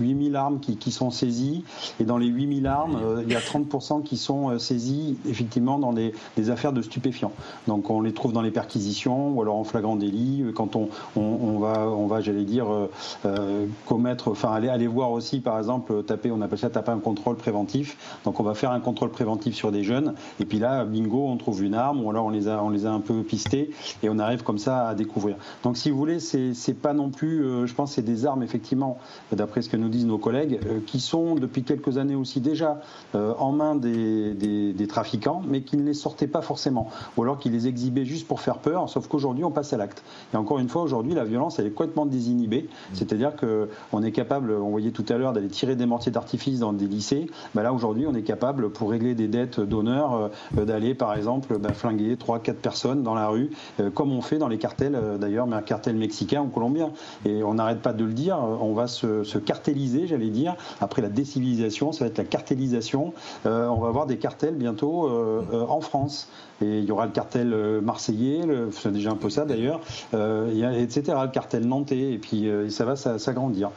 8000 0.00 0.36
armes 0.36 0.60
qui, 0.60 0.76
qui, 0.76 0.92
sont 0.92 1.10
saisies, 1.10 1.64
et 2.00 2.04
dans 2.04 2.18
les 2.18 2.26
8000 2.26 2.66
armes, 2.66 2.98
il 3.26 3.32
y 3.32 3.36
a 3.36 3.40
30% 3.40 4.02
qui 4.02 4.16
sont 4.16 4.58
saisies 4.58 5.16
effectivement 5.28 5.78
dans 5.78 5.92
des, 5.92 6.12
des 6.36 6.50
affaires 6.50 6.72
de 6.72 6.82
stupéfiants. 6.82 7.32
Donc 7.68 7.90
on 7.90 8.00
les 8.00 8.12
trouve 8.12 8.32
dans 8.32 8.42
les 8.42 8.50
perquisitions 8.50 9.30
ou 9.30 9.42
alors 9.42 9.56
en 9.56 9.64
flagrant 9.64 9.96
délit 9.96 10.44
quand 10.54 10.76
on, 10.76 10.88
on, 11.16 11.58
va, 11.58 11.88
on 11.88 12.06
va 12.06 12.20
j'allais 12.20 12.44
dire, 12.44 12.72
euh, 12.72 12.90
euh, 13.24 13.66
commettre, 13.86 14.30
enfin 14.30 14.52
aller, 14.52 14.68
aller 14.68 14.86
voir 14.86 15.10
aussi, 15.12 15.40
par 15.40 15.58
exemple, 15.58 16.02
taper, 16.04 16.30
on 16.30 16.40
appelle 16.40 16.58
ça 16.58 16.70
taper 16.70 16.92
un 16.92 16.98
contrôle 16.98 17.36
préventif. 17.36 17.96
Donc 18.24 18.40
on 18.40 18.42
va 18.42 18.54
faire 18.54 18.70
un 18.70 18.80
contrôle 18.80 19.10
préventif 19.10 19.54
sur 19.54 19.72
des 19.72 19.84
jeunes, 19.84 20.14
et 20.40 20.44
puis 20.44 20.58
là, 20.58 20.84
bingo, 20.84 21.26
on 21.26 21.36
trouve 21.36 21.62
une 21.62 21.74
arme, 21.74 22.04
ou 22.04 22.10
alors 22.10 22.26
on 22.26 22.30
les 22.30 22.48
a, 22.48 22.62
on 22.62 22.70
les 22.70 22.86
a 22.86 22.92
un 22.92 23.00
peu 23.00 23.22
pistés, 23.22 23.70
et 24.02 24.08
on 24.08 24.18
arrive 24.18 24.42
comme 24.42 24.58
ça 24.58 24.88
à 24.88 24.94
découvrir. 24.94 25.36
Donc 25.62 25.76
si 25.76 25.90
vous 25.90 25.98
voulez, 25.98 26.20
c'est 26.20 26.74
pas 26.74 26.92
non 26.92 27.10
plus, 27.10 27.44
euh, 27.44 27.66
je 27.66 27.74
pense, 27.74 27.92
c'est 27.92 28.02
des 28.02 28.26
armes 28.26 28.42
effectivement, 28.42 28.98
d'après 29.44 29.60
ce 29.60 29.68
que 29.68 29.76
nous 29.76 29.88
disent 29.88 30.06
nos 30.06 30.16
collègues, 30.16 30.58
qui 30.86 31.00
sont 31.00 31.34
depuis 31.34 31.62
quelques 31.64 31.98
années 31.98 32.14
aussi 32.14 32.40
déjà 32.40 32.80
en 33.14 33.52
main 33.52 33.74
des, 33.74 34.32
des, 34.32 34.72
des 34.72 34.86
trafiquants, 34.86 35.42
mais 35.46 35.60
qui 35.60 35.76
ne 35.76 35.82
les 35.82 35.92
sortaient 35.92 36.26
pas 36.26 36.40
forcément, 36.40 36.88
ou 37.16 37.22
alors 37.22 37.38
qui 37.38 37.50
les 37.50 37.68
exhibaient 37.68 38.06
juste 38.06 38.26
pour 38.26 38.40
faire 38.40 38.58
peur. 38.58 38.88
Sauf 38.88 39.06
qu'aujourd'hui, 39.06 39.44
on 39.44 39.50
passe 39.50 39.72
à 39.74 39.76
l'acte. 39.76 40.02
Et 40.32 40.36
encore 40.36 40.58
une 40.58 40.68
fois, 40.68 40.82
aujourd'hui 40.82 41.14
la 41.14 41.24
violence, 41.24 41.58
elle 41.58 41.66
est 41.66 41.70
complètement 41.70 42.06
désinhibée. 42.06 42.62
Mmh. 42.62 42.94
C'est-à-dire 42.94 43.32
qu'on 43.36 44.02
est 44.02 44.12
capable, 44.12 44.52
on 44.52 44.70
voyait 44.70 44.92
tout 44.92 45.04
à 45.08 45.16
l'heure, 45.16 45.32
d'aller 45.32 45.48
tirer 45.48 45.76
des 45.76 45.86
mortiers 45.86 46.12
d'artifice 46.12 46.60
dans 46.60 46.72
des 46.72 46.86
lycées. 46.86 47.26
Bah 47.54 47.62
là, 47.62 47.72
aujourd'hui, 47.72 48.06
on 48.06 48.14
est 48.14 48.22
capable, 48.22 48.70
pour 48.70 48.90
régler 48.90 49.14
des 49.14 49.28
dettes 49.28 49.60
d'honneur, 49.60 50.30
euh, 50.58 50.64
d'aller, 50.64 50.94
par 50.94 51.14
exemple, 51.14 51.58
bah, 51.58 51.72
flinguer 51.72 52.16
3-4 52.16 52.54
personnes 52.54 53.02
dans 53.02 53.14
la 53.14 53.28
rue, 53.28 53.50
euh, 53.80 53.90
comme 53.90 54.12
on 54.12 54.22
fait 54.22 54.38
dans 54.38 54.48
les 54.48 54.58
cartels, 54.58 54.94
euh, 54.94 55.18
d'ailleurs, 55.18 55.46
mais 55.46 55.56
un 55.56 55.62
cartel 55.62 55.96
mexicain 55.96 56.42
ou 56.42 56.48
colombien. 56.48 56.90
Et 57.24 57.42
on 57.42 57.54
n'arrête 57.54 57.80
pas 57.80 57.92
de 57.92 58.04
le 58.04 58.12
dire, 58.12 58.38
on 58.38 58.74
va 58.74 58.86
se, 58.86 59.24
se 59.24 59.33
cartéliser, 59.38 60.06
j'allais 60.06 60.30
dire. 60.30 60.56
Après 60.80 61.02
la 61.02 61.08
décivilisation, 61.08 61.92
ça 61.92 62.04
va 62.04 62.08
être 62.08 62.18
la 62.18 62.24
cartélisation. 62.24 63.12
on 63.44 63.80
va 63.80 63.88
avoir 63.88 64.06
des 64.06 64.18
cartels 64.18 64.54
bientôt 64.54 65.08
en 65.08 65.80
France. 65.80 66.28
Et 66.62 66.78
il 66.78 66.84
y 66.84 66.90
aura 66.90 67.06
le 67.06 67.12
cartel 67.12 67.52
euh, 67.52 67.80
marseillais, 67.80 68.40
c'est 68.72 68.92
déjà 68.92 69.10
un 69.10 69.16
peu 69.16 69.30
ça 69.30 69.44
d'ailleurs, 69.44 69.80
euh, 70.14 70.80
etc. 70.80 71.16
Le 71.22 71.30
cartel 71.30 71.66
nantais, 71.66 72.12
et 72.12 72.18
puis 72.18 72.48
euh, 72.48 72.68
ça 72.70 72.84
va 72.84 72.96
s'agrandir. 72.96 73.70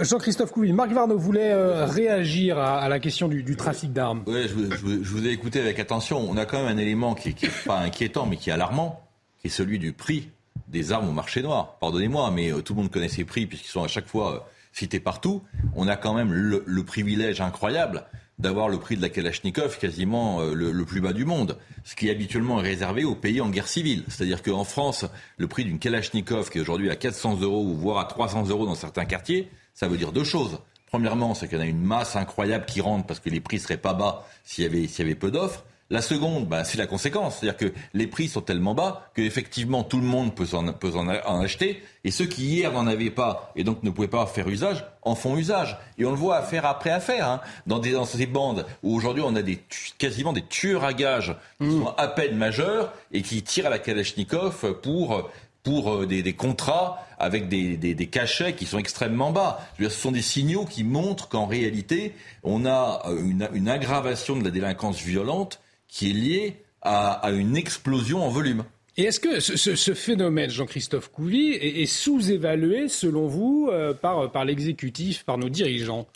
Jean-Christophe 0.00 0.50
Couvi, 0.50 0.72
Marc 0.72 0.90
Varno 0.90 1.16
voulait 1.16 1.54
réagir 1.84 2.58
à, 2.58 2.88
la 2.88 2.98
question 2.98 3.28
du, 3.28 3.54
trafic 3.54 3.92
d'armes? 3.92 4.24
Oui, 4.26 4.48
je, 4.48 5.10
vous 5.12 5.24
ai 5.24 5.30
écouté 5.30 5.60
avec 5.60 5.78
attention. 5.78 6.26
On 6.28 6.36
a 6.36 6.44
quand 6.44 6.58
même 6.58 6.76
un 6.76 6.80
élément 6.80 7.14
qui 7.14 7.28
n'est 7.28 7.50
pas 7.64 7.78
inquiétant, 7.78 8.26
mais 8.26 8.36
qui 8.36 8.50
est 8.50 8.52
alarmant, 8.52 9.00
qui 9.40 9.46
est 9.46 9.50
celui 9.50 9.78
du 9.78 9.92
prix 9.92 10.28
des 10.66 10.90
armes 10.90 11.08
au 11.08 11.12
marché 11.12 11.40
noir. 11.40 11.76
Pardonnez-moi, 11.78 12.32
mais 12.32 12.50
tout 12.64 12.74
le 12.74 12.80
monde 12.80 12.90
connaît 12.90 13.08
ces 13.08 13.22
prix 13.22 13.46
puisqu'ils 13.46 13.68
sont 13.68 13.84
à 13.84 13.88
chaque 13.88 14.08
fois 14.08 14.48
cités 14.72 15.00
partout. 15.00 15.42
On 15.74 15.88
a 15.88 15.96
quand 15.96 16.14
même 16.14 16.32
le 16.32 16.84
privilège 16.84 17.40
incroyable 17.40 18.06
d'avoir 18.40 18.68
le 18.68 18.78
prix 18.78 18.96
de 18.96 19.02
la 19.02 19.08
Kalachnikov 19.08 19.78
quasiment 19.78 20.40
euh, 20.40 20.54
le, 20.54 20.84
plus 20.84 21.00
bas 21.00 21.12
du 21.12 21.24
monde, 21.24 21.58
ce 21.84 21.94
qui 21.94 22.08
est 22.08 22.10
habituellement 22.10 22.56
réservé 22.56 23.04
aux 23.04 23.14
pays 23.14 23.40
en 23.40 23.50
guerre 23.50 23.68
civile. 23.68 24.04
C'est-à-dire 24.08 24.42
qu'en 24.42 24.64
France, 24.64 25.04
le 25.36 25.46
prix 25.46 25.64
d'une 25.64 25.78
Kalachnikov 25.78 26.50
qui 26.50 26.58
est 26.58 26.60
aujourd'hui 26.60 26.90
à 26.90 26.96
400 26.96 27.40
euros 27.40 27.74
voire 27.74 27.98
à 27.98 28.04
300 28.06 28.48
euros 28.48 28.66
dans 28.66 28.74
certains 28.74 29.04
quartiers, 29.04 29.50
ça 29.74 29.88
veut 29.88 29.98
dire 29.98 30.12
deux 30.12 30.24
choses. 30.24 30.58
Premièrement, 30.86 31.34
c'est 31.34 31.48
qu'il 31.48 31.58
y 31.58 31.60
en 31.60 31.64
a 31.64 31.68
une 31.68 31.82
masse 31.82 32.16
incroyable 32.16 32.64
qui 32.64 32.80
rentre 32.80 33.06
parce 33.06 33.20
que 33.20 33.30
les 33.30 33.40
prix 33.40 33.58
seraient 33.58 33.76
pas 33.76 33.94
bas 33.94 34.26
s'il 34.42 34.64
y 34.64 35.00
avait 35.00 35.14
peu 35.14 35.30
d'offres. 35.30 35.64
La 35.92 36.02
seconde, 36.02 36.46
bah, 36.46 36.62
c'est 36.62 36.78
la 36.78 36.86
conséquence. 36.86 37.38
C'est-à-dire 37.38 37.56
que 37.56 37.72
les 37.94 38.06
prix 38.06 38.28
sont 38.28 38.42
tellement 38.42 38.74
bas 38.74 39.10
qu'effectivement 39.14 39.82
tout 39.82 39.98
le 39.98 40.06
monde 40.06 40.36
peut, 40.36 40.46
en, 40.52 40.72
peut 40.72 40.92
en, 40.94 41.08
acheter. 41.40 41.82
Et 42.04 42.12
ceux 42.12 42.26
qui 42.26 42.44
hier 42.44 42.72
n'en 42.72 42.86
avaient 42.86 43.10
pas 43.10 43.52
et 43.56 43.64
donc 43.64 43.82
ne 43.82 43.90
pouvaient 43.90 44.06
pas 44.06 44.24
faire 44.26 44.48
usage, 44.48 44.84
en 45.02 45.16
font 45.16 45.36
usage. 45.36 45.76
Et 45.98 46.04
on 46.04 46.10
le 46.10 46.16
voit 46.16 46.36
affaire 46.36 46.64
après 46.64 46.90
affaire. 46.90 47.28
Hein, 47.28 47.40
dans, 47.66 47.80
des, 47.80 47.90
dans 47.90 48.04
ces 48.04 48.26
bandes 48.26 48.66
où 48.84 48.94
aujourd'hui 48.94 49.24
on 49.26 49.34
a 49.34 49.42
des, 49.42 49.58
quasiment 49.98 50.32
des 50.32 50.46
tueurs 50.46 50.84
à 50.84 50.92
gages 50.92 51.34
qui 51.60 51.66
mmh. 51.66 51.82
sont 51.82 51.94
à 51.96 52.06
peine 52.06 52.36
majeurs 52.36 52.92
et 53.10 53.22
qui 53.22 53.42
tirent 53.42 53.66
à 53.66 53.70
la 53.70 53.80
Kalachnikov 53.80 54.80
pour 54.80 55.28
pour 55.62 55.92
euh, 55.92 56.06
des, 56.06 56.22
des, 56.22 56.32
contrats 56.32 57.04
avec 57.18 57.48
des, 57.48 57.76
des, 57.76 57.94
des, 57.94 58.06
cachets 58.06 58.54
qui 58.54 58.64
sont 58.64 58.78
extrêmement 58.78 59.30
bas. 59.30 59.60
Je 59.74 59.82
veux 59.82 59.88
dire, 59.88 59.94
ce 59.94 60.00
sont 60.00 60.12
des 60.12 60.22
signaux 60.22 60.64
qui 60.64 60.84
montrent 60.84 61.28
qu'en 61.28 61.44
réalité, 61.44 62.14
on 62.44 62.64
a 62.64 63.02
euh, 63.06 63.22
une, 63.22 63.46
une, 63.52 63.68
aggravation 63.68 64.36
de 64.36 64.44
la 64.44 64.50
délinquance 64.50 64.98
violente 65.00 65.60
qui 65.90 66.10
est 66.10 66.14
lié 66.14 66.56
à, 66.82 67.30
une 67.32 67.56
explosion 67.56 68.24
en 68.24 68.28
volume. 68.28 68.64
Et 68.96 69.04
est-ce 69.04 69.20
que 69.20 69.40
ce, 69.40 69.94
phénomène, 69.94 70.50
Jean-Christophe 70.50 71.10
Couvi, 71.10 71.52
est, 71.52 71.86
sous-évalué, 71.86 72.88
selon 72.88 73.26
vous, 73.26 73.68
euh, 73.70 73.94
par, 73.94 74.30
par 74.30 74.44
l'exécutif, 74.44 75.24
par 75.24 75.38
nos 75.38 75.48
dirigeants? 75.48 76.06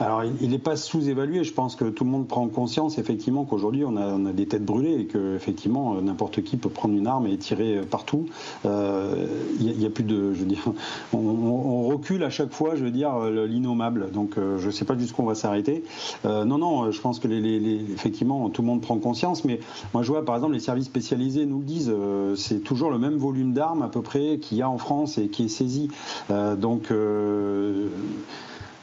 Alors, 0.00 0.24
il 0.24 0.48
n'est 0.48 0.58
pas 0.58 0.76
sous-évalué. 0.76 1.44
Je 1.44 1.52
pense 1.52 1.76
que 1.76 1.84
tout 1.84 2.04
le 2.04 2.10
monde 2.10 2.26
prend 2.26 2.48
conscience, 2.48 2.96
effectivement, 2.96 3.44
qu'aujourd'hui, 3.44 3.84
on 3.84 3.96
a, 3.96 4.32
des 4.32 4.46
têtes 4.46 4.64
brûlées 4.64 5.00
et 5.00 5.04
que, 5.04 5.36
effectivement, 5.36 5.94
euh, 5.94 6.00
n'importe 6.00 6.42
qui 6.42 6.56
peut 6.56 6.70
prendre 6.70 6.94
une 6.94 7.06
arme 7.06 7.26
et 7.26 7.36
tirer 7.36 7.76
euh, 7.76 7.82
partout. 7.82 8.26
Euh, 8.64 9.26
il 9.60 9.76
n'y 9.76 9.84
a, 9.84 9.90
plus 9.90 10.04
de. 10.04 10.32
Je 10.32 10.40
veux 10.40 10.46
dire, 10.46 10.64
on, 11.12 11.88
recule 11.88 12.24
à 12.24 12.30
chaque 12.30 12.52
fois, 12.52 12.76
je 12.76 12.84
veux 12.84 12.90
dire, 12.90 13.18
l'innommable. 13.30 14.10
Donc, 14.12 14.34
je 14.36 14.64
ne 14.64 14.70
sais 14.70 14.84
pas 14.84 14.96
jusqu'où 14.96 15.22
on 15.22 15.26
va 15.26 15.34
s'arrêter. 15.34 15.82
non, 16.24 16.58
non, 16.58 16.90
je 16.90 17.00
pense 17.00 17.18
que, 17.18 17.28
les, 17.28 17.80
effectivement, 17.92 18.48
tout 18.48 18.62
le 18.62 18.68
monde 18.68 18.80
prend 18.80 18.96
conscience. 18.98 19.44
Mais 19.44 19.60
moi, 19.92 20.02
je 20.02 20.08
vois, 20.08 20.24
par 20.24 20.36
exemple, 20.36 20.54
les 20.54 20.60
services 20.60 20.86
spécialisés 20.86 21.46
nous 21.46 21.58
le 21.58 21.64
disent. 21.64 21.92
c'est 22.36 22.62
toujours 22.62 22.90
le 22.90 22.98
même 22.98 23.16
volume 23.16 23.52
d'armes, 23.52 23.82
à 23.82 23.88
peu 23.88 24.02
près, 24.02 24.38
qu'il 24.38 24.58
y 24.58 24.62
a 24.62 24.70
en 24.70 24.78
France 24.78 25.18
et 25.18 25.28
qui 25.28 25.44
est 25.44 25.48
saisi. 25.48 25.88
donc, 26.28 26.92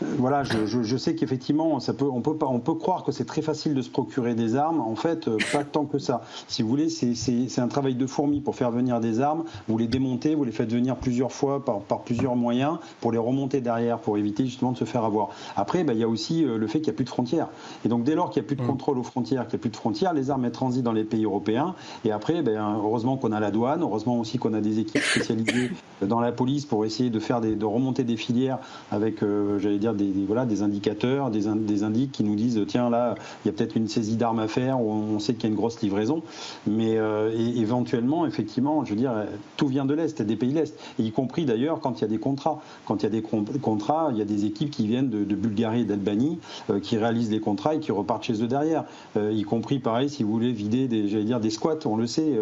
voilà, 0.02 0.44
je, 0.44 0.84
je, 0.84 0.98
sais 0.98 1.16
qu'effectivement, 1.16 1.80
ça 1.80 1.92
peut, 1.94 2.06
on 2.06 2.22
peut 2.22 2.36
pas, 2.36 2.46
on 2.46 2.60
peut 2.60 2.76
croire 2.76 3.04
que 3.04 3.12
c'est 3.12 3.26
très 3.26 3.42
facile 3.42 3.74
de 3.74 3.82
se 3.82 3.90
procurer 3.90 4.36
des 4.36 4.56
armes. 4.56 4.80
En 4.80 4.96
fait, 4.96 5.28
euh, 5.28 5.38
pas 5.52 5.64
tant 5.64 5.86
que 5.86 5.98
ça. 5.98 6.22
Si 6.48 6.62
vous 6.62 6.70
voulez, 6.70 6.90
c'est 6.90 7.60
un 7.60 7.68
travail 7.68 7.96
de 7.96 8.06
fourmi 8.06 8.40
pour 8.40 8.56
faire 8.56 8.70
venir 8.70 9.00
des 9.00 9.22
armes. 9.22 9.44
Vous 9.68 9.78
les 9.78 9.88
démontez, 9.88 10.36
vous 10.36 10.44
les 10.44 10.52
faites 10.52 10.72
venir 10.72 10.98
plusieurs 10.98 11.32
fois 11.32 11.66
par, 11.66 11.80
par 11.80 12.02
plusieurs 12.02 12.36
moyens 12.36 12.78
pour 13.02 13.12
les 13.12 13.18
remonter 13.18 13.60
derrière, 13.60 13.98
pour 13.98 14.18
éviter 14.18 14.46
justement 14.46 14.72
de 14.72 14.78
se 14.78 14.86
faire 14.86 15.04
avoir. 15.04 15.30
Après, 15.56 15.84
bah, 15.84 15.94
il 15.94 16.00
y 16.00 16.04
a 16.04 16.08
aussi 16.08 16.46
euh, 16.46 16.58
le 16.58 16.68
fait 16.68 16.80
qu'il 16.80 16.90
n'y 16.90 16.96
a 16.96 16.98
plus 16.98 17.06
de 17.06 17.10
frontières. 17.10 17.48
Et 17.84 17.90
donc, 17.90 18.04
dès 18.04 18.14
lors 18.14 18.30
qu'il 18.30 18.42
n'y 18.42 18.46
a 18.46 18.50
plus 18.50 18.56
de 18.56 18.62
mmh. 18.62 18.68
contrôle 18.68 19.00
aux 19.00 19.04
frontières, 19.04 19.48
qu'il 19.48 19.58
n'y 19.58 19.62
a 19.62 19.64
plus 19.64 19.72
de 19.72 19.78
frontières, 19.78 20.14
les 20.14 20.30
armes 20.30 20.46
elles 20.46 20.52
transitent 20.52 20.84
dans 20.84 20.92
les 20.92 21.06
pays 21.06 21.26
européens. 21.26 21.74
Et 22.06 22.12
après, 22.12 22.44
ben, 22.44 22.78
heureusement 22.78 23.18
qu'on 23.18 23.32
a 23.32 23.40
la 23.40 23.50
douane, 23.50 23.82
heureusement 23.82 24.20
aussi 24.20 24.38
qu'on 24.38 24.54
a 24.54 24.62
des 24.62 24.80
équipes 24.80 25.02
spécialisées 25.02 25.72
dans 26.04 26.20
la 26.20 26.32
police 26.32 26.66
pour 26.66 26.86
essayer 26.86 27.10
de 27.10 27.20
faire 27.20 27.42
des, 27.42 27.56
de 27.56 27.66
remonter 27.66 28.04
des 28.04 28.18
filières 28.18 28.60
avec, 28.92 29.24
euh, 29.24 29.58
j'allais 29.58 29.80
dire 29.80 29.87
des, 29.94 30.12
voilà, 30.26 30.46
des 30.46 30.62
indicateurs, 30.62 31.30
des, 31.30 31.46
des 31.56 31.84
indices 31.84 32.10
qui 32.12 32.24
nous 32.24 32.36
disent 32.36 32.60
tiens 32.68 32.90
là 32.90 33.16
il 33.44 33.48
y 33.48 33.50
a 33.50 33.54
peut-être 33.54 33.76
une 33.76 33.88
saisie 33.88 34.16
d'armes 34.16 34.40
à 34.40 34.48
faire 34.48 34.82
ou 34.82 34.92
on 34.92 35.20
sait 35.20 35.34
qu'il 35.34 35.44
y 35.44 35.48
a 35.48 35.50
une 35.50 35.56
grosse 35.56 35.82
livraison, 35.82 36.22
mais 36.66 36.98
euh, 36.98 37.32
éventuellement 37.56 38.26
effectivement 38.26 38.84
je 38.86 38.92
veux 38.92 38.96
dire 38.96 39.14
tout 39.56 39.68
vient 39.68 39.86
de 39.86 39.94
l'est, 39.94 40.22
des 40.22 40.36
pays 40.36 40.52
de 40.52 40.60
l'est, 40.60 40.78
y 41.00 41.12
compris 41.12 41.46
d'ailleurs 41.46 41.80
quand 41.80 42.00
il 42.00 42.02
y 42.02 42.06
a 42.06 42.08
des 42.08 42.20
contrats, 42.20 42.62
quand 42.86 43.02
il 43.02 43.04
y 43.04 43.06
a 43.06 43.10
des 43.10 43.22
contrats, 43.22 44.10
il 44.12 44.18
y 44.18 44.22
a 44.22 44.26
des 44.26 44.46
équipes 44.46 44.72
qui 44.72 44.88
viennent 44.88 45.10
de, 45.10 45.36
Bulgarie 45.38 45.82
et 45.82 45.86
d'Albanie 45.86 46.40
euh, 46.70 46.80
qui 46.80 46.98
réalisent 46.98 47.30
les 47.30 47.40
contrats 47.40 47.76
et 47.76 47.80
qui 47.80 47.92
repartent 47.92 48.24
chez 48.24 48.42
eux 48.44 48.48
derrière, 48.48 48.86
euh, 49.16 49.32
y 49.32 49.44
compris 49.44 49.80
pareil 49.80 50.10
si 50.10 50.24
vous 50.24 50.32
voulez 50.32 50.52
vider 50.52 50.88
des 50.88 51.08
j'allais 51.08 51.24
dire 51.24 51.40
des 51.40 51.50
squats, 51.50 51.80
on 51.86 51.96
le 51.96 52.08
sait, 52.08 52.38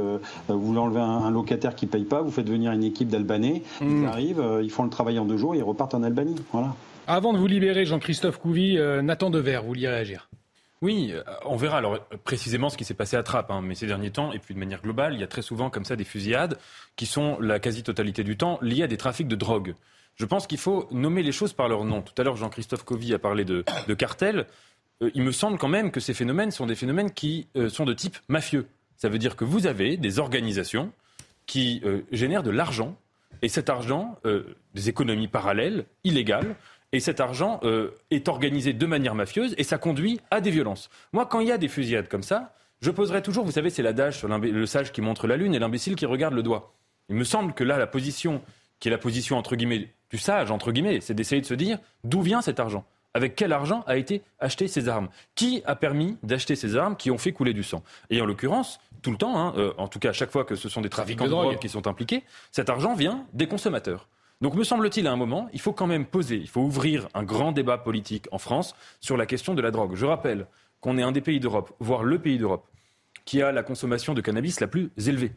vous 0.47 0.59
voulez 0.59 0.79
enlever 0.79 1.01
un, 1.01 1.29
locataire 1.29 1.75
qui 1.75 1.85
paye 1.85 2.03
pas, 2.03 2.21
vous 2.21 2.31
faites 2.31 2.49
venir 2.49 2.71
une 2.71 2.83
équipe 2.83 3.09
d'Albanais, 3.09 3.63
ils 3.81 3.87
mmh. 3.87 4.05
arrivent, 4.05 4.43
ils 4.63 4.71
font 4.71 4.83
le 4.83 4.89
travail 4.89 5.19
en 5.19 5.25
deux 5.25 5.37
jours, 5.37 5.55
ils 5.55 5.63
repartent 5.63 5.93
en 5.93 6.03
Albanie, 6.03 6.35
voilà. 6.51 6.73
Avant 7.07 7.33
de 7.33 7.37
vous 7.37 7.45
libérer, 7.45 7.85
Jean-Christophe 7.85 8.39
Couvi, 8.39 8.79
euh, 8.79 9.03
Nathan 9.03 9.29
Dever, 9.29 9.59
vous 9.61 9.67
vouliez 9.67 9.87
réagir 9.87 10.29
oui, 10.81 11.11
euh, 11.13 11.23
on 11.45 11.55
verra 11.55 11.77
alors 11.77 12.05
précisément 12.25 12.69
ce 12.69 12.75
qui 12.77 12.83
s'est 12.83 12.93
passé 12.93 13.15
à 13.15 13.23
Trappes, 13.23 13.49
hein, 13.49 13.61
mais 13.63 13.75
ces 13.75 13.87
derniers 13.87 14.11
temps, 14.11 14.33
et 14.33 14.39
puis 14.39 14.53
de 14.53 14.59
manière 14.59 14.81
globale, 14.81 15.13
il 15.13 15.21
y 15.21 15.23
a 15.23 15.27
très 15.27 15.41
souvent 15.41 15.69
comme 15.69 15.85
ça 15.85 15.95
des 15.95 16.03
fusillades 16.03 16.59
qui 16.97 17.05
sont 17.05 17.39
la 17.39 17.59
quasi-totalité 17.59 18.23
du 18.23 18.35
temps 18.35 18.59
liées 18.61 18.83
à 18.83 18.87
des 18.87 18.97
trafics 18.97 19.27
de 19.27 19.37
drogue. 19.37 19.73
Je 20.15 20.25
pense 20.25 20.47
qu'il 20.47 20.57
faut 20.57 20.87
nommer 20.91 21.23
les 21.23 21.31
choses 21.31 21.53
par 21.53 21.69
leur 21.69 21.85
nom. 21.85 22.01
Tout 22.01 22.13
à 22.17 22.23
l'heure, 22.23 22.35
Jean-Christophe 22.35 22.83
Couvi 22.83 23.13
a 23.13 23.19
parlé 23.19 23.45
de, 23.45 23.63
cartels. 23.97 24.45
Euh, 25.01 25.09
il 25.15 25.23
me 25.23 25.31
semble 25.31 25.57
quand 25.57 25.69
même 25.69 25.91
que 25.91 26.01
ces 26.01 26.13
phénomènes 26.13 26.51
sont 26.51 26.65
des 26.65 26.75
phénomènes 26.75 27.11
qui 27.11 27.47
sont 27.69 27.85
de 27.85 27.93
type 27.93 28.17
mafieux. 28.27 28.67
Ça 28.97 29.07
veut 29.07 29.17
dire 29.17 29.37
que 29.37 29.45
vous 29.45 29.65
avez 29.67 29.95
des 29.95 30.19
organisations 30.19 30.91
qui 31.45 31.81
génèrent 32.11 32.43
de 32.43 32.51
l'argent, 32.51 32.95
et 33.41 33.49
cet 33.49 33.69
argent, 33.69 34.19
des 34.73 34.89
économies 34.89 35.27
parallèles, 35.27 35.85
illégales, 36.03 36.55
et 36.91 36.99
cet 36.99 37.19
argent 37.19 37.59
euh, 37.63 37.91
est 38.11 38.27
organisé 38.27 38.73
de 38.73 38.85
manière 38.85 39.15
mafieuse 39.15 39.55
et 39.57 39.63
ça 39.63 39.77
conduit 39.77 40.19
à 40.31 40.41
des 40.41 40.51
violences. 40.51 40.89
Moi, 41.13 41.25
quand 41.25 41.39
il 41.39 41.47
y 41.47 41.51
a 41.51 41.57
des 41.57 41.67
fusillades 41.67 42.07
comme 42.07 42.23
ça, 42.23 42.53
je 42.81 42.91
poserai 42.91 43.21
toujours, 43.21 43.45
vous 43.45 43.51
savez, 43.51 43.69
c'est 43.69 43.83
l'adage 43.83 44.17
sur 44.17 44.27
le 44.27 44.65
sage 44.65 44.91
qui 44.91 45.01
montre 45.01 45.27
la 45.27 45.37
lune 45.37 45.55
et 45.55 45.59
l'imbécile 45.59 45.95
qui 45.95 46.05
regarde 46.05 46.33
le 46.33 46.43
doigt. 46.43 46.73
Il 47.09 47.15
me 47.15 47.23
semble 47.23 47.53
que 47.53 47.63
là, 47.63 47.77
la 47.77 47.87
position, 47.87 48.41
qui 48.79 48.89
est 48.89 48.91
la 48.91 48.97
position 48.97 49.37
entre 49.37 49.55
guillemets 49.55 49.89
du 50.09 50.17
sage, 50.17 50.51
entre 50.51 50.71
guillemets, 50.71 50.99
c'est 51.01 51.13
d'essayer 51.13 51.41
de 51.41 51.45
se 51.45 51.53
dire 51.53 51.79
d'où 52.03 52.21
vient 52.21 52.41
cet 52.41 52.59
argent 52.59 52.85
avec 53.15 53.35
quel 53.35 53.53
argent 53.53 53.83
a 53.87 53.95
été 53.95 54.21
acheté 54.39 54.67
ces 54.67 54.89
armes? 54.89 55.07
Qui 55.35 55.63
a 55.65 55.75
permis 55.75 56.17
d'acheter 56.21 56.55
ces 56.55 56.75
armes 56.75 56.97
qui 56.97 57.09
ont 57.09 57.17
fait 57.17 57.31
couler 57.31 57.53
du 57.53 57.63
sang? 57.63 57.81
Et 58.09 58.21
en 58.21 58.25
l'occurrence, 58.25 58.79
tout 59.01 59.09
le 59.09 59.17
temps, 59.17 59.39
hein, 59.39 59.53
euh, 59.57 59.73
en 59.77 59.87
tout 59.87 59.99
cas 59.99 60.09
à 60.09 60.13
chaque 60.13 60.31
fois 60.31 60.43
que 60.43 60.55
ce 60.55 60.67
sont 60.67 60.81
des 60.81 60.89
trafiquants 60.89 61.23
de 61.23 61.29
drogue 61.29 61.57
qui 61.57 61.69
sont 61.69 61.87
impliqués, 61.87 62.23
cet 62.51 62.69
argent 62.69 62.93
vient 62.93 63.25
des 63.33 63.47
consommateurs. 63.47 64.09
Donc 64.41 64.55
me 64.55 64.63
semble-t-il 64.63 65.07
à 65.07 65.11
un 65.11 65.15
moment, 65.15 65.47
il 65.53 65.61
faut 65.61 65.71
quand 65.71 65.87
même 65.87 66.05
poser, 66.05 66.35
il 66.35 66.49
faut 66.49 66.61
ouvrir 66.61 67.07
un 67.13 67.23
grand 67.23 67.51
débat 67.51 67.77
politique 67.77 68.27
en 68.31 68.37
France 68.37 68.75
sur 68.99 69.15
la 69.15 69.25
question 69.25 69.53
de 69.53 69.61
la 69.61 69.71
drogue. 69.71 69.95
Je 69.95 70.05
rappelle 70.05 70.47
qu'on 70.81 70.97
est 70.97 71.03
un 71.03 71.13
des 71.13 71.21
pays 71.21 71.39
d'Europe, 71.39 71.73
voire 71.79 72.03
le 72.03 72.19
pays 72.19 72.37
d'Europe, 72.37 72.67
qui 73.23 73.41
a 73.41 73.51
la 73.51 73.63
consommation 73.63 74.13
de 74.13 74.21
cannabis 74.21 74.59
la 74.59 74.67
plus 74.67 74.91
élevée. 75.07 75.31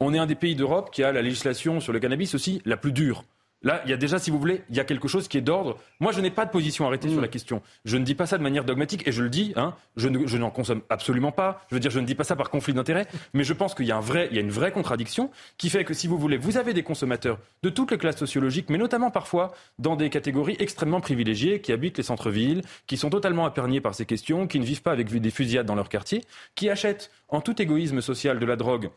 On 0.00 0.12
est 0.12 0.18
un 0.18 0.26
des 0.26 0.34
pays 0.34 0.56
d'Europe 0.56 0.90
qui 0.92 1.04
a 1.04 1.12
la 1.12 1.22
législation 1.22 1.78
sur 1.78 1.92
le 1.92 2.00
cannabis 2.00 2.34
aussi 2.34 2.60
la 2.64 2.76
plus 2.76 2.92
dure. 2.92 3.24
Là, 3.64 3.80
il 3.86 3.90
y 3.90 3.94
a 3.94 3.96
déjà, 3.96 4.18
si 4.18 4.30
vous 4.30 4.38
voulez, 4.38 4.62
il 4.68 4.76
y 4.76 4.80
a 4.80 4.84
quelque 4.84 5.08
chose 5.08 5.26
qui 5.26 5.38
est 5.38 5.40
d'ordre. 5.40 5.78
Moi, 5.98 6.12
je 6.12 6.20
n'ai 6.20 6.30
pas 6.30 6.44
de 6.44 6.50
position 6.50 6.86
arrêtée 6.86 7.08
sur 7.08 7.20
la 7.20 7.28
question. 7.28 7.62
Je 7.86 7.96
ne 7.96 8.04
dis 8.04 8.14
pas 8.14 8.26
ça 8.26 8.36
de 8.36 8.42
manière 8.42 8.64
dogmatique 8.64 9.08
et 9.08 9.12
je 9.12 9.22
le 9.22 9.30
dis, 9.30 9.54
hein, 9.56 9.74
je, 9.96 10.08
n'en 10.08 10.50
consomme 10.50 10.82
absolument 10.90 11.32
pas. 11.32 11.62
Je 11.70 11.74
veux 11.74 11.80
dire, 11.80 11.90
je 11.90 11.98
ne 11.98 12.04
dis 12.04 12.14
pas 12.14 12.24
ça 12.24 12.36
par 12.36 12.50
conflit 12.50 12.74
d'intérêts, 12.74 13.06
mais 13.32 13.42
je 13.42 13.54
pense 13.54 13.74
qu'il 13.74 13.86
y 13.86 13.92
a, 13.92 13.96
un 13.96 14.00
vrai, 14.00 14.28
il 14.30 14.36
y 14.36 14.38
a 14.38 14.42
une 14.42 14.50
vraie 14.50 14.70
contradiction 14.70 15.30
qui 15.56 15.70
fait 15.70 15.84
que, 15.84 15.94
si 15.94 16.06
vous 16.06 16.18
voulez, 16.18 16.36
vous 16.36 16.58
avez 16.58 16.74
des 16.74 16.82
consommateurs 16.82 17.38
de 17.62 17.70
toutes 17.70 17.90
les 17.90 17.98
classes 17.98 18.18
sociologiques, 18.18 18.68
mais 18.68 18.78
notamment 18.78 19.10
parfois 19.10 19.54
dans 19.78 19.96
des 19.96 20.10
catégories 20.10 20.56
extrêmement 20.58 21.00
privilégiées, 21.00 21.62
qui 21.62 21.72
habitent 21.72 21.96
les 21.96 22.04
centres-villes, 22.04 22.60
qui 22.86 22.98
sont 22.98 23.08
totalement 23.08 23.48
épargnés 23.48 23.80
par 23.80 23.94
ces 23.94 24.04
questions, 24.04 24.46
qui 24.46 24.60
ne 24.60 24.64
vivent 24.64 24.82
pas 24.82 24.92
avec 24.92 25.08
des 25.08 25.30
fusillades 25.30 25.66
dans 25.66 25.74
leur 25.74 25.88
quartier, 25.88 26.22
qui 26.54 26.68
achètent 26.68 27.10
en 27.28 27.40
tout 27.40 27.60
égoïsme 27.62 28.02
social 28.02 28.38
de 28.38 28.46
la 28.46 28.56
drogue 28.56 28.90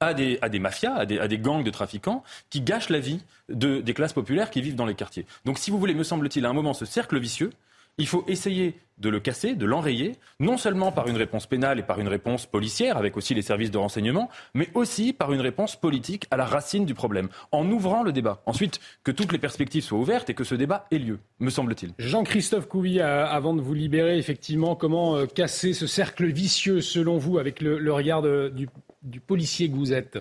à 0.00 0.14
des, 0.14 0.58
mafias, 0.58 0.94
à 0.94 1.06
des, 1.06 1.18
à 1.18 1.28
des, 1.28 1.38
gangs 1.38 1.62
de 1.62 1.70
trafiquants 1.70 2.22
qui 2.50 2.60
gâchent 2.60 2.90
la 2.90 3.00
vie 3.00 3.22
de, 3.48 3.80
des 3.80 3.94
classes 3.94 4.12
populaires 4.12 4.50
qui 4.50 4.60
vivent 4.60 4.76
dans 4.76 4.86
les 4.86 4.94
quartiers. 4.94 5.26
Donc 5.44 5.58
si 5.58 5.70
vous 5.70 5.78
voulez, 5.78 5.94
me 5.94 6.04
semble-t-il, 6.04 6.44
à 6.46 6.50
un 6.50 6.52
moment, 6.52 6.74
ce 6.74 6.84
cercle 6.84 7.18
vicieux, 7.18 7.50
il 7.98 8.06
faut 8.06 8.24
essayer 8.28 8.76
de 8.98 9.08
le 9.08 9.20
casser, 9.20 9.54
de 9.54 9.66
l'enrayer, 9.66 10.16
non 10.40 10.56
seulement 10.56 10.90
par 10.90 11.06
une 11.06 11.16
réponse 11.16 11.46
pénale 11.46 11.78
et 11.78 11.82
par 11.82 12.00
une 12.00 12.08
réponse 12.08 12.46
policière, 12.46 12.96
avec 12.96 13.16
aussi 13.16 13.34
les 13.34 13.42
services 13.42 13.70
de 13.70 13.78
renseignement, 13.78 14.28
mais 14.54 14.68
aussi 14.74 15.12
par 15.12 15.32
une 15.32 15.40
réponse 15.40 15.76
politique 15.76 16.26
à 16.30 16.36
la 16.36 16.44
racine 16.44 16.84
du 16.84 16.94
problème, 16.94 17.28
en 17.52 17.68
ouvrant 17.70 18.02
le 18.02 18.12
débat. 18.12 18.42
Ensuite, 18.46 18.80
que 19.04 19.12
toutes 19.12 19.32
les 19.32 19.38
perspectives 19.38 19.84
soient 19.84 19.98
ouvertes 19.98 20.30
et 20.30 20.34
que 20.34 20.44
ce 20.44 20.54
débat 20.54 20.86
ait 20.90 20.98
lieu, 20.98 21.18
me 21.38 21.50
semble-t-il. 21.50 21.92
Jean-Christophe 21.98 22.66
Couvi, 22.66 23.00
avant 23.00 23.54
de 23.54 23.60
vous 23.60 23.74
libérer, 23.74 24.18
effectivement, 24.18 24.74
comment 24.74 25.16
euh, 25.16 25.26
casser 25.26 25.72
ce 25.74 25.86
cercle 25.86 26.26
vicieux, 26.26 26.80
selon 26.80 27.18
vous, 27.18 27.38
avec 27.38 27.60
le, 27.60 27.92
regard 27.92 28.22
du, 28.22 28.68
du 29.02 29.20
policier 29.20 29.70
que 29.70 29.76
vous 29.76 29.92
êtes 29.92 30.18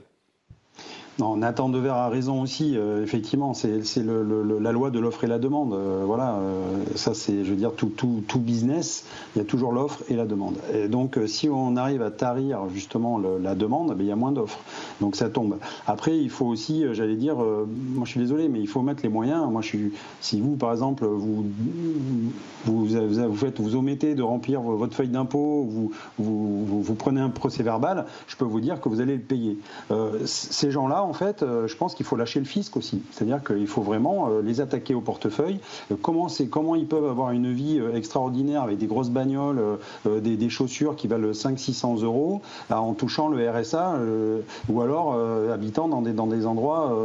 Non, 1.20 1.36
Nathan 1.36 1.70
Dever 1.70 1.90
a 1.90 2.10
raison 2.10 2.44
aussi. 2.44 2.78
Euh, 2.78 3.02
effectivement, 3.02 3.56
c'est 3.56 3.82
la 4.04 4.72
loi 4.72 4.92
de 4.92 5.00
l'offre 5.00 5.24
et 5.24 5.28
la 5.28 5.40
demande. 5.40 5.74
Euh, 5.74 6.04
voilà, 6.06 6.36
euh, 6.36 6.84
ça 6.94 7.16
c'est, 7.16 7.44
je 7.44 7.50
veux 7.50 7.56
dire, 7.56 7.72
tout, 7.74 7.90
tout, 7.90 8.40
business, 8.40 9.04
il 9.36 9.40
y 9.40 9.42
a 9.42 9.46
toujours 9.46 9.72
l'offre 9.72 10.04
et 10.10 10.16
la 10.16 10.26
demande. 10.26 10.58
Et 10.72 10.88
donc, 10.88 11.20
si 11.26 11.50
on 11.50 11.76
arrive 11.76 12.04
à 12.04 12.12
tarir 12.12 12.70
justement 12.72 13.18
la 13.18 13.56
demande, 13.56 13.96
ben, 13.96 14.02
il 14.02 14.08
y 14.08 14.12
a 14.12 14.16
moins 14.16 14.32
d'offres. 14.32 14.60
Donc 15.02 15.16
ça 15.16 15.30
tombe. 15.30 15.58
Après, 15.88 16.16
il 16.16 16.30
faut 16.30 16.46
aussi, 16.46 16.86
j'allais 16.92 17.16
dire, 17.16 17.38
moi 17.38 18.06
je 18.06 18.12
suis 18.12 18.20
désolé, 18.20 18.48
mais 18.48 18.60
il 18.60 18.68
faut 18.68 18.84
mettre 18.84 19.02
les 19.02 19.10
moyens. 19.10 19.50
Moi, 19.50 19.62
je 19.62 19.68
suis, 19.68 19.94
si 20.22 20.40
vous, 20.40 20.56
par 20.56 20.72
exemple, 20.72 21.04
vous 21.06 21.46
vous, 22.66 22.86
vous, 22.86 23.36
faites, 23.36 23.60
vous 23.60 23.76
omettez 23.76 24.14
de 24.14 24.22
remplir 24.22 24.62
votre 24.62 24.96
feuille 24.96 25.08
d'impôt, 25.08 25.66
vous, 25.68 25.92
vous, 26.20 26.84
vous, 26.84 26.96
prenez 26.96 27.22
un 27.22 27.30
procès 27.30 27.64
verbal, 27.64 28.06
je 28.28 28.36
peux 28.36 28.46
vous 28.46 28.60
dire 28.60 28.80
que 28.82 28.90
vous 28.90 29.02
allez 29.02 29.16
le 29.16 29.22
payer. 29.22 29.58
ces 30.26 30.70
gens-là 30.70 31.07
en 31.08 31.14
fait, 31.14 31.42
euh, 31.42 31.68
je 31.68 31.76
pense 31.76 31.96
qu'il 31.96 32.06
faut 32.06 32.16
lâcher 32.16 32.40
le 32.40 32.46
fisc 32.46 32.76
aussi. 32.78 33.02
C'est-à-dire 33.12 33.44
qu'il 33.44 33.68
faut 33.68 33.82
vraiment 33.82 34.30
euh, 34.30 34.42
les 34.42 34.62
attaquer 34.62 34.94
au 34.94 35.02
portefeuille. 35.02 35.60
Euh, 35.92 35.96
comment, 36.02 36.28
comment 36.52 36.76
ils 36.76 36.88
peuvent 36.88 37.10
avoir 37.10 37.32
une 37.32 37.52
vie 37.54 37.80
extraordinaire 37.94 38.62
avec 38.64 38.78
des 38.78 38.88
grosses 38.88 39.10
bagnoles, 39.10 39.62
des, 40.06 40.50
chaussures 40.50 40.96
qui 40.96 41.08
valent 41.08 41.32
500-600 41.32 42.04
euros 42.04 42.42
en 42.70 42.94
touchant 42.94 43.28
le 43.28 43.50
RSA 43.50 44.00
ou 44.70 44.82
alors 44.82 45.16
habitant 45.52 45.88
dans 45.88 46.02
des, 46.02 46.14
dans 46.14 46.28
des 46.28 46.46
endroits, 46.46 46.96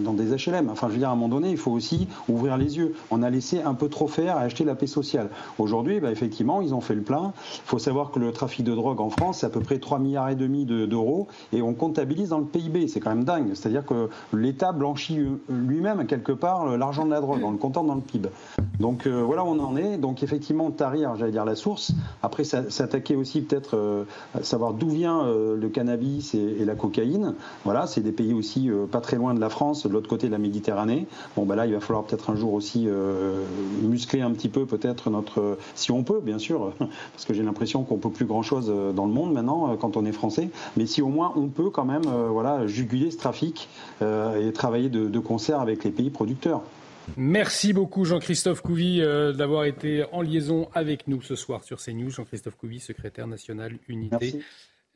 dans 0.00 0.12
des 0.12 0.34
HLM. 0.34 0.68
Enfin, 0.70 0.88
je 0.88 0.92
veux 0.92 0.98
dire, 0.98 1.08
à 1.08 1.12
un 1.12 1.16
moment 1.16 1.28
donné, 1.28 1.50
il 1.50 1.56
faut 1.56 1.72
aussi 1.72 2.08
ouvrir 2.28 2.56
les 2.56 2.76
yeux. 2.76 2.94
On 3.10 3.22
a 3.22 3.30
laissé 3.30 3.60
un 3.62 3.74
peu 3.74 3.88
trop 3.88 4.06
faire 4.06 4.36
à 4.36 4.40
acheter 4.40 4.64
la 4.64 4.74
paix 4.74 4.86
sociale. 4.86 5.28
Aujourd'hui, 5.58 6.00
bah, 6.00 6.10
effectivement, 6.10 6.60
ils 6.60 6.74
ont 6.74 6.80
fait 6.80 6.94
le 6.94 7.02
plein. 7.02 7.32
Il 7.56 7.68
faut 7.68 7.78
savoir 7.78 8.10
que 8.10 8.18
le 8.18 8.32
trafic 8.32 8.64
de 8.64 8.74
drogue 8.74 9.00
en 9.00 9.10
France, 9.10 9.38
c'est 9.40 9.46
à 9.46 9.50
peu 9.50 9.60
près 9.60 9.78
3 9.78 9.98
milliards 9.98 10.28
et 10.28 10.36
demi 10.36 10.64
d'euros 10.64 11.26
et 11.52 11.62
on 11.62 11.74
comptabilise 11.74 12.30
dans 12.30 12.38
le 12.38 12.46
PIB. 12.46 12.88
C'est 12.88 13.00
quand 13.00 13.10
même 13.10 13.24
dingue. 13.24 13.43
C'est-à-dire 13.54 13.84
que 13.84 14.08
l'État 14.32 14.72
blanchit 14.72 15.20
lui-même 15.48 16.06
quelque 16.06 16.32
part 16.32 16.76
l'argent 16.76 17.04
de 17.04 17.10
la 17.10 17.20
drogue 17.20 17.42
en 17.44 17.50
le 17.50 17.58
comptant 17.58 17.84
dans 17.84 17.94
le 17.94 18.00
PIB. 18.00 18.28
Donc 18.80 19.06
euh, 19.06 19.22
voilà 19.22 19.44
où 19.44 19.48
on 19.48 19.60
en 19.60 19.76
est. 19.76 19.98
Donc 19.98 20.22
effectivement, 20.22 20.70
tarir, 20.70 21.16
j'allais 21.16 21.32
dire 21.32 21.44
la 21.44 21.54
source. 21.54 21.92
Après, 22.22 22.44
s'attaquer 22.44 23.16
aussi 23.16 23.42
peut-être 23.42 23.76
euh, 23.76 24.04
à 24.34 24.42
savoir 24.42 24.74
d'où 24.74 24.88
vient 24.88 25.24
euh, 25.24 25.56
le 25.56 25.68
cannabis 25.68 26.34
et, 26.34 26.64
la 26.64 26.74
cocaïne. 26.74 27.34
Voilà, 27.64 27.86
c'est 27.86 28.00
des 28.00 28.12
pays 28.12 28.32
aussi 28.32 28.70
pas 28.90 29.00
très 29.00 29.16
loin 29.16 29.34
de 29.34 29.40
la 29.40 29.50
France, 29.50 29.86
de 29.86 29.92
l'autre 29.92 30.08
côté 30.08 30.28
de 30.28 30.32
la 30.32 30.38
Méditerranée. 30.38 31.06
Bon, 31.36 31.44
ben 31.44 31.56
là, 31.56 31.66
il 31.66 31.74
va 31.74 31.80
falloir 31.80 32.04
peut-être 32.04 32.30
un 32.30 32.36
jour 32.36 32.54
aussi 32.54 32.88
muscler 33.82 34.22
un 34.22 34.30
petit 34.30 34.48
peu 34.48 34.64
peut-être 34.64 35.10
notre, 35.10 35.58
si 35.74 35.92
on 35.92 36.02
peut, 36.04 36.20
bien 36.20 36.38
sûr, 36.38 36.72
parce 36.78 37.26
que 37.26 37.34
j'ai 37.34 37.42
l'impression 37.42 37.82
qu'on 37.82 37.98
peut 37.98 38.08
plus 38.08 38.24
grand-chose 38.24 38.72
dans 38.94 39.04
le 39.04 39.12
monde 39.12 39.34
maintenant 39.34 39.76
quand 39.76 39.98
on 39.98 40.06
est 40.06 40.12
français. 40.12 40.48
Mais 40.78 40.86
si 40.86 41.02
au 41.02 41.08
moins 41.08 41.34
on 41.36 41.48
peut 41.48 41.68
quand 41.68 41.84
même, 41.84 42.04
voilà, 42.30 42.66
juguler 42.66 43.10
ce 43.10 43.18
trafic 43.18 43.33
et 43.42 44.52
travailler 44.52 44.88
de, 44.88 45.08
de 45.08 45.18
concert 45.18 45.60
avec 45.60 45.84
les 45.84 45.90
pays 45.90 46.10
producteurs. 46.10 46.62
Merci 47.16 47.72
beaucoup 47.72 48.04
Jean-Christophe 48.04 48.62
Couvi 48.62 49.00
euh, 49.00 49.32
d'avoir 49.32 49.64
été 49.64 50.04
en 50.12 50.22
liaison 50.22 50.68
avec 50.74 51.06
nous 51.06 51.22
ce 51.22 51.36
soir 51.36 51.62
sur 51.62 51.78
CNews. 51.78 52.10
Jean-Christophe 52.10 52.56
Couvi, 52.56 52.80
secrétaire 52.80 53.26
national 53.26 53.78
unité 53.88 54.40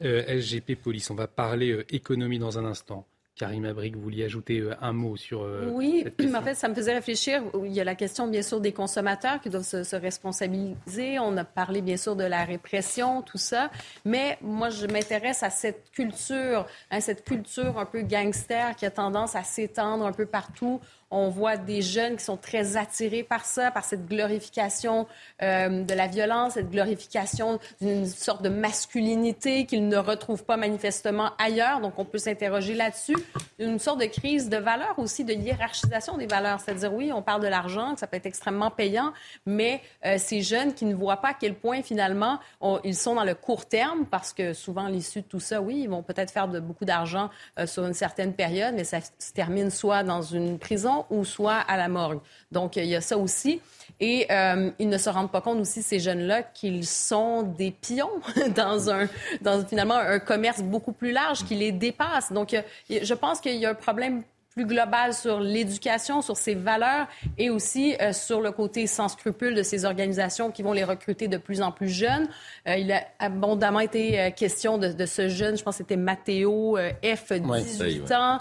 euh, 0.02 0.40
SGP 0.40 0.74
Police. 0.76 1.10
On 1.10 1.14
va 1.14 1.26
parler 1.26 1.70
euh, 1.70 1.94
économie 1.94 2.38
dans 2.38 2.58
un 2.58 2.64
instant. 2.64 3.06
Karim 3.38 3.64
Abrik, 3.64 3.96
vous 3.96 4.02
vouliez 4.02 4.24
ajouter 4.24 4.68
un 4.80 4.92
mot 4.92 5.16
sur. 5.16 5.46
oui, 5.72 6.04
en 6.34 6.42
fait, 6.42 6.54
ça 6.54 6.68
me 6.68 6.74
faisait 6.74 6.94
réfléchir. 6.94 7.42
Il 7.64 7.72
y 7.72 7.80
a 7.80 7.84
la 7.84 7.94
question, 7.94 8.26
bien 8.26 8.42
sûr, 8.42 8.60
des 8.60 8.72
consommateurs 8.72 9.40
qui 9.40 9.48
doivent 9.48 9.64
se, 9.64 9.84
se, 9.84 9.96
responsabiliser. 9.96 11.18
On 11.18 11.36
a 11.36 11.44
parlé, 11.44 11.80
bien 11.80 11.96
sûr, 11.96 12.16
de 12.16 12.24
la 12.24 12.44
répression, 12.44 13.22
tout 13.22 13.38
ça. 13.38 13.70
Mais 14.04 14.38
moi, 14.42 14.70
je 14.70 14.86
m'intéresse 14.86 15.42
à 15.42 15.50
cette 15.50 15.90
culture, 15.92 16.66
hein, 16.90 17.00
cette 17.00 17.24
culture 17.24 17.78
un 17.78 17.86
peu 17.86 18.02
gangster 18.02 18.74
qui 18.76 18.86
a 18.86 18.90
tendance 18.90 19.36
à 19.36 19.42
s'étendre 19.42 20.04
un 20.04 20.12
peu 20.12 20.26
partout. 20.26 20.80
On 21.10 21.28
voit 21.28 21.56
des 21.56 21.82
jeunes 21.82 22.16
qui 22.16 22.24
sont 22.24 22.36
très 22.36 22.76
attirés 22.76 23.22
par 23.22 23.44
ça, 23.44 23.70
par 23.70 23.84
cette 23.84 24.06
glorification 24.06 25.06
euh, 25.42 25.82
de 25.82 25.94
la 25.94 26.06
violence, 26.06 26.54
cette 26.54 26.70
glorification 26.70 27.58
d'une 27.80 28.06
sorte 28.06 28.42
de 28.42 28.48
masculinité 28.48 29.66
qu'ils 29.66 29.88
ne 29.88 29.96
retrouvent 29.96 30.44
pas 30.44 30.56
manifestement 30.56 31.30
ailleurs. 31.38 31.80
Donc, 31.80 31.98
on 31.98 32.04
peut 32.04 32.18
s'interroger 32.18 32.74
là-dessus. 32.74 33.16
Une 33.58 33.78
sorte 33.78 34.00
de 34.00 34.06
crise 34.06 34.48
de 34.48 34.56
valeurs 34.56 34.98
aussi, 34.98 35.24
de 35.24 35.32
hiérarchisation 35.32 36.16
des 36.16 36.26
valeurs. 36.26 36.60
C'est-à-dire, 36.60 36.92
oui, 36.92 37.12
on 37.12 37.22
parle 37.22 37.42
de 37.42 37.48
l'argent, 37.48 37.96
ça 37.96 38.06
peut 38.06 38.16
être 38.16 38.26
extrêmement 38.26 38.70
payant, 38.70 39.12
mais 39.46 39.80
euh, 40.04 40.16
ces 40.18 40.42
jeunes 40.42 40.74
qui 40.74 40.84
ne 40.84 40.94
voient 40.94 41.18
pas 41.18 41.28
à 41.28 41.34
quel 41.34 41.54
point, 41.54 41.82
finalement, 41.82 42.38
ils 42.84 42.96
sont 42.96 43.14
dans 43.14 43.24
le 43.24 43.34
court 43.34 43.66
terme, 43.66 44.04
parce 44.06 44.32
que 44.32 44.52
souvent, 44.52 44.88
l'issue 44.88 45.22
de 45.22 45.26
tout 45.26 45.40
ça, 45.40 45.60
oui, 45.60 45.80
ils 45.82 45.88
vont 45.88 46.02
peut-être 46.02 46.30
faire 46.30 46.48
de, 46.48 46.60
beaucoup 46.60 46.84
d'argent 46.84 47.30
euh, 47.58 47.66
sur 47.66 47.86
une 47.86 47.94
certaine 47.94 48.34
période, 48.34 48.74
mais 48.74 48.84
ça 48.84 48.98
se 49.00 49.32
termine 49.32 49.70
soit 49.70 50.02
dans 50.02 50.22
une 50.22 50.58
prison, 50.58 50.97
ou 51.10 51.24
soit 51.24 51.56
à 51.56 51.76
la 51.76 51.88
morgue. 51.88 52.20
Donc, 52.52 52.76
il 52.76 52.86
y 52.86 52.96
a 52.96 53.00
ça 53.00 53.18
aussi. 53.18 53.60
Et 54.00 54.26
euh, 54.30 54.70
ils 54.78 54.88
ne 54.88 54.98
se 54.98 55.10
rendent 55.10 55.32
pas 55.32 55.40
compte 55.40 55.58
aussi, 55.58 55.82
ces 55.82 55.98
jeunes-là, 55.98 56.42
qu'ils 56.42 56.86
sont 56.86 57.42
des 57.42 57.70
pions 57.70 58.10
dans 58.54 58.90
un, 58.90 59.08
dans 59.40 59.64
finalement 59.64 59.96
un 59.96 60.18
commerce 60.18 60.62
beaucoup 60.62 60.92
plus 60.92 61.12
large 61.12 61.44
qui 61.44 61.54
les 61.54 61.72
dépasse. 61.72 62.32
Donc, 62.32 62.54
je 62.88 63.14
pense 63.14 63.40
qu'il 63.40 63.56
y 63.56 63.66
a 63.66 63.70
un 63.70 63.74
problème 63.74 64.22
plus 64.58 64.66
global 64.66 65.14
sur 65.14 65.38
l'éducation, 65.38 66.20
sur 66.20 66.36
ses 66.36 66.56
valeurs 66.56 67.06
et 67.36 67.48
aussi 67.48 67.94
euh, 68.00 68.12
sur 68.12 68.40
le 68.40 68.50
côté 68.50 68.88
sans 68.88 69.06
scrupule 69.06 69.54
de 69.54 69.62
ces 69.62 69.84
organisations 69.84 70.50
qui 70.50 70.64
vont 70.64 70.72
les 70.72 70.82
recruter 70.82 71.28
de 71.28 71.36
plus 71.36 71.62
en 71.62 71.70
plus 71.70 71.88
jeunes. 71.88 72.28
Euh, 72.66 72.74
il 72.74 72.90
a 72.90 73.04
abondamment 73.20 73.78
été 73.78 74.18
euh, 74.18 74.30
question 74.32 74.76
de, 74.76 75.06
ce 75.06 75.28
jeune, 75.28 75.56
je 75.56 75.62
pense 75.62 75.76
que 75.76 75.84
c'était 75.84 75.96
Matteo 75.96 76.76
F, 77.04 77.32
18 77.32 78.12
ans, 78.12 78.40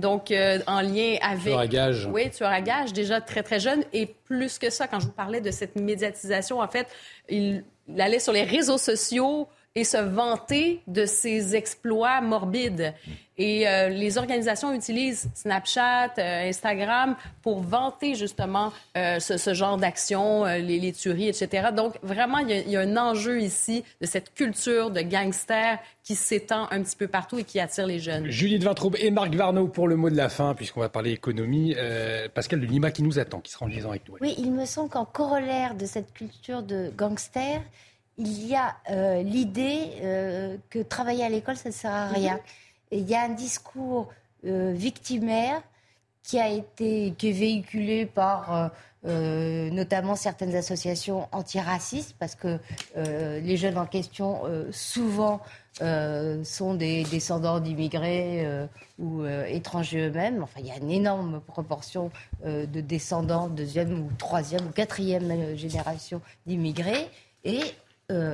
donc 0.00 0.32
en 0.66 0.80
lien 0.80 1.16
avec... 1.20 1.42
Tueur 1.42 1.58
à 1.58 1.66
gage. 1.66 2.08
Oui, 2.10 2.30
tueur 2.30 2.50
à 2.50 2.62
gage, 2.62 2.94
déjà 2.94 3.20
très, 3.20 3.42
très 3.42 3.60
jeune. 3.60 3.84
Et 3.92 4.06
plus 4.06 4.58
que 4.58 4.70
ça, 4.70 4.86
quand 4.88 4.98
je 4.98 5.06
vous 5.06 5.12
parlais 5.12 5.42
de 5.42 5.50
cette 5.50 5.76
médiatisation, 5.76 6.60
en 6.60 6.68
fait, 6.68 6.86
il, 7.28 7.64
il 7.86 8.00
allait 8.00 8.18
sur 8.18 8.32
les 8.32 8.44
réseaux 8.44 8.78
sociaux 8.78 9.46
et 9.74 9.84
se 9.84 9.96
vanter 9.96 10.82
de 10.86 11.06
ses 11.06 11.56
exploits 11.56 12.20
morbides. 12.20 12.94
Et 13.38 13.66
euh, 13.66 13.88
les 13.88 14.18
organisations 14.18 14.74
utilisent 14.74 15.30
Snapchat, 15.34 16.12
euh, 16.18 16.48
Instagram 16.48 17.16
pour 17.40 17.60
vanter 17.60 18.14
justement 18.14 18.72
euh, 18.96 19.18
ce, 19.20 19.54
genre 19.54 19.78
d'action, 19.78 20.44
les, 20.44 20.92
tueries, 20.92 21.28
etc. 21.28 21.68
Donc 21.74 21.94
vraiment, 22.02 22.38
il 22.38 22.70
y, 22.70 22.76
a, 22.76 22.80
un 22.80 22.96
enjeu 22.98 23.40
ici 23.40 23.84
de 24.02 24.06
cette 24.06 24.34
culture 24.34 24.90
de 24.90 25.00
gangster 25.00 25.78
qui 26.04 26.14
s'étend 26.14 26.68
un 26.70 26.82
petit 26.82 26.96
peu 26.96 27.08
partout 27.08 27.38
et 27.38 27.44
qui 27.44 27.58
attire 27.58 27.86
les 27.86 27.98
jeunes. 27.98 28.26
Judith 28.28 28.62
Vintraube 28.62 28.96
et 29.00 29.10
Marc 29.10 29.34
Varnaud 29.34 29.68
pour 29.68 29.88
le 29.88 29.96
mot 29.96 30.10
de 30.10 30.16
la 30.16 30.28
fin, 30.28 30.54
puisqu'on 30.54 30.80
va 30.80 30.90
parler 30.90 31.12
économie. 31.12 31.74
Pascal 32.34 32.60
de 32.60 32.66
Lima 32.66 32.90
qui 32.90 33.02
nous 33.02 33.18
attend, 33.18 33.40
qui 33.40 33.50
sera 33.52 33.64
en 33.64 33.68
liaison 33.68 33.90
avec 33.90 34.06
nous. 34.08 34.16
Oui, 34.20 34.34
il 34.36 34.52
me 34.52 34.66
semble 34.66 34.90
qu'en 34.90 35.06
corollaire 35.06 35.74
de 35.74 35.86
cette 35.86 36.12
culture 36.12 36.62
de 36.62 36.92
gangster, 36.94 37.62
il 38.18 38.46
y 38.46 38.54
a 38.54 38.76
l'idée 39.22 40.58
que 40.70 40.82
travailler 40.82 41.24
à 41.24 41.28
l'école, 41.28 41.56
ça 41.56 41.70
ne 41.70 41.74
sert 41.74 41.90
à 41.90 42.08
rien. 42.08 42.34
Mhm 42.34 42.40
il 42.92 43.08
y 43.08 43.14
a 43.14 43.22
un 43.22 43.30
discours 43.30 44.08
euh, 44.44 44.72
victimaire 44.74 45.62
qui 46.22 46.38
a 46.38 46.48
été 46.48 47.14
qui 47.18 47.30
est 47.30 47.32
véhiculé 47.32 48.06
par 48.06 48.54
euh, 48.54 48.68
euh, 49.04 49.70
notamment 49.70 50.14
certaines 50.14 50.54
associations 50.54 51.26
antiracistes, 51.32 52.14
parce 52.20 52.36
que 52.36 52.60
les 52.94 53.56
jeunes 53.56 53.76
en 53.76 53.86
question 53.86 54.42
souvent 54.70 55.40
sont 55.80 56.74
des 56.74 57.02
descendants 57.04 57.58
d'immigrés 57.58 58.46
ou 59.00 59.24
étrangers 59.24 60.06
eux-mêmes. 60.06 60.44
Enfin, 60.44 60.60
il 60.60 60.66
y 60.66 60.70
a 60.70 60.76
une 60.76 60.92
énorme 60.92 61.40
proportion 61.40 62.12
de 62.44 62.80
descendants 62.80 63.48
deuxième 63.48 63.92
ou 64.04 64.08
troisième 64.18 64.66
ou 64.66 64.70
quatrième 64.70 65.56
génération 65.56 66.20
d'immigrés. 66.46 67.10
Et 67.44 67.60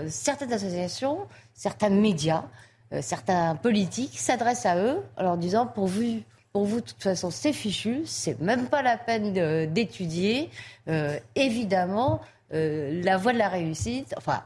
certaines 0.09 0.53
associations, 0.53 1.19
certains 1.55 1.91
médias 1.91 2.45
euh, 2.93 3.01
certains 3.03 3.55
politiques 3.55 4.19
s'adressent 4.19 4.67
à 4.67 4.79
eux 4.79 5.03
en 5.19 5.23
leur 5.23 5.37
disant 5.37 5.67
pour 5.67 5.87
vous, 5.87 6.23
pour 6.53 6.65
vous, 6.65 6.81
de 6.81 6.87
toute 6.87 7.03
façon, 7.03 7.31
c'est 7.31 7.53
fichu, 7.53 8.03
c'est 8.07 8.41
même 8.41 8.67
pas 8.69 8.83
la 8.83 8.97
peine 8.97 9.33
d'étudier. 9.71 10.51
Euh, 10.89 11.19
évidemment, 11.35 12.21
euh, 12.55 13.03
la 13.03 13.19
voie 13.19 13.35
de 13.35 13.39
la 13.39 13.49
réussite, 13.49 14.15
enfin, 14.17 14.43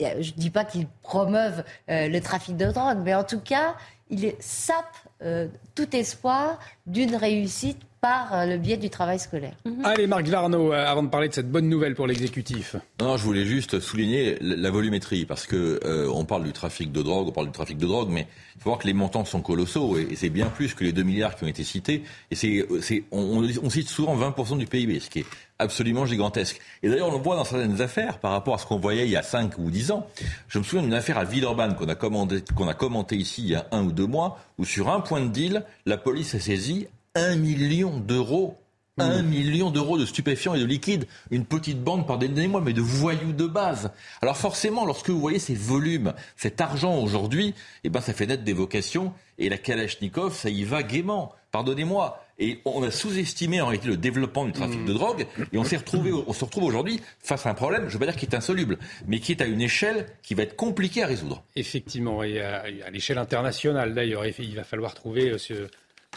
je 0.00 0.06
ne 0.06 0.36
dis 0.36 0.50
pas 0.50 0.64
qu'ils 0.64 0.88
promeuvent 1.02 1.64
le 1.88 2.18
trafic 2.18 2.56
de 2.56 2.66
drogue, 2.66 2.98
mais 3.04 3.14
en 3.14 3.24
tout 3.24 3.40
cas, 3.40 3.74
ils 4.10 4.34
sapent 4.40 5.08
tout 5.74 5.94
espoir 5.94 6.58
d'une 6.86 7.16
réussite 7.16 7.78
par 8.04 8.34
euh, 8.34 8.44
le 8.44 8.58
biais 8.58 8.76
du 8.76 8.90
travail 8.90 9.18
scolaire. 9.18 9.54
Mhm. 9.64 9.82
Allez, 9.82 10.06
Marc 10.06 10.26
Varno, 10.26 10.74
euh, 10.74 10.86
avant 10.86 11.02
de 11.02 11.08
parler 11.08 11.30
de 11.30 11.32
cette 11.32 11.50
bonne 11.50 11.70
nouvelle 11.70 11.94
pour 11.94 12.06
l'exécutif. 12.06 12.76
Non, 13.00 13.16
je 13.16 13.24
voulais 13.24 13.46
juste 13.46 13.80
souligner 13.80 14.36
la 14.42 14.70
volumétrie, 14.70 15.24
parce 15.24 15.46
que 15.46 15.80
euh, 15.82 16.06
on 16.12 16.26
parle 16.26 16.44
du 16.44 16.52
trafic 16.52 16.92
de 16.92 17.00
drogue, 17.00 17.28
on 17.28 17.32
parle 17.32 17.46
du 17.46 17.52
trafic 17.52 17.78
de 17.78 17.86
drogue, 17.86 18.10
mais 18.10 18.26
il 18.56 18.62
faut 18.62 18.68
voir 18.68 18.78
que 18.78 18.86
les 18.86 18.92
montants 18.92 19.24
sont 19.24 19.40
colossaux, 19.40 19.96
et, 19.96 20.16
c'est 20.16 20.28
bien 20.28 20.48
plus 20.48 20.74
que 20.74 20.84
les 20.84 20.92
2 20.92 21.02
milliards 21.02 21.34
qui 21.34 21.44
ont 21.44 21.48
été 21.48 21.64
cités. 21.64 22.04
Et 22.30 22.34
c'est, 22.34 22.66
on, 23.10 23.42
on, 23.62 23.70
cite 23.70 23.88
souvent 23.88 24.14
20% 24.18 24.58
du 24.58 24.66
PIB, 24.66 25.00
ce 25.00 25.08
qui 25.08 25.20
est 25.20 25.26
absolument 25.58 26.04
gigantesque. 26.04 26.60
Et 26.82 26.90
d'ailleurs, 26.90 27.08
on 27.08 27.16
le 27.16 27.22
voit 27.22 27.36
dans 27.36 27.44
certaines 27.44 27.80
affaires 27.80 28.18
par 28.18 28.32
rapport 28.32 28.54
à 28.54 28.58
ce 28.58 28.66
qu'on 28.66 28.78
voyait 28.78 29.06
il 29.06 29.10
y 29.10 29.16
a 29.16 29.22
5 29.22 29.56
ou 29.58 29.70
10 29.70 29.92
ans. 29.92 30.06
Je 30.48 30.58
me 30.58 30.64
souviens 30.64 30.82
d'une 30.82 30.94
affaire 30.94 31.16
à 31.16 31.24
Villeurbanne 31.24 31.74
qu'on 31.74 31.88
a, 31.88 31.94
qu'on 31.94 32.68
a 32.68 32.74
commenté 32.74 33.16
ici 33.16 33.42
il 33.42 33.50
y 33.50 33.54
a 33.54 33.66
un 33.70 33.84
ou 33.84 33.92
deux 33.92 34.06
mois, 34.06 34.38
où 34.58 34.66
sur 34.66 34.90
un 34.90 35.00
point 35.00 35.20
de 35.22 35.28
deal, 35.28 35.63
la 35.86 35.96
police 35.96 36.34
a 36.34 36.40
saisi 36.40 36.86
un 37.14 37.36
million 37.36 37.98
d'euros. 37.98 38.58
Un 38.96 39.22
mmh. 39.22 39.26
million 39.26 39.70
d'euros 39.72 39.98
de 39.98 40.06
stupéfiants 40.06 40.54
et 40.54 40.60
de 40.60 40.64
liquides. 40.64 41.06
Une 41.32 41.44
petite 41.44 41.82
bande, 41.82 42.06
pardonnez-moi, 42.06 42.60
mais 42.60 42.72
de 42.72 42.80
voyous 42.80 43.32
de 43.32 43.46
base. 43.46 43.90
Alors 44.22 44.36
forcément, 44.36 44.86
lorsque 44.86 45.10
vous 45.10 45.18
voyez 45.18 45.40
ces 45.40 45.56
volumes, 45.56 46.14
cet 46.36 46.60
argent 46.60 46.96
aujourd'hui, 47.00 47.54
eh 47.82 47.90
ben, 47.90 48.00
ça 48.00 48.12
fait 48.12 48.26
naître 48.26 48.44
des 48.44 48.52
vocations. 48.52 49.12
Et 49.38 49.48
la 49.48 49.58
Kalachnikov, 49.58 50.36
ça 50.36 50.48
y 50.48 50.62
va 50.62 50.84
gaiement. 50.84 51.32
Pardonnez-moi. 51.54 52.20
Et 52.40 52.58
on 52.64 52.82
a 52.82 52.90
sous-estimé 52.90 53.60
en 53.60 53.66
réalité 53.66 53.86
le 53.86 53.96
développement 53.96 54.44
du 54.44 54.50
trafic 54.50 54.80
mmh. 54.80 54.86
de 54.86 54.92
drogue. 54.92 55.26
Et 55.52 55.56
on 55.56 55.62
s'est 55.62 55.76
retrouvé, 55.76 56.10
on 56.12 56.32
se 56.32 56.44
retrouve 56.44 56.64
aujourd'hui 56.64 57.00
face 57.20 57.46
à 57.46 57.50
un 57.50 57.54
problème, 57.54 57.82
je 57.82 57.86
ne 57.86 57.92
veux 57.92 57.98
pas 58.00 58.06
dire 58.06 58.16
qui 58.16 58.26
est 58.26 58.34
insoluble, 58.34 58.76
mais 59.06 59.20
qui 59.20 59.30
est 59.30 59.40
à 59.40 59.44
une 59.44 59.60
échelle 59.60 60.06
qui 60.24 60.34
va 60.34 60.42
être 60.42 60.56
compliquée 60.56 61.04
à 61.04 61.06
résoudre. 61.06 61.44
Effectivement, 61.54 62.24
et 62.24 62.40
à, 62.40 62.64
l'échelle 62.90 63.18
internationale 63.18 63.94
d'ailleurs, 63.94 64.26
il 64.26 64.56
va 64.56 64.64
falloir 64.64 64.94
trouver 64.94 65.30
euh, 65.30 65.38
ce 65.38 65.68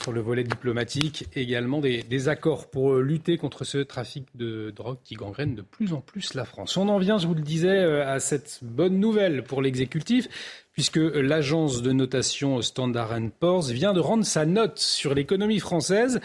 sur 0.01 0.11
le 0.11 0.21
volet 0.21 0.43
diplomatique, 0.43 1.25
également 1.35 1.81
des, 1.81 2.29
accords 2.29 2.69
pour 2.69 2.93
euh, 2.93 3.01
lutter 3.01 3.37
contre 3.37 3.63
ce 3.63 3.77
trafic 3.77 4.25
de 4.35 4.71
drogue 4.71 4.97
qui 5.03 5.15
gangrène 5.15 5.55
de 5.55 5.61
plus 5.61 5.93
en 5.93 6.01
plus 6.01 6.33
la 6.33 6.45
France. 6.45 6.77
On 6.77 6.89
en 6.89 6.97
vient, 6.97 7.17
je 7.17 7.27
vous 7.27 7.35
le 7.35 7.41
disais, 7.41 7.77
euh, 7.77 8.07
à 8.07 8.19
cette 8.19 8.59
bonne 8.61 8.99
nouvelle 8.99 9.43
pour 9.43 9.61
l'exécutif, 9.61 10.27
puisque 10.73 10.97
l'agence 10.97 11.81
de 11.81 11.91
notation 11.91 12.61
Standard 12.61 13.17
Poor's 13.39 13.71
vient 13.71 13.93
de 13.93 13.99
rendre 13.99 14.25
sa 14.25 14.45
note 14.45 14.79
sur 14.79 15.13
l'économie 15.13 15.59
française. 15.59 16.19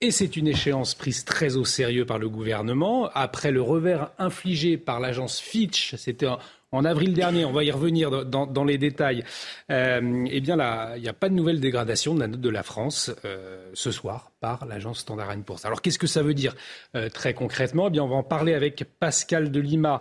Et 0.00 0.10
c'est 0.10 0.36
une 0.36 0.48
échéance 0.48 0.96
prise 0.96 1.24
très 1.24 1.56
au 1.56 1.64
sérieux 1.64 2.04
par 2.04 2.18
le 2.18 2.28
gouvernement. 2.28 3.08
Après 3.14 3.52
le 3.52 3.62
revers 3.62 4.10
infligé 4.18 4.76
par 4.76 4.98
l'agence 4.98 5.38
Fitch, 5.38 5.94
c'était 5.94 6.26
en 6.72 6.86
avril 6.86 7.12
dernier, 7.12 7.44
on 7.44 7.52
va 7.52 7.64
y 7.64 7.70
revenir 7.70 8.24
dans, 8.24 8.64
les 8.64 8.78
détails, 8.78 9.24
euh, 9.70 10.24
eh 10.30 10.40
bien 10.40 10.56
là, 10.56 10.94
il 10.96 11.02
n'y 11.02 11.08
a 11.08 11.12
pas 11.12 11.28
de 11.28 11.34
nouvelle 11.34 11.60
dégradation 11.60 12.14
de 12.14 12.20
la 12.20 12.28
note 12.28 12.40
de 12.40 12.48
la 12.48 12.62
France 12.62 13.10
euh, 13.26 13.70
ce 13.74 13.90
soir 13.90 14.32
par 14.40 14.64
l'agence 14.64 15.00
Standard 15.00 15.36
Poor's. 15.44 15.64
Alors 15.66 15.82
qu'est-ce 15.82 15.98
que 15.98 16.06
ça 16.06 16.22
veut 16.22 16.32
dire 16.32 16.54
euh, 16.96 17.10
très 17.10 17.34
concrètement? 17.34 17.88
Eh 17.88 17.90
bien, 17.90 18.02
on 18.02 18.08
va 18.08 18.16
en 18.16 18.22
parler 18.22 18.54
avec 18.54 18.84
Pascal 18.98 19.50
de 19.50 19.60
Lima, 19.60 20.00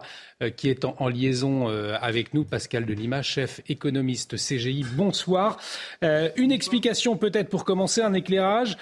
qui 0.55 0.69
est 0.69 0.85
en, 0.85 1.07
liaison 1.07 1.67
avec 1.67 2.33
nous. 2.33 2.43
Pascal 2.43 2.87
de 2.87 2.93
Lima, 2.93 3.21
chef 3.21 3.61
économiste 3.69 4.37
CGI. 4.37 4.83
Bonsoir. 4.95 5.59
une 6.01 6.51
explication 6.51 7.15
peut-être 7.15 7.49
pour 7.49 7.63
commencer, 7.63 8.01
un 8.01 8.13
éclairage. 8.13 8.75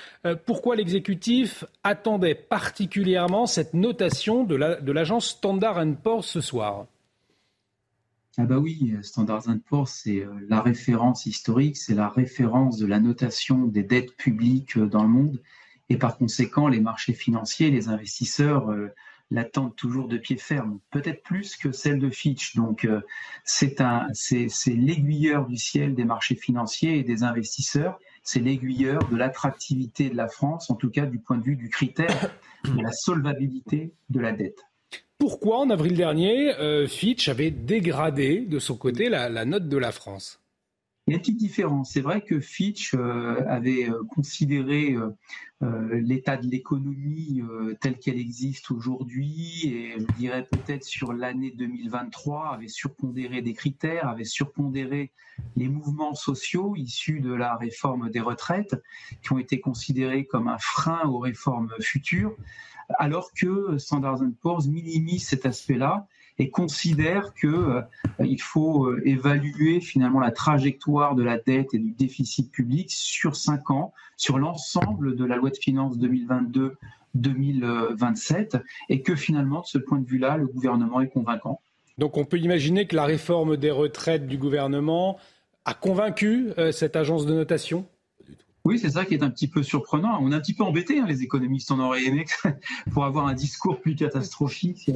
pourquoi 0.46 0.78
l'exécutif 0.78 1.66
attendait 1.84 2.36
particulièrement 2.36 3.46
cette 3.46 3.74
notation 3.74 4.46
de 4.46 4.92
l'agence 4.92 5.28
Standard 5.28 5.84
Poor's 6.02 6.28
ce 6.28 6.40
soir? 6.40 6.86
Ah 8.42 8.46
bah 8.46 8.58
oui, 8.58 8.96
Standard 9.02 9.44
Poor's, 9.66 9.92
c'est 9.92 10.22
euh, 10.22 10.34
la 10.48 10.62
référence 10.62 11.26
historique, 11.26 11.76
c'est 11.76 11.94
la 11.94 12.08
référence 12.08 12.78
de 12.78 12.88
la 12.88 13.02
notation 13.02 13.66
des 13.66 13.84
dettes 13.84 14.16
publiques 14.16 14.78
euh, 14.78 14.88
dans 14.88 15.04
le 15.04 15.10
monde. 15.10 15.42
Et 15.90 15.98
par 15.98 16.18
conséquent, 16.18 16.70
les 16.70 16.80
marchés 16.80 17.12
financiers, 17.12 17.70
les 17.70 17.90
investisseurs 17.90 18.72
euh, 18.72 18.94
l'attendent 19.30 19.76
toujours 19.76 20.08
de 20.08 20.18
pied 20.18 20.38
ferme, 20.38 20.80
peut-être 20.90 21.22
plus 21.22 21.58
que 21.58 21.74
celle 21.74 22.00
de 22.00 22.10
Fitch. 22.10 22.56
Donc 22.56 22.88
c'est 23.44 23.76
l'aiguilleur 24.68 25.46
du 25.46 25.58
ciel 25.58 25.94
des 25.94 26.06
marchés 26.06 26.36
financiers 26.36 26.98
et 26.98 27.04
des 27.04 27.24
investisseurs. 27.24 28.00
C'est 28.24 28.40
l'aiguilleur 28.40 29.06
de 29.10 29.18
l'attractivité 29.18 30.10
de 30.10 30.16
la 30.16 30.30
France, 30.30 30.70
en 30.70 30.76
tout 30.76 30.90
cas 30.90 31.06
du 31.06 31.20
point 31.20 31.38
de 31.38 31.44
vue 31.44 31.58
du 31.58 31.68
critère 31.68 32.32
de 32.64 32.82
la 32.82 32.94
solvabilité 32.94 33.92
de 34.10 34.20
la 34.22 34.32
dette 34.32 34.69
pourquoi 35.20 35.60
en 35.60 35.70
avril 35.70 35.96
dernier, 35.96 36.56
euh, 36.56 36.88
Fitch 36.88 37.28
avait 37.28 37.52
dégradé 37.52 38.40
de 38.40 38.58
son 38.58 38.78
côté 38.78 39.10
la, 39.10 39.44
note 39.44 39.68
de 39.68 39.78
la 39.78 39.92
France? 39.92 40.40
Il 41.08 41.12
y 41.12 41.14
a 41.14 41.18
une 41.18 41.22
petite 41.22 41.38
différence. 41.38 41.92
C'est 41.92 42.02
vrai 42.02 42.22
que 42.22 42.40
Fitch 42.40 42.94
euh, 42.94 43.44
avait 43.48 43.90
euh, 43.90 44.02
considéré 44.16 44.96
l'état 45.92 46.38
de 46.38 46.48
l'économie 46.48 47.42
tel 47.82 47.98
qu'elle 48.00 48.18
existe 48.18 48.72
aujourd'hui 48.72 49.66
et 49.66 50.00
je 50.00 50.18
dirais 50.18 50.48
peut-être 50.50 50.86
sur 50.86 51.12
l'année 51.12 51.52
2023 51.52 52.54
avait 52.54 52.70
surpondéré 52.70 53.42
des 53.42 53.54
critères, 53.54 54.08
avait 54.08 54.24
surpondéré 54.24 55.12
les 55.58 55.68
mouvements 55.68 56.14
sociaux 56.16 56.78
issus 56.78 57.20
de 57.20 57.34
la 57.34 57.58
réforme 57.58 58.10
des 58.10 58.22
retraites 58.22 58.82
qui 59.22 59.34
ont 59.34 59.38
été 59.38 59.60
considérés 59.60 60.24
comme 60.24 60.48
un 60.48 60.60
frein 60.60 61.06
aux 61.10 61.20
réformes 61.20 61.74
futures 61.82 62.38
alors 62.98 63.32
que 63.34 63.78
Standard 63.78 64.20
Poor's 64.42 64.68
minimise 64.68 65.28
cet 65.28 65.46
aspect-là 65.46 66.08
et 66.40 66.50
considère 66.50 67.34
qu'il 67.34 67.50
euh, 67.50 67.82
faut 68.40 68.86
euh, 68.86 69.02
évaluer 69.06 69.82
finalement 69.82 70.22
la 70.22 70.32
trajectoire 70.32 71.16
de 71.16 71.24
la 71.24 71.38
dette 71.38 71.74
et 71.74 71.80
du 71.80 71.92
déficit 71.92 72.52
public 72.52 72.90
sur 72.92 73.36
cinq 73.36 73.70
ans, 73.72 73.94
sur 74.16 74.40
l'ensemble 74.40 75.16
de 75.16 75.26
la 75.26 75.36
loi 75.36 75.50
de 75.50 75.58
finances 75.58 75.98
2022 75.98 76.78
2027 77.16 78.58
et 78.90 79.02
que 79.02 79.16
finalement, 79.16 79.62
de 79.62 79.66
ce 79.66 79.78
point 79.78 80.00
de 80.00 80.06
vue-là, 80.06 80.38
le 80.38 80.48
gouvernement 80.48 81.02
est 81.02 81.10
convaincant. 81.10 81.60
Donc 81.98 82.18
on 82.18 82.24
peut 82.24 82.38
imaginer 82.38 82.88
que 82.88 82.96
la 82.96 83.06
réforme 83.06 83.58
des 83.58 83.72
retraites 83.72 84.28
du 84.28 84.38
gouvernement 84.38 85.18
a 85.66 85.74
convaincu 85.74 86.52
euh, 86.58 86.72
cette 86.72 86.96
agence 86.96 87.26
de 87.26 87.34
notation? 87.34 87.86
Oui, 88.66 88.78
c'est 88.80 88.92
ça 88.92 89.06
qui 89.06 89.14
est 89.14 89.24
un 89.24 89.30
petit 89.30 89.48
peu 89.48 89.64
surprenant. 89.64 90.20
On 90.22 90.32
est 90.32 90.36
un 90.36 90.40
petit 90.40 90.54
peu 90.54 90.64
embêté, 90.64 91.00
hein, 91.00 91.06
les 91.08 91.24
économistes. 91.24 91.72
On 91.72 91.80
aurait 91.80 92.04
aimé 92.04 92.26
pour 92.94 93.06
avoir 93.06 93.28
un 93.28 93.34
discours 93.34 93.80
plus 93.80 93.96
catastrophique 93.96 94.92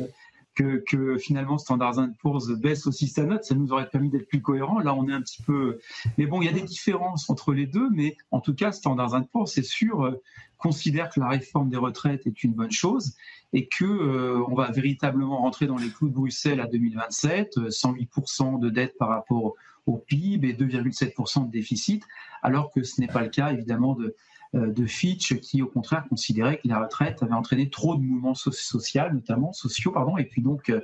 que, 0.55 1.17
finalement 1.17 1.57
Standard 1.57 1.95
Poor's 2.21 2.49
baisse 2.49 2.85
aussi 2.87 3.07
sa 3.07 3.23
note. 3.23 3.43
Ça 3.43 3.55
nous 3.55 3.71
aurait 3.71 3.89
permis 3.89 4.09
d'être 4.09 4.27
plus 4.27 4.41
cohérents. 4.41 4.79
Là, 4.79 4.93
on 4.93 5.07
est 5.07 5.13
un 5.13 5.21
petit 5.21 5.41
peu. 5.41 5.79
Mais 6.17 6.25
bon, 6.25 6.41
il 6.41 6.45
y 6.45 6.49
a 6.49 6.53
des 6.53 6.61
différences 6.61 7.29
entre 7.29 7.53
les 7.53 7.65
deux. 7.65 7.89
Mais 7.91 8.17
en 8.31 8.39
tout 8.39 8.53
cas, 8.53 8.71
Standard 8.71 9.25
Poor's, 9.31 9.51
c'est 9.51 9.63
sûr, 9.63 10.03
euh, 10.03 10.21
considère 10.57 11.09
que 11.09 11.19
la 11.19 11.29
réforme 11.29 11.69
des 11.69 11.77
retraites 11.77 12.27
est 12.27 12.43
une 12.43 12.53
bonne 12.53 12.71
chose 12.71 13.15
et 13.53 13.67
que 13.67 13.85
euh, 13.85 14.43
on 14.47 14.55
va 14.55 14.71
véritablement 14.71 15.37
rentrer 15.37 15.67
dans 15.67 15.77
les 15.77 15.89
clous 15.89 16.09
de 16.09 16.13
Bruxelles 16.13 16.59
à 16.59 16.67
2027, 16.67 17.57
108% 17.69 18.55
euh, 18.55 18.59
de 18.59 18.69
dette 18.69 18.97
par 18.97 19.09
rapport 19.09 19.55
au 19.85 19.97
PIB 19.97 20.49
et 20.49 20.53
2,7% 20.53 21.47
de 21.47 21.51
déficit, 21.51 22.03
alors 22.41 22.71
que 22.71 22.83
ce 22.83 23.01
n'est 23.01 23.07
pas 23.07 23.21
le 23.21 23.29
cas 23.29 23.51
évidemment 23.51 23.95
de, 23.95 24.15
euh, 24.55 24.71
de 24.71 24.85
Fitch 24.85 25.39
qui 25.39 25.61
au 25.63 25.67
contraire 25.67 26.05
considérait 26.07 26.57
que 26.57 26.67
la 26.67 26.79
retraite 26.79 27.23
avait 27.23 27.33
entraîné 27.33 27.69
trop 27.69 27.95
de 27.95 28.01
mouvements 28.01 28.35
sociaux, 28.35 29.01
notamment 29.11 29.51
sociaux, 29.51 29.91
pardon. 29.91 30.17
Et 30.17 30.25
puis 30.25 30.43
donc 30.43 30.69
euh, 30.69 30.79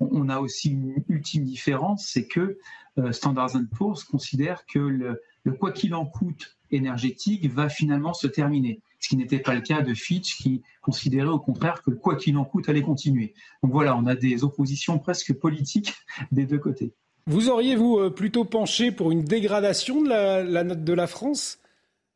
on 0.00 0.28
a 0.28 0.38
aussi 0.40 0.70
une 0.70 1.02
ultime 1.08 1.44
différence, 1.44 2.06
c'est 2.06 2.26
que 2.26 2.58
euh, 2.98 3.12
Standard 3.12 3.52
Poor's 3.76 4.04
considère 4.04 4.66
que 4.66 4.78
le, 4.78 5.22
le 5.44 5.52
quoi 5.52 5.72
qu'il 5.72 5.94
en 5.94 6.04
coûte 6.04 6.58
énergétique 6.70 7.50
va 7.50 7.70
finalement 7.70 8.12
se 8.12 8.26
terminer. 8.26 8.82
Ce 9.00 9.08
qui 9.08 9.16
n'était 9.16 9.38
pas 9.38 9.54
le 9.54 9.62
cas 9.62 9.80
de 9.80 9.94
Fitch, 9.94 10.36
qui 10.36 10.62
considérait 10.82 11.28
au 11.28 11.38
contraire 11.38 11.82
que 11.82 11.90
le 11.90 11.96
quoi 11.96 12.16
qu'il 12.16 12.36
en 12.36 12.44
coûte 12.44 12.68
allait 12.68 12.82
continuer. 12.82 13.32
Donc 13.62 13.72
voilà, 13.72 13.96
on 13.96 14.06
a 14.06 14.16
des 14.16 14.44
oppositions 14.44 14.98
presque 14.98 15.32
politiques 15.32 15.94
des 16.32 16.44
deux 16.44 16.58
côtés. 16.58 16.92
Vous 17.28 17.50
auriez, 17.50 17.76
vous, 17.76 17.98
euh, 17.98 18.08
plutôt 18.08 18.46
penché 18.46 18.90
pour 18.90 19.10
une 19.10 19.22
dégradation 19.22 20.00
de 20.00 20.08
la, 20.08 20.64
note 20.64 20.82
de 20.82 20.92
la 20.94 21.06
France? 21.06 21.58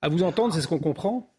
À 0.00 0.08
vous 0.08 0.22
entendre, 0.22 0.54
c'est 0.54 0.62
ce 0.62 0.68
qu'on 0.68 0.78
comprend. 0.78 1.30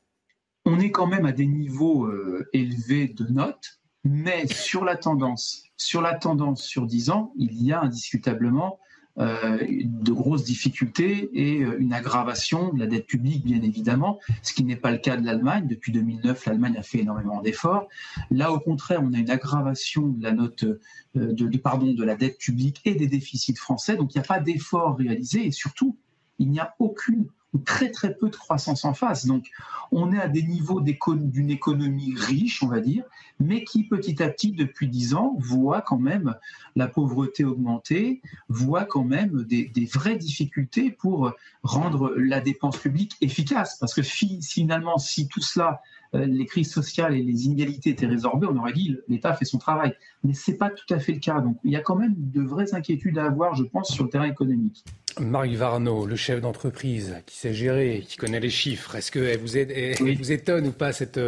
On 0.66 0.80
est 0.80 0.92
quand 0.92 1.08
même 1.08 1.26
à 1.26 1.32
des 1.32 1.48
niveaux 1.48 2.06
euh, 2.06 2.48
élevés 2.54 3.08
de 3.08 3.26
notes, 3.26 3.80
mais 4.04 4.46
sur 4.46 4.86
la 4.86 4.96
tendance, 4.96 5.64
sur 5.76 6.04
la 6.04 6.14
tendance 6.14 6.62
sur 6.62 6.86
10 6.86 7.10
ans, 7.10 7.34
il 7.36 7.64
y 7.64 7.74
a 7.74 7.82
indiscutablement 7.82 8.78
de 9.18 10.12
grosses 10.12 10.44
difficultés 10.44 11.30
et 11.34 11.64
euh, 11.64 11.78
une 11.80 11.94
aggravation 11.94 12.74
de 12.74 12.80
la 12.80 12.88
dette 12.88 13.06
publique, 13.06 13.46
bien 13.46 13.62
évidemment, 13.62 14.20
ce 14.42 14.54
qui 14.54 14.64
n'est 14.64 14.76
pas 14.76 14.92
le 14.92 14.98
cas 14.98 15.18
de 15.18 15.26
l'Allemagne. 15.26 15.68
Depuis 15.68 15.92
2009, 15.92 16.48
l'Allemagne 16.48 16.78
a 16.78 16.82
fait 16.82 17.00
énormément 17.00 17.42
d'efforts. 17.42 17.88
Là, 18.32 18.52
au 18.52 18.60
contraire, 18.60 19.02
on 19.04 19.14
a 19.14 19.18
une 19.18 19.30
aggravation 19.30 20.08
de 20.08 20.24
la 20.24 20.32
note, 20.32 20.64
euh, 20.64 20.80
de, 21.14 21.58
pardon, 21.58 21.94
de 21.94 22.04
la 22.04 22.16
dette 22.16 22.40
publique 22.40 22.82
et 22.86 22.96
des 22.96 23.08
déficits 23.08 23.56
français. 23.56 23.96
Donc, 23.96 24.16
il 24.16 24.18
n'y 24.18 24.24
a 24.24 24.28
pas 24.28 24.40
d'efforts 24.40 24.98
réalisés 24.98 25.46
et 25.46 25.52
surtout, 25.52 25.96
il 26.40 26.50
n'y 26.50 26.60
a 26.60 26.74
aucune 26.80 27.28
très 27.66 27.92
très 27.92 28.16
peu 28.16 28.30
de 28.30 28.36
croissance 28.36 28.86
en 28.86 28.94
face. 28.94 29.26
Donc 29.26 29.50
on 29.92 30.12
est 30.12 30.20
à 30.20 30.28
des 30.28 30.44
niveaux 30.44 30.82
d'une 30.82 31.50
économie 31.52 32.16
riche, 32.18 32.64
on 32.64 32.68
va 32.68 32.80
dire, 32.80 33.04
mais 33.40 33.64
qui 33.64 33.84
petit 33.84 34.22
à 34.24 34.30
petit, 34.30 34.52
depuis 34.52 34.88
dix 34.88 35.14
ans, 35.14 35.36
voit 35.38 35.82
quand 35.82 36.00
même 36.00 36.36
la 36.76 36.88
pauvreté 36.88 37.44
augmenter, 37.44 38.22
voit 38.50 38.86
quand 38.86 39.04
même 39.04 39.44
des, 39.44 39.90
vraies 39.94 40.18
difficultés 40.18 40.92
pour 40.92 41.32
rendre 41.62 42.14
la 42.18 42.42
dépense 42.42 42.78
publique 42.78 43.16
efficace. 43.22 43.78
Parce 43.80 43.94
que 43.94 44.02
finalement, 44.02 44.98
si 44.98 45.28
tout 45.28 45.42
cela 45.42 45.82
les 46.14 46.46
crises 46.46 46.72
sociales 46.72 47.16
et 47.16 47.24
les 47.24 47.46
inégalités 47.46 47.92
étaient 47.92 48.08
résorbées, 48.08 48.48
on 48.50 48.58
aurait 48.58 48.74
dit 48.74 48.98
l'État 49.08 49.34
fait 49.34 49.46
son 49.46 49.58
travail. 49.58 49.94
Mais 50.24 50.34
ce 50.34 50.52
n'est 50.52 50.58
pas 50.58 50.70
tout 50.70 50.92
à 50.94 51.00
fait 51.00 51.14
le 51.14 51.20
cas. 51.20 51.40
Donc 51.40 51.58
il 51.64 51.72
y 51.72 51.76
a 51.76 51.82
quand 51.82 51.96
même 51.96 52.14
de 52.18 52.42
vraies 52.42 52.74
inquiétudes 52.74 53.18
à 53.18 53.26
avoir, 53.26 53.56
je 53.56 53.64
pense, 53.64 53.92
sur 53.92 54.04
le 54.04 54.10
terrain 54.10 54.26
économique. 54.26 54.84
Marc 55.20 55.50
Varno, 55.50 56.06
le 56.06 56.16
chef 56.16 56.42
d'entreprise 56.42 57.16
qui 57.26 57.38
sait 57.38 57.54
gérer, 57.54 58.04
qui 58.08 58.18
connaît 58.18 58.40
les 58.40 58.50
chiffres, 58.50 58.96
est-ce 58.96 59.12
qu'elle 59.12 59.38
vous, 59.38 60.18
vous 60.18 60.32
étonne 60.32 60.68
ou 60.68 60.72
pas 60.72 60.92
cette, 60.92 61.20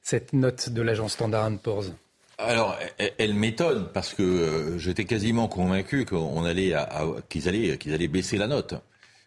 cette 0.00 0.32
note 0.32 0.70
de 0.70 0.82
l'agence 0.82 1.12
Standard 1.12 1.50
Poor's? 1.62 1.92
Alors, 2.38 2.76
elle, 3.18 3.34
m'étonne 3.34 3.88
parce 3.92 4.12
que 4.12 4.22
euh, 4.22 4.78
j'étais 4.78 5.04
quasiment 5.04 5.46
convaincu 5.46 6.04
qu'on 6.04 6.44
allait 6.44 6.74
qu'ils 7.28 7.48
allaient, 7.48 7.78
qu'ils 7.78 7.94
allaient 7.94 8.08
baisser 8.08 8.38
la 8.38 8.48
note. 8.48 8.74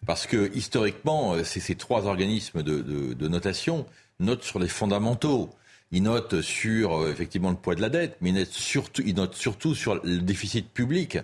Parce 0.05 0.27
que 0.27 0.51
historiquement, 0.53 1.33
euh, 1.33 1.43
c'est 1.43 1.59
ces 1.59 1.75
trois 1.75 2.05
organismes 2.05 2.63
de, 2.63 3.27
notation 3.27 3.85
notent 4.19 4.43
sur 4.43 4.59
les 4.59 4.67
fondamentaux. 4.67 5.49
Ils 5.91 6.03
notent 6.03 6.41
sur 6.41 7.01
euh, 7.01 7.11
effectivement 7.11 7.49
le 7.49 7.55
poids 7.55 7.75
de 7.75 7.81
la 7.81 7.89
dette, 7.89 8.17
mais 8.21 8.29
ils 8.29 8.35
notent 8.35 8.51
surtout, 8.51 9.03
ils 9.05 9.15
notent 9.15 9.35
surtout 9.35 9.73
sur 9.73 9.95
le 10.03 10.19
déficit 10.19 10.69
public. 10.69 11.19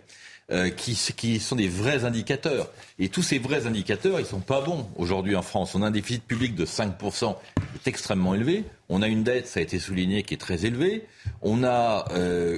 Euh, 0.51 0.69
qui, 0.69 0.93
qui, 1.15 1.39
sont 1.39 1.55
des 1.55 1.69
vrais 1.69 2.03
indicateurs. 2.03 2.69
Et 2.99 3.07
tous 3.07 3.21
ces 3.21 3.39
vrais 3.39 3.65
indicateurs, 3.65 4.19
ils 4.19 4.25
sont 4.25 4.41
pas 4.41 4.59
bons 4.59 4.89
aujourd'hui 4.97 5.37
en 5.37 5.41
France. 5.41 5.73
On 5.73 5.81
a 5.81 5.87
un 5.87 5.91
déficit 5.91 6.21
public 6.25 6.53
de 6.53 6.65
5%, 6.65 6.97
qui 6.97 7.61
est 7.61 7.87
extrêmement 7.87 8.35
élevé. 8.35 8.65
On 8.89 9.01
a 9.01 9.07
une 9.07 9.23
dette, 9.23 9.47
ça 9.47 9.61
a 9.61 9.63
été 9.63 9.79
souligné, 9.79 10.23
qui 10.23 10.33
est 10.33 10.37
très 10.37 10.65
élevée. 10.65 11.07
On 11.41 11.63
a 11.63 12.05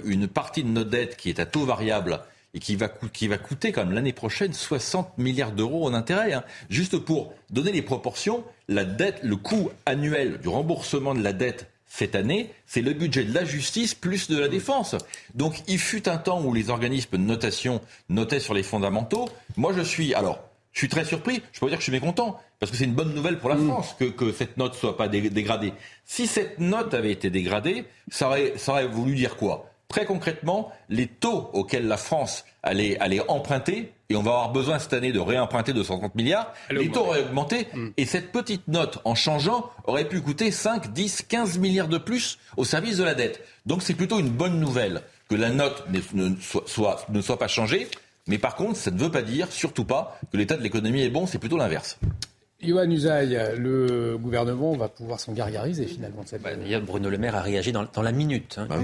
une 0.04 0.28
partie 0.28 0.64
de 0.64 0.70
notre 0.70 0.90
dette 0.90 1.16
qui 1.16 1.30
est 1.30 1.40
à 1.40 1.46
taux 1.46 1.66
variable 1.66 2.22
et 2.56 2.60
qui 2.60 2.78
va, 2.78 2.88
qui 2.88 3.28
va 3.28 3.38
coûter 3.38 3.72
quand 3.72 3.86
même 3.86 3.94
l'année 3.94 4.14
prochaine 4.14 4.54
60 4.54 5.18
milliards 5.18 5.52
d'euros 5.52 5.86
en 5.86 5.94
intérêt. 5.94 6.34
Hein. 6.34 6.44
Juste 6.70 6.98
pour 6.98 7.34
donner 7.52 7.74
les 7.74 7.82
proportions, 7.82 8.44
la 8.70 8.86
dette, 8.86 9.20
le 9.22 9.36
coût 9.36 9.70
annuel 9.86 10.40
du 10.40 10.48
remboursement 10.48 11.14
de 11.14 11.22
la 11.22 11.34
dette 11.34 11.70
cette 11.86 12.16
année, 12.16 12.52
c'est 12.66 12.82
le 12.82 12.94
budget 12.94 13.24
de 13.24 13.34
la 13.34 13.46
justice 13.46 13.94
plus 13.94 14.30
de 14.30 14.38
la 14.38 14.48
défense. 14.48 14.96
Donc 15.34 15.64
il 15.68 15.80
fut 15.80 16.10
un 16.10 16.18
temps 16.18 16.42
où 16.42 16.54
les 16.54 16.70
organismes 16.70 17.18
de 17.18 17.24
notation 17.24 17.82
notaient 18.10 18.40
sur 18.40 18.54
les 18.54 18.64
fondamentaux. 18.64 19.30
Moi 19.58 19.74
je 19.76 19.82
suis, 19.82 20.14
alors, 20.14 20.40
je 20.72 20.80
suis 20.80 20.90
très 20.90 21.06
surpris, 21.06 21.42
je 21.52 21.60
peux 21.60 21.68
dire 21.68 21.78
que 21.78 21.82
je 21.82 21.90
suis 21.90 21.92
mécontent, 21.92 22.40
parce 22.60 22.72
que 22.72 22.78
c'est 22.78 22.86
une 22.86 22.96
bonne 22.96 23.14
nouvelle 23.14 23.40
pour 23.40 23.50
la 23.50 23.56
mm. 23.56 23.68
France 23.68 23.96
que, 24.00 24.06
que 24.06 24.32
cette 24.32 24.58
note 24.58 24.76
soit 24.76 24.98
pas 24.98 25.08
dégradée. 25.08 25.74
Si 26.06 26.26
cette 26.28 26.60
note 26.60 26.94
avait 26.94 27.12
été 27.12 27.30
dégradée, 27.30 27.86
ça 28.10 28.28
aurait, 28.28 28.54
ça 28.58 28.74
aurait 28.74 28.88
voulu 28.88 29.16
dire 29.16 29.38
quoi? 29.38 29.72
Très 29.88 30.06
concrètement, 30.06 30.72
les 30.90 31.08
taux 31.08 31.50
auxquels 31.54 31.88
la 31.88 31.98
France 31.98 32.46
allait, 32.64 32.98
emprunter, 33.28 33.94
et 34.10 34.16
on 34.16 34.24
va 34.24 34.32
avoir 34.32 34.52
besoin 34.52 34.80
cette 34.80 34.94
année 34.94 35.12
de 35.12 35.20
réemprunter 35.20 35.74
230 35.74 36.16
milliards, 36.16 36.54
les 36.70 36.90
taux 36.90 37.02
auraient 37.02 37.24
augmenté, 37.24 37.68
hmm. 37.74 37.90
et 37.98 38.06
cette 38.06 38.32
petite 38.32 38.68
note, 38.68 39.00
en 39.06 39.16
changeant, 39.16 39.70
aurait 39.86 40.08
pu 40.08 40.22
coûter 40.22 40.52
5, 40.52 40.92
10, 40.92 41.24
15 41.24 41.60
milliards 41.60 41.88
de 41.88 41.98
plus 41.98 42.40
au 42.58 42.66
service 42.66 42.98
de 42.98 43.04
la 43.04 43.14
dette. 43.14 43.46
Donc 43.66 43.84
c'est 43.84 43.94
plutôt 43.94 44.20
une 44.20 44.30
bonne 44.30 44.60
nouvelle 44.60 45.02
que 45.30 45.36
la 45.36 45.50
note 45.50 45.86
ne 45.90 46.36
soit, 46.66 47.06
ne 47.10 47.22
soit 47.22 47.40
pas 47.40 47.48
changée, 47.48 47.88
mais 48.28 48.38
par 48.40 48.56
contre, 48.56 48.78
ça 48.78 48.92
ne 48.92 49.00
veut 49.00 49.12
pas 49.12 49.22
dire, 49.22 49.52
surtout 49.52 49.86
pas, 49.86 50.20
que 50.32 50.38
l'état 50.38 50.58
de 50.58 50.64
l'économie 50.64 51.02
est 51.02 51.10
bon, 51.10 51.28
c'est 51.28 51.40
plutôt 51.40 51.58
l'inverse. 51.58 52.00
Yohann 52.66 52.92
Usaï, 52.92 53.38
le 53.58 54.18
gouvernement 54.18 54.74
va 54.76 54.90
pouvoir 54.90 55.20
s'en 55.20 55.34
gargariser 55.34 55.86
finalement. 55.86 56.22
Cette... 56.26 56.42
Bah, 56.42 56.52
Bruno 56.82 57.10
Le 57.10 57.18
Maire 57.18 57.36
a 57.36 57.42
réagi 57.42 57.72
dans, 57.72 58.02
la 58.02 58.12
minute. 58.12 58.58
Hein. 58.58 58.68
Bah 58.70 58.78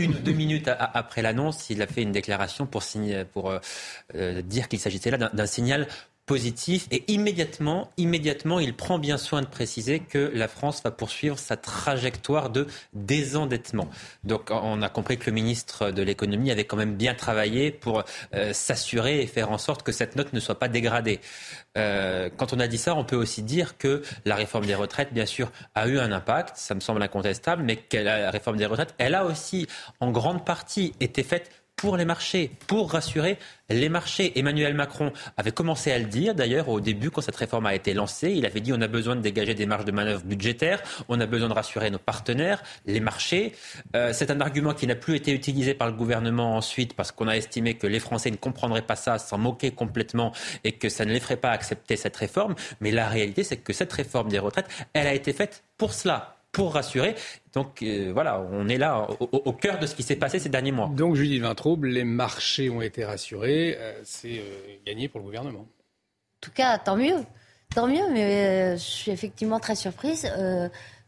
une 0.00 0.10
ou 0.10 0.18
deux 0.18 0.32
minutes 0.32 0.68
après 0.68 1.22
l'annonce, 1.22 1.70
il 1.70 1.82
a 1.82 1.86
fait 1.86 2.02
une 2.02 2.12
déclaration 2.12 2.66
pour, 2.66 2.82
signer, 2.82 3.24
pour 3.24 3.50
euh, 3.50 3.58
euh, 4.14 4.42
dire 4.42 4.68
qu'il 4.68 4.78
s'agissait 4.78 5.10
là 5.10 5.18
d'un 5.18 5.46
signal 5.46 5.86
positif 6.26 6.88
et 6.90 7.04
immédiatement, 7.10 7.90
immédiatement, 7.96 8.58
il 8.58 8.74
prend 8.74 8.98
bien 8.98 9.16
soin 9.16 9.42
de 9.42 9.46
préciser 9.46 10.00
que 10.00 10.30
la 10.34 10.48
France 10.48 10.82
va 10.82 10.90
poursuivre 10.90 11.38
sa 11.38 11.56
trajectoire 11.56 12.50
de 12.50 12.66
désendettement. 12.92 13.88
Donc 14.24 14.50
on 14.50 14.82
a 14.82 14.88
compris 14.88 15.18
que 15.18 15.26
le 15.26 15.32
ministre 15.32 15.92
de 15.92 16.02
l'économie 16.02 16.50
avait 16.50 16.64
quand 16.64 16.76
même 16.76 16.96
bien 16.96 17.14
travaillé 17.14 17.70
pour 17.70 18.02
euh, 18.34 18.52
s'assurer 18.52 19.22
et 19.22 19.26
faire 19.28 19.52
en 19.52 19.58
sorte 19.58 19.84
que 19.84 19.92
cette 19.92 20.16
note 20.16 20.32
ne 20.32 20.40
soit 20.40 20.58
pas 20.58 20.68
dégradée. 20.68 21.20
Euh, 21.78 22.28
quand 22.36 22.52
on 22.52 22.58
a 22.58 22.66
dit 22.66 22.78
ça, 22.78 22.96
on 22.96 23.04
peut 23.04 23.16
aussi 23.16 23.42
dire 23.42 23.78
que 23.78 24.02
la 24.24 24.34
réforme 24.34 24.66
des 24.66 24.74
retraites, 24.74 25.12
bien 25.12 25.26
sûr, 25.26 25.52
a 25.74 25.86
eu 25.86 25.98
un 25.98 26.10
impact, 26.10 26.56
ça 26.56 26.74
me 26.74 26.80
semble 26.80 27.02
incontestable, 27.02 27.62
mais 27.62 27.76
que 27.76 27.98
la 27.98 28.30
réforme 28.30 28.56
des 28.56 28.66
retraites, 28.66 28.94
elle 28.98 29.14
a 29.14 29.24
aussi 29.24 29.68
en 30.00 30.10
grande 30.10 30.44
partie 30.44 30.92
été 31.00 31.22
faite 31.22 31.50
pour 31.76 31.98
les 31.98 32.06
marchés, 32.06 32.50
pour 32.66 32.90
rassurer 32.90 33.38
les 33.68 33.88
marchés. 33.88 34.38
Emmanuel 34.38 34.74
Macron 34.74 35.12
avait 35.36 35.52
commencé 35.52 35.92
à 35.92 35.98
le 35.98 36.06
dire 36.06 36.34
d'ailleurs 36.34 36.68
au 36.68 36.80
début 36.80 37.10
quand 37.10 37.20
cette 37.20 37.36
réforme 37.36 37.66
a 37.66 37.74
été 37.74 37.92
lancée. 37.92 38.32
Il 38.32 38.46
avait 38.46 38.60
dit 38.60 38.72
on 38.72 38.80
a 38.80 38.88
besoin 38.88 39.14
de 39.14 39.20
dégager 39.20 39.54
des 39.54 39.66
marges 39.66 39.84
de 39.84 39.92
manœuvre 39.92 40.22
budgétaires, 40.24 40.82
on 41.08 41.20
a 41.20 41.26
besoin 41.26 41.48
de 41.48 41.52
rassurer 41.52 41.90
nos 41.90 41.98
partenaires, 41.98 42.62
les 42.86 43.00
marchés. 43.00 43.52
Euh, 43.94 44.12
c'est 44.14 44.30
un 44.30 44.40
argument 44.40 44.72
qui 44.72 44.86
n'a 44.86 44.94
plus 44.94 45.16
été 45.16 45.32
utilisé 45.32 45.74
par 45.74 45.88
le 45.88 45.94
gouvernement 45.94 46.56
ensuite 46.56 46.94
parce 46.94 47.12
qu'on 47.12 47.28
a 47.28 47.36
estimé 47.36 47.74
que 47.74 47.86
les 47.86 48.00
Français 48.00 48.30
ne 48.30 48.36
comprendraient 48.36 48.82
pas 48.82 48.96
ça, 48.96 49.18
s'en 49.18 49.36
moquer 49.38 49.70
complètement 49.70 50.32
et 50.64 50.72
que 50.72 50.88
ça 50.88 51.04
ne 51.04 51.12
les 51.12 51.20
ferait 51.20 51.36
pas 51.36 51.50
accepter 51.50 51.96
cette 51.96 52.16
réforme. 52.16 52.54
Mais 52.80 52.90
la 52.90 53.08
réalité, 53.08 53.44
c'est 53.44 53.58
que 53.58 53.72
cette 53.74 53.92
réforme 53.92 54.28
des 54.28 54.38
retraites, 54.38 54.68
elle 54.94 55.06
a 55.06 55.14
été 55.14 55.32
faite 55.34 55.62
pour 55.76 55.92
cela, 55.92 56.35
pour 56.56 56.72
rassurer. 56.72 57.14
Donc 57.52 57.82
euh, 57.82 58.10
voilà, 58.14 58.40
on 58.50 58.66
est 58.66 58.78
là 58.78 59.06
au, 59.20 59.52
cœur 59.52 59.78
de 59.78 59.84
ce 59.84 59.94
qui 59.94 60.02
s'est 60.02 60.16
passé 60.16 60.38
ces 60.38 60.48
derniers 60.48 60.72
mois. 60.72 60.88
Donc 60.88 61.14
Judith 61.14 61.42
Vintraube, 61.42 61.84
les 61.84 62.02
marchés 62.02 62.70
ont 62.70 62.80
été 62.80 63.04
rassurés, 63.04 63.76
euh, 63.78 64.00
c'est 64.04 64.38
euh, 64.38 64.76
gagné 64.86 65.06
pour 65.08 65.20
le 65.20 65.26
gouvernement. 65.26 65.60
En 65.60 66.40
tout 66.40 66.50
cas, 66.52 66.78
tant 66.78 66.96
mieux. 66.96 67.18
Tant 67.74 67.86
mieux, 67.86 68.10
mais 68.10 68.74
je 68.78 68.82
suis 68.82 69.10
effectivement 69.10 69.60
très 69.60 69.74
surprise. 69.74 70.26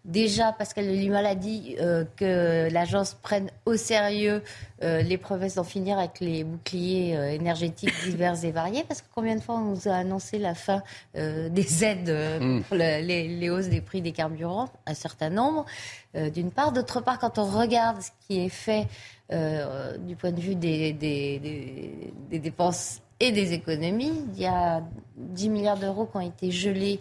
Déjà, 0.05 0.53
Pascal 0.53 0.87
Lima 0.87 1.21
l'a 1.21 1.35
dit, 1.35 1.77
euh, 1.81 2.05
que 2.17 2.73
l'agence 2.73 3.15
prenne 3.15 3.51
au 3.67 3.77
sérieux 3.77 4.43
euh, 4.83 5.03
les 5.03 5.19
promesses 5.19 5.57
d'en 5.57 5.65
finir 5.65 5.99
avec 5.99 6.21
les 6.21 6.45
boucliers 6.45 7.17
euh, 7.17 7.33
énergétiques 7.33 7.93
divers 8.05 8.43
et 8.45 8.51
variés. 8.51 8.85
Parce 8.87 9.03
que 9.03 9.07
combien 9.15 9.37
de 9.37 9.41
fois 9.41 9.57
on 9.57 9.73
nous 9.73 9.89
a 9.89 9.95
annoncé 9.95 10.39
la 10.39 10.55
fin 10.55 10.83
des 11.15 11.85
aides 11.85 12.41
mm. 12.41 12.63
pour 12.63 12.77
les, 12.77 13.51
hausses 13.51 13.69
des 13.69 13.81
prix 13.81 14.01
des 14.01 14.13
carburants? 14.13 14.71
Un 14.87 14.95
certain 14.95 15.31
nombre, 15.31 15.67
d'une 16.15 16.53
part. 16.53 16.73
D'autre 16.73 17.01
part, 17.01 17.19
quand 17.19 17.39
on 17.39 17.45
regarde 17.45 18.01
ce 18.01 18.11
qui 18.27 18.45
est 18.45 18.49
fait 18.49 18.87
du 19.31 20.17
point 20.17 20.33
de 20.33 20.41
vue 20.41 20.55
des, 20.55 20.93
des 20.93 22.39
dépenses 22.39 23.03
et 23.21 23.33
des 23.33 23.53
économies, 23.53 24.25
il 24.35 24.41
y 24.41 24.47
a 24.47 24.83
10 25.17 25.49
milliards 25.49 25.79
d'euros 25.79 26.07
qui 26.07 26.17
ont 26.17 26.21
été 26.21 26.51
gelés 26.51 27.01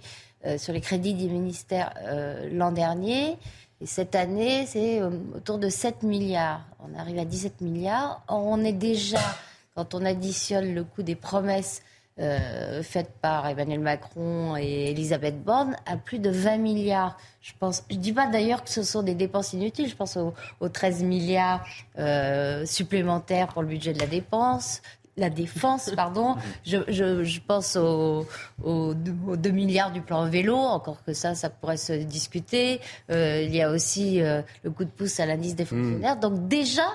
sur 0.57 0.73
les 0.73 0.81
crédits 0.81 1.13
du 1.13 1.27
ministère 1.27 1.93
euh, 2.03 2.49
l'an 2.51 2.71
dernier. 2.71 3.37
Et 3.81 3.85
cette 3.85 4.15
année, 4.15 4.65
c'est 4.65 5.01
euh, 5.01 5.09
autour 5.35 5.57
de 5.57 5.69
7 5.69 6.03
milliards. 6.03 6.65
On 6.79 6.97
arrive 6.97 7.19
à 7.19 7.25
17 7.25 7.61
milliards. 7.61 8.21
on 8.29 8.63
est 8.63 8.73
déjà, 8.73 9.19
quand 9.75 9.93
on 9.93 10.05
additionne 10.05 10.73
le 10.73 10.83
coût 10.83 11.03
des 11.03 11.15
promesses 11.15 11.81
faites 12.81 13.11
par 13.21 13.47
Emmanuel 13.47 13.79
Macron 13.79 14.57
et 14.57 14.89
Elisabeth 14.89 15.43
Borne, 15.43 15.75
à 15.85 15.97
plus 15.97 16.17
de 16.17 16.31
20 16.31 16.57
milliards. 16.57 17.15
Je 17.41 17.53
pense. 17.59 17.83
Je 17.91 17.95
dis 17.97 18.11
pas 18.11 18.25
d'ailleurs 18.25 18.63
que 18.63 18.71
ce 18.71 18.81
sont 18.81 19.03
des 19.03 19.13
dépenses 19.13 19.53
inutiles. 19.53 19.87
Je 19.87 19.95
pense 19.95 20.17
aux, 20.17 20.33
13 20.67 21.03
milliards 21.03 21.63
supplémentaires 22.65 23.49
pour 23.49 23.61
le 23.61 23.67
budget 23.67 23.93
de 23.93 23.99
la 23.99 24.07
dépense, 24.07 24.81
la 25.17 25.29
défense, 25.29 25.91
pardon. 25.95 26.35
Je, 26.65 26.77
je, 26.87 27.39
pense 27.45 27.75
aux, 27.75 28.25
aux, 28.63 28.93
2 28.93 29.49
milliards 29.51 29.91
du 29.91 30.01
plan 30.01 30.29
vélo, 30.29 30.55
encore 30.55 31.03
que 31.03 31.13
ça, 31.13 31.33
ça 31.35 31.49
pourrait 31.49 31.77
se 31.77 31.93
discuter. 31.93 32.79
Euh, 33.09 33.41
il 33.41 33.55
y 33.55 33.61
a 33.61 33.71
aussi 33.71 34.21
euh, 34.21 34.41
le 34.63 34.71
coup 34.71 34.83
de 34.83 34.89
pouce 34.89 35.19
à 35.19 35.25
l'indice 35.25 35.55
des 35.55 35.65
fonctionnaires. 35.65 36.17
Hmm. 36.17 36.19
Donc 36.19 36.47
déjà, 36.47 36.87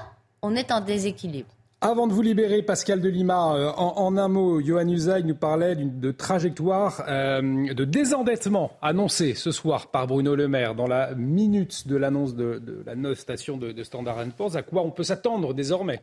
on 0.43 0.55
est 0.55 0.71
en 0.73 0.81
déséquilibre. 0.81 1.49
Avant 1.81 2.07
de 2.07 2.13
vous 2.13 2.23
libérer, 2.23 2.63
Pascal 2.63 3.01
de 3.01 3.09
Lima, 3.09 3.55
euh, 3.55 3.71
en, 3.73 4.17
un 4.17 4.29
mot, 4.29 4.61
Johan 4.61 4.89
Usaï 4.89 5.25
nous 5.25 5.35
parlait 5.35 5.75
de 5.75 6.11
trajectoire 6.13 7.05
de 7.09 7.85
désendettement 7.85 8.73
annoncée 8.83 9.35
ce 9.35 9.51
soir 9.51 9.89
par 9.89 10.07
Bruno 10.07 10.37
Le 10.37 10.49
Maire 10.49 10.75
dans 10.75 10.87
la 10.87 11.15
minute 11.15 11.89
de 11.89 11.97
l'annonce 11.97 12.35
de, 12.35 12.83
la 12.87 12.95
notation 12.95 13.57
de, 13.57 13.73
de 13.73 13.83
Standard 13.83 14.19
Poor's. 14.37 14.55
À 14.55 14.63
quoi 14.63 14.83
on 14.83 14.91
peut 14.91 15.05
s'attendre 15.05 15.55
désormais? 15.55 16.03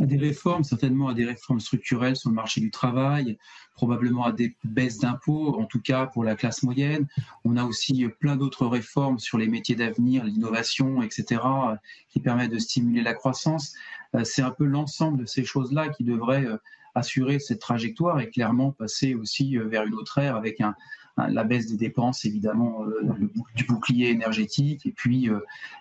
À 0.00 0.06
des 0.06 0.16
réformes, 0.16 0.64
certainement 0.64 1.08
à 1.08 1.14
des 1.14 1.24
réformes 1.24 1.60
structurelles 1.60 2.16
sur 2.16 2.30
le 2.30 2.34
marché 2.34 2.60
du 2.60 2.70
travail, 2.70 3.38
probablement 3.74 4.24
à 4.24 4.32
des 4.32 4.56
baisses 4.64 4.98
d'impôts, 4.98 5.58
en 5.58 5.64
tout 5.64 5.80
cas 5.80 6.06
pour 6.06 6.24
la 6.24 6.34
classe 6.34 6.62
moyenne. 6.62 7.06
On 7.44 7.56
a 7.56 7.64
aussi 7.64 8.06
plein 8.20 8.36
d'autres 8.36 8.66
réformes 8.66 9.18
sur 9.18 9.38
les 9.38 9.48
métiers 9.48 9.76
d'avenir, 9.76 10.24
l'innovation, 10.24 11.02
etc., 11.02 11.40
qui 12.08 12.20
permettent 12.20 12.52
de 12.52 12.58
stimuler 12.58 13.02
la 13.02 13.14
croissance. 13.14 13.74
Euh, 14.14 14.24
c'est 14.24 14.42
un 14.42 14.50
peu 14.50 14.64
l'ensemble 14.64 15.18
de 15.18 15.26
ces 15.26 15.44
choses-là 15.44 15.88
qui 15.88 16.04
devraient 16.04 16.46
euh, 16.46 16.56
assurer 16.94 17.38
cette 17.38 17.60
trajectoire 17.60 18.20
et 18.20 18.30
clairement 18.30 18.72
passer 18.72 19.14
aussi 19.14 19.58
euh, 19.58 19.66
vers 19.66 19.84
une 19.84 19.94
autre 19.94 20.18
ère 20.18 20.36
avec 20.36 20.60
un, 20.60 20.74
la 21.16 21.44
baisse 21.44 21.66
des 21.66 21.76
dépenses, 21.76 22.24
évidemment, 22.24 22.84
du 23.54 23.64
bouclier 23.64 24.10
énergétique, 24.10 24.84
et 24.84 24.92
puis 24.92 25.30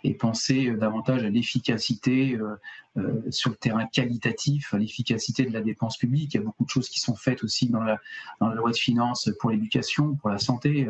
et 0.03 0.13
penser 0.13 0.71
davantage 0.71 1.23
à 1.23 1.29
l'efficacité 1.29 2.37
sur 3.29 3.49
le 3.49 3.55
terrain 3.57 3.85
qualitatif, 3.85 4.73
à 4.73 4.77
l'efficacité 4.77 5.45
de 5.45 5.51
la 5.51 5.61
dépense 5.61 5.97
publique. 5.97 6.33
Il 6.33 6.37
y 6.37 6.39
a 6.39 6.43
beaucoup 6.43 6.63
de 6.63 6.69
choses 6.69 6.87
qui 6.87 6.99
sont 6.99 7.15
faites 7.15 7.43
aussi 7.43 7.69
dans 7.69 7.83
la, 7.83 7.99
dans 8.39 8.47
la 8.47 8.55
loi 8.55 8.71
de 8.71 8.77
finances 8.77 9.29
pour 9.39 9.49
l'éducation, 9.51 10.15
pour 10.15 10.29
la 10.29 10.37
santé, 10.37 10.87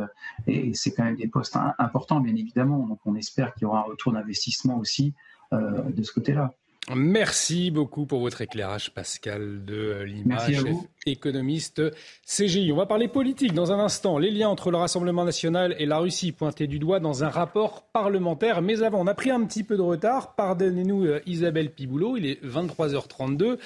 et 0.47 0.73
c'est 0.75 0.93
quand 0.93 1.05
même 1.05 1.15
des 1.15 1.27
postes 1.27 1.57
importants, 1.79 2.19
bien 2.19 2.35
évidemment. 2.35 2.85
Donc 2.85 2.99
on 3.05 3.15
espère 3.15 3.53
qu'il 3.53 3.63
y 3.63 3.65
aura 3.65 3.79
un 3.79 3.83
retour 3.83 4.13
d'investissement 4.13 4.77
aussi 4.77 5.13
de 5.51 6.03
ce 6.03 6.11
côté-là. 6.11 6.53
Merci 6.93 7.71
beaucoup 7.71 8.05
pour 8.05 8.19
votre 8.19 8.41
éclairage, 8.41 8.91
Pascal 8.91 9.65
de 9.65 10.03
Lima, 10.03 10.37
chef 10.45 10.63
économiste 11.07 11.81
CGI. 12.27 12.71
On 12.71 12.75
va 12.75 12.85
parler 12.85 13.07
politique 13.07 13.53
dans 13.53 13.71
un 13.71 13.79
instant. 13.79 14.19
Les 14.19 14.29
liens 14.29 14.49
entre 14.49 14.69
le 14.69 14.77
Rassemblement 14.77 15.25
national 15.25 15.75
et 15.79 15.87
la 15.87 15.97
Russie 15.97 16.31
pointés 16.31 16.67
du 16.67 16.77
doigt 16.77 16.99
dans 16.99 17.23
un 17.23 17.29
rapport 17.29 17.87
parlementaire. 17.91 18.61
Mais 18.61 18.83
avant, 18.83 19.01
on 19.01 19.07
a 19.07 19.15
pris 19.15 19.31
un 19.31 19.43
petit 19.45 19.63
peu 19.63 19.77
de 19.77 19.81
retard. 19.81 20.35
Pardonnez-nous, 20.35 21.05
euh, 21.05 21.21
Isabelle 21.25 21.71
Piboulot. 21.71 22.17
Il 22.17 22.27
est 22.27 22.43
23h32. 22.43 23.43
Euh, 23.43 23.57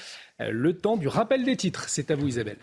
le 0.52 0.74
temps 0.78 0.96
du 0.96 1.10
rappel 1.10 1.44
des 1.44 1.58
titres. 1.58 1.90
C'est 1.90 2.12
à 2.12 2.16
vous, 2.16 2.28
Isabelle. 2.28 2.58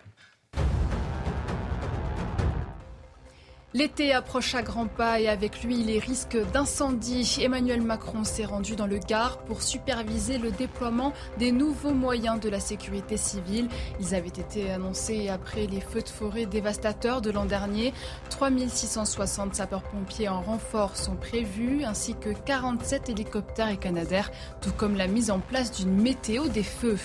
L'été 3.77 4.15
approche 4.15 4.55
à 4.55 4.63
grands 4.63 4.87
pas 4.87 5.21
et 5.21 5.29
avec 5.29 5.63
lui 5.63 5.85
les 5.85 5.99
risques 5.99 6.39
d'incendie. 6.51 7.37
Emmanuel 7.43 7.83
Macron 7.83 8.25
s'est 8.25 8.47
rendu 8.47 8.75
dans 8.75 8.87
le 8.87 8.97
Gard 8.97 9.37
pour 9.41 9.61
superviser 9.61 10.39
le 10.39 10.51
déploiement 10.51 11.13
des 11.39 11.53
nouveaux 11.53 11.93
moyens 11.93 12.41
de 12.41 12.49
la 12.49 12.59
sécurité 12.59 13.19
civile. 13.19 13.69
Ils 14.01 14.15
avaient 14.15 14.29
été 14.29 14.71
annoncés 14.71 15.29
après 15.29 15.67
les 15.67 15.83
feux 15.83 16.01
de 16.01 16.09
forêt 16.09 16.47
dévastateurs 16.47 17.21
de 17.21 17.31
l'an 17.31 17.45
dernier. 17.45 17.93
3660 18.31 19.57
sapeurs-pompiers 19.57 20.31
en 20.31 20.41
renfort 20.41 20.97
sont 20.97 21.17
prévus 21.17 21.85
ainsi 21.85 22.15
que 22.15 22.31
47 22.31 23.11
hélicoptères 23.11 23.69
et 23.69 23.77
canadaires, 23.77 24.33
tout 24.63 24.73
comme 24.73 24.97
la 24.97 25.07
mise 25.07 25.31
en 25.31 25.41
place 25.41 25.71
d'une 25.71 26.01
météo 26.01 26.49
des 26.49 26.63
feux. 26.63 26.97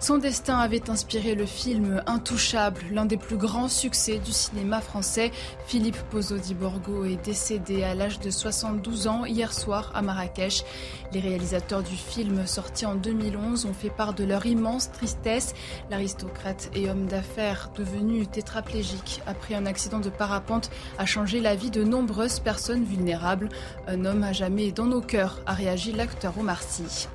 Son 0.00 0.18
destin 0.18 0.58
avait 0.58 0.90
inspiré 0.90 1.34
le 1.34 1.44
film 1.44 2.02
Intouchable, 2.06 2.80
l'un 2.92 3.04
des 3.04 3.16
plus 3.16 3.36
grands 3.36 3.66
succès 3.66 4.18
du 4.18 4.30
cinéma 4.30 4.80
français. 4.80 5.32
Philippe 5.66 5.98
Pozzo 6.10 6.36
Borgo 6.54 7.04
est 7.04 7.22
décédé 7.24 7.82
à 7.82 7.96
l'âge 7.96 8.20
de 8.20 8.30
72 8.30 9.08
ans 9.08 9.24
hier 9.24 9.52
soir 9.52 9.90
à 9.94 10.02
Marrakech. 10.02 10.64
Les 11.12 11.18
réalisateurs 11.18 11.82
du 11.82 11.96
film, 11.96 12.46
sorti 12.46 12.86
en 12.86 12.94
2011, 12.94 13.66
ont 13.66 13.72
fait 13.72 13.90
part 13.90 14.14
de 14.14 14.22
leur 14.22 14.46
immense 14.46 14.92
tristesse. 14.92 15.54
L'aristocrate 15.90 16.70
et 16.74 16.88
homme 16.88 17.06
d'affaires, 17.06 17.70
devenu 17.76 18.26
tétraplégique 18.26 19.20
après 19.26 19.54
un 19.56 19.66
accident 19.66 20.00
de 20.00 20.10
parapente, 20.10 20.70
a 20.98 21.06
changé 21.06 21.40
la 21.40 21.56
vie 21.56 21.70
de 21.70 21.82
nombreuses 21.82 22.38
personnes 22.38 22.84
vulnérables. 22.84 23.48
Un 23.88 24.04
homme 24.04 24.22
à 24.22 24.32
jamais 24.32 24.70
dans 24.70 24.86
nos 24.86 25.00
cœurs, 25.00 25.40
a 25.44 25.54
réagi 25.54 25.90
l'acteur 25.90 26.38
Omar 26.38 26.62
Sy. 26.62 27.08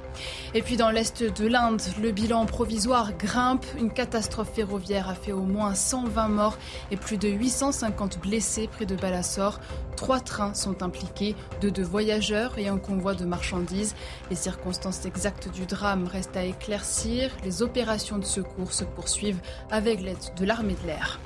Et 0.54 0.62
puis 0.62 0.78
dans 0.78 0.90
l'est 0.90 1.24
de 1.24 1.48
l'Inde, 1.48 1.82
le 2.02 2.12
bilan 2.12 2.46
provisoire 2.46 3.14
grimpe. 3.18 3.66
Une 3.78 3.92
catastrophe 3.92 4.54
ferroviaire 4.54 5.10
a 5.10 5.16
fait 5.16 5.32
au 5.32 5.44
moins 5.44 5.74
120 5.74 6.28
morts 6.28 6.58
et 6.92 6.98
plus 6.98 7.18
de 7.18 7.28
850 7.28 8.20
blessés 8.20 8.68
près 8.68 8.86
de 8.86 8.96
Balasore. 8.96 9.60
Trois 9.96 10.20
trains 10.20 10.54
sont 10.54 10.84
impliqués, 10.84 11.36
deux 11.62 11.72
de 11.72 11.84
voyageurs 11.84 12.58
et 12.58 12.68
un 12.68 12.78
convoi 12.78 13.14
de 13.14 13.26
marchandises. 13.26 13.96
Les 14.30 14.36
circonstances 14.36 15.06
exactes 15.06 15.50
du 15.52 15.66
drame 15.66 16.08
restent 16.08 16.38
à 16.38 16.44
éclaircir. 16.44 17.32
Les 17.44 17.62
opérations 17.62 18.18
de 18.18 18.26
secours 18.26 18.74
se 18.74 18.84
poursuivent 18.84 19.42
avec 19.72 20.02
l'aide 20.02 20.18
de 20.38 20.46
l'armée 20.46 20.76
de 20.82 20.88
l'air. 20.88 21.20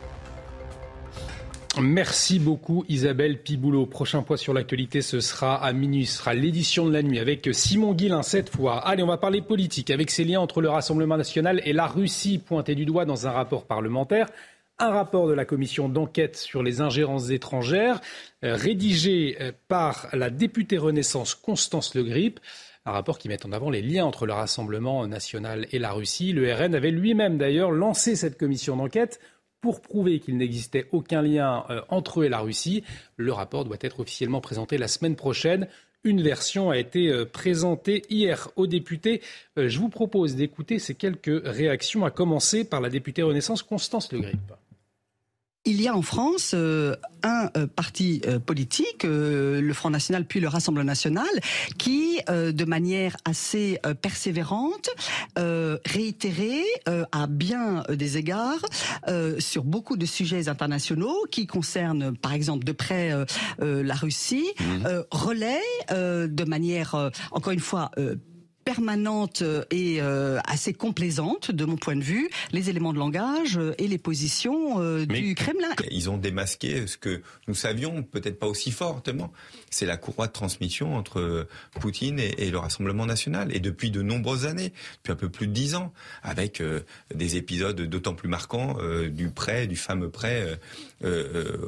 Merci 1.81 2.39
beaucoup 2.39 2.85
Isabelle 2.89 3.41
Piboulot. 3.41 3.85
Prochain 3.85 4.23
point 4.23 4.37
sur 4.37 4.53
l'actualité, 4.53 5.01
ce 5.01 5.19
sera 5.19 5.63
à 5.63 5.73
minuit, 5.73 6.05
ce 6.07 6.17
sera 6.17 6.33
l'édition 6.33 6.87
de 6.87 6.93
la 6.93 7.03
nuit 7.03 7.19
avec 7.19 7.49
Simon 7.51 7.93
Guillain 7.93 8.23
cette 8.23 8.49
fois. 8.49 8.79
Allez, 8.79 9.03
on 9.03 9.07
va 9.07 9.17
parler 9.17 9.41
politique 9.41 9.91
avec 9.91 10.09
ces 10.09 10.23
liens 10.23 10.39
entre 10.39 10.61
le 10.61 10.69
Rassemblement 10.69 11.17
national 11.17 11.61
et 11.65 11.73
la 11.73 11.85
Russie 11.85 12.39
pointés 12.39 12.73
du 12.73 12.85
doigt 12.85 13.05
dans 13.05 13.27
un 13.27 13.31
rapport 13.31 13.65
parlementaire. 13.65 14.27
Un 14.79 14.89
rapport 14.89 15.27
de 15.27 15.33
la 15.33 15.45
commission 15.45 15.89
d'enquête 15.89 16.35
sur 16.35 16.63
les 16.63 16.81
ingérences 16.81 17.29
étrangères, 17.29 17.99
euh, 18.43 18.55
rédigé 18.55 19.37
euh, 19.41 19.51
par 19.67 20.07
la 20.13 20.29
députée 20.29 20.77
Renaissance 20.77 21.35
Constance 21.35 21.93
Le 21.95 22.03
Grip. 22.03 22.39
Un 22.85 22.91
rapport 22.91 23.17
qui 23.17 23.27
met 23.27 23.45
en 23.45 23.51
avant 23.51 23.69
les 23.69 23.81
liens 23.81 24.05
entre 24.05 24.25
le 24.25 24.33
Rassemblement 24.33 25.05
national 25.05 25.67
et 25.71 25.79
la 25.79 25.91
Russie. 25.91 26.31
Le 26.31 26.51
RN 26.53 26.73
avait 26.73 26.91
lui-même 26.91 27.37
d'ailleurs 27.37 27.71
lancé 27.71 28.15
cette 28.15 28.37
commission 28.37 28.77
d'enquête 28.77 29.19
pour 29.61 29.81
prouver 29.81 30.19
qu'il 30.19 30.37
n'existait 30.37 30.87
aucun 30.91 31.21
lien 31.21 31.65
euh, 31.69 31.81
entre 31.89 32.21
eux 32.21 32.25
et 32.25 32.29
la 32.29 32.39
Russie. 32.39 32.83
Le 33.15 33.33
rapport 33.33 33.65
doit 33.65 33.77
être 33.81 33.99
officiellement 33.99 34.41
présenté 34.41 34.77
la 34.77 34.87
semaine 34.87 35.15
prochaine. 35.15 35.67
Une 36.03 36.21
version 36.21 36.69
a 36.69 36.77
été 36.77 37.09
euh, 37.09 37.25
présentée 37.25 38.03
hier 38.09 38.49
aux 38.55 38.67
députés. 38.67 39.21
Euh, 39.57 39.67
je 39.67 39.79
vous 39.79 39.89
propose 39.89 40.35
d'écouter 40.35 40.79
ces 40.79 40.95
quelques 40.95 41.41
réactions, 41.43 42.05
à 42.05 42.11
commencer 42.11 42.63
par 42.63 42.81
la 42.81 42.89
députée 42.89 43.23
Renaissance 43.23 43.63
Constance 43.63 44.11
Le 44.11 44.19
Grip 44.19 44.53
il 45.67 45.81
y 45.81 45.87
a 45.89 45.95
en 45.95 46.01
France 46.01 46.51
euh, 46.53 46.95
un 47.23 47.49
euh, 47.57 47.67
parti 47.67 48.21
euh, 48.25 48.39
politique, 48.39 49.03
le 49.03 49.73
Front 49.73 49.89
National 49.89 50.25
puis 50.25 50.39
le 50.39 50.47
Rassemblement 50.47 50.85
National, 50.85 51.27
qui, 51.77 52.19
de 52.27 52.65
manière 52.65 53.17
assez 53.25 53.79
persévérante, 54.01 54.89
réitérée 55.85 56.63
à 57.11 57.27
bien 57.27 57.83
des 57.89 58.17
égards 58.17 58.63
sur 59.39 59.63
beaucoup 59.63 59.97
de 59.97 60.05
sujets 60.05 60.47
internationaux 60.47 61.25
qui 61.29 61.47
concernent, 61.47 62.15
par 62.15 62.33
exemple, 62.33 62.63
de 62.63 62.71
près 62.71 63.11
la 63.59 63.95
Russie, 63.95 64.47
mmh. 64.59 64.87
relaie 65.11 65.61
de 65.91 66.43
manière, 66.43 67.11
encore 67.31 67.53
une 67.53 67.59
fois, 67.59 67.91
permanente 68.67 69.43
et 69.71 70.01
euh, 70.01 70.39
assez 70.43 70.73
complaisante 70.73 71.51
de 71.51 71.63
mon 71.63 71.77
point 71.77 71.95
de 71.95 72.03
vue 72.03 72.29
les 72.51 72.69
éléments 72.69 72.91
de 72.91 72.99
langage 72.99 73.57
euh, 73.57 73.73
et 73.77 73.87
les 73.87 73.97
positions 73.97 74.81
euh, 74.81 75.05
du 75.05 75.35
Kremlin. 75.35 75.69
Ils 75.89 76.09
ont 76.09 76.17
démasqué 76.17 76.85
ce 76.85 76.97
que 76.97 77.21
nous 77.47 77.55
savions, 77.55 78.03
peut-être 78.03 78.37
pas 78.37 78.47
aussi 78.47 78.71
fortement. 78.71 79.31
C'est 79.69 79.85
la 79.85 79.97
courroie 79.97 80.27
de 80.27 80.31
transmission 80.31 80.95
entre 80.95 81.47
Poutine 81.79 82.19
et, 82.19 82.49
le 82.49 82.57
Rassemblement 82.57 83.05
national. 83.05 83.55
Et 83.55 83.59
depuis 83.59 83.91
de 83.91 84.01
nombreuses 84.01 84.45
années, 84.45 84.73
depuis 84.97 85.11
un 85.11 85.15
peu 85.15 85.29
plus 85.29 85.47
de 85.47 85.53
dix 85.53 85.75
ans, 85.75 85.93
avec 86.23 86.61
des 87.13 87.35
épisodes 87.35 87.81
d'autant 87.81 88.13
plus 88.13 88.29
marquants 88.29 88.77
du 89.09 89.29
prêt, 89.29 89.67
du 89.67 89.75
fameux 89.75 90.09
prêt, 90.09 90.59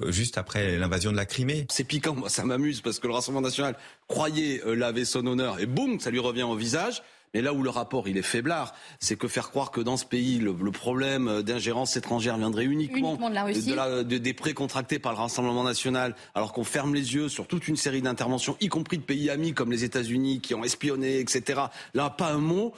juste 0.07 0.38
après 0.38 0.77
l'invasion 0.77 1.11
de 1.11 1.17
la 1.17 1.26
Crimée. 1.26 1.65
C'est 1.69 1.84
piquant, 1.84 2.15
moi 2.15 2.30
ça 2.30 2.43
m'amuse 2.45 2.81
parce 2.81 2.99
que 2.99 3.07
le 3.07 3.13
Rassemblement 3.13 3.47
national 3.47 3.76
croyait 4.07 4.61
laver 4.65 5.05
son 5.05 5.26
honneur 5.27 5.59
et 5.59 5.65
boum, 5.65 5.99
ça 5.99 6.09
lui 6.09 6.19
revient 6.19 6.43
au 6.43 6.55
visage. 6.55 7.03
Mais 7.34 7.41
là 7.41 7.53
où 7.53 7.64
le 7.64 7.69
rapport 7.69 8.07
il 8.07 8.18
est 8.18 8.23
faiblard, 8.23 8.73
c'est 8.99 9.15
que 9.15 9.27
faire 9.27 9.49
croire 9.49 9.72
que 9.72 9.81
dans 9.81 9.97
ce 9.97 10.06
pays 10.06 10.39
le, 10.39 10.53
problème 10.72 11.41
d'ingérence 11.41 11.95
étrangère 11.97 12.38
viendrait 12.38 12.65
uniquement, 12.65 13.15
de 13.15 13.34
la 13.34 13.43
Russie. 13.43 13.76
des 14.03 14.34
prêts 14.34 14.53
contractés 14.53 14.99
par 14.99 15.14
le 15.14 15.18
Rassemblement 15.19 15.64
national, 15.64 16.15
alors 16.35 16.53
qu'on 16.53 16.64
ferme 16.64 16.93
les 16.93 17.15
yeux 17.15 17.30
sur 17.30 17.47
toute 17.47 17.68
une 17.68 17.76
série 17.76 18.01
d'interventions, 18.01 18.56
y 18.61 18.68
compris 18.68 18.97
de 18.97 19.03
pays 19.03 19.30
amis 19.30 19.53
comme 19.53 19.72
les 19.72 19.84
États-Unis 19.84 20.41
qui 20.41 20.53
ont 20.56 20.64
espionné, 20.64 21.19
etc. 21.19 21.61
Là, 21.93 22.10
pas 22.10 22.31
un 22.31 22.38
mot. 22.38 22.73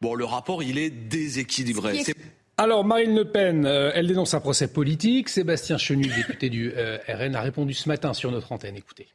Bon, 0.00 0.14
le 0.14 0.24
rapport 0.24 0.62
il 0.62 0.78
est 0.78 0.90
déséquilibré. 0.90 2.02
Alors, 2.58 2.84
Marine 2.84 3.14
Le 3.14 3.30
Pen, 3.30 3.66
euh, 3.66 3.90
elle 3.94 4.06
dénonce 4.06 4.32
un 4.32 4.40
procès 4.40 4.68
politique. 4.68 5.28
Sébastien 5.28 5.76
Chenu, 5.76 6.06
député 6.06 6.48
du 6.48 6.72
euh, 6.74 6.96
RN, 7.06 7.34
a 7.36 7.42
répondu 7.42 7.74
ce 7.74 7.86
matin 7.86 8.14
sur 8.14 8.30
notre 8.30 8.50
antenne. 8.50 8.76
Écoutez. 8.76 9.08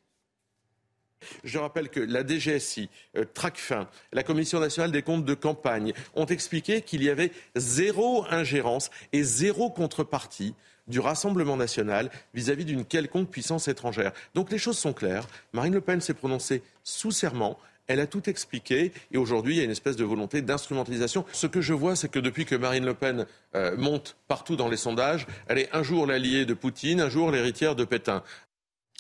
Je 1.43 1.57
rappelle 1.57 1.89
que 1.89 1.99
la 1.99 2.25
DGSI, 2.25 2.89
euh, 3.17 3.25
TRACFIN, 3.33 3.87
la 4.13 4.23
Commission 4.23 4.59
nationale 4.59 4.91
des 4.91 5.01
comptes 5.01 5.25
de 5.25 5.33
campagne 5.33 5.93
ont 6.15 6.25
expliqué 6.25 6.81
qu'il 6.81 7.03
y 7.03 7.09
avait 7.09 7.31
zéro 7.55 8.25
ingérence 8.29 8.89
et 9.13 9.23
zéro 9.23 9.69
contrepartie 9.69 10.53
du 10.87 10.99
Rassemblement 10.99 11.57
national 11.57 12.09
vis-à-vis 12.33 12.65
d'une 12.65 12.85
quelconque 12.85 13.29
puissance 13.29 13.67
étrangère. 13.67 14.11
Donc 14.35 14.51
les 14.51 14.57
choses 14.57 14.77
sont 14.77 14.93
claires. 14.93 15.27
Marine 15.53 15.73
Le 15.73 15.81
Pen 15.81 16.01
s'est 16.01 16.13
prononcée 16.13 16.63
sous 16.83 17.11
serment. 17.11 17.57
Elle 17.87 17.99
a 17.99 18.07
tout 18.07 18.29
expliqué 18.29 18.93
et 19.11 19.17
aujourd'hui, 19.17 19.55
il 19.55 19.57
y 19.57 19.61
a 19.61 19.63
une 19.63 19.71
espèce 19.71 19.95
de 19.95 20.03
volonté 20.03 20.41
d'instrumentalisation. 20.41 21.25
Ce 21.33 21.47
que 21.47 21.61
je 21.61 21.73
vois, 21.73 21.95
c'est 21.95 22.09
que 22.09 22.19
depuis 22.19 22.45
que 22.45 22.55
Marine 22.55 22.85
Le 22.85 22.93
Pen 22.93 23.25
euh, 23.55 23.75
monte 23.75 24.15
partout 24.27 24.55
dans 24.55 24.69
les 24.69 24.77
sondages, 24.77 25.27
elle 25.47 25.57
est 25.57 25.69
un 25.73 25.83
jour 25.83 26.05
l'alliée 26.05 26.45
de 26.45 26.53
Poutine, 26.53 27.01
un 27.01 27.09
jour 27.09 27.31
l'héritière 27.31 27.75
de 27.75 27.83
Pétain. 27.83 28.23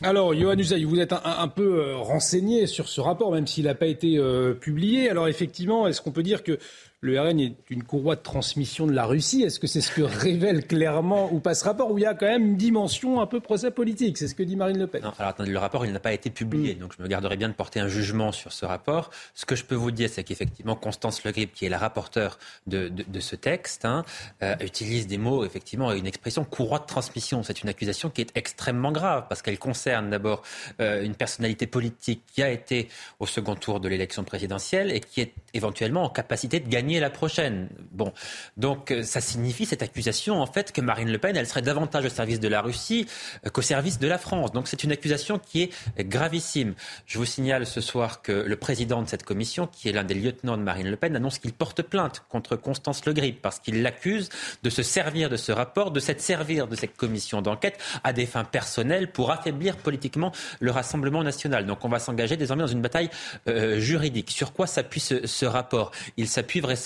Alors, 0.03 0.33
Johan 0.33 0.57
Usaï, 0.57 0.83
vous 0.83 0.99
êtes 0.99 1.13
un, 1.13 1.47
peu 1.47 1.79
euh, 1.79 1.97
renseigné 1.97 2.65
sur 2.65 2.89
ce 2.89 2.99
rapport, 3.01 3.31
même 3.31 3.45
s'il 3.45 3.65
n'a 3.65 3.75
pas 3.75 3.85
été 3.85 4.17
euh, 4.17 4.55
publié. 4.55 5.09
Alors, 5.11 5.27
effectivement, 5.27 5.85
est-ce 5.85 6.01
qu'on 6.01 6.11
peut 6.11 6.23
dire 6.23 6.43
que 6.43 6.57
le 7.03 7.19
RN 7.19 7.39
est 7.39 7.55
une 7.71 7.83
courroie 7.83 8.15
de 8.15 8.21
transmission 8.21 8.85
de 8.85 8.93
la 8.93 9.05
Russie. 9.05 9.41
Est-ce 9.41 9.59
que 9.59 9.65
c'est 9.65 9.81
ce 9.81 9.91
que 9.91 10.01
révèle 10.19 10.67
clairement 10.67 11.33
ou 11.33 11.39
pas 11.39 11.55
ce 11.55 11.65
rapport 11.65 11.91
où 11.91 11.97
il 11.97 12.01
y 12.01 12.05
a 12.05 12.13
quand 12.13 12.27
même 12.27 12.45
une 12.45 12.57
dimension 12.57 13.19
un 13.19 13.25
peu 13.25 13.39
procès 13.39 13.71
politique? 13.71 14.19
C'est 14.19 14.27
ce 14.27 14.35
que 14.35 14.43
dit 14.43 14.55
Marine 14.55 14.77
Le 14.77 14.85
Pen. 14.85 15.01
Non, 15.01 15.11
alors 15.17 15.29
attendez, 15.29 15.49
le 15.49 15.57
rapport, 15.57 15.83
il 15.83 15.93
n'a 15.93 15.99
pas 15.99 16.13
été 16.13 16.29
publié, 16.29 16.75
mm. 16.75 16.77
donc 16.77 16.93
je 16.95 17.01
me 17.01 17.07
garderai 17.07 17.37
bien 17.37 17.49
de 17.49 17.55
porter 17.55 17.79
un 17.79 17.87
jugement 17.87 18.31
sur 18.31 18.53
ce 18.53 18.65
rapport. 18.65 19.09
Ce 19.33 19.47
que 19.47 19.55
je 19.55 19.65
peux 19.65 19.75
vous 19.75 19.89
dire, 19.89 20.09
c'est 20.11 20.23
qu'effectivement, 20.23 20.75
Constance 20.75 21.23
Le 21.23 21.31
Grip, 21.31 21.53
qui 21.53 21.65
est 21.65 21.69
la 21.69 21.79
rapporteure 21.79 22.37
de, 22.67 22.89
de, 22.89 23.19
ce 23.19 23.35
texte, 23.35 23.85
hein, 23.85 24.05
euh, 24.43 24.55
utilise 24.61 25.07
des 25.07 25.17
mots, 25.17 25.43
effectivement, 25.43 25.91
une 25.93 26.05
expression 26.05 26.43
courroie 26.43 26.79
de 26.79 26.85
transmission. 26.85 27.41
C'est 27.41 27.63
une 27.63 27.69
accusation 27.69 28.11
qui 28.11 28.21
est 28.21 28.31
extrêmement 28.35 28.91
grave 28.91 29.25
parce 29.27 29.41
qu'elle 29.41 29.57
concerne 29.57 30.11
d'abord 30.11 30.43
euh, 30.79 31.03
une 31.03 31.15
personnalité 31.15 31.65
politique 31.65 32.21
qui 32.31 32.43
a 32.43 32.51
été 32.51 32.89
au 33.19 33.25
second 33.25 33.55
tour 33.55 33.79
de 33.79 33.87
l'élection 33.87 34.23
présidentielle 34.23 34.91
et 34.91 34.99
qui 34.99 35.21
est 35.21 35.33
éventuellement 35.55 36.03
en 36.03 36.09
capacité 36.09 36.59
de 36.59 36.69
gagner 36.69 36.90
la 36.99 37.09
prochaine. 37.09 37.69
Bon, 37.91 38.13
donc 38.57 38.91
euh, 38.91 39.03
ça 39.03 39.21
signifie 39.21 39.65
cette 39.65 39.83
accusation 39.83 40.41
en 40.41 40.45
fait 40.45 40.71
que 40.71 40.81
Marine 40.81 41.11
Le 41.11 41.17
Pen, 41.17 41.35
elle 41.35 41.47
serait 41.47 41.61
davantage 41.61 42.05
au 42.05 42.09
service 42.09 42.39
de 42.39 42.47
la 42.47 42.61
Russie 42.61 43.07
euh, 43.45 43.49
qu'au 43.49 43.61
service 43.61 43.99
de 43.99 44.07
la 44.07 44.17
France. 44.17 44.51
Donc 44.51 44.67
c'est 44.67 44.83
une 44.83 44.91
accusation 44.91 45.39
qui 45.39 45.63
est 45.63 46.03
gravissime. 46.03 46.73
Je 47.05 47.17
vous 47.17 47.25
signale 47.25 47.65
ce 47.65 47.81
soir 47.81 48.21
que 48.21 48.31
le 48.31 48.55
président 48.55 49.01
de 49.01 49.07
cette 49.07 49.23
commission, 49.23 49.67
qui 49.67 49.89
est 49.89 49.91
l'un 49.91 50.03
des 50.03 50.13
lieutenants 50.13 50.57
de 50.57 50.63
Marine 50.63 50.89
Le 50.89 50.97
Pen, 50.97 51.15
annonce 51.15 51.39
qu'il 51.39 51.53
porte 51.53 51.81
plainte 51.81 52.23
contre 52.29 52.55
Constance 52.55 53.05
Le 53.05 53.13
Grip 53.13 53.41
parce 53.41 53.59
qu'il 53.59 53.81
l'accuse 53.81 54.29
de 54.63 54.69
se 54.69 54.83
servir 54.83 55.29
de 55.29 55.37
ce 55.37 55.51
rapport, 55.51 55.91
de 55.91 55.99
s'être 55.99 56.21
servir 56.21 56.67
de 56.67 56.75
cette 56.75 56.95
commission 56.95 57.41
d'enquête 57.41 57.79
à 58.03 58.13
des 58.13 58.25
fins 58.25 58.43
personnelles 58.43 59.11
pour 59.11 59.31
affaiblir 59.31 59.77
politiquement 59.77 60.31
le 60.59 60.71
Rassemblement 60.71 61.23
national. 61.23 61.65
Donc 61.65 61.83
on 61.85 61.89
va 61.89 61.99
s'engager 61.99 62.37
désormais 62.37 62.63
dans 62.63 62.67
une 62.67 62.81
bataille 62.81 63.09
euh, 63.47 63.79
juridique. 63.79 64.31
Sur 64.31 64.53
quoi 64.53 64.67
s'appuie 64.67 64.99
ce, 64.99 65.27
ce 65.27 65.45
rapport? 65.45 65.91
Il 66.17 66.27
s'appuie 66.27 66.59
vraisemblablement 66.59 66.80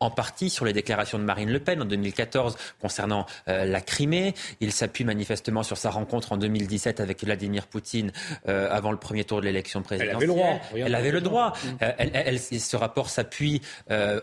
en 0.00 0.10
partie 0.10 0.50
sur 0.50 0.64
les 0.64 0.72
déclarations 0.72 1.18
de 1.18 1.24
Marine 1.24 1.50
Le 1.50 1.60
Pen 1.60 1.82
en 1.82 1.84
2014 1.84 2.56
concernant 2.80 3.26
euh, 3.48 3.64
la 3.64 3.80
Crimée. 3.80 4.34
Il 4.60 4.72
s'appuie 4.72 5.04
manifestement 5.04 5.62
sur 5.62 5.76
sa 5.76 5.90
rencontre 5.90 6.32
en 6.32 6.36
2017 6.36 7.00
avec 7.00 7.24
Vladimir 7.24 7.66
Poutine 7.66 8.12
euh, 8.48 8.68
avant 8.70 8.90
le 8.90 8.98
premier 8.98 9.24
tour 9.24 9.40
de 9.40 9.46
l'élection 9.46 9.82
présidentielle. 9.82 10.16
Elle 10.16 10.16
avait 10.16 10.26
le 10.26 10.32
droit. 10.32 10.60
Elle 10.74 10.94
avait 10.94 11.10
le 11.10 11.20
droit. 11.20 11.52
Elle, 11.80 12.40
ce 12.40 12.76
rapport 12.76 13.10
s'appuie 13.10 13.60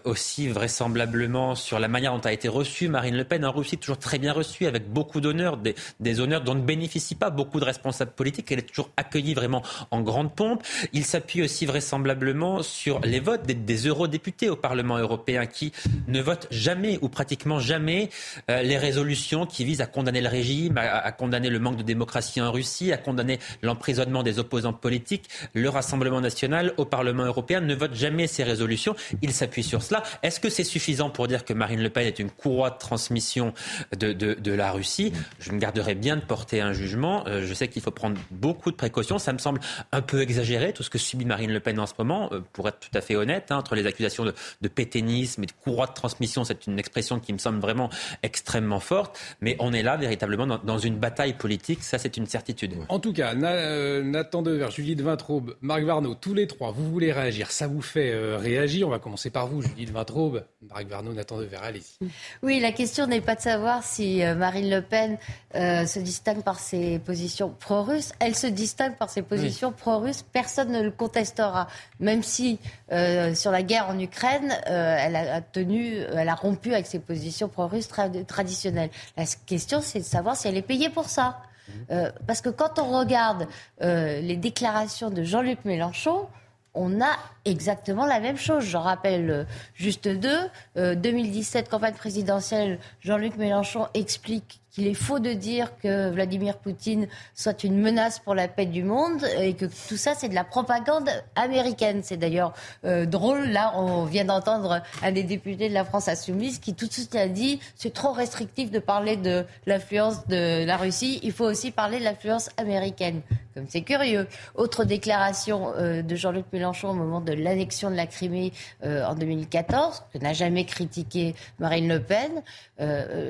aussi 0.04 0.48
vraisemblablement 0.48 1.56
sur 1.56 1.80
la 1.80 1.88
manière 1.88 2.14
dont 2.14 2.26
a 2.26 2.34
été 2.34 2.48
reçue 2.48 2.88
Marine 2.90 3.16
Le 3.16 3.24
Pen 3.24 3.46
en 3.46 3.52
Russie, 3.52 3.78
toujours 3.78 3.98
très 4.00 4.20
bien 4.20 4.34
reçue, 4.34 4.66
avec 4.66 4.90
beaucoup 4.90 5.22
d'honneurs, 5.22 5.58
des, 5.58 5.76
des 6.00 6.20
honneurs 6.20 6.42
dont 6.42 6.56
ne 6.56 6.62
bénéficient 6.62 7.16
pas 7.16 7.30
beaucoup 7.30 7.60
de 7.60 7.66
responsables 7.66 8.12
politiques. 8.12 8.52
Elle 8.52 8.60
est 8.60 8.70
toujours 8.70 8.90
accueillie 8.98 9.34
vraiment 9.34 9.64
en 9.92 10.02
grande 10.02 10.34
pompe. 10.36 10.64
Il 10.94 11.06
s'appuie 11.06 11.42
aussi 11.42 11.66
vraisemblablement 11.66 12.64
sur 12.64 13.00
les 13.02 13.20
votes 13.20 13.44
des, 13.46 13.88
eurodéputés 13.88 14.50
au 14.50 14.56
Parlement 14.56 14.79
européen 14.88 15.46
qui 15.46 15.72
ne 16.08 16.22
votent 16.22 16.48
jamais 16.52 17.00
ou 17.02 17.10
pratiquement 17.10 17.60
jamais 17.60 18.10
euh, 18.50 18.62
les 18.62 18.78
résolutions 18.78 19.46
qui 19.46 19.66
visent 19.66 19.82
à 19.82 19.86
condamner 19.88 20.22
le 20.22 20.30
régime, 20.30 20.78
à, 20.78 21.12
condamner 21.12 21.50
le 21.50 21.60
manque 21.60 21.78
de 21.78 21.84
démocratie 21.84 22.42
en 22.42 22.52
Russie, 22.52 22.92
à 22.92 22.98
condamner 22.98 23.40
l'emprisonnement 23.62 24.24
des 24.24 24.40
opposants 24.40 24.74
politiques. 24.74 25.30
Le 25.54 25.70
Rassemblement 25.70 26.22
national 26.22 26.74
au 26.78 26.86
Parlement 26.86 27.26
européen 27.26 27.62
ne 27.62 27.76
vote 27.76 27.94
jamais 27.94 28.28
ces 28.28 28.44
résolutions. 28.44 28.96
Il 29.22 29.32
s'appuie 29.32 29.64
sur 29.64 29.84
cela. 29.84 30.04
Est-ce 30.24 30.40
que 30.40 30.50
c'est 30.50 30.64
suffisant 30.64 31.10
pour 31.10 31.28
dire 31.28 31.46
que 31.46 31.54
Marine 31.54 31.82
Le 31.82 31.90
Pen 31.90 32.06
est 32.06 32.20
une 32.20 32.30
courroie 32.30 32.72
de 32.72 32.78
transmission 32.78 33.54
de, 33.98 34.52
la 34.52 34.72
Russie? 34.72 35.14
Je 35.40 35.52
me 35.52 35.60
garderai 35.60 35.96
bien 35.96 36.16
de 36.16 36.22
porter 36.22 36.62
un 36.62 36.74
jugement. 36.74 37.24
Euh, 37.28 37.46
je 37.46 37.54
sais 37.54 37.68
qu'il 37.68 37.82
faut 37.82 37.92
prendre 37.92 38.20
beaucoup 38.32 38.72
de 38.72 38.76
précautions. 38.76 39.18
Ça 39.18 39.34
me 39.34 39.38
semble 39.38 39.60
un 39.92 40.02
peu 40.02 40.22
exagéré, 40.22 40.74
tout 40.74 40.84
ce 40.84 40.90
que 40.90 40.98
subit 40.98 41.26
Marine 41.26 41.52
Le 41.52 41.60
Pen 41.60 41.80
en 41.80 41.86
ce 41.86 41.94
moment, 41.98 42.30
euh, 42.32 42.42
pour 42.54 42.68
être 42.68 42.80
tout 42.80 42.96
à 42.98 43.02
fait 43.02 43.16
honnête, 43.16 43.48
hein, 43.52 43.58
entre 43.58 43.76
les 43.76 43.86
accusations 43.86 44.26
de, 44.26 44.68
pétainisme 44.70 45.44
et 45.44 45.46
de 45.46 45.52
courroie 45.52 45.88
de 45.88 45.94
transmission, 45.94 46.44
c'est 46.44 46.68
une 46.68 46.80
expression 46.80 47.20
qui 47.20 47.34
me 47.34 47.38
semble 47.38 47.60
vraiment 47.60 47.90
extrêmement 48.24 48.80
forte, 48.80 49.20
mais 49.42 49.56
on 49.60 49.74
est 49.74 49.84
là 49.84 49.98
véritablement 49.98 50.60
dans, 50.64 50.78
une 50.80 50.96
bataille 50.96 51.34
politique, 51.34 51.84
ça 51.84 51.98
c'est 51.98 52.16
une 52.16 52.26
certitude. 52.26 52.76
En 52.88 53.00
tout 53.00 53.12
cas, 53.12 53.34
euh, 53.36 54.02
Nathan 54.04 54.42
Dever, 54.42 54.70
Judith 54.72 55.02
Vintraube, 55.02 55.56
Marc 55.62 55.84
Varnaud, 55.84 56.16
tous 56.16 56.34
les 56.34 56.48
trois, 56.48 56.72
vous 56.72 56.90
voulez 56.90 57.12
réagir, 57.12 57.52
ça 57.52 57.68
vous 57.68 57.82
fait 57.82 58.12
euh, 58.12 58.38
réagir, 58.38 58.88
on 58.88 58.92
va 58.92 59.00
commencer 59.00 59.30
par 59.30 59.48
vous, 59.48 59.62
Judith 59.62 59.92
Vintraube, 59.92 60.46
Marc 60.70 60.88
Varnaud, 60.88 61.14
Nathan 61.14 61.38
Dever, 61.38 61.58
allez-y. 61.62 62.08
Oui, 62.44 62.60
la 62.60 62.72
question 62.72 63.08
n'est 63.08 63.22
pas 63.22 63.36
de 63.36 63.42
savoir 63.42 63.84
si 63.84 64.22
Marine 64.38 64.70
Le 64.70 64.82
Pen 64.82 65.18
se 65.54 66.00
distingue 66.00 66.44
par 66.44 66.60
ses 66.60 67.00
positions 67.00 67.54
pro-russes, 67.60 68.14
elle 68.20 68.36
se 68.36 68.48
distingue 68.48 68.96
par 68.96 69.10
ses 69.10 69.22
positions 69.22 69.72
pro-russes, 69.72 70.24
personne 70.32 70.72
ne 70.72 70.82
le 70.82 70.92
contestera, 70.92 71.68
même 72.00 72.24
si 72.24 72.60
euh, 72.92 73.36
sur 73.36 73.52
la 73.52 73.64
guerre 73.64 73.88
en 73.90 74.00
Ukraine, 74.00 74.49
euh, 74.52 74.98
elle 75.00 75.16
a 75.16 75.42
tenu, 75.42 75.98
elle 75.98 76.30
a 76.30 76.36
rompu 76.36 76.74
avec 76.74 76.86
ses 76.86 77.00
positions 77.00 77.48
pro-russes 77.48 77.90
traditionnelles. 78.28 78.90
La 79.18 79.26
question, 79.46 79.82
c'est 79.82 80.00
de 80.00 80.06
savoir 80.06 80.36
si 80.36 80.48
elle 80.48 80.58
est 80.58 80.62
payée 80.62 80.90
pour 80.90 81.10
ça. 81.10 81.38
Mhm. 81.68 81.74
Euh, 81.92 82.12
parce 82.28 82.42
que 82.42 82.50
quand 82.50 82.80
on 82.80 82.98
regarde 82.98 83.48
les 83.82 84.38
déclarations 84.38 85.10
de 85.10 85.24
Jean-Luc 85.24 85.66
Mélenchon, 85.66 86.28
on 86.76 87.02
a 87.02 87.18
exactement 87.46 88.06
la 88.06 88.20
même 88.20 88.38
chose. 88.38 88.64
Je 88.64 88.78
rappelle 88.78 89.48
juste 89.74 90.08
deux. 90.08 90.40
2017, 90.76 91.68
campagne 91.68 91.96
présidentielle, 91.96 92.80
Jean-Luc 93.02 93.38
Mélenchon 93.38 93.88
explique 93.94 94.62
qu'il 94.80 94.88
est 94.88 94.94
faux 94.94 95.20
de 95.20 95.34
dire 95.34 95.74
que 95.84 96.10
Vladimir 96.10 96.58
Poutine 96.58 97.08
soit 97.36 97.66
une 97.66 97.78
menace 97.78 98.20
pour 98.20 98.34
la 98.34 98.48
paix 98.48 98.66
du 98.66 98.84
monde 98.84 99.26
et 99.38 99.54
que 99.54 99.66
tout 99.66 99.98
ça, 99.98 100.14
c'est 100.16 100.30
de 100.30 100.36
la 100.36 100.46
propagande 100.46 101.10
américaine. 101.36 102.00
C'est 102.02 102.16
d'ailleurs 102.16 102.54
euh, 102.86 103.06
drôle. 103.06 103.50
Là, 103.50 103.74
on 103.76 104.06
vient 104.06 104.24
d'entendre 104.24 104.82
un 105.04 105.12
des 105.12 105.24
députés 105.24 105.68
de 105.68 105.74
la 105.74 105.84
France 105.84 106.08
insoumise 106.08 106.60
qui 106.60 106.76
tout 106.76 106.88
de 106.88 106.94
suite 106.94 107.14
a 107.16 107.28
dit 107.28 107.60
c'est 107.76 107.94
trop 107.94 108.14
restrictif 108.14 108.72
de 108.72 108.80
parler 108.80 109.18
de 109.18 109.44
l'influence 109.66 110.26
de 110.28 110.64
la 110.64 110.78
Russie. 110.78 111.20
Il 111.24 111.34
faut 111.34 111.46
aussi 111.46 111.72
parler 111.72 112.00
de 112.00 112.06
l'influence 112.06 112.50
américaine. 112.56 113.20
Comme 113.54 113.66
c'est 113.68 113.82
curieux. 113.82 114.28
Autre 114.56 114.86
déclaration 114.86 115.74
euh, 115.76 116.02
de 116.02 116.16
Jean-Luc 116.16 116.46
Mélenchon 116.54 116.92
au 116.92 116.94
moment 116.94 117.20
de 117.20 117.34
l'annexion 117.34 117.92
de 117.92 117.96
la 117.96 118.08
Crimée 118.08 118.54
euh, 118.86 119.06
en 119.06 119.16
2014, 119.16 120.04
que 120.14 120.20
n'a 120.20 120.32
jamais 120.32 120.64
critiqué 120.64 121.36
Marine 121.60 121.90
Le 121.90 122.00
Pen. 122.00 122.32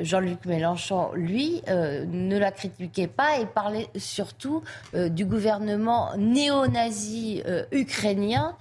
Jean-Luc 0.04 0.46
Mélenchon, 0.46 1.10
lui, 1.16 1.39
euh, 1.68 2.06
ne 2.06 2.38
la 2.38 2.52
critiquait 2.52 3.08
pas 3.08 3.40
et 3.40 3.46
parlait 3.46 3.90
surtout 3.96 4.64
euh, 4.94 5.10
du 5.10 5.26
gouvernement 5.26 6.12
néo-nazi 6.18 7.42
euh, 7.46 7.66
ukrainien 7.72 8.56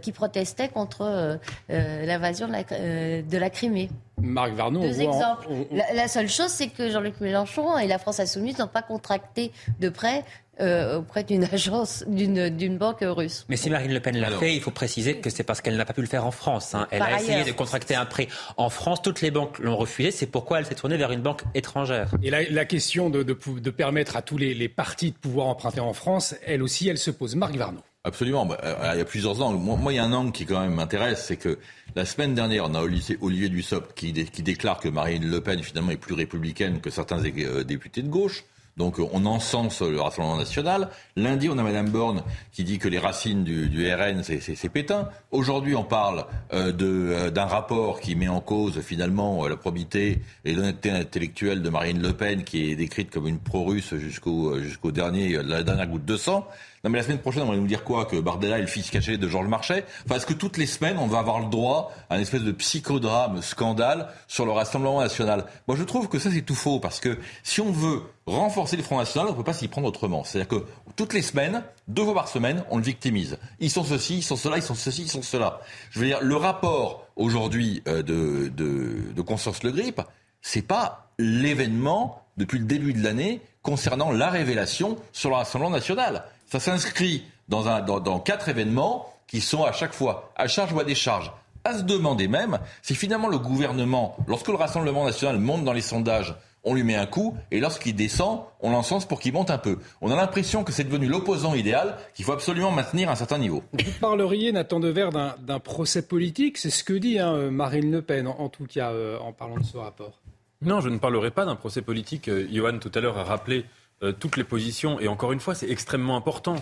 qui 0.00 0.12
protestait 0.12 0.68
contre 0.68 1.38
l'invasion 1.68 2.48
de, 2.48 3.36
la 3.38 3.50
Crimée. 3.50 3.90
Marc 4.20 4.52
Varnon, 4.52 4.80
Deux 4.80 5.00
exemples. 5.00 5.48
La, 5.70 6.08
seule 6.08 6.28
chose, 6.28 6.48
c'est 6.48 6.68
que 6.68 6.90
Jean-Luc 6.90 7.20
Mélenchon 7.20 7.78
et 7.78 7.86
la 7.86 7.98
France 7.98 8.20
Insoumise 8.20 8.58
n'ont 8.58 8.66
pas 8.66 8.82
contracté 8.82 9.52
de 9.78 9.88
prêt 9.88 10.24
euh, 10.58 11.00
auprès 11.00 11.22
d'une 11.22 11.44
agence, 11.44 12.02
d'une 12.06 12.78
banque 12.78 13.00
russe. 13.02 13.44
Mais 13.50 13.56
si 13.56 13.68
Marine 13.68 13.92
Le 13.92 14.00
Pen 14.00 14.16
l'a 14.16 14.30
fait, 14.30 14.54
il 14.54 14.62
faut 14.62 14.70
préciser 14.70 15.18
que 15.18 15.28
c'est 15.28 15.42
parce 15.42 15.60
qu'elle 15.60 15.76
n'a 15.76 15.84
pas 15.84 15.92
pu 15.92 16.00
le 16.00 16.06
faire 16.06 16.24
en 16.24 16.30
France. 16.30 16.74
Hein. 16.74 16.86
Elle 16.90 17.02
a 17.02 17.20
essayé 17.20 17.44
de 17.44 17.52
contracter 17.52 17.94
un 17.94 18.06
prêt 18.06 18.28
en 18.56 18.70
France. 18.70 19.02
Toutes 19.02 19.20
les 19.20 19.30
banques 19.30 19.58
l'ont 19.58 19.76
refusé. 19.76 20.10
C'est 20.10 20.26
pourquoi 20.26 20.58
elle 20.58 20.66
s'est 20.66 20.74
tournée 20.74 20.96
vers 20.96 21.12
une 21.12 21.20
banque 21.20 21.42
étrangère. 21.54 22.10
Et 22.22 22.30
la, 22.30 22.42
la 22.48 22.64
question 22.64 23.10
de, 23.10 23.22
de, 23.22 23.36
de, 23.60 23.70
permettre 23.70 24.16
à 24.16 24.22
tous 24.22 24.38
les, 24.38 24.54
les, 24.54 24.70
partis 24.70 25.10
de 25.10 25.18
pouvoir 25.18 25.48
emprunter 25.48 25.80
en 25.80 25.92
France, 25.92 26.34
elle 26.46 26.62
aussi, 26.62 26.88
elle 26.88 26.98
se 26.98 27.10
pose. 27.10 27.34
Marc 27.34 27.54
Varno. 27.54 27.80
Absolument. 28.06 28.46
Bah, 28.46 28.56
euh, 28.62 28.90
il 28.94 28.98
y 28.98 29.00
a 29.00 29.04
plusieurs 29.04 29.42
angles. 29.42 29.58
Moi, 29.58 29.92
il 29.92 29.96
y 29.96 29.98
a 29.98 30.04
un 30.04 30.12
angle 30.12 30.30
qui 30.30 30.46
quand 30.46 30.60
même 30.60 30.74
m'intéresse, 30.74 31.24
c'est 31.26 31.36
que 31.36 31.58
la 31.96 32.04
semaine 32.04 32.36
dernière, 32.36 32.64
on 32.66 32.74
a 32.76 32.80
Olivier 32.80 33.48
Dussopt 33.48 33.94
qui, 33.94 34.12
qui 34.12 34.42
déclare 34.44 34.78
que 34.78 34.88
Marine 34.88 35.28
Le 35.28 35.40
Pen 35.40 35.60
finalement 35.60 35.90
est 35.90 35.96
plus 35.96 36.14
républicaine 36.14 36.80
que 36.80 36.88
certains 36.88 37.20
euh, 37.24 37.64
députés 37.64 38.02
de 38.02 38.08
gauche. 38.08 38.44
Donc 38.76 38.98
on 38.98 39.24
encense 39.24 39.80
le 39.80 40.00
Rassemblement 40.00 40.36
national. 40.36 40.90
Lundi, 41.16 41.48
on 41.48 41.56
a 41.56 41.62
Madame 41.62 41.88
Borne 41.88 42.22
qui 42.52 42.62
dit 42.62 42.78
que 42.78 42.88
les 42.88 42.98
racines 42.98 43.42
du, 43.42 43.68
du 43.70 43.90
RN, 43.90 44.22
c'est 44.22 44.68
Pétain. 44.68 45.08
Aujourd'hui, 45.30 45.74
on 45.74 45.84
parle 45.84 46.26
euh, 46.52 46.72
euh, 46.82 47.30
d'un 47.30 47.46
rapport 47.46 48.00
qui 48.00 48.16
met 48.16 48.28
en 48.28 48.40
cause 48.40 48.80
finalement 48.80 49.44
euh, 49.44 49.48
la 49.48 49.56
probité 49.56 50.20
et 50.44 50.52
l'honnêteté 50.52 50.90
intellectuelle 50.90 51.62
de 51.62 51.70
Marine 51.70 52.02
Le 52.02 52.12
Pen, 52.12 52.44
qui 52.44 52.70
est 52.70 52.76
décrite 52.76 53.10
comme 53.10 53.26
une 53.26 53.38
pro-russe 53.38 53.94
jusqu'au 53.94 54.58
jusqu'au 54.60 54.92
dernier, 54.92 55.42
la 55.42 55.62
dernière 55.62 55.86
goutte 55.86 56.04
de 56.04 56.16
sang. 56.18 56.46
Non 56.84 56.90
mais 56.90 56.98
la 56.98 57.04
semaine 57.04 57.18
prochaine, 57.18 57.42
on 57.42 57.50
va 57.50 57.56
nous 57.56 57.66
dire 57.66 57.82
quoi? 57.82 58.04
Que 58.04 58.16
Bardella 58.16 58.58
est 58.58 58.60
le 58.60 58.66
fils 58.66 58.90
caché 58.90 59.16
de 59.16 59.26
Georges 59.26 59.48
Marchais? 59.48 59.84
Est-ce 60.14 60.26
que 60.26 60.34
toutes 60.34 60.58
les 60.58 60.66
semaines, 60.66 60.98
on 60.98 61.06
va 61.06 61.18
avoir 61.18 61.40
le 61.40 61.46
droit 61.46 61.92
à 62.10 62.16
une 62.16 62.22
espèce 62.22 62.42
de 62.42 62.52
psychodrame, 62.52 63.42
scandale 63.42 64.08
sur 64.28 64.44
le 64.44 64.52
Rassemblement 64.52 65.00
national? 65.00 65.46
Moi, 65.66 65.76
je 65.76 65.82
trouve 65.82 66.08
que 66.08 66.18
ça, 66.18 66.30
c'est 66.30 66.42
tout 66.42 66.54
faux, 66.54 66.78
parce 66.78 67.00
que 67.00 67.18
si 67.42 67.60
on 67.60 67.72
veut 67.72 68.02
renforcer 68.26 68.76
le 68.76 68.82
Front 68.82 68.98
National, 68.98 69.28
on 69.28 69.32
ne 69.32 69.36
peut 69.36 69.44
pas 69.44 69.52
s'y 69.52 69.68
prendre 69.68 69.86
autrement. 69.86 70.24
C'est-à-dire 70.24 70.48
que 70.48 70.66
toutes 70.96 71.12
les 71.14 71.22
semaines, 71.22 71.62
deux 71.86 72.04
fois 72.04 72.14
par 72.14 72.28
semaine, 72.28 72.64
on 72.70 72.78
le 72.78 72.82
victimise. 72.82 73.38
Ils 73.60 73.70
sont 73.70 73.84
ceci, 73.84 74.18
ils 74.18 74.22
sont 74.22 74.36
cela, 74.36 74.56
ils 74.56 74.62
sont 74.62 74.74
ceci, 74.74 75.02
ils 75.02 75.10
sont 75.10 75.22
cela. 75.22 75.60
Je 75.90 76.00
veux 76.00 76.06
dire, 76.06 76.18
le 76.20 76.36
rapport 76.36 77.06
aujourd'hui 77.14 77.82
euh, 77.86 78.02
de, 78.02 78.48
de, 78.48 79.12
de 79.14 79.22
Constance 79.22 79.62
Le 79.62 79.70
Grip, 79.70 80.00
c'est 80.42 80.62
pas 80.62 81.10
l'événement 81.18 82.22
depuis 82.36 82.58
le 82.58 82.64
début 82.64 82.92
de 82.92 83.02
l'année 83.02 83.40
concernant 83.62 84.10
la 84.10 84.28
révélation 84.28 84.96
sur 85.12 85.30
le 85.30 85.36
Rassemblement 85.36 85.70
national. 85.70 86.24
Ça 86.46 86.60
s'inscrit 86.60 87.24
dans, 87.48 87.80
dans, 87.80 88.00
dans 88.00 88.20
quatre 88.20 88.48
événements 88.48 89.12
qui 89.26 89.40
sont 89.40 89.64
à 89.64 89.72
chaque 89.72 89.92
fois 89.92 90.32
à 90.36 90.46
charge 90.48 90.72
ou 90.72 90.80
à 90.80 90.84
décharge 90.84 91.32
à 91.66 91.78
se 91.78 91.82
demander 91.82 92.28
même 92.28 92.60
si 92.80 92.94
finalement 92.94 93.28
le 93.28 93.38
gouvernement, 93.38 94.16
lorsque 94.28 94.48
le 94.48 94.54
Rassemblement 94.54 95.04
national 95.04 95.38
monte 95.38 95.64
dans 95.64 95.72
les 95.72 95.80
sondages, 95.80 96.36
on 96.66 96.74
lui 96.74 96.82
met 96.82 96.96
un 96.96 97.06
coup, 97.06 97.34
et 97.52 97.60
lorsqu'il 97.60 97.94
descend, 97.94 98.40
on 98.60 98.70
l'encense 98.70 99.06
pour 99.06 99.20
qu'il 99.20 99.32
monte 99.32 99.50
un 99.50 99.56
peu. 99.58 99.78
On 100.00 100.10
a 100.10 100.16
l'impression 100.16 100.64
que 100.64 100.72
c'est 100.72 100.82
devenu 100.82 101.06
l'opposant 101.06 101.54
idéal, 101.54 101.96
qu'il 102.12 102.24
faut 102.24 102.32
absolument 102.32 102.72
maintenir 102.72 103.08
à 103.08 103.12
un 103.12 103.14
certain 103.14 103.38
niveau. 103.38 103.62
Vous 103.72 103.92
parleriez, 104.00 104.50
Nathan 104.50 104.80
Dever, 104.80 105.10
d'un 105.38 105.60
procès 105.60 106.02
politique, 106.02 106.58
c'est 106.58 106.70
ce 106.70 106.82
que 106.82 106.92
dit 106.92 107.20
hein, 107.20 107.50
Marine 107.52 107.92
Le 107.92 108.02
Pen, 108.02 108.26
en, 108.26 108.48
tout 108.48 108.66
cas, 108.66 108.90
euh, 108.90 109.16
en 109.20 109.32
parlant 109.32 109.56
de 109.58 109.64
ce 109.64 109.76
rapport. 109.76 110.20
Non, 110.60 110.80
je 110.80 110.88
ne 110.88 110.98
parlerai 110.98 111.30
pas 111.30 111.44
d'un 111.44 111.54
procès 111.54 111.82
politique. 111.82 112.28
Euh, 112.28 112.48
Johan, 112.52 112.78
tout 112.78 112.90
à 112.94 113.00
l'heure, 113.00 113.16
a 113.16 113.24
rappelé 113.24 113.64
euh, 114.02 114.10
toutes 114.10 114.36
les 114.36 114.44
positions, 114.44 114.98
et 114.98 115.06
encore 115.06 115.30
une 115.30 115.40
fois, 115.40 115.54
c'est 115.54 115.70
extrêmement 115.70 116.16
important, 116.16 116.56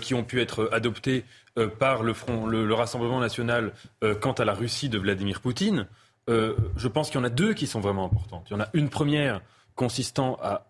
qui 0.00 0.14
ont 0.14 0.24
pu 0.24 0.40
être 0.40 0.70
adoptées 0.72 1.24
par 1.78 2.04
le, 2.04 2.14
Front, 2.14 2.46
le, 2.46 2.72
Rassemblement 2.72 3.20
national 3.20 3.72
quant 4.20 4.32
à 4.32 4.44
la 4.44 4.54
Russie 4.54 4.88
de 4.88 4.96
Vladimir 4.96 5.40
Poutine. 5.40 5.88
Euh, 6.30 6.54
je 6.76 6.88
pense 6.88 7.10
qu'il 7.10 7.18
y 7.18 7.20
en 7.20 7.26
a 7.26 7.30
deux 7.30 7.54
qui 7.54 7.66
sont 7.66 7.80
vraiment 7.80 8.04
importantes. 8.04 8.46
Il 8.50 8.54
y 8.54 8.56
en 8.56 8.60
a 8.60 8.68
une 8.74 8.88
première 8.88 9.40
consistant 9.74 10.38
à, 10.42 10.64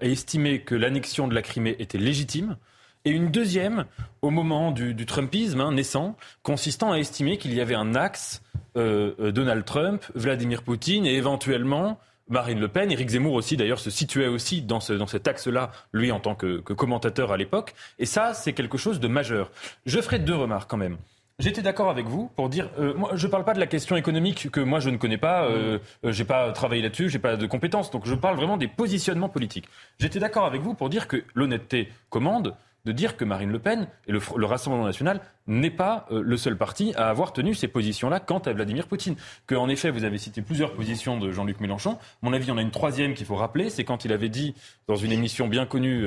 estimer 0.00 0.60
que 0.60 0.74
l'annexion 0.74 1.28
de 1.28 1.34
la 1.34 1.42
Crimée 1.42 1.76
était 1.78 1.98
légitime, 1.98 2.56
et 3.04 3.10
une 3.10 3.30
deuxième 3.30 3.84
au 4.22 4.30
moment 4.30 4.72
du, 4.72 5.06
Trumpisme 5.06 5.60
hein, 5.60 5.72
naissant, 5.72 6.16
consistant 6.42 6.90
à 6.90 6.96
estimer 6.96 7.36
qu'il 7.36 7.54
y 7.54 7.60
avait 7.60 7.74
un 7.74 7.94
axe 7.94 8.42
euh, 8.76 9.30
Donald 9.30 9.64
Trump, 9.64 10.04
Vladimir 10.14 10.62
Poutine 10.62 11.06
et 11.06 11.14
éventuellement 11.14 12.00
Marine 12.28 12.58
Le 12.58 12.66
Pen. 12.66 12.90
Éric 12.90 13.10
Zemmour 13.10 13.34
aussi, 13.34 13.56
d'ailleurs, 13.56 13.78
se 13.78 13.90
situait 13.90 14.26
aussi 14.26 14.62
dans, 14.62 14.80
cet 14.80 15.28
axe-là, 15.28 15.70
lui 15.92 16.10
en 16.10 16.18
tant 16.18 16.34
que 16.34 16.58
commentateur 16.58 17.30
à 17.30 17.36
l'époque. 17.36 17.74
Et 18.00 18.06
ça, 18.06 18.34
c'est 18.34 18.54
quelque 18.54 18.78
chose 18.78 18.98
de 18.98 19.06
majeur. 19.06 19.52
Je 19.84 20.00
ferai 20.00 20.18
deux 20.18 20.34
remarques 20.34 20.68
quand 20.68 20.76
même. 20.76 20.96
J'étais 21.38 21.60
d'accord 21.60 21.90
avec 21.90 22.06
vous 22.06 22.30
pour 22.34 22.48
dire, 22.48 22.70
euh, 22.78 22.94
moi, 22.94 23.10
je 23.14 23.26
ne 23.26 23.30
parle 23.30 23.44
pas 23.44 23.52
de 23.52 23.60
la 23.60 23.66
question 23.66 23.94
économique 23.94 24.50
que 24.50 24.60
moi 24.60 24.80
je 24.80 24.88
ne 24.88 24.96
connais 24.96 25.18
pas, 25.18 25.44
euh, 25.44 25.78
euh 26.02 26.10
j'ai 26.10 26.24
pas 26.24 26.50
travaillé 26.52 26.80
là-dessus, 26.80 27.10
j'ai 27.10 27.18
pas 27.18 27.36
de 27.36 27.46
compétences, 27.46 27.90
donc 27.90 28.06
je 28.06 28.14
parle 28.14 28.36
vraiment 28.36 28.56
des 28.56 28.68
positionnements 28.68 29.28
politiques. 29.28 29.68
J'étais 29.98 30.18
d'accord 30.18 30.46
avec 30.46 30.62
vous 30.62 30.72
pour 30.72 30.88
dire 30.88 31.08
que 31.08 31.22
l'honnêteté 31.34 31.92
commande 32.08 32.56
de 32.86 32.92
dire 32.92 33.18
que 33.18 33.24
Marine 33.26 33.52
Le 33.52 33.58
Pen 33.58 33.86
et 34.06 34.12
le, 34.12 34.46
Rassemblement 34.46 34.86
national 34.86 35.20
n'est 35.46 35.70
pas 35.70 36.06
euh, 36.10 36.22
le 36.24 36.36
seul 36.38 36.56
parti 36.56 36.94
à 36.96 37.10
avoir 37.10 37.34
tenu 37.34 37.52
ces 37.52 37.68
positions-là 37.68 38.18
quant 38.18 38.38
à 38.38 38.54
Vladimir 38.54 38.86
Poutine. 38.86 39.16
Que, 39.46 39.56
en 39.56 39.68
effet, 39.68 39.90
vous 39.90 40.04
avez 40.04 40.16
cité 40.16 40.40
plusieurs 40.40 40.72
positions 40.72 41.18
de 41.18 41.30
Jean-Luc 41.32 41.60
Mélenchon. 41.60 41.98
Mon 42.22 42.32
avis, 42.32 42.46
il 42.46 42.48
y 42.48 42.52
en 42.52 42.58
a 42.58 42.62
une 42.62 42.70
troisième 42.70 43.12
qu'il 43.12 43.26
faut 43.26 43.34
rappeler, 43.34 43.68
c'est 43.68 43.84
quand 43.84 44.06
il 44.06 44.12
avait 44.12 44.30
dit, 44.30 44.54
dans 44.88 44.96
une 44.96 45.12
émission 45.12 45.48
bien 45.48 45.66
connue, 45.66 46.06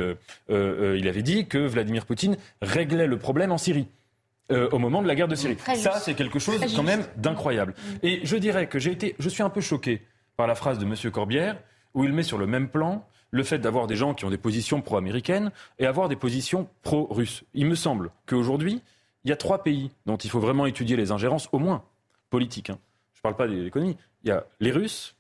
il 0.50 1.08
avait 1.08 1.22
dit 1.22 1.48
que 1.48 1.60
Vladimir 1.60 2.06
Poutine 2.06 2.38
réglait 2.62 3.08
le 3.08 3.20
problème 3.20 3.52
en 3.52 3.58
Syrie. 3.60 3.90
Euh, 4.52 4.68
au 4.72 4.80
moment 4.80 5.04
de 5.04 5.08
la 5.08 5.14
guerre 5.14 5.28
de 5.28 5.36
Syrie. 5.36 5.58
Ça, 5.76 6.00
c'est 6.00 6.16
quelque 6.16 6.40
chose 6.40 6.60
quand 6.76 6.84
même 6.84 7.06
d'incroyable. 7.18 7.74
Mm. 7.78 7.96
Et 8.02 8.22
je 8.24 8.36
dirais 8.36 8.68
que 8.68 8.80
j'ai 8.80 8.92
été, 8.92 9.16
je 9.20 9.30
suis 9.30 9.44
un 9.44 9.50
peu 9.50 9.62
choqué 9.62 10.02
par 10.38 10.48
la 10.48 10.56
phrase 10.56 10.80
de 10.80 10.86
M. 10.86 11.12
Corbière, 11.12 11.62
où 11.94 12.04
il 12.04 12.14
met 12.14 12.24
sur 12.24 12.40
le 12.40 12.48
même 12.48 12.68
plan 12.68 13.06
le 13.32 13.44
fait 13.44 13.60
d'avoir 13.60 13.86
des 13.86 13.96
gens 13.96 14.16
qui 14.16 14.26
ont 14.26 14.32
des 14.32 14.40
positions 14.40 14.82
pro-américaines 14.82 15.52
et 15.78 15.86
avoir 15.86 16.10
des 16.10 16.16
positions 16.16 16.68
pro-russes. 16.82 17.44
Il 17.54 17.68
me 17.68 17.76
semble 17.76 18.10
qu'aujourd'hui, 18.26 18.82
il 19.24 19.30
y 19.30 19.34
a 19.34 19.36
trois 19.36 19.62
pays 19.62 19.92
dont 20.06 20.18
il 20.18 20.30
faut 20.30 20.40
vraiment 20.40 20.66
étudier 20.66 20.96
les 20.96 21.12
ingérences, 21.12 21.48
au 21.52 21.60
moins 21.60 21.84
politiques. 22.32 22.72
Hein. 22.72 22.80
Je 23.14 23.20
ne 23.20 23.22
parle 23.22 23.36
pas 23.36 23.48
de 23.48 23.54
l'économie. 23.54 23.98
Il 24.24 24.30
y 24.30 24.32
a 24.32 24.46
les 24.60 24.72
Russes, 24.72 25.16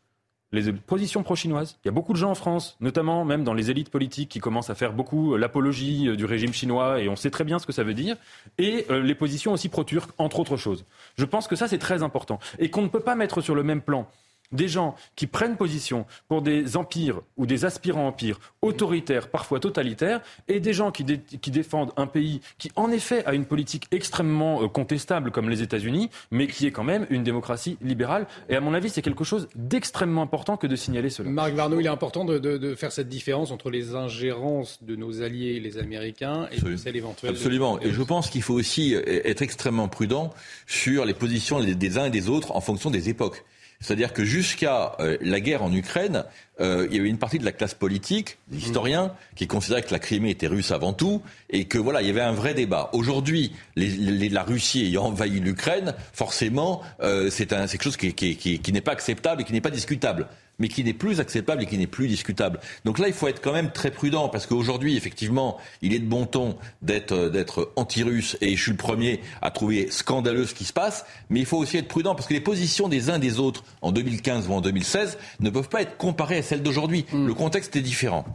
les 0.51 0.73
positions 0.73 1.23
pro-chinoises. 1.23 1.77
Il 1.83 1.87
y 1.87 1.89
a 1.89 1.91
beaucoup 1.91 2.13
de 2.13 2.17
gens 2.17 2.31
en 2.31 2.35
France, 2.35 2.75
notamment 2.79 3.23
même 3.25 3.43
dans 3.43 3.53
les 3.53 3.69
élites 3.69 3.89
politiques, 3.89 4.29
qui 4.29 4.39
commencent 4.39 4.69
à 4.69 4.75
faire 4.75 4.93
beaucoup 4.93 5.33
euh, 5.33 5.37
l'apologie 5.37 6.07
euh, 6.07 6.15
du 6.15 6.25
régime 6.25 6.53
chinois, 6.53 7.01
et 7.01 7.09
on 7.09 7.15
sait 7.15 7.29
très 7.29 7.43
bien 7.43 7.59
ce 7.59 7.67
que 7.67 7.71
ça 7.71 7.83
veut 7.83 7.93
dire, 7.93 8.17
et 8.57 8.85
euh, 8.89 9.01
les 9.01 9.15
positions 9.15 9.53
aussi 9.53 9.69
pro-turques, 9.69 10.11
entre 10.17 10.39
autres 10.39 10.57
choses. 10.57 10.85
Je 11.17 11.25
pense 11.25 11.47
que 11.47 11.55
ça, 11.55 11.67
c'est 11.67 11.77
très 11.77 12.01
important, 12.03 12.39
et 12.57 12.69
qu'on 12.69 12.81
ne 12.81 12.87
peut 12.87 12.99
pas 12.99 13.15
mettre 13.15 13.41
sur 13.41 13.55
le 13.55 13.63
même 13.63 13.81
plan 13.81 14.07
des 14.51 14.67
gens 14.67 14.95
qui 15.15 15.27
prennent 15.27 15.57
position 15.57 16.05
pour 16.27 16.41
des 16.41 16.77
empires 16.77 17.21
ou 17.37 17.45
des 17.45 17.65
aspirants 17.65 18.07
empires 18.07 18.39
autoritaires, 18.61 19.29
parfois 19.29 19.59
totalitaires, 19.59 20.21
et 20.47 20.59
des 20.59 20.73
gens 20.73 20.91
qui, 20.91 21.03
défendent 21.03 21.91
un 21.97 22.07
pays 22.07 22.41
qui, 22.57 22.71
en 22.75 22.91
effet, 22.91 23.25
a 23.25 23.33
une 23.33 23.45
politique 23.45 23.87
extrêmement 23.91 24.63
euh, 24.63 24.67
contestable 24.67 25.31
comme 25.31 25.49
les 25.49 25.61
États-Unis, 25.61 26.09
mais 26.31 26.47
qui 26.47 26.67
est 26.67 26.71
quand 26.71 26.83
même 26.83 27.05
une 27.09 27.23
démocratie 27.23 27.77
libérale. 27.81 28.27
Et 28.49 28.55
à 28.55 28.61
mon 28.61 28.73
avis, 28.73 28.89
c'est 28.89 29.01
quelque 29.01 29.23
chose 29.23 29.47
d'extrêmement 29.55 30.21
important 30.21 30.57
que 30.57 30.67
de 30.67 30.75
signaler 30.75 31.09
cela. 31.09 31.29
Marc 31.29 31.53
Varnaud, 31.53 31.79
il 31.79 31.85
est 31.85 31.89
important 31.89 32.25
de, 32.25 32.75
faire 32.75 32.91
cette 32.91 33.09
différence 33.09 33.51
entre 33.51 33.69
les 33.69 33.95
ingérences 33.95 34.83
de 34.83 34.95
nos 34.95 35.21
alliés, 35.21 35.59
les 35.59 35.77
Américains, 35.77 36.47
et 36.51 36.77
celles 36.77 36.97
éventuelles. 36.97 37.31
Absolument. 37.31 37.79
Et 37.81 37.91
je 37.91 38.01
pense 38.01 38.29
qu'il 38.29 38.41
faut 38.41 38.53
aussi 38.53 38.95
euh, 38.95 39.01
être 39.05 39.41
extrêmement 39.41 39.87
prudent 39.87 40.33
sur 40.67 41.05
les 41.05 41.13
positions 41.13 41.59
des 41.59 41.97
uns 41.97 42.05
et 42.05 42.09
des 42.09 42.29
autres 42.29 42.55
en 42.55 42.61
fonction 42.61 42.89
des 42.89 43.09
époques. 43.09 43.43
C'est-à-dire 43.81 44.11
que 44.11 44.25
jusqu'à 44.25 44.97
euh, 44.99 45.17
la 45.21 45.39
guerre 45.39 45.63
en 45.63 45.71
Ukraine, 45.71 46.25
euh, 46.59 46.85
il 46.89 46.97
y 46.97 46.99
avait 46.99 47.07
une 47.07 47.17
partie 47.17 47.39
de 47.39 47.45
la 47.45 47.53
classe 47.53 47.73
politique, 47.73 48.37
des 48.49 48.57
mmh. 48.57 48.59
historiens, 48.59 49.13
qui 49.37 49.47
considéraient 49.47 49.83
que 49.83 49.91
la 49.93 49.99
Crimée 49.99 50.31
était 50.31 50.47
russe 50.47 50.71
avant 50.71 50.91
tout, 50.91 51.21
et 51.49 51.63
que 51.65 51.77
voilà, 51.77 52.01
il 52.01 52.07
y 52.07 52.11
avait 52.11 52.19
un 52.19 52.33
vrai 52.33 52.53
débat. 52.53 52.89
Aujourd'hui, 52.91 53.53
la 53.77 54.43
Russie 54.43 54.85
ayant 54.85 55.05
envahi 55.05 55.39
l'Ukraine, 55.39 55.95
forcément, 56.11 56.81
euh, 57.01 57.29
c'est 57.29 57.47
quelque 57.47 57.83
chose 57.83 57.95
qui, 57.97 58.13
qui 58.13 58.73
n'est 58.73 58.81
pas 58.81 58.91
acceptable 58.91 59.41
et 59.41 59.45
qui 59.45 59.53
n'est 59.53 59.61
pas 59.61 59.69
discutable 59.69 60.27
mais 60.59 60.67
qui 60.67 60.83
n'est 60.83 60.93
plus 60.93 61.19
acceptable 61.19 61.63
et 61.63 61.65
qui 61.65 61.77
n'est 61.77 61.87
plus 61.87 62.07
discutable. 62.07 62.59
Donc 62.85 62.99
là, 62.99 63.07
il 63.07 63.13
faut 63.13 63.27
être 63.27 63.41
quand 63.41 63.53
même 63.53 63.71
très 63.71 63.91
prudent 63.91 64.29
parce 64.29 64.45
qu'aujourd'hui, 64.45 64.95
effectivement, 64.95 65.57
il 65.81 65.93
est 65.93 65.99
de 65.99 66.05
bon 66.05 66.25
ton 66.25 66.57
d'être 66.81 67.13
euh, 67.13 67.29
d'être 67.29 67.71
anti-russe 67.75 68.37
et 68.41 68.55
je 68.55 68.61
suis 68.61 68.71
le 68.71 68.77
premier 68.77 69.21
à 69.41 69.51
trouver 69.51 69.89
scandaleux 69.89 70.45
ce 70.45 70.53
qui 70.53 70.65
se 70.65 70.73
passe, 70.73 71.05
mais 71.29 71.39
il 71.39 71.45
faut 71.45 71.57
aussi 71.57 71.77
être 71.77 71.87
prudent 71.87 72.15
parce 72.15 72.27
que 72.27 72.33
les 72.33 72.41
positions 72.41 72.87
des 72.87 73.09
uns 73.09 73.19
des 73.19 73.39
autres 73.39 73.63
en 73.81 73.91
2015 73.91 74.47
ou 74.47 74.53
en 74.53 74.61
2016 74.61 75.17
ne 75.39 75.49
peuvent 75.49 75.69
pas 75.69 75.81
être 75.81 75.97
comparées 75.97 76.37
à 76.37 76.41
celles 76.41 76.63
d'aujourd'hui. 76.63 77.05
Mm. 77.11 77.27
Le 77.27 77.33
contexte 77.33 77.75
est 77.75 77.81
différent. 77.81 78.25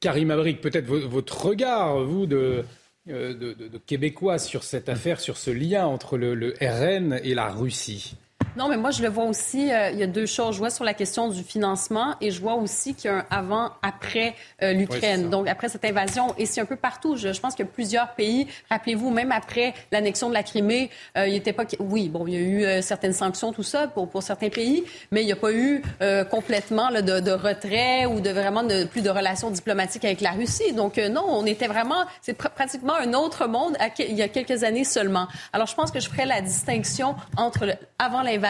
Karim 0.00 0.30
Abrik, 0.30 0.62
peut-être 0.62 0.86
votre 0.86 1.44
regard, 1.44 2.02
vous, 2.04 2.24
de, 2.26 2.64
euh, 3.08 3.34
de, 3.34 3.52
de, 3.52 3.78
Québécois 3.78 4.38
sur 4.38 4.64
cette 4.64 4.88
affaire, 4.88 5.20
sur 5.20 5.36
ce 5.36 5.50
lien 5.50 5.86
entre 5.86 6.16
le 6.16 6.54
RN 6.60 7.20
et 7.22 7.34
la 7.34 7.50
Russie? 7.50 8.14
Non, 8.60 8.68
mais 8.68 8.76
moi, 8.76 8.90
je 8.90 9.00
le 9.02 9.08
vois 9.08 9.24
aussi. 9.24 9.72
Euh, 9.72 9.88
il 9.90 9.98
y 9.98 10.02
a 10.02 10.06
deux 10.06 10.26
choses. 10.26 10.56
Je 10.56 10.58
vois 10.58 10.68
sur 10.68 10.84
la 10.84 10.92
question 10.92 11.28
du 11.28 11.42
financement 11.42 12.14
et 12.20 12.30
je 12.30 12.42
vois 12.42 12.56
aussi 12.56 12.94
qu'il 12.94 13.10
y 13.10 13.14
a 13.14 13.20
un 13.20 13.26
avant-après 13.30 14.34
euh, 14.62 14.74
l'Ukraine. 14.74 15.30
Donc, 15.30 15.48
après 15.48 15.70
cette 15.70 15.86
invasion, 15.86 16.34
et 16.36 16.44
c'est 16.44 16.60
un 16.60 16.66
peu 16.66 16.76
partout. 16.76 17.16
Je, 17.16 17.28
pense 17.40 17.58
a 17.58 17.64
plusieurs 17.64 18.10
pays. 18.10 18.48
Rappelez-vous, 18.68 19.08
même 19.08 19.32
après 19.32 19.72
l'annexion 19.90 20.28
de 20.28 20.34
la 20.34 20.42
Crimée, 20.42 20.90
euh, 21.16 21.26
il 21.26 21.36
était 21.36 21.54
pas. 21.54 21.64
Oui, 21.78 22.10
bon, 22.10 22.26
il 22.26 22.34
y 22.34 22.36
a 22.36 22.40
eu 22.76 22.82
certaines 22.82 23.14
sanctions, 23.14 23.54
tout 23.54 23.62
ça, 23.62 23.86
pour, 23.86 24.10
pour 24.10 24.22
certains 24.22 24.50
pays, 24.50 24.84
mais 25.10 25.22
il 25.22 25.26
n'y 25.26 25.32
a 25.32 25.36
pas 25.36 25.52
eu 25.52 25.82
complètement 26.30 26.90
de, 26.90 27.20
de, 27.20 27.30
retrait 27.30 28.04
ou 28.04 28.20
de 28.20 28.28
vraiment 28.28 28.62
de, 28.62 28.84
plus 28.84 29.00
de 29.00 29.08
relations 29.08 29.50
diplomatiques 29.50 30.04
avec 30.04 30.20
la 30.20 30.32
Russie. 30.32 30.74
Donc, 30.74 30.98
non, 30.98 31.24
on 31.26 31.46
était 31.46 31.66
vraiment. 31.66 32.04
C'est 32.20 32.34
pratiquement 32.34 32.94
un 32.94 33.14
autre 33.14 33.46
monde 33.46 33.78
il 33.98 34.16
y 34.16 34.22
a 34.22 34.28
quelques 34.28 34.64
années 34.64 34.84
seulement. 34.84 35.28
Alors, 35.54 35.66
je 35.66 35.74
pense 35.74 35.90
que 35.90 36.00
je 36.00 36.10
ferais 36.10 36.26
la 36.26 36.42
distinction 36.42 37.14
entre 37.38 37.64
le, 37.64 37.72
avant 37.98 38.20
l'invasion 38.20 38.49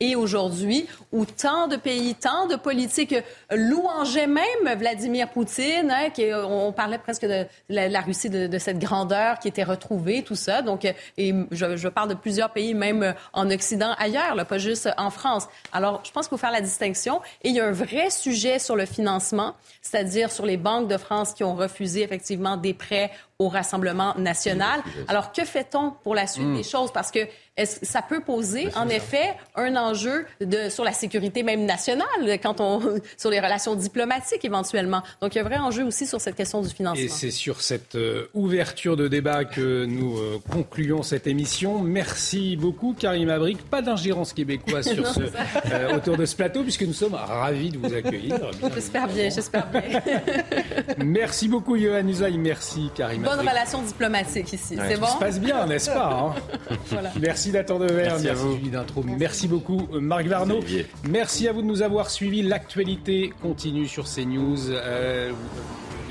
et 0.00 0.16
aujourd'hui, 0.16 0.86
où 1.12 1.24
tant 1.24 1.68
de 1.68 1.76
pays, 1.76 2.14
tant 2.14 2.46
de 2.46 2.56
politiques 2.56 3.14
louangeaient 3.50 4.26
même 4.26 4.78
Vladimir 4.78 5.28
Poutine, 5.28 5.90
hein, 5.90 6.10
on 6.48 6.72
parlait 6.72 6.98
presque 6.98 7.26
de 7.26 7.46
la, 7.68 8.00
Russie 8.00 8.30
de, 8.30 8.58
cette 8.58 8.78
grandeur 8.78 9.38
qui 9.38 9.48
était 9.48 9.62
retrouvée, 9.62 10.22
tout 10.22 10.34
ça. 10.34 10.62
Donc, 10.62 10.86
je, 11.18 11.88
parle 11.88 12.08
de 12.08 12.14
plusieurs 12.14 12.50
pays, 12.50 12.74
même 12.74 13.14
en 13.32 13.50
Occident, 13.50 13.94
ailleurs, 13.98 14.46
pas 14.46 14.58
juste 14.58 14.88
en 14.96 15.10
France. 15.10 15.48
Alors, 15.72 16.02
je 16.04 16.10
pense 16.10 16.26
qu'il 16.26 16.36
faut 16.36 16.40
faire 16.40 16.50
la 16.50 16.60
distinction. 16.60 17.20
Et 17.42 17.50
il 17.50 17.54
y 17.54 17.60
a 17.60 17.66
un 17.66 17.72
vrai 17.72 18.10
sujet 18.10 18.58
sur 18.58 18.76
le 18.76 18.86
financement, 18.86 19.54
c'est-à-dire 19.80 20.30
sur 20.30 20.46
les 20.46 20.56
banques 20.56 20.88
de 20.88 20.96
France 20.96 21.32
qui 21.34 21.44
ont 21.44 21.54
refusé 21.54 22.02
effectivement 22.02 22.56
des 22.56 22.74
prêts 22.74 23.10
au 23.42 23.48
Rassemblement 23.48 24.14
national. 24.18 24.80
Alors, 25.08 25.32
que 25.32 25.44
fait-on 25.44 25.90
pour 26.02 26.14
la 26.14 26.26
suite 26.26 26.46
hmm. 26.46 26.56
des 26.56 26.62
choses? 26.62 26.92
Parce 26.92 27.10
que 27.10 27.20
ça 27.66 28.00
peut 28.00 28.20
poser, 28.20 28.64
ben, 28.66 28.82
en 28.82 28.88
effet, 28.88 29.34
un 29.56 29.76
enjeu 29.76 30.24
de, 30.40 30.70
sur 30.70 30.84
la 30.84 30.92
sécurité 30.92 31.42
même 31.42 31.66
nationale, 31.66 32.06
quand 32.42 32.60
on, 32.60 32.80
sur 33.18 33.28
les 33.30 33.40
relations 33.40 33.74
diplomatiques 33.74 34.44
éventuellement. 34.44 35.02
Donc, 35.20 35.34
il 35.34 35.38
y 35.38 35.40
a 35.40 35.44
un 35.44 35.48
vrai 35.48 35.58
enjeu 35.58 35.84
aussi 35.84 36.06
sur 36.06 36.20
cette 36.20 36.34
question 36.34 36.62
du 36.62 36.70
financement. 36.70 37.04
Et 37.04 37.08
c'est 37.08 37.30
sur 37.30 37.60
cette 37.60 37.94
euh, 37.94 38.28
ouverture 38.32 38.96
de 38.96 39.06
débat 39.06 39.44
que 39.44 39.84
nous 39.84 40.16
euh, 40.16 40.40
concluons 40.50 41.02
cette 41.02 41.26
émission. 41.26 41.80
Merci 41.80 42.56
beaucoup, 42.56 42.94
Karim 42.98 43.28
Abrik. 43.28 43.58
Pas 43.68 43.82
d'ingérence 43.82 44.32
québécoise 44.32 44.90
sur 44.90 45.06
ce, 45.14 45.20
euh, 45.20 45.96
autour 45.96 46.16
de 46.16 46.24
ce 46.24 46.34
plateau, 46.34 46.62
puisque 46.62 46.82
nous 46.82 46.94
sommes 46.94 47.14
ravis 47.14 47.70
de 47.70 47.78
vous 47.78 47.92
accueillir. 47.92 48.38
J'espère 48.74 49.08
bien, 49.08 49.28
j'espère 49.28 49.66
bien. 49.66 50.00
merci 51.04 51.48
beaucoup, 51.48 51.76
Yohann 51.76 52.08
Usaï. 52.08 52.38
Merci, 52.38 52.90
Karim 52.94 53.26
Bonne 53.36 53.48
relation 53.48 53.82
diplomatique 53.82 54.52
ici. 54.52 54.76
c'est 54.76 54.98
bon? 54.98 55.06
Ça 55.06 55.12
se 55.12 55.18
passe 55.18 55.40
bien, 55.40 55.66
n'est-ce 55.66 55.90
pas? 55.90 56.12
Hein 56.12 56.34
voilà. 56.86 57.10
Merci. 57.20 57.20
Merci 57.20 57.52
Nathan 57.52 57.78
Dever, 57.78 57.94
merci, 57.94 58.24
merci 58.24 58.28
à 58.28 58.34
vous. 58.34 58.58
d'intro. 58.68 59.02
Merci 59.04 59.48
beaucoup 59.48 59.88
euh, 59.92 60.00
Marc 60.00 60.26
Varnaud. 60.26 60.60
Merci 61.08 61.48
à 61.48 61.52
vous 61.52 61.62
de 61.62 61.66
nous 61.66 61.82
avoir 61.82 62.10
suivis. 62.10 62.42
L'actualité 62.42 63.32
continue 63.42 63.88
sur 63.88 64.04
CNews. 64.04 64.70
Euh, 64.70 65.32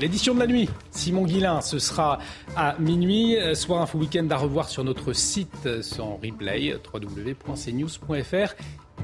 L'édition 0.00 0.34
de 0.34 0.40
la 0.40 0.48
nuit, 0.48 0.68
Simon 0.90 1.24
Guillain, 1.24 1.60
ce 1.60 1.78
sera 1.78 2.18
à 2.56 2.74
minuit. 2.80 3.36
Soir 3.54 3.82
Info 3.82 3.98
Week-end 3.98 4.26
à 4.30 4.36
revoir 4.36 4.68
sur 4.68 4.82
notre 4.82 5.12
site 5.12 5.68
en 6.00 6.18
replay 6.20 6.74
www.cnews.fr. 6.92 8.54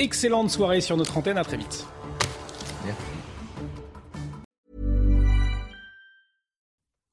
Excellente 0.00 0.50
soirée 0.50 0.80
sur 0.80 0.96
notre 0.96 1.16
antenne, 1.16 1.38
à 1.38 1.44
très 1.44 1.56
vite. 1.56 1.86
Merci. 2.84 3.17